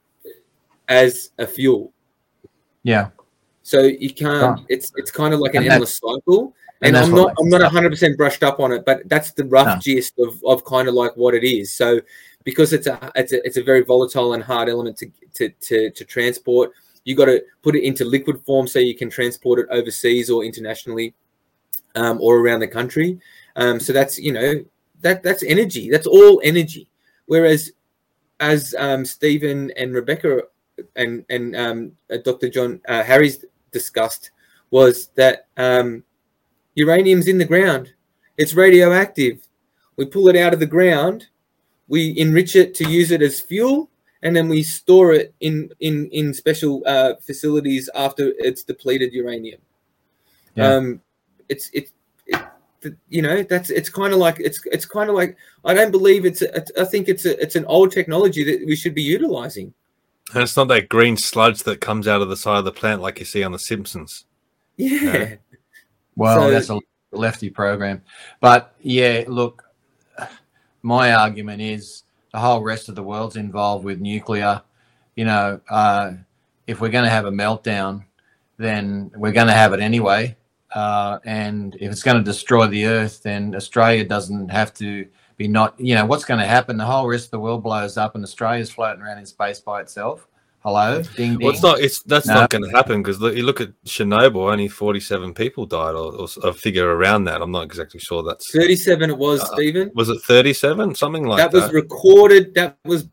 as 0.87 1.31
a 1.37 1.45
fuel. 1.45 1.91
Yeah. 2.83 3.09
So 3.63 3.81
you 3.81 4.13
can't. 4.13 4.59
Oh. 4.59 4.65
It's 4.69 4.91
it's 4.95 5.11
kind 5.11 5.33
of 5.33 5.39
like 5.39 5.55
an 5.55 5.69
endless 5.69 5.97
cycle. 5.97 6.55
And, 6.81 6.95
and 6.95 7.05
I'm 7.05 7.11
not 7.11 7.35
I'm 7.39 7.49
not 7.49 7.61
100 7.61 7.89
percent 7.89 8.17
brushed 8.17 8.41
up 8.41 8.59
on 8.59 8.71
it, 8.71 8.85
but 8.85 9.07
that's 9.07 9.31
the 9.31 9.45
rough 9.45 9.67
no. 9.67 9.79
gist 9.79 10.17
of, 10.17 10.41
of 10.45 10.65
kind 10.65 10.87
of 10.87 10.93
like 10.95 11.15
what 11.15 11.35
it 11.35 11.43
is. 11.43 11.73
So 11.73 11.99
because 12.43 12.73
it's 12.73 12.87
a 12.87 13.11
it's 13.15 13.33
a 13.33 13.45
it's 13.45 13.57
a 13.57 13.63
very 13.63 13.81
volatile 13.81 14.33
and 14.33 14.41
hard 14.41 14.69
element 14.69 14.97
to 14.97 15.11
to 15.35 15.49
to, 15.49 15.91
to 15.91 16.05
transport 16.05 16.71
you 17.03 17.15
got 17.15 17.25
to 17.25 17.41
put 17.61 17.75
it 17.75 17.83
into 17.83 18.05
liquid 18.05 18.43
form 18.45 18.67
so 18.67 18.79
you 18.79 18.95
can 18.95 19.09
transport 19.09 19.59
it 19.59 19.67
overseas 19.71 20.29
or 20.29 20.43
internationally 20.43 21.13
um, 21.95 22.19
or 22.21 22.37
around 22.37 22.59
the 22.59 22.67
country. 22.67 23.19
Um, 23.55 23.79
so 23.79 23.93
that's 23.93 24.19
you 24.19 24.31
know 24.31 24.63
that 25.01 25.23
that's 25.23 25.43
energy. 25.43 25.89
That's 25.89 26.07
all 26.07 26.41
energy. 26.43 26.87
Whereas, 27.25 27.71
as 28.39 28.75
um, 28.77 29.05
Stephen 29.05 29.71
and 29.77 29.93
Rebecca 29.93 30.41
and 30.95 31.25
and 31.29 31.55
um, 31.55 31.91
uh, 32.11 32.17
Dr. 32.17 32.49
John 32.49 32.81
uh, 32.87 33.03
Harries 33.03 33.43
discussed, 33.71 34.31
was 34.69 35.07
that 35.15 35.47
um, 35.57 36.03
uranium's 36.75 37.27
in 37.27 37.37
the 37.37 37.45
ground. 37.45 37.93
It's 38.37 38.53
radioactive. 38.53 39.47
We 39.97 40.05
pull 40.05 40.29
it 40.29 40.35
out 40.35 40.53
of 40.53 40.59
the 40.59 40.65
ground. 40.65 41.27
We 41.87 42.17
enrich 42.17 42.55
it 42.55 42.73
to 42.75 42.89
use 42.89 43.11
it 43.11 43.21
as 43.21 43.41
fuel 43.41 43.89
and 44.23 44.35
then 44.35 44.47
we 44.47 44.63
store 44.63 45.13
it 45.13 45.33
in 45.39 45.69
in 45.79 46.07
in 46.11 46.33
special 46.33 46.83
uh, 46.85 47.13
facilities 47.21 47.89
after 47.95 48.33
it's 48.37 48.63
depleted 48.63 49.13
uranium. 49.13 49.59
Yeah. 50.55 50.73
Um, 50.73 51.01
it's 51.49 51.69
it's 51.73 51.91
it, 52.27 52.95
you 53.09 53.21
know 53.21 53.43
that's 53.43 53.69
it's 53.69 53.89
kind 53.89 54.13
of 54.13 54.19
like 54.19 54.39
it's 54.39 54.61
it's 54.65 54.85
kind 54.85 55.09
of 55.09 55.15
like 55.15 55.37
I 55.65 55.73
don't 55.73 55.91
believe 55.91 56.25
it's 56.25 56.41
a, 56.41 56.63
I 56.79 56.85
think 56.85 57.07
it's 57.09 57.25
a, 57.25 57.39
it's 57.41 57.55
an 57.55 57.65
old 57.65 57.91
technology 57.91 58.43
that 58.43 58.65
we 58.65 58.75
should 58.75 58.95
be 58.95 59.03
utilizing. 59.03 59.73
And 60.33 60.43
it's 60.43 60.55
not 60.55 60.67
that 60.69 60.87
green 60.87 61.17
sludge 61.17 61.63
that 61.63 61.81
comes 61.81 62.07
out 62.07 62.21
of 62.21 62.29
the 62.29 62.37
side 62.37 62.59
of 62.59 62.65
the 62.65 62.71
plant 62.71 63.01
like 63.01 63.19
you 63.19 63.25
see 63.25 63.43
on 63.43 63.51
The 63.51 63.59
Simpsons. 63.59 64.25
Yeah. 64.77 65.35
Well, 66.15 66.41
so, 66.41 66.51
that's 66.51 66.69
a 66.69 66.79
lefty 67.11 67.49
program, 67.49 68.01
but 68.39 68.75
yeah, 68.81 69.23
look, 69.27 69.63
my 70.81 71.13
argument 71.13 71.61
is 71.61 72.03
the 72.33 72.39
whole 72.39 72.61
rest 72.61 72.89
of 72.89 72.95
the 72.95 73.03
world's 73.03 73.35
involved 73.35 73.85
with 73.85 73.99
nuclear. 73.99 74.61
You 75.15 75.25
know, 75.25 75.59
uh, 75.69 76.13
if 76.67 76.79
we're 76.79 76.89
going 76.89 77.03
to 77.03 77.09
have 77.09 77.25
a 77.25 77.31
meltdown, 77.31 78.05
then 78.57 79.11
we're 79.15 79.31
going 79.31 79.47
to 79.47 79.53
have 79.53 79.73
it 79.73 79.79
anyway. 79.79 80.37
Uh, 80.73 81.19
and 81.25 81.75
if 81.75 81.91
it's 81.91 82.03
going 82.03 82.17
to 82.17 82.23
destroy 82.23 82.67
the 82.67 82.85
earth, 82.85 83.23
then 83.23 83.55
Australia 83.55 84.05
doesn't 84.05 84.49
have 84.49 84.73
to 84.75 85.05
be 85.35 85.47
not. 85.47 85.77
You 85.79 85.95
know, 85.95 86.05
what's 86.05 86.23
going 86.23 86.39
to 86.39 86.45
happen? 86.45 86.77
The 86.77 86.85
whole 86.85 87.07
rest 87.07 87.25
of 87.25 87.31
the 87.31 87.39
world 87.39 87.63
blows 87.63 87.97
up, 87.97 88.15
and 88.15 88.23
Australia's 88.23 88.71
floating 88.71 89.01
around 89.01 89.17
in 89.17 89.25
space 89.25 89.59
by 89.59 89.81
itself. 89.81 90.27
Hello, 90.63 91.01
ding 91.01 91.37
ding. 91.37 91.39
Well, 91.39 91.53
it's 91.53 91.63
not. 91.63 91.79
It's 91.79 92.03
that's 92.03 92.27
no. 92.27 92.35
not 92.35 92.51
going 92.51 92.63
to 92.63 92.69
happen 92.69 93.01
because 93.01 93.19
you 93.19 93.43
look 93.43 93.61
at 93.61 93.69
Chernobyl. 93.83 94.51
Only 94.51 94.67
forty-seven 94.67 95.33
people 95.33 95.65
died, 95.65 95.95
or, 95.95 96.13
or, 96.13 96.27
a 96.43 96.53
figure 96.53 96.87
around 96.87 97.23
that. 97.23 97.41
I'm 97.41 97.51
not 97.51 97.63
exactly 97.63 97.99
sure. 97.99 98.21
That's 98.21 98.51
thirty-seven. 98.51 99.09
It 99.09 99.17
was 99.17 99.41
uh, 99.41 99.45
Stephen. 99.45 99.91
Was 99.95 100.09
it 100.09 100.21
thirty-seven? 100.21 100.93
Something 100.93 101.25
like 101.25 101.37
that. 101.37 101.51
That 101.51 101.63
was 101.63 101.73
recorded. 101.73 102.53
That 102.53 102.77
was 102.85 103.07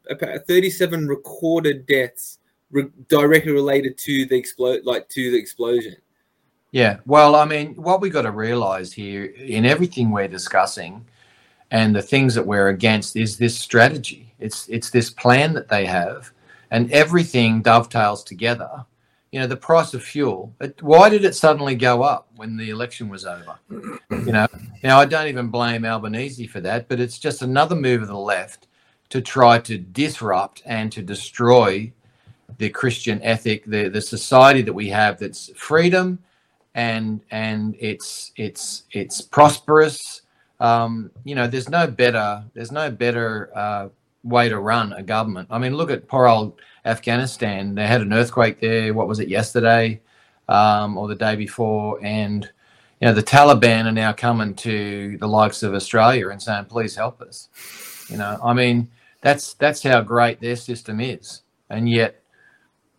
thirty-seven 0.47 1.09
recorded 1.09 1.87
deaths 1.87 2.39
re- 2.71 2.91
directly 3.09 3.53
related 3.53 3.97
to 3.99 4.27
the 4.27 4.37
explode, 4.37 4.85
like 4.85 5.09
to 5.09 5.31
the 5.31 5.39
explosion. 5.39 5.97
Yeah. 6.73 6.99
Well, 7.07 7.35
I 7.35 7.47
mean, 7.47 7.75
what 7.77 8.03
we 8.03 8.11
got 8.11 8.23
to 8.23 8.31
realize 8.31 8.93
here 8.93 9.25
in 9.25 9.65
everything 9.65 10.11
we're 10.11 10.29
discussing, 10.29 11.03
and 11.71 11.97
the 11.97 12.03
things 12.03 12.35
that 12.35 12.47
we're 12.47 12.69
against, 12.69 13.17
is 13.17 13.39
this 13.39 13.59
strategy. 13.59 14.35
It's 14.39 14.69
it's 14.69 14.91
this 14.91 15.09
plan 15.09 15.55
that 15.55 15.69
they 15.69 15.87
have 15.87 16.31
and 16.71 16.91
everything 16.93 17.63
dovetails 17.63 18.25
together 18.25 18.85
you 19.31 19.41
know, 19.41 19.47
the 19.47 19.57
price 19.57 19.95
of 19.95 20.03
fuel. 20.03 20.55
It, 20.61 20.83
why 20.83 21.09
did 21.09 21.25
it 21.25 21.35
suddenly 21.35 21.75
go 21.75 22.03
up 22.03 22.29
when 22.37 22.57
the 22.57 22.71
election 22.71 23.09
was 23.09 23.27
over? 23.27 23.59
You 24.11 24.33
know, 24.33 24.47
now 24.83 24.99
I 24.99 25.05
don't 25.05 25.29
even 25.29 25.49
blame 25.49 25.85
Albanese 25.85 26.47
for 26.47 26.61
that, 26.61 26.89
but 26.89 26.99
it's 26.99 27.19
just 27.19 27.43
another 27.43 27.77
move 27.77 28.03
of 28.03 28.09
the 28.09 28.17
left 28.17 28.69
to 29.11 29.21
try 29.21 29.59
to 29.59 29.79
disrupt 29.79 30.63
and 30.65 30.91
to 30.93 31.03
destroy 31.03 31.93
the 32.57 32.71
Christian 32.71 33.23
ethic, 33.23 33.65
the 33.67 33.89
the 33.89 34.01
society 34.01 34.63
that 34.63 34.73
we 34.73 34.89
have 34.89 35.19
that's 35.19 35.51
freedom 35.55 36.19
and 36.75 37.21
and 37.31 37.77
it's 37.79 38.33
it's 38.37 38.85
it's 38.93 39.21
prosperous. 39.21 40.23
Um, 40.61 41.11
you 41.25 41.35
know, 41.35 41.47
there's 41.47 41.69
no 41.69 41.87
better 41.87 42.43
there's 42.55 42.73
no 42.73 42.91
better 42.91 43.51
uh, 43.55 43.89
way 44.25 44.49
to 44.49 44.59
run 44.59 44.93
a 44.93 45.03
government. 45.03 45.49
I 45.51 45.59
mean, 45.59 45.77
look 45.77 45.91
at 45.91 46.09
poor 46.09 46.27
old 46.27 46.61
Afghanistan. 46.85 47.75
They 47.75 47.87
had 47.87 48.01
an 48.01 48.13
earthquake 48.13 48.61
there. 48.61 48.95
What 48.95 49.09
was 49.09 49.21
it 49.21 49.29
yesterday 49.29 50.01
um, 50.49 50.99
or 50.99 51.09
the 51.09 51.15
day 51.15 51.37
before? 51.37 51.99
And 52.03 52.45
you 53.01 53.07
know, 53.07 53.15
the 53.15 53.23
Taliban 53.23 53.87
are 53.87 53.93
now 53.93 54.13
coming 54.13 54.55
to 54.57 55.17
the 55.19 55.29
likes 55.29 55.63
of 55.63 55.75
Australia 55.75 56.31
and 56.31 56.43
saying, 56.43 56.65
"Please 56.67 56.97
help 56.97 57.21
us." 57.21 57.49
You 58.11 58.17
know, 58.17 58.39
I 58.43 58.55
mean, 58.55 58.91
that's 59.21 59.55
that's 59.55 59.83
how 59.83 60.01
great 60.01 60.41
their 60.41 60.57
system 60.57 61.01
is, 61.01 61.43
and 61.71 61.89
yet 61.89 62.23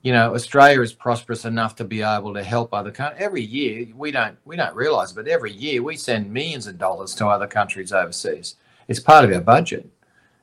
you 0.01 0.13
know, 0.13 0.33
Australia 0.33 0.81
is 0.81 0.93
prosperous 0.93 1.43
enough 1.43 1.75
to 1.75 1.83
be 1.83 2.01
able 2.01 2.33
to 2.33 2.43
help 2.43 2.73
other 2.73 2.91
countries. 2.91 3.21
Every 3.21 3.41
year, 3.41 3.87
we 3.95 4.11
don't 4.11 4.37
we 4.45 4.55
don't 4.55 4.75
realise, 4.75 5.11
but 5.11 5.27
every 5.27 5.51
year 5.51 5.83
we 5.83 5.97
send 5.97 6.31
millions 6.31 6.67
of 6.67 6.77
dollars 6.77 7.13
to 7.15 7.27
other 7.27 7.47
countries 7.47 7.91
overseas. 7.91 8.55
It's 8.87 8.99
part 8.99 9.25
of 9.25 9.31
our 9.33 9.41
budget. 9.41 9.89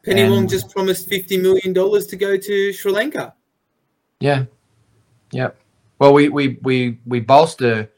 Penny 0.07 0.23
And- 0.23 0.33
Wong 0.33 0.47
just 0.47 0.71
promised 0.71 1.09
fifty 1.09 1.37
million 1.37 1.73
dollars 1.73 2.07
to 2.07 2.17
go 2.17 2.37
to 2.37 2.73
Sri 2.73 2.93
Lanka. 2.93 3.35
Yeah, 4.21 4.45
yep. 5.33 5.59
Well, 5.99 6.15
we 6.15 6.29
we 6.29 6.59
we 6.63 7.01
we 7.07 7.19
bolster 7.21 7.91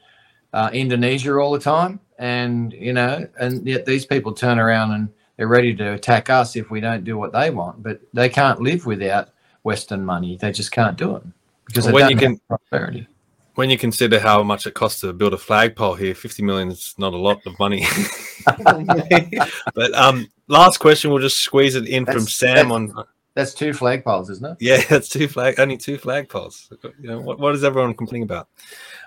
uh, 0.51 0.71
Indonesia 0.73 1.37
all 1.37 1.51
the 1.51 1.59
time, 1.59 1.99
and 2.17 2.73
you 2.73 2.93
know, 2.93 3.27
and 3.39 3.65
yet 3.65 3.85
these 3.85 4.07
people 4.07 4.33
turn 4.33 4.57
around 4.57 4.91
and 4.91 5.09
they're 5.37 5.47
ready 5.47 5.75
to 5.75 5.93
attack 5.93 6.31
us 6.31 6.55
if 6.55 6.71
we 6.71 6.81
don't 6.81 7.03
do 7.03 7.15
what 7.15 7.31
they 7.31 7.51
want. 7.51 7.83
But 7.83 8.01
they 8.11 8.27
can't 8.27 8.59
live 8.59 8.87
without 8.87 9.29
Western 9.61 10.03
money. 10.03 10.35
They 10.35 10.51
just 10.51 10.71
can't 10.71 10.97
do 10.97 11.15
it 11.15 11.23
because 11.67 11.85
they 11.85 11.91
When 11.91 12.09
don't 12.09 12.21
you 12.21 12.27
have 12.29 12.47
prosperity. 12.47 13.07
When 13.53 13.69
you 13.69 13.77
consider 13.77 14.19
how 14.19 14.41
much 14.41 14.65
it 14.65 14.73
costs 14.73 15.01
to 15.01 15.13
build 15.13 15.33
a 15.33 15.37
flagpole 15.37 15.95
here, 15.95 16.15
50 16.15 16.43
million 16.43 16.69
is 16.69 16.95
not 16.97 17.13
a 17.13 17.17
lot 17.17 17.45
of 17.45 17.59
money. 17.59 17.85
but 18.45 19.93
um, 19.93 20.27
last 20.49 20.79
question, 20.79 21.09
we'll 21.11 21.21
just 21.21 21.37
squeeze 21.39 21.75
it 21.75 21.87
in 21.87 22.05
from 22.05 22.27
Sam 22.27 22.69
that's- 22.69 22.71
on. 22.71 23.05
That's 23.35 23.53
two 23.53 23.69
flagpoles, 23.69 24.29
isn't 24.31 24.43
it? 24.45 24.57
Yeah, 24.59 24.83
that's 24.89 25.07
two 25.07 25.27
flag, 25.29 25.59
only 25.61 25.77
two 25.77 25.97
flagpoles. 25.97 26.69
You 26.99 27.09
know, 27.09 27.21
what, 27.21 27.39
what 27.39 27.55
is 27.55 27.63
everyone 27.63 27.93
complaining 27.93 28.23
about? 28.23 28.49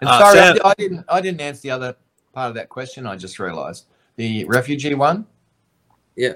And 0.01 0.09
Uh, 0.09 0.19
sorry, 0.19 0.39
Sam- 0.39 0.57
I, 0.65 0.69
I 0.71 0.75
didn't. 0.79 1.05
I 1.09 1.21
didn't 1.21 1.41
answer 1.43 1.61
the 1.61 1.71
other 1.73 1.97
part 2.33 2.49
of 2.49 2.55
that 2.55 2.71
question. 2.71 3.07
I 3.07 3.17
just 3.17 3.39
realised 3.39 3.87
the 4.17 4.45
refugee 4.47 4.95
one. 4.95 5.27
Yeah. 6.17 6.35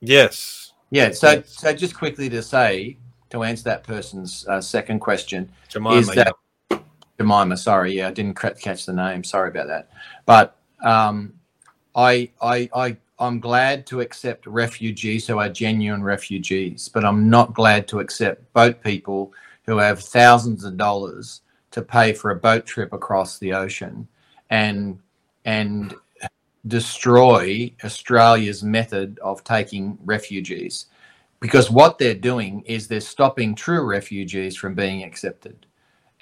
Yes, 0.00 0.72
Yeah. 0.90 1.10
So, 1.12 1.42
so 1.46 1.72
just 1.74 1.94
quickly 1.94 2.28
to 2.30 2.42
say 2.42 2.96
to 3.28 3.42
answer 3.44 3.64
that 3.64 3.84
person's 3.84 4.46
uh, 4.48 4.60
second 4.60 4.98
question, 5.00 5.52
Jemima. 5.68 5.96
is 5.96 6.08
that 6.08 6.34
Jemima? 7.18 7.56
Sorry, 7.56 7.92
yeah, 7.92 8.08
I 8.08 8.12
didn't 8.12 8.34
catch 8.34 8.86
the 8.86 8.92
name. 8.94 9.22
Sorry 9.22 9.50
about 9.50 9.68
that. 9.68 9.90
But 10.26 10.56
um, 10.82 11.34
I, 11.94 12.30
I, 12.40 12.68
I, 12.74 12.96
I'm 13.20 13.38
glad 13.38 13.86
to 13.88 14.00
accept 14.00 14.46
refugees 14.46 15.26
who 15.26 15.38
are 15.38 15.50
genuine 15.50 16.02
refugees, 16.02 16.88
but 16.88 17.04
I'm 17.04 17.28
not 17.28 17.52
glad 17.52 17.86
to 17.88 18.00
accept 18.00 18.50
boat 18.54 18.82
people 18.82 19.34
who 19.66 19.76
have 19.76 20.00
thousands 20.00 20.64
of 20.64 20.78
dollars 20.78 21.42
to 21.72 21.82
pay 21.82 22.14
for 22.14 22.30
a 22.30 22.36
boat 22.36 22.64
trip 22.64 22.94
across 22.94 23.38
the 23.38 23.52
ocean, 23.52 24.08
and 24.48 24.98
and 25.44 25.94
destroy 26.66 27.72
Australia's 27.84 28.62
method 28.62 29.18
of 29.20 29.44
taking 29.44 29.98
refugees. 30.04 30.86
Because 31.40 31.70
what 31.70 31.98
they're 31.98 32.14
doing 32.14 32.62
is 32.66 32.88
they're 32.88 33.00
stopping 33.00 33.54
true 33.54 33.84
refugees 33.86 34.56
from 34.56 34.74
being 34.74 35.04
accepted. 35.04 35.66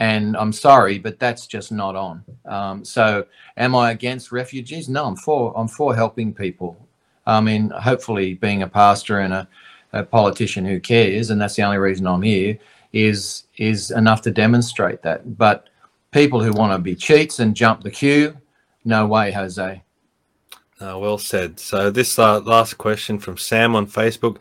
And 0.00 0.36
I'm 0.36 0.52
sorry, 0.52 0.98
but 0.98 1.18
that's 1.18 1.46
just 1.46 1.72
not 1.72 1.96
on. 1.96 2.24
Um, 2.44 2.84
so, 2.84 3.26
am 3.56 3.74
I 3.74 3.90
against 3.90 4.30
refugees? 4.30 4.88
No, 4.88 5.06
I'm 5.06 5.16
for. 5.16 5.52
I'm 5.56 5.66
for 5.66 5.92
helping 5.94 6.32
people. 6.32 6.87
I 7.28 7.40
mean, 7.40 7.70
hopefully, 7.70 8.34
being 8.34 8.62
a 8.62 8.66
pastor 8.66 9.20
and 9.20 9.34
a, 9.34 9.48
a 9.92 10.02
politician 10.02 10.64
who 10.64 10.80
cares, 10.80 11.30
and 11.30 11.40
that's 11.40 11.56
the 11.56 11.62
only 11.62 11.76
reason 11.76 12.06
I'm 12.06 12.22
here, 12.22 12.58
is 12.92 13.44
is 13.58 13.90
enough 13.90 14.22
to 14.22 14.30
demonstrate 14.30 15.02
that. 15.02 15.36
But 15.36 15.68
people 16.10 16.42
who 16.42 16.52
want 16.52 16.72
to 16.72 16.78
be 16.78 16.94
cheats 16.94 17.38
and 17.38 17.54
jump 17.54 17.82
the 17.82 17.90
queue, 17.90 18.36
no 18.84 19.06
way, 19.06 19.30
Jose. 19.30 19.82
Uh, 20.80 20.98
well 20.98 21.18
said. 21.18 21.60
So 21.60 21.90
this 21.90 22.18
uh, 22.18 22.40
last 22.40 22.78
question 22.78 23.18
from 23.18 23.36
Sam 23.36 23.76
on 23.76 23.86
Facebook: 23.86 24.38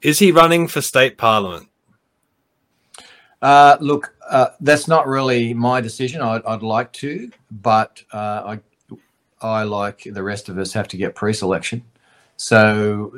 Is 0.00 0.20
he 0.20 0.30
running 0.30 0.68
for 0.68 0.80
state 0.80 1.18
parliament? 1.18 1.68
Uh, 3.40 3.76
look, 3.80 4.14
uh, 4.30 4.50
that's 4.60 4.86
not 4.86 5.08
really 5.08 5.52
my 5.52 5.80
decision. 5.80 6.20
I'd, 6.22 6.44
I'd 6.44 6.62
like 6.62 6.92
to, 6.92 7.32
but 7.50 8.00
uh, 8.12 8.56
I, 8.56 8.96
I 9.40 9.64
like 9.64 10.04
the 10.06 10.22
rest 10.22 10.48
of 10.48 10.58
us 10.58 10.72
have 10.74 10.86
to 10.88 10.96
get 10.96 11.16
pre-selection. 11.16 11.82
So 12.42 13.12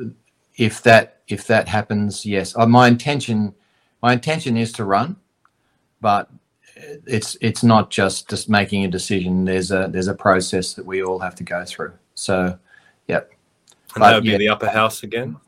if 0.59 0.83
that 0.83 1.23
if 1.29 1.47
that 1.47 1.67
happens, 1.67 2.27
yes, 2.27 2.55
uh, 2.59 2.67
my 2.67 2.89
intention 2.89 3.55
my 4.03 4.13
intention 4.13 4.59
is 4.59 4.71
to 4.73 4.85
run, 4.85 5.17
but 6.03 6.29
it's 7.07 7.35
it's 7.41 7.63
not 7.63 7.89
just 7.91 8.29
just 8.29 8.51
making 8.51 8.85
a 8.85 8.89
decision. 8.89 9.47
There's 9.47 9.71
a 9.71 9.89
there's 9.91 10.09
a 10.09 10.15
process 10.15 10.75
that 10.75 10.85
we 10.85 11.03
all 11.03 11.19
have 11.21 11.35
to 11.37 11.43
go 11.43 11.65
through. 11.65 11.95
So, 12.15 12.59
yep. 13.09 13.31
And 13.95 14.01
But, 14.03 14.11
that 14.11 14.15
would 14.17 14.25
yeah. 14.27 14.33
be 14.37 14.45
the 14.45 14.51
upper 14.51 14.69
house 14.69 15.03
again. 15.03 15.39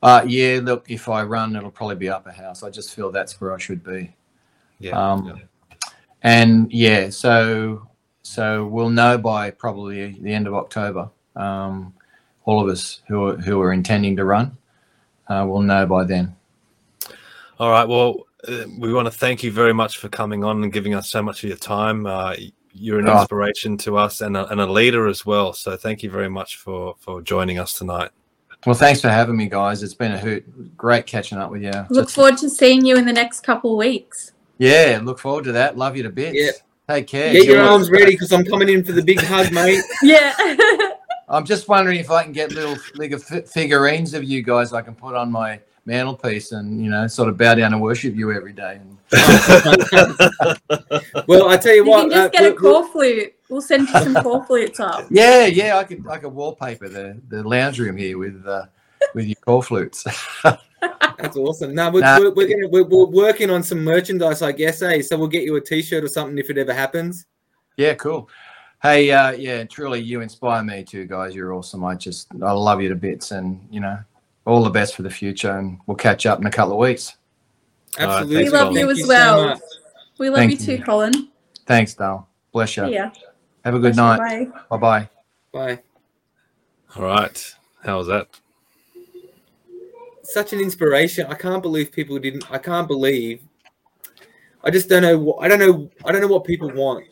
Uh, 0.00 0.24
yeah, 0.24 0.60
look, 0.62 0.88
if 0.88 1.08
I 1.08 1.24
run, 1.24 1.56
it'll 1.56 1.72
probably 1.72 1.96
be 1.96 2.08
upper 2.08 2.30
house. 2.30 2.62
I 2.62 2.70
just 2.70 2.94
feel 2.94 3.10
that's 3.10 3.40
where 3.40 3.52
I 3.52 3.58
should 3.58 3.82
be. 3.82 4.14
Yeah. 4.78 4.92
Um, 4.92 5.26
yeah. 5.26 5.88
And 6.22 6.72
yeah, 6.72 7.10
so 7.10 7.88
so 8.22 8.66
we'll 8.68 8.90
know 8.90 9.18
by 9.18 9.50
probably 9.50 10.12
the 10.12 10.32
end 10.32 10.46
of 10.46 10.54
October. 10.54 11.10
Um, 11.34 11.94
all 12.50 12.60
of 12.62 12.68
us 12.68 13.00
who 13.06 13.26
are, 13.26 13.36
who 13.36 13.60
are 13.60 13.72
intending 13.72 14.16
to 14.16 14.24
run, 14.24 14.56
uh, 15.28 15.46
will 15.48 15.62
know 15.62 15.86
by 15.86 16.02
then. 16.04 16.34
All 17.60 17.70
right. 17.70 17.86
Well, 17.86 18.26
uh, 18.48 18.64
we 18.78 18.92
want 18.92 19.06
to 19.06 19.12
thank 19.12 19.42
you 19.44 19.52
very 19.52 19.72
much 19.72 19.98
for 19.98 20.08
coming 20.08 20.42
on 20.42 20.62
and 20.64 20.72
giving 20.72 20.94
us 20.94 21.08
so 21.08 21.22
much 21.22 21.44
of 21.44 21.48
your 21.48 21.58
time. 21.58 22.06
Uh, 22.06 22.34
you're 22.72 22.98
an 22.98 23.08
Oh. 23.08 23.20
inspiration 23.20 23.76
to 23.78 23.96
us 23.96 24.20
and 24.20 24.36
a, 24.36 24.48
and 24.48 24.60
a 24.60 24.66
leader 24.66 25.06
as 25.06 25.24
well. 25.24 25.52
So 25.52 25.76
thank 25.76 26.02
you 26.02 26.10
very 26.10 26.28
much 26.30 26.56
for 26.56 26.94
for 26.98 27.20
joining 27.22 27.58
us 27.58 27.72
tonight. 27.78 28.10
Well, 28.66 28.74
thanks 28.74 29.00
for 29.00 29.08
having 29.10 29.36
me, 29.36 29.48
guys. 29.48 29.82
It's 29.82 29.94
been 29.94 30.12
a 30.12 30.18
hoot. 30.18 30.76
Great 30.76 31.06
catching 31.06 31.38
up 31.38 31.50
with 31.50 31.62
you. 31.62 31.72
Look 31.90 32.06
Just- 32.06 32.14
forward 32.16 32.36
to 32.38 32.50
seeing 32.50 32.84
you 32.84 32.96
in 32.96 33.06
the 33.06 33.12
next 33.12 33.40
couple 33.40 33.76
weeks. 33.76 34.32
yeah, 34.58 35.00
look 35.02 35.18
forward 35.20 35.44
to 35.44 35.52
that. 35.52 35.76
Love 35.78 35.96
you 35.96 36.02
to 36.02 36.10
bits. 36.10 36.36
Yeah. 36.38 36.50
Take 36.94 37.06
care. 37.06 37.32
Get 37.32 37.46
your 37.46 37.62
arms 37.62 37.88
ready 37.90 38.12
because 38.12 38.32
I'm 38.32 38.44
coming 38.44 38.68
in 38.68 38.82
for 38.84 38.92
the 38.92 39.02
big 39.02 39.20
hug, 39.20 39.52
mate. 39.52 39.80
Yeah. 40.02 40.32
I'm 41.30 41.44
just 41.44 41.68
wondering 41.68 41.98
if 42.00 42.10
I 42.10 42.24
can 42.24 42.32
get 42.32 42.50
little 42.52 42.76
little 42.96 43.18
figurines 43.20 44.14
of 44.14 44.24
you 44.24 44.42
guys 44.42 44.72
I 44.72 44.82
can 44.82 44.94
put 44.94 45.14
on 45.14 45.30
my 45.30 45.60
mantelpiece 45.86 46.52
and 46.52 46.82
you 46.84 46.90
know 46.90 47.06
sort 47.06 47.28
of 47.28 47.38
bow 47.38 47.54
down 47.54 47.72
and 47.72 47.80
worship 47.80 48.14
you 48.16 48.32
every 48.32 48.52
day. 48.52 48.80
Well, 51.26 51.48
I 51.48 51.56
tell 51.56 51.74
you, 51.74 51.84
you 51.84 51.90
what, 51.90 52.02
can 52.02 52.10
just 52.10 52.26
uh, 52.26 52.28
get 52.28 52.42
a 52.52 52.54
we'll- 52.60 52.80
we'll- 52.82 52.88
flute. 52.88 53.34
We'll 53.48 53.60
send 53.62 53.88
you 53.88 53.94
some 54.00 54.14
corflutes 54.14 54.78
up. 54.80 55.06
Yeah, 55.10 55.46
yeah, 55.46 55.76
I 55.78 55.84
could 55.84 56.06
I 56.08 56.18
could 56.18 56.32
wallpaper 56.32 56.88
the 56.88 57.20
the 57.28 57.42
lounge 57.46 57.78
room 57.80 57.96
here 57.96 58.16
with 58.18 58.46
uh, 58.46 58.66
with 59.14 59.26
your 59.26 59.36
corflutes. 59.46 60.04
That's 61.18 61.36
awesome. 61.36 61.74
No, 61.74 61.90
we're, 61.90 62.00
Nah. 62.00 62.18
we're, 62.18 62.30
we're, 62.32 62.46
gonna, 62.48 62.68
we're, 62.68 62.84
we're 62.84 63.06
working 63.06 63.50
on 63.50 63.62
some 63.62 63.82
merchandise, 63.84 64.40
I 64.40 64.52
guess, 64.52 64.80
eh? 64.82 65.02
So 65.02 65.18
we'll 65.18 65.28
get 65.28 65.42
you 65.42 65.56
a 65.56 65.60
T-shirt 65.60 66.02
or 66.04 66.08
something 66.08 66.38
if 66.38 66.48
it 66.48 66.56
ever 66.58 66.72
happens. 66.72 67.26
yeah, 67.76 67.94
cool. 67.94 68.28
Hey, 68.82 69.10
uh, 69.10 69.32
yeah, 69.32 69.64
truly, 69.64 70.00
you 70.00 70.22
inspire 70.22 70.64
me 70.64 70.82
too, 70.82 71.04
guys. 71.06 71.34
You're 71.34 71.52
awesome. 71.52 71.84
I 71.84 71.94
just 71.94 72.28
I 72.42 72.52
love 72.52 72.80
you 72.80 72.88
to 72.88 72.94
bits, 72.94 73.30
and 73.30 73.60
you 73.70 73.80
know, 73.80 73.98
all 74.46 74.62
the 74.62 74.70
best 74.70 74.94
for 74.96 75.02
the 75.02 75.10
future. 75.10 75.58
And 75.58 75.78
we'll 75.86 75.96
catch 75.98 76.24
up 76.24 76.40
in 76.40 76.46
a 76.46 76.50
couple 76.50 76.72
of 76.72 76.78
weeks. 76.78 77.16
All 77.98 78.06
right, 78.06 78.12
Absolutely. 78.20 78.36
thanks, 78.36 78.52
We 78.52 78.58
love 78.58 78.68
Colin. 78.68 78.80
you 78.80 78.90
as 78.90 79.06
well. 79.06 79.44
much. 79.48 79.60
We 80.18 80.28
love 80.30 80.36
Thank 80.38 80.50
you 80.52 80.56
too, 80.56 80.72
you. 80.76 80.82
Colin. 80.84 81.28
Thanks, 81.66 81.94
Dale. 81.94 82.26
Bless 82.52 82.76
you. 82.76 82.86
Yeah. 82.88 83.10
Have 83.64 83.74
a 83.74 83.78
good 83.78 83.96
night. 83.96 84.18
Bye. 84.18 84.60
Bye 84.70 84.76
bye. 84.78 85.08
Bye. 85.52 85.82
All 86.96 87.02
right. 87.04 87.54
How 87.84 87.98
was 87.98 88.06
that? 88.06 88.28
Such 90.22 90.52
an 90.52 90.60
inspiration. 90.60 91.26
I 91.28 91.34
can't 91.34 91.62
believe 91.62 91.92
people 91.92 92.18
didn't. 92.18 92.50
I 92.50 92.58
can't 92.58 92.86
believe. 92.88 93.42
I 94.64 94.70
just 94.70 94.88
don't 94.88 95.02
know. 95.02 95.18
what- 95.18 95.42
I 95.44 95.48
don't 95.48 95.58
know. 95.58 95.90
I 96.04 96.12
don't 96.12 96.20
know 96.22 96.28
what 96.28 96.44
people 96.44 96.70
want. 96.72 97.06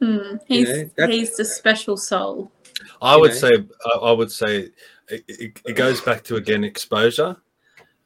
Hmm. 0.00 0.36
He's 0.46 0.68
know, 0.98 1.06
he's 1.06 1.36
the 1.36 1.44
special 1.44 1.96
soul. 1.96 2.50
I 3.00 3.16
would 3.16 3.30
know? 3.30 3.36
say 3.36 3.50
I- 3.86 3.98
I 3.98 4.12
would 4.12 4.30
say 4.30 4.70
it, 5.08 5.24
it, 5.28 5.60
it 5.64 5.72
goes 5.76 6.00
back 6.00 6.22
to 6.24 6.36
again 6.36 6.64
exposure. 6.64 7.36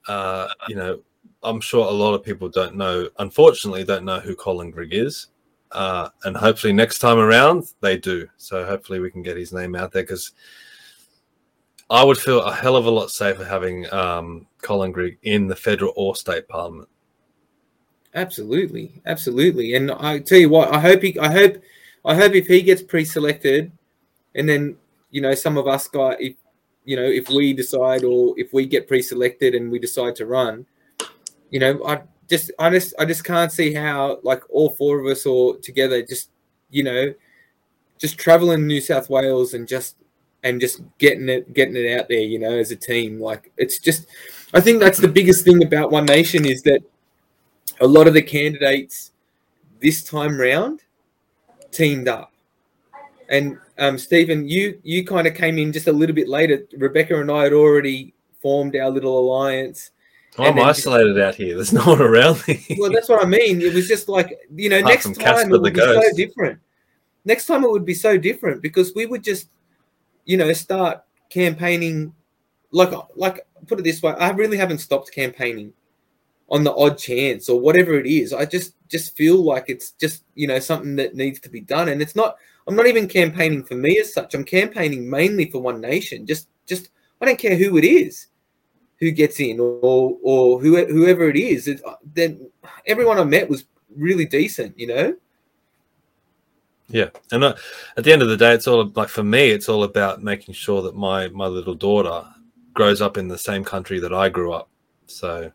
Uh, 0.07 0.49
you 0.69 0.77
know, 0.77 1.01
I'm 1.43 1.61
sure 1.61 1.87
a 1.87 1.91
lot 1.91 2.15
of 2.15 2.23
people 2.23 2.49
don't 2.49 2.77
know, 2.77 3.09
unfortunately, 3.19 3.85
don't 3.85 4.05
know 4.05 4.21
who 4.21 4.35
Colin 4.35 4.71
Grigg 4.71 4.95
is. 4.95 5.29
Uh, 5.73 6.09
and 6.25 6.37
hopefully 6.37 6.73
next 6.73 6.99
time 6.99 7.19
around 7.19 7.73
they 7.81 7.97
do. 7.97 8.29
So 8.39 8.65
hopefully 8.65 8.99
we 8.99 9.11
can 9.11 9.23
get 9.23 9.37
his 9.37 9.53
name 9.53 9.77
out 9.77 9.93
there 9.93 10.03
because 10.03 10.33
I 11.89 12.03
would 12.05 12.19
feel 12.19 12.43
a 12.43 12.53
hell 12.55 12.77
of 12.77 12.87
a 12.87 12.91
lot 12.91 13.11
safer 13.11 13.45
having 13.45 13.93
um, 13.93 14.47
Colin 14.63 14.91
Grigg 14.93 15.19
in 15.23 15.47
the 15.47 15.57
federal 15.57 15.93
or 15.97 16.17
state 16.17 16.49
parliament. 16.49 16.89
Absolutely, 18.15 19.01
absolutely. 19.07 19.75
And 19.75 19.93
I 19.93 20.19
tell 20.19 20.39
you 20.39 20.49
what, 20.49 20.75
I 20.75 20.81
hope 20.81 21.03
he, 21.03 21.19
I 21.19 21.31
hope, 21.31 21.63
I 22.05 22.15
hope 22.15 22.35
if 22.35 22.47
he 22.47 22.63
gets 22.63 22.83
pre-selected, 22.83 23.73
and 24.35 24.49
then 24.49 24.77
you 25.11 25.21
know 25.21 25.35
some 25.35 25.59
of 25.59 25.67
us 25.67 25.89
got, 25.89 26.21
if 26.21 26.35
you 26.85 26.97
know, 26.97 27.05
if 27.05 27.29
we 27.29 27.53
decide 27.53 28.05
or 28.05 28.35
if 28.39 28.53
we 28.53 28.67
get 28.67 28.89
pre-selected 28.89 29.55
and 29.55 29.71
we 29.71 29.79
decide 29.79 30.17
to 30.17 30.27
run, 30.27 30.67
you 31.51 31.61
know, 31.61 31.85
I 31.85 32.03
just, 32.29 32.51
I 32.59 32.71
just, 32.71 32.95
I 32.99 33.05
just 33.05 33.25
can't 33.25 33.53
see 33.53 33.75
how 33.75 34.19
like 34.23 34.43
all 34.51 34.71
four 34.71 35.01
of 35.01 35.07
us 35.07 35.27
or 35.27 35.57
together, 35.59 36.03
just 36.03 36.31
you 36.71 36.83
know, 36.83 37.15
just 37.99 38.19
traveling 38.19 38.67
New 38.67 38.81
South 38.81 39.11
Wales 39.11 39.55
and 39.55 39.69
just 39.69 39.97
and 40.43 40.61
just 40.61 40.81
getting 40.99 41.29
it, 41.29 41.53
getting 41.53 41.77
it 41.77 41.99
out 41.99 42.09
there, 42.09 42.21
you 42.21 42.39
know, 42.39 42.57
as 42.57 42.71
a 42.71 42.77
team. 42.77 43.21
Like 43.21 43.53
it's 43.57 43.79
just, 43.79 44.07
I 44.55 44.61
think 44.61 44.81
that's 44.81 44.99
the 44.99 45.09
biggest 45.09 45.45
thing 45.45 45.63
about 45.63 45.91
One 45.91 46.07
Nation 46.07 46.47
is 46.47 46.63
that 46.63 46.81
a 47.81 47.87
lot 47.87 48.09
of 48.09 48.15
the 48.15 48.23
candidates 48.23 49.13
this 49.81 50.03
time 50.03 50.41
round 50.41 50.83
teamed 51.71 52.09
up. 52.09 52.33
And 53.29 53.59
um, 53.79 53.97
Stephen, 53.97 54.49
you 54.49 54.79
you 54.83 55.05
kind 55.05 55.27
of 55.27 55.35
came 55.35 55.57
in 55.59 55.73
just 55.73 55.87
a 55.87 55.93
little 55.93 56.15
bit 56.15 56.29
later. 56.29 56.67
Rebecca 56.77 57.21
and 57.21 57.31
I 57.31 57.45
had 57.45 57.53
already 57.53 58.13
formed 58.43 58.77
our 58.77 58.91
little 58.91 59.19
alliance. 59.19 59.93
I'm 60.39 60.59
isolated 60.59 61.15
just, 61.15 61.25
out 61.25 61.35
here. 61.35 61.55
There's 61.55 61.73
no 61.73 61.85
one 61.85 62.01
around 62.01 62.43
me. 62.49 62.65
well, 62.79 62.93
that's 62.93 63.09
what 63.09 63.25
I 63.25 63.29
mean. 63.29 63.61
It 63.61 63.75
was 63.75 63.87
just 63.89 64.09
like 64.09 64.39
you 64.55 64.69
know, 64.69 64.79
Apart 64.79 65.07
next 65.07 65.19
time 65.19 65.53
it 65.53 65.61
would 65.61 65.75
be 65.75 65.81
ghost. 65.81 66.11
so 66.11 66.17
different. 66.17 66.59
Next 67.25 67.47
time 67.47 67.65
it 67.65 67.71
would 67.71 67.85
be 67.85 67.95
so 67.95 68.17
different 68.17 68.63
because 68.63 68.95
we 68.95 69.07
would 69.07 69.23
just, 69.23 69.49
you 70.25 70.37
know, 70.37 70.53
start 70.53 71.03
campaigning. 71.29 72.15
Like, 72.73 72.93
like 73.17 73.47
put 73.67 73.81
it 73.81 73.83
this 73.83 74.01
way, 74.01 74.13
I 74.13 74.31
really 74.31 74.57
haven't 74.57 74.79
stopped 74.79 75.13
campaigning 75.13 75.73
on 76.51 76.65
the 76.65 76.75
odd 76.75 76.99
chance 76.99 77.49
or 77.49 77.61
whatever 77.61 77.95
it 77.95 78.07
is. 78.07 78.33
I 78.33 78.45
just 78.45 78.75
just 78.89 79.17
feel 79.17 79.43
like 79.43 79.67
it's 79.69 79.93
just 79.93 80.25
you 80.35 80.47
know 80.47 80.59
something 80.59 80.97
that 80.97 81.15
needs 81.15 81.41
to 81.41 81.49
be 81.49 81.61
done, 81.61 81.89
and 81.89 82.03
it's 82.03 82.17
not. 82.17 82.37
I'm 82.67 82.77
not 82.77 82.87
even 82.87 83.09
campaigning 83.09 83.65
for 83.65 83.75
me 83.75 83.99
as 83.99 84.13
such. 84.13 84.35
I'm 84.35 84.45
campaigning 84.45 85.09
mainly 85.09 85.51
for 85.51 85.61
One 85.61 85.81
Nation. 85.81 86.27
Just 86.27 86.49
just 86.67 86.91
I 87.21 87.27
don't 87.27 87.39
care 87.39 87.57
who 87.57 87.79
it 87.79 87.85
is, 87.85 88.29
who 88.99 89.11
gets 89.11 89.41
in 89.41 89.61
or 89.61 90.17
or 90.23 90.61
who, 90.61 90.85
whoever 90.87 91.29
it 91.29 91.37
is. 91.37 91.69
It, 91.69 91.81
then 92.15 92.51
everyone 92.87 93.19
I 93.19 93.25
met 93.25 93.49
was 93.49 93.65
really 93.97 94.25
decent, 94.25 94.79
you 94.79 94.87
know. 94.87 95.17
Yeah, 96.89 97.11
and 97.31 97.45
uh, 97.45 97.55
at 97.97 98.03
the 98.03 98.13
end 98.13 98.23
of 98.23 98.29
the 98.29 98.37
day, 98.37 98.53
it's 98.53 98.67
all 98.67 98.91
like 98.97 99.09
for 99.09 99.23
me, 99.23 99.51
it's 99.51 99.69
all 99.69 99.85
about 99.85 100.23
making 100.23 100.55
sure 100.55 100.83
that 100.83 100.97
my 100.97 101.29
my 101.29 101.47
little 101.47 101.75
daughter 101.75 102.25
grows 102.75 103.01
up 103.01 103.17
in 103.17 103.29
the 103.29 103.39
same 103.39 103.65
country 103.65 104.01
that 104.01 104.13
I 104.13 104.29
grew 104.29 104.53
up. 104.53 104.69
So 105.07 105.53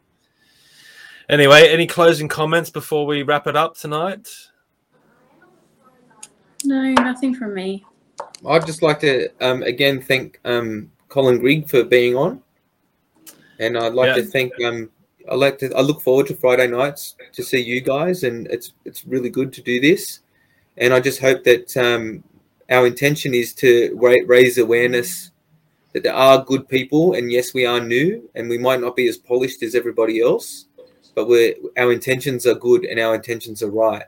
Anyway, 1.27 1.68
any 1.68 1.88
closing 1.88 2.27
comments 2.27 2.69
before 2.69 3.06
we 3.06 3.23
wrap 3.23 3.47
it 3.47 3.56
up 3.56 3.76
tonight? 3.76 4.30
No, 6.64 6.93
nothing 6.93 7.34
from 7.34 7.53
me. 7.53 7.84
I'd 8.47 8.65
just 8.65 8.81
like 8.81 8.99
to 8.99 9.30
um, 9.41 9.64
again 9.64 10.02
thank 10.02 10.39
um, 10.45 10.91
Colin 11.10 11.39
Grigg 11.39 11.68
for 11.69 11.84
being 11.84 12.15
on, 12.15 12.41
and 13.60 13.77
I'd 13.77 13.93
like 13.93 14.15
yeah. 14.15 14.15
to 14.15 14.23
thank. 14.23 14.53
Um, 14.64 14.89
I 15.30 15.35
like 15.35 15.57
to. 15.60 15.73
I 15.76 15.81
look 15.81 16.02
forward 16.02 16.27
to 16.27 16.35
Friday 16.35 16.68
nights 16.68 17.15
to 17.34 17.43
see 17.43 17.61
you 17.61 17.81
guys, 17.81 18.23
and 18.23 18.47
it's 18.47 18.73
it's 18.84 19.06
really 19.06 19.30
good 19.30 19.52
to 19.53 19.61
do 19.61 19.80
this. 19.80 20.19
And 20.77 20.93
I 20.93 20.99
just 20.99 21.22
hope 21.22 21.43
that 21.45 21.76
um, 21.77 22.23
our 22.69 22.85
intention 22.85 23.34
is 23.34 23.53
to 23.56 23.97
raise 24.27 24.57
awareness 24.57 25.31
that 25.93 26.03
there 26.03 26.14
are 26.14 26.43
good 26.43 26.68
people, 26.68 27.14
and 27.14 27.31
yes, 27.31 27.53
we 27.53 27.65
are 27.65 27.80
new, 27.80 28.30
and 28.35 28.49
we 28.49 28.57
might 28.57 28.81
not 28.81 28.97
be 28.97 29.07
as 29.07 29.18
polished 29.18 29.64
as 29.64 29.76
everybody 29.76 30.22
else, 30.22 30.65
but 31.16 31.28
we're 31.28 31.56
our 31.78 31.92
intentions 31.92 32.46
are 32.46 32.56
good 32.56 32.86
and 32.86 33.00
our 33.00 33.16
intentions 33.16 33.64
are 33.64 33.72
right. 33.72 34.04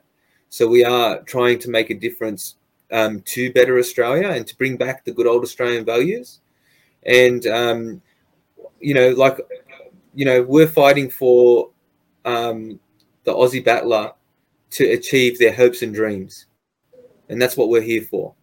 So 0.50 0.68
we 0.68 0.84
are 0.84 1.22
trying 1.24 1.60
to 1.60 1.70
make 1.70 1.90
a 1.90 1.96
difference 1.96 2.56
um, 2.92 3.22
to 3.22 3.52
better 3.54 3.78
Australia 3.80 4.30
and 4.30 4.46
to 4.48 4.58
bring 4.58 4.78
back 4.78 5.04
the 5.04 5.12
good 5.12 5.28
old 5.28 5.44
Australian 5.44 5.86
values. 5.86 6.42
And 7.04 7.46
um, 7.48 8.02
you 8.80 8.94
know, 8.94 9.10
like 9.10 9.40
you 10.14 10.26
know, 10.26 10.44
we're 10.44 10.68
fighting 10.68 11.10
for 11.10 11.72
um, 12.26 12.80
the 13.24 13.34
Aussie 13.34 13.64
battler 13.64 14.14
to 14.72 14.84
achieve 14.92 15.40
their 15.40 15.54
hopes 15.54 15.82
and 15.82 15.94
dreams, 15.94 16.46
and 17.30 17.42
that's 17.42 17.56
what 17.56 17.70
we're 17.70 17.82
here 17.82 18.02
for. 18.02 18.34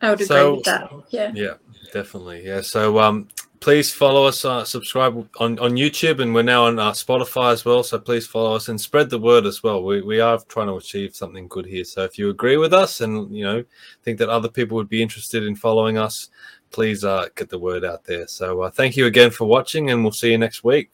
I 0.00 0.10
would 0.10 0.20
agree 0.20 0.26
so, 0.26 0.54
with 0.56 0.64
that. 0.64 0.92
Yeah. 1.10 1.30
Yeah, 1.34 1.54
definitely. 1.92 2.44
Yeah. 2.44 2.60
So 2.60 2.98
um, 2.98 3.28
please 3.62 3.94
follow 3.94 4.26
us, 4.26 4.44
uh, 4.44 4.64
subscribe 4.64 5.16
on, 5.38 5.56
on 5.60 5.72
YouTube, 5.72 6.20
and 6.20 6.34
we're 6.34 6.42
now 6.42 6.66
on 6.66 6.80
uh, 6.80 6.90
Spotify 6.90 7.52
as 7.52 7.64
well. 7.64 7.84
So 7.84 7.96
please 7.96 8.26
follow 8.26 8.56
us 8.56 8.68
and 8.68 8.78
spread 8.78 9.08
the 9.08 9.20
word 9.20 9.46
as 9.46 9.62
well. 9.62 9.84
We, 9.84 10.02
we 10.02 10.18
are 10.18 10.38
trying 10.48 10.66
to 10.66 10.74
achieve 10.74 11.14
something 11.14 11.46
good 11.46 11.64
here. 11.64 11.84
So 11.84 12.02
if 12.02 12.18
you 12.18 12.28
agree 12.28 12.56
with 12.56 12.74
us 12.74 13.00
and 13.00 13.34
you 13.34 13.44
know 13.44 13.64
think 14.02 14.18
that 14.18 14.28
other 14.28 14.48
people 14.48 14.76
would 14.76 14.88
be 14.88 15.00
interested 15.00 15.44
in 15.44 15.54
following 15.54 15.96
us, 15.96 16.30
please 16.70 17.04
uh, 17.04 17.28
get 17.36 17.48
the 17.48 17.58
word 17.58 17.84
out 17.84 18.04
there. 18.04 18.26
So 18.26 18.62
uh, 18.62 18.70
thank 18.70 18.96
you 18.96 19.06
again 19.06 19.30
for 19.30 19.44
watching, 19.44 19.90
and 19.90 20.02
we'll 20.02 20.12
see 20.12 20.32
you 20.32 20.38
next 20.38 20.64
week. 20.64 20.90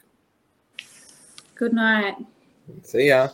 Good 1.55 1.73
night. 1.73 2.17
See 2.83 3.09
ya. 3.09 3.31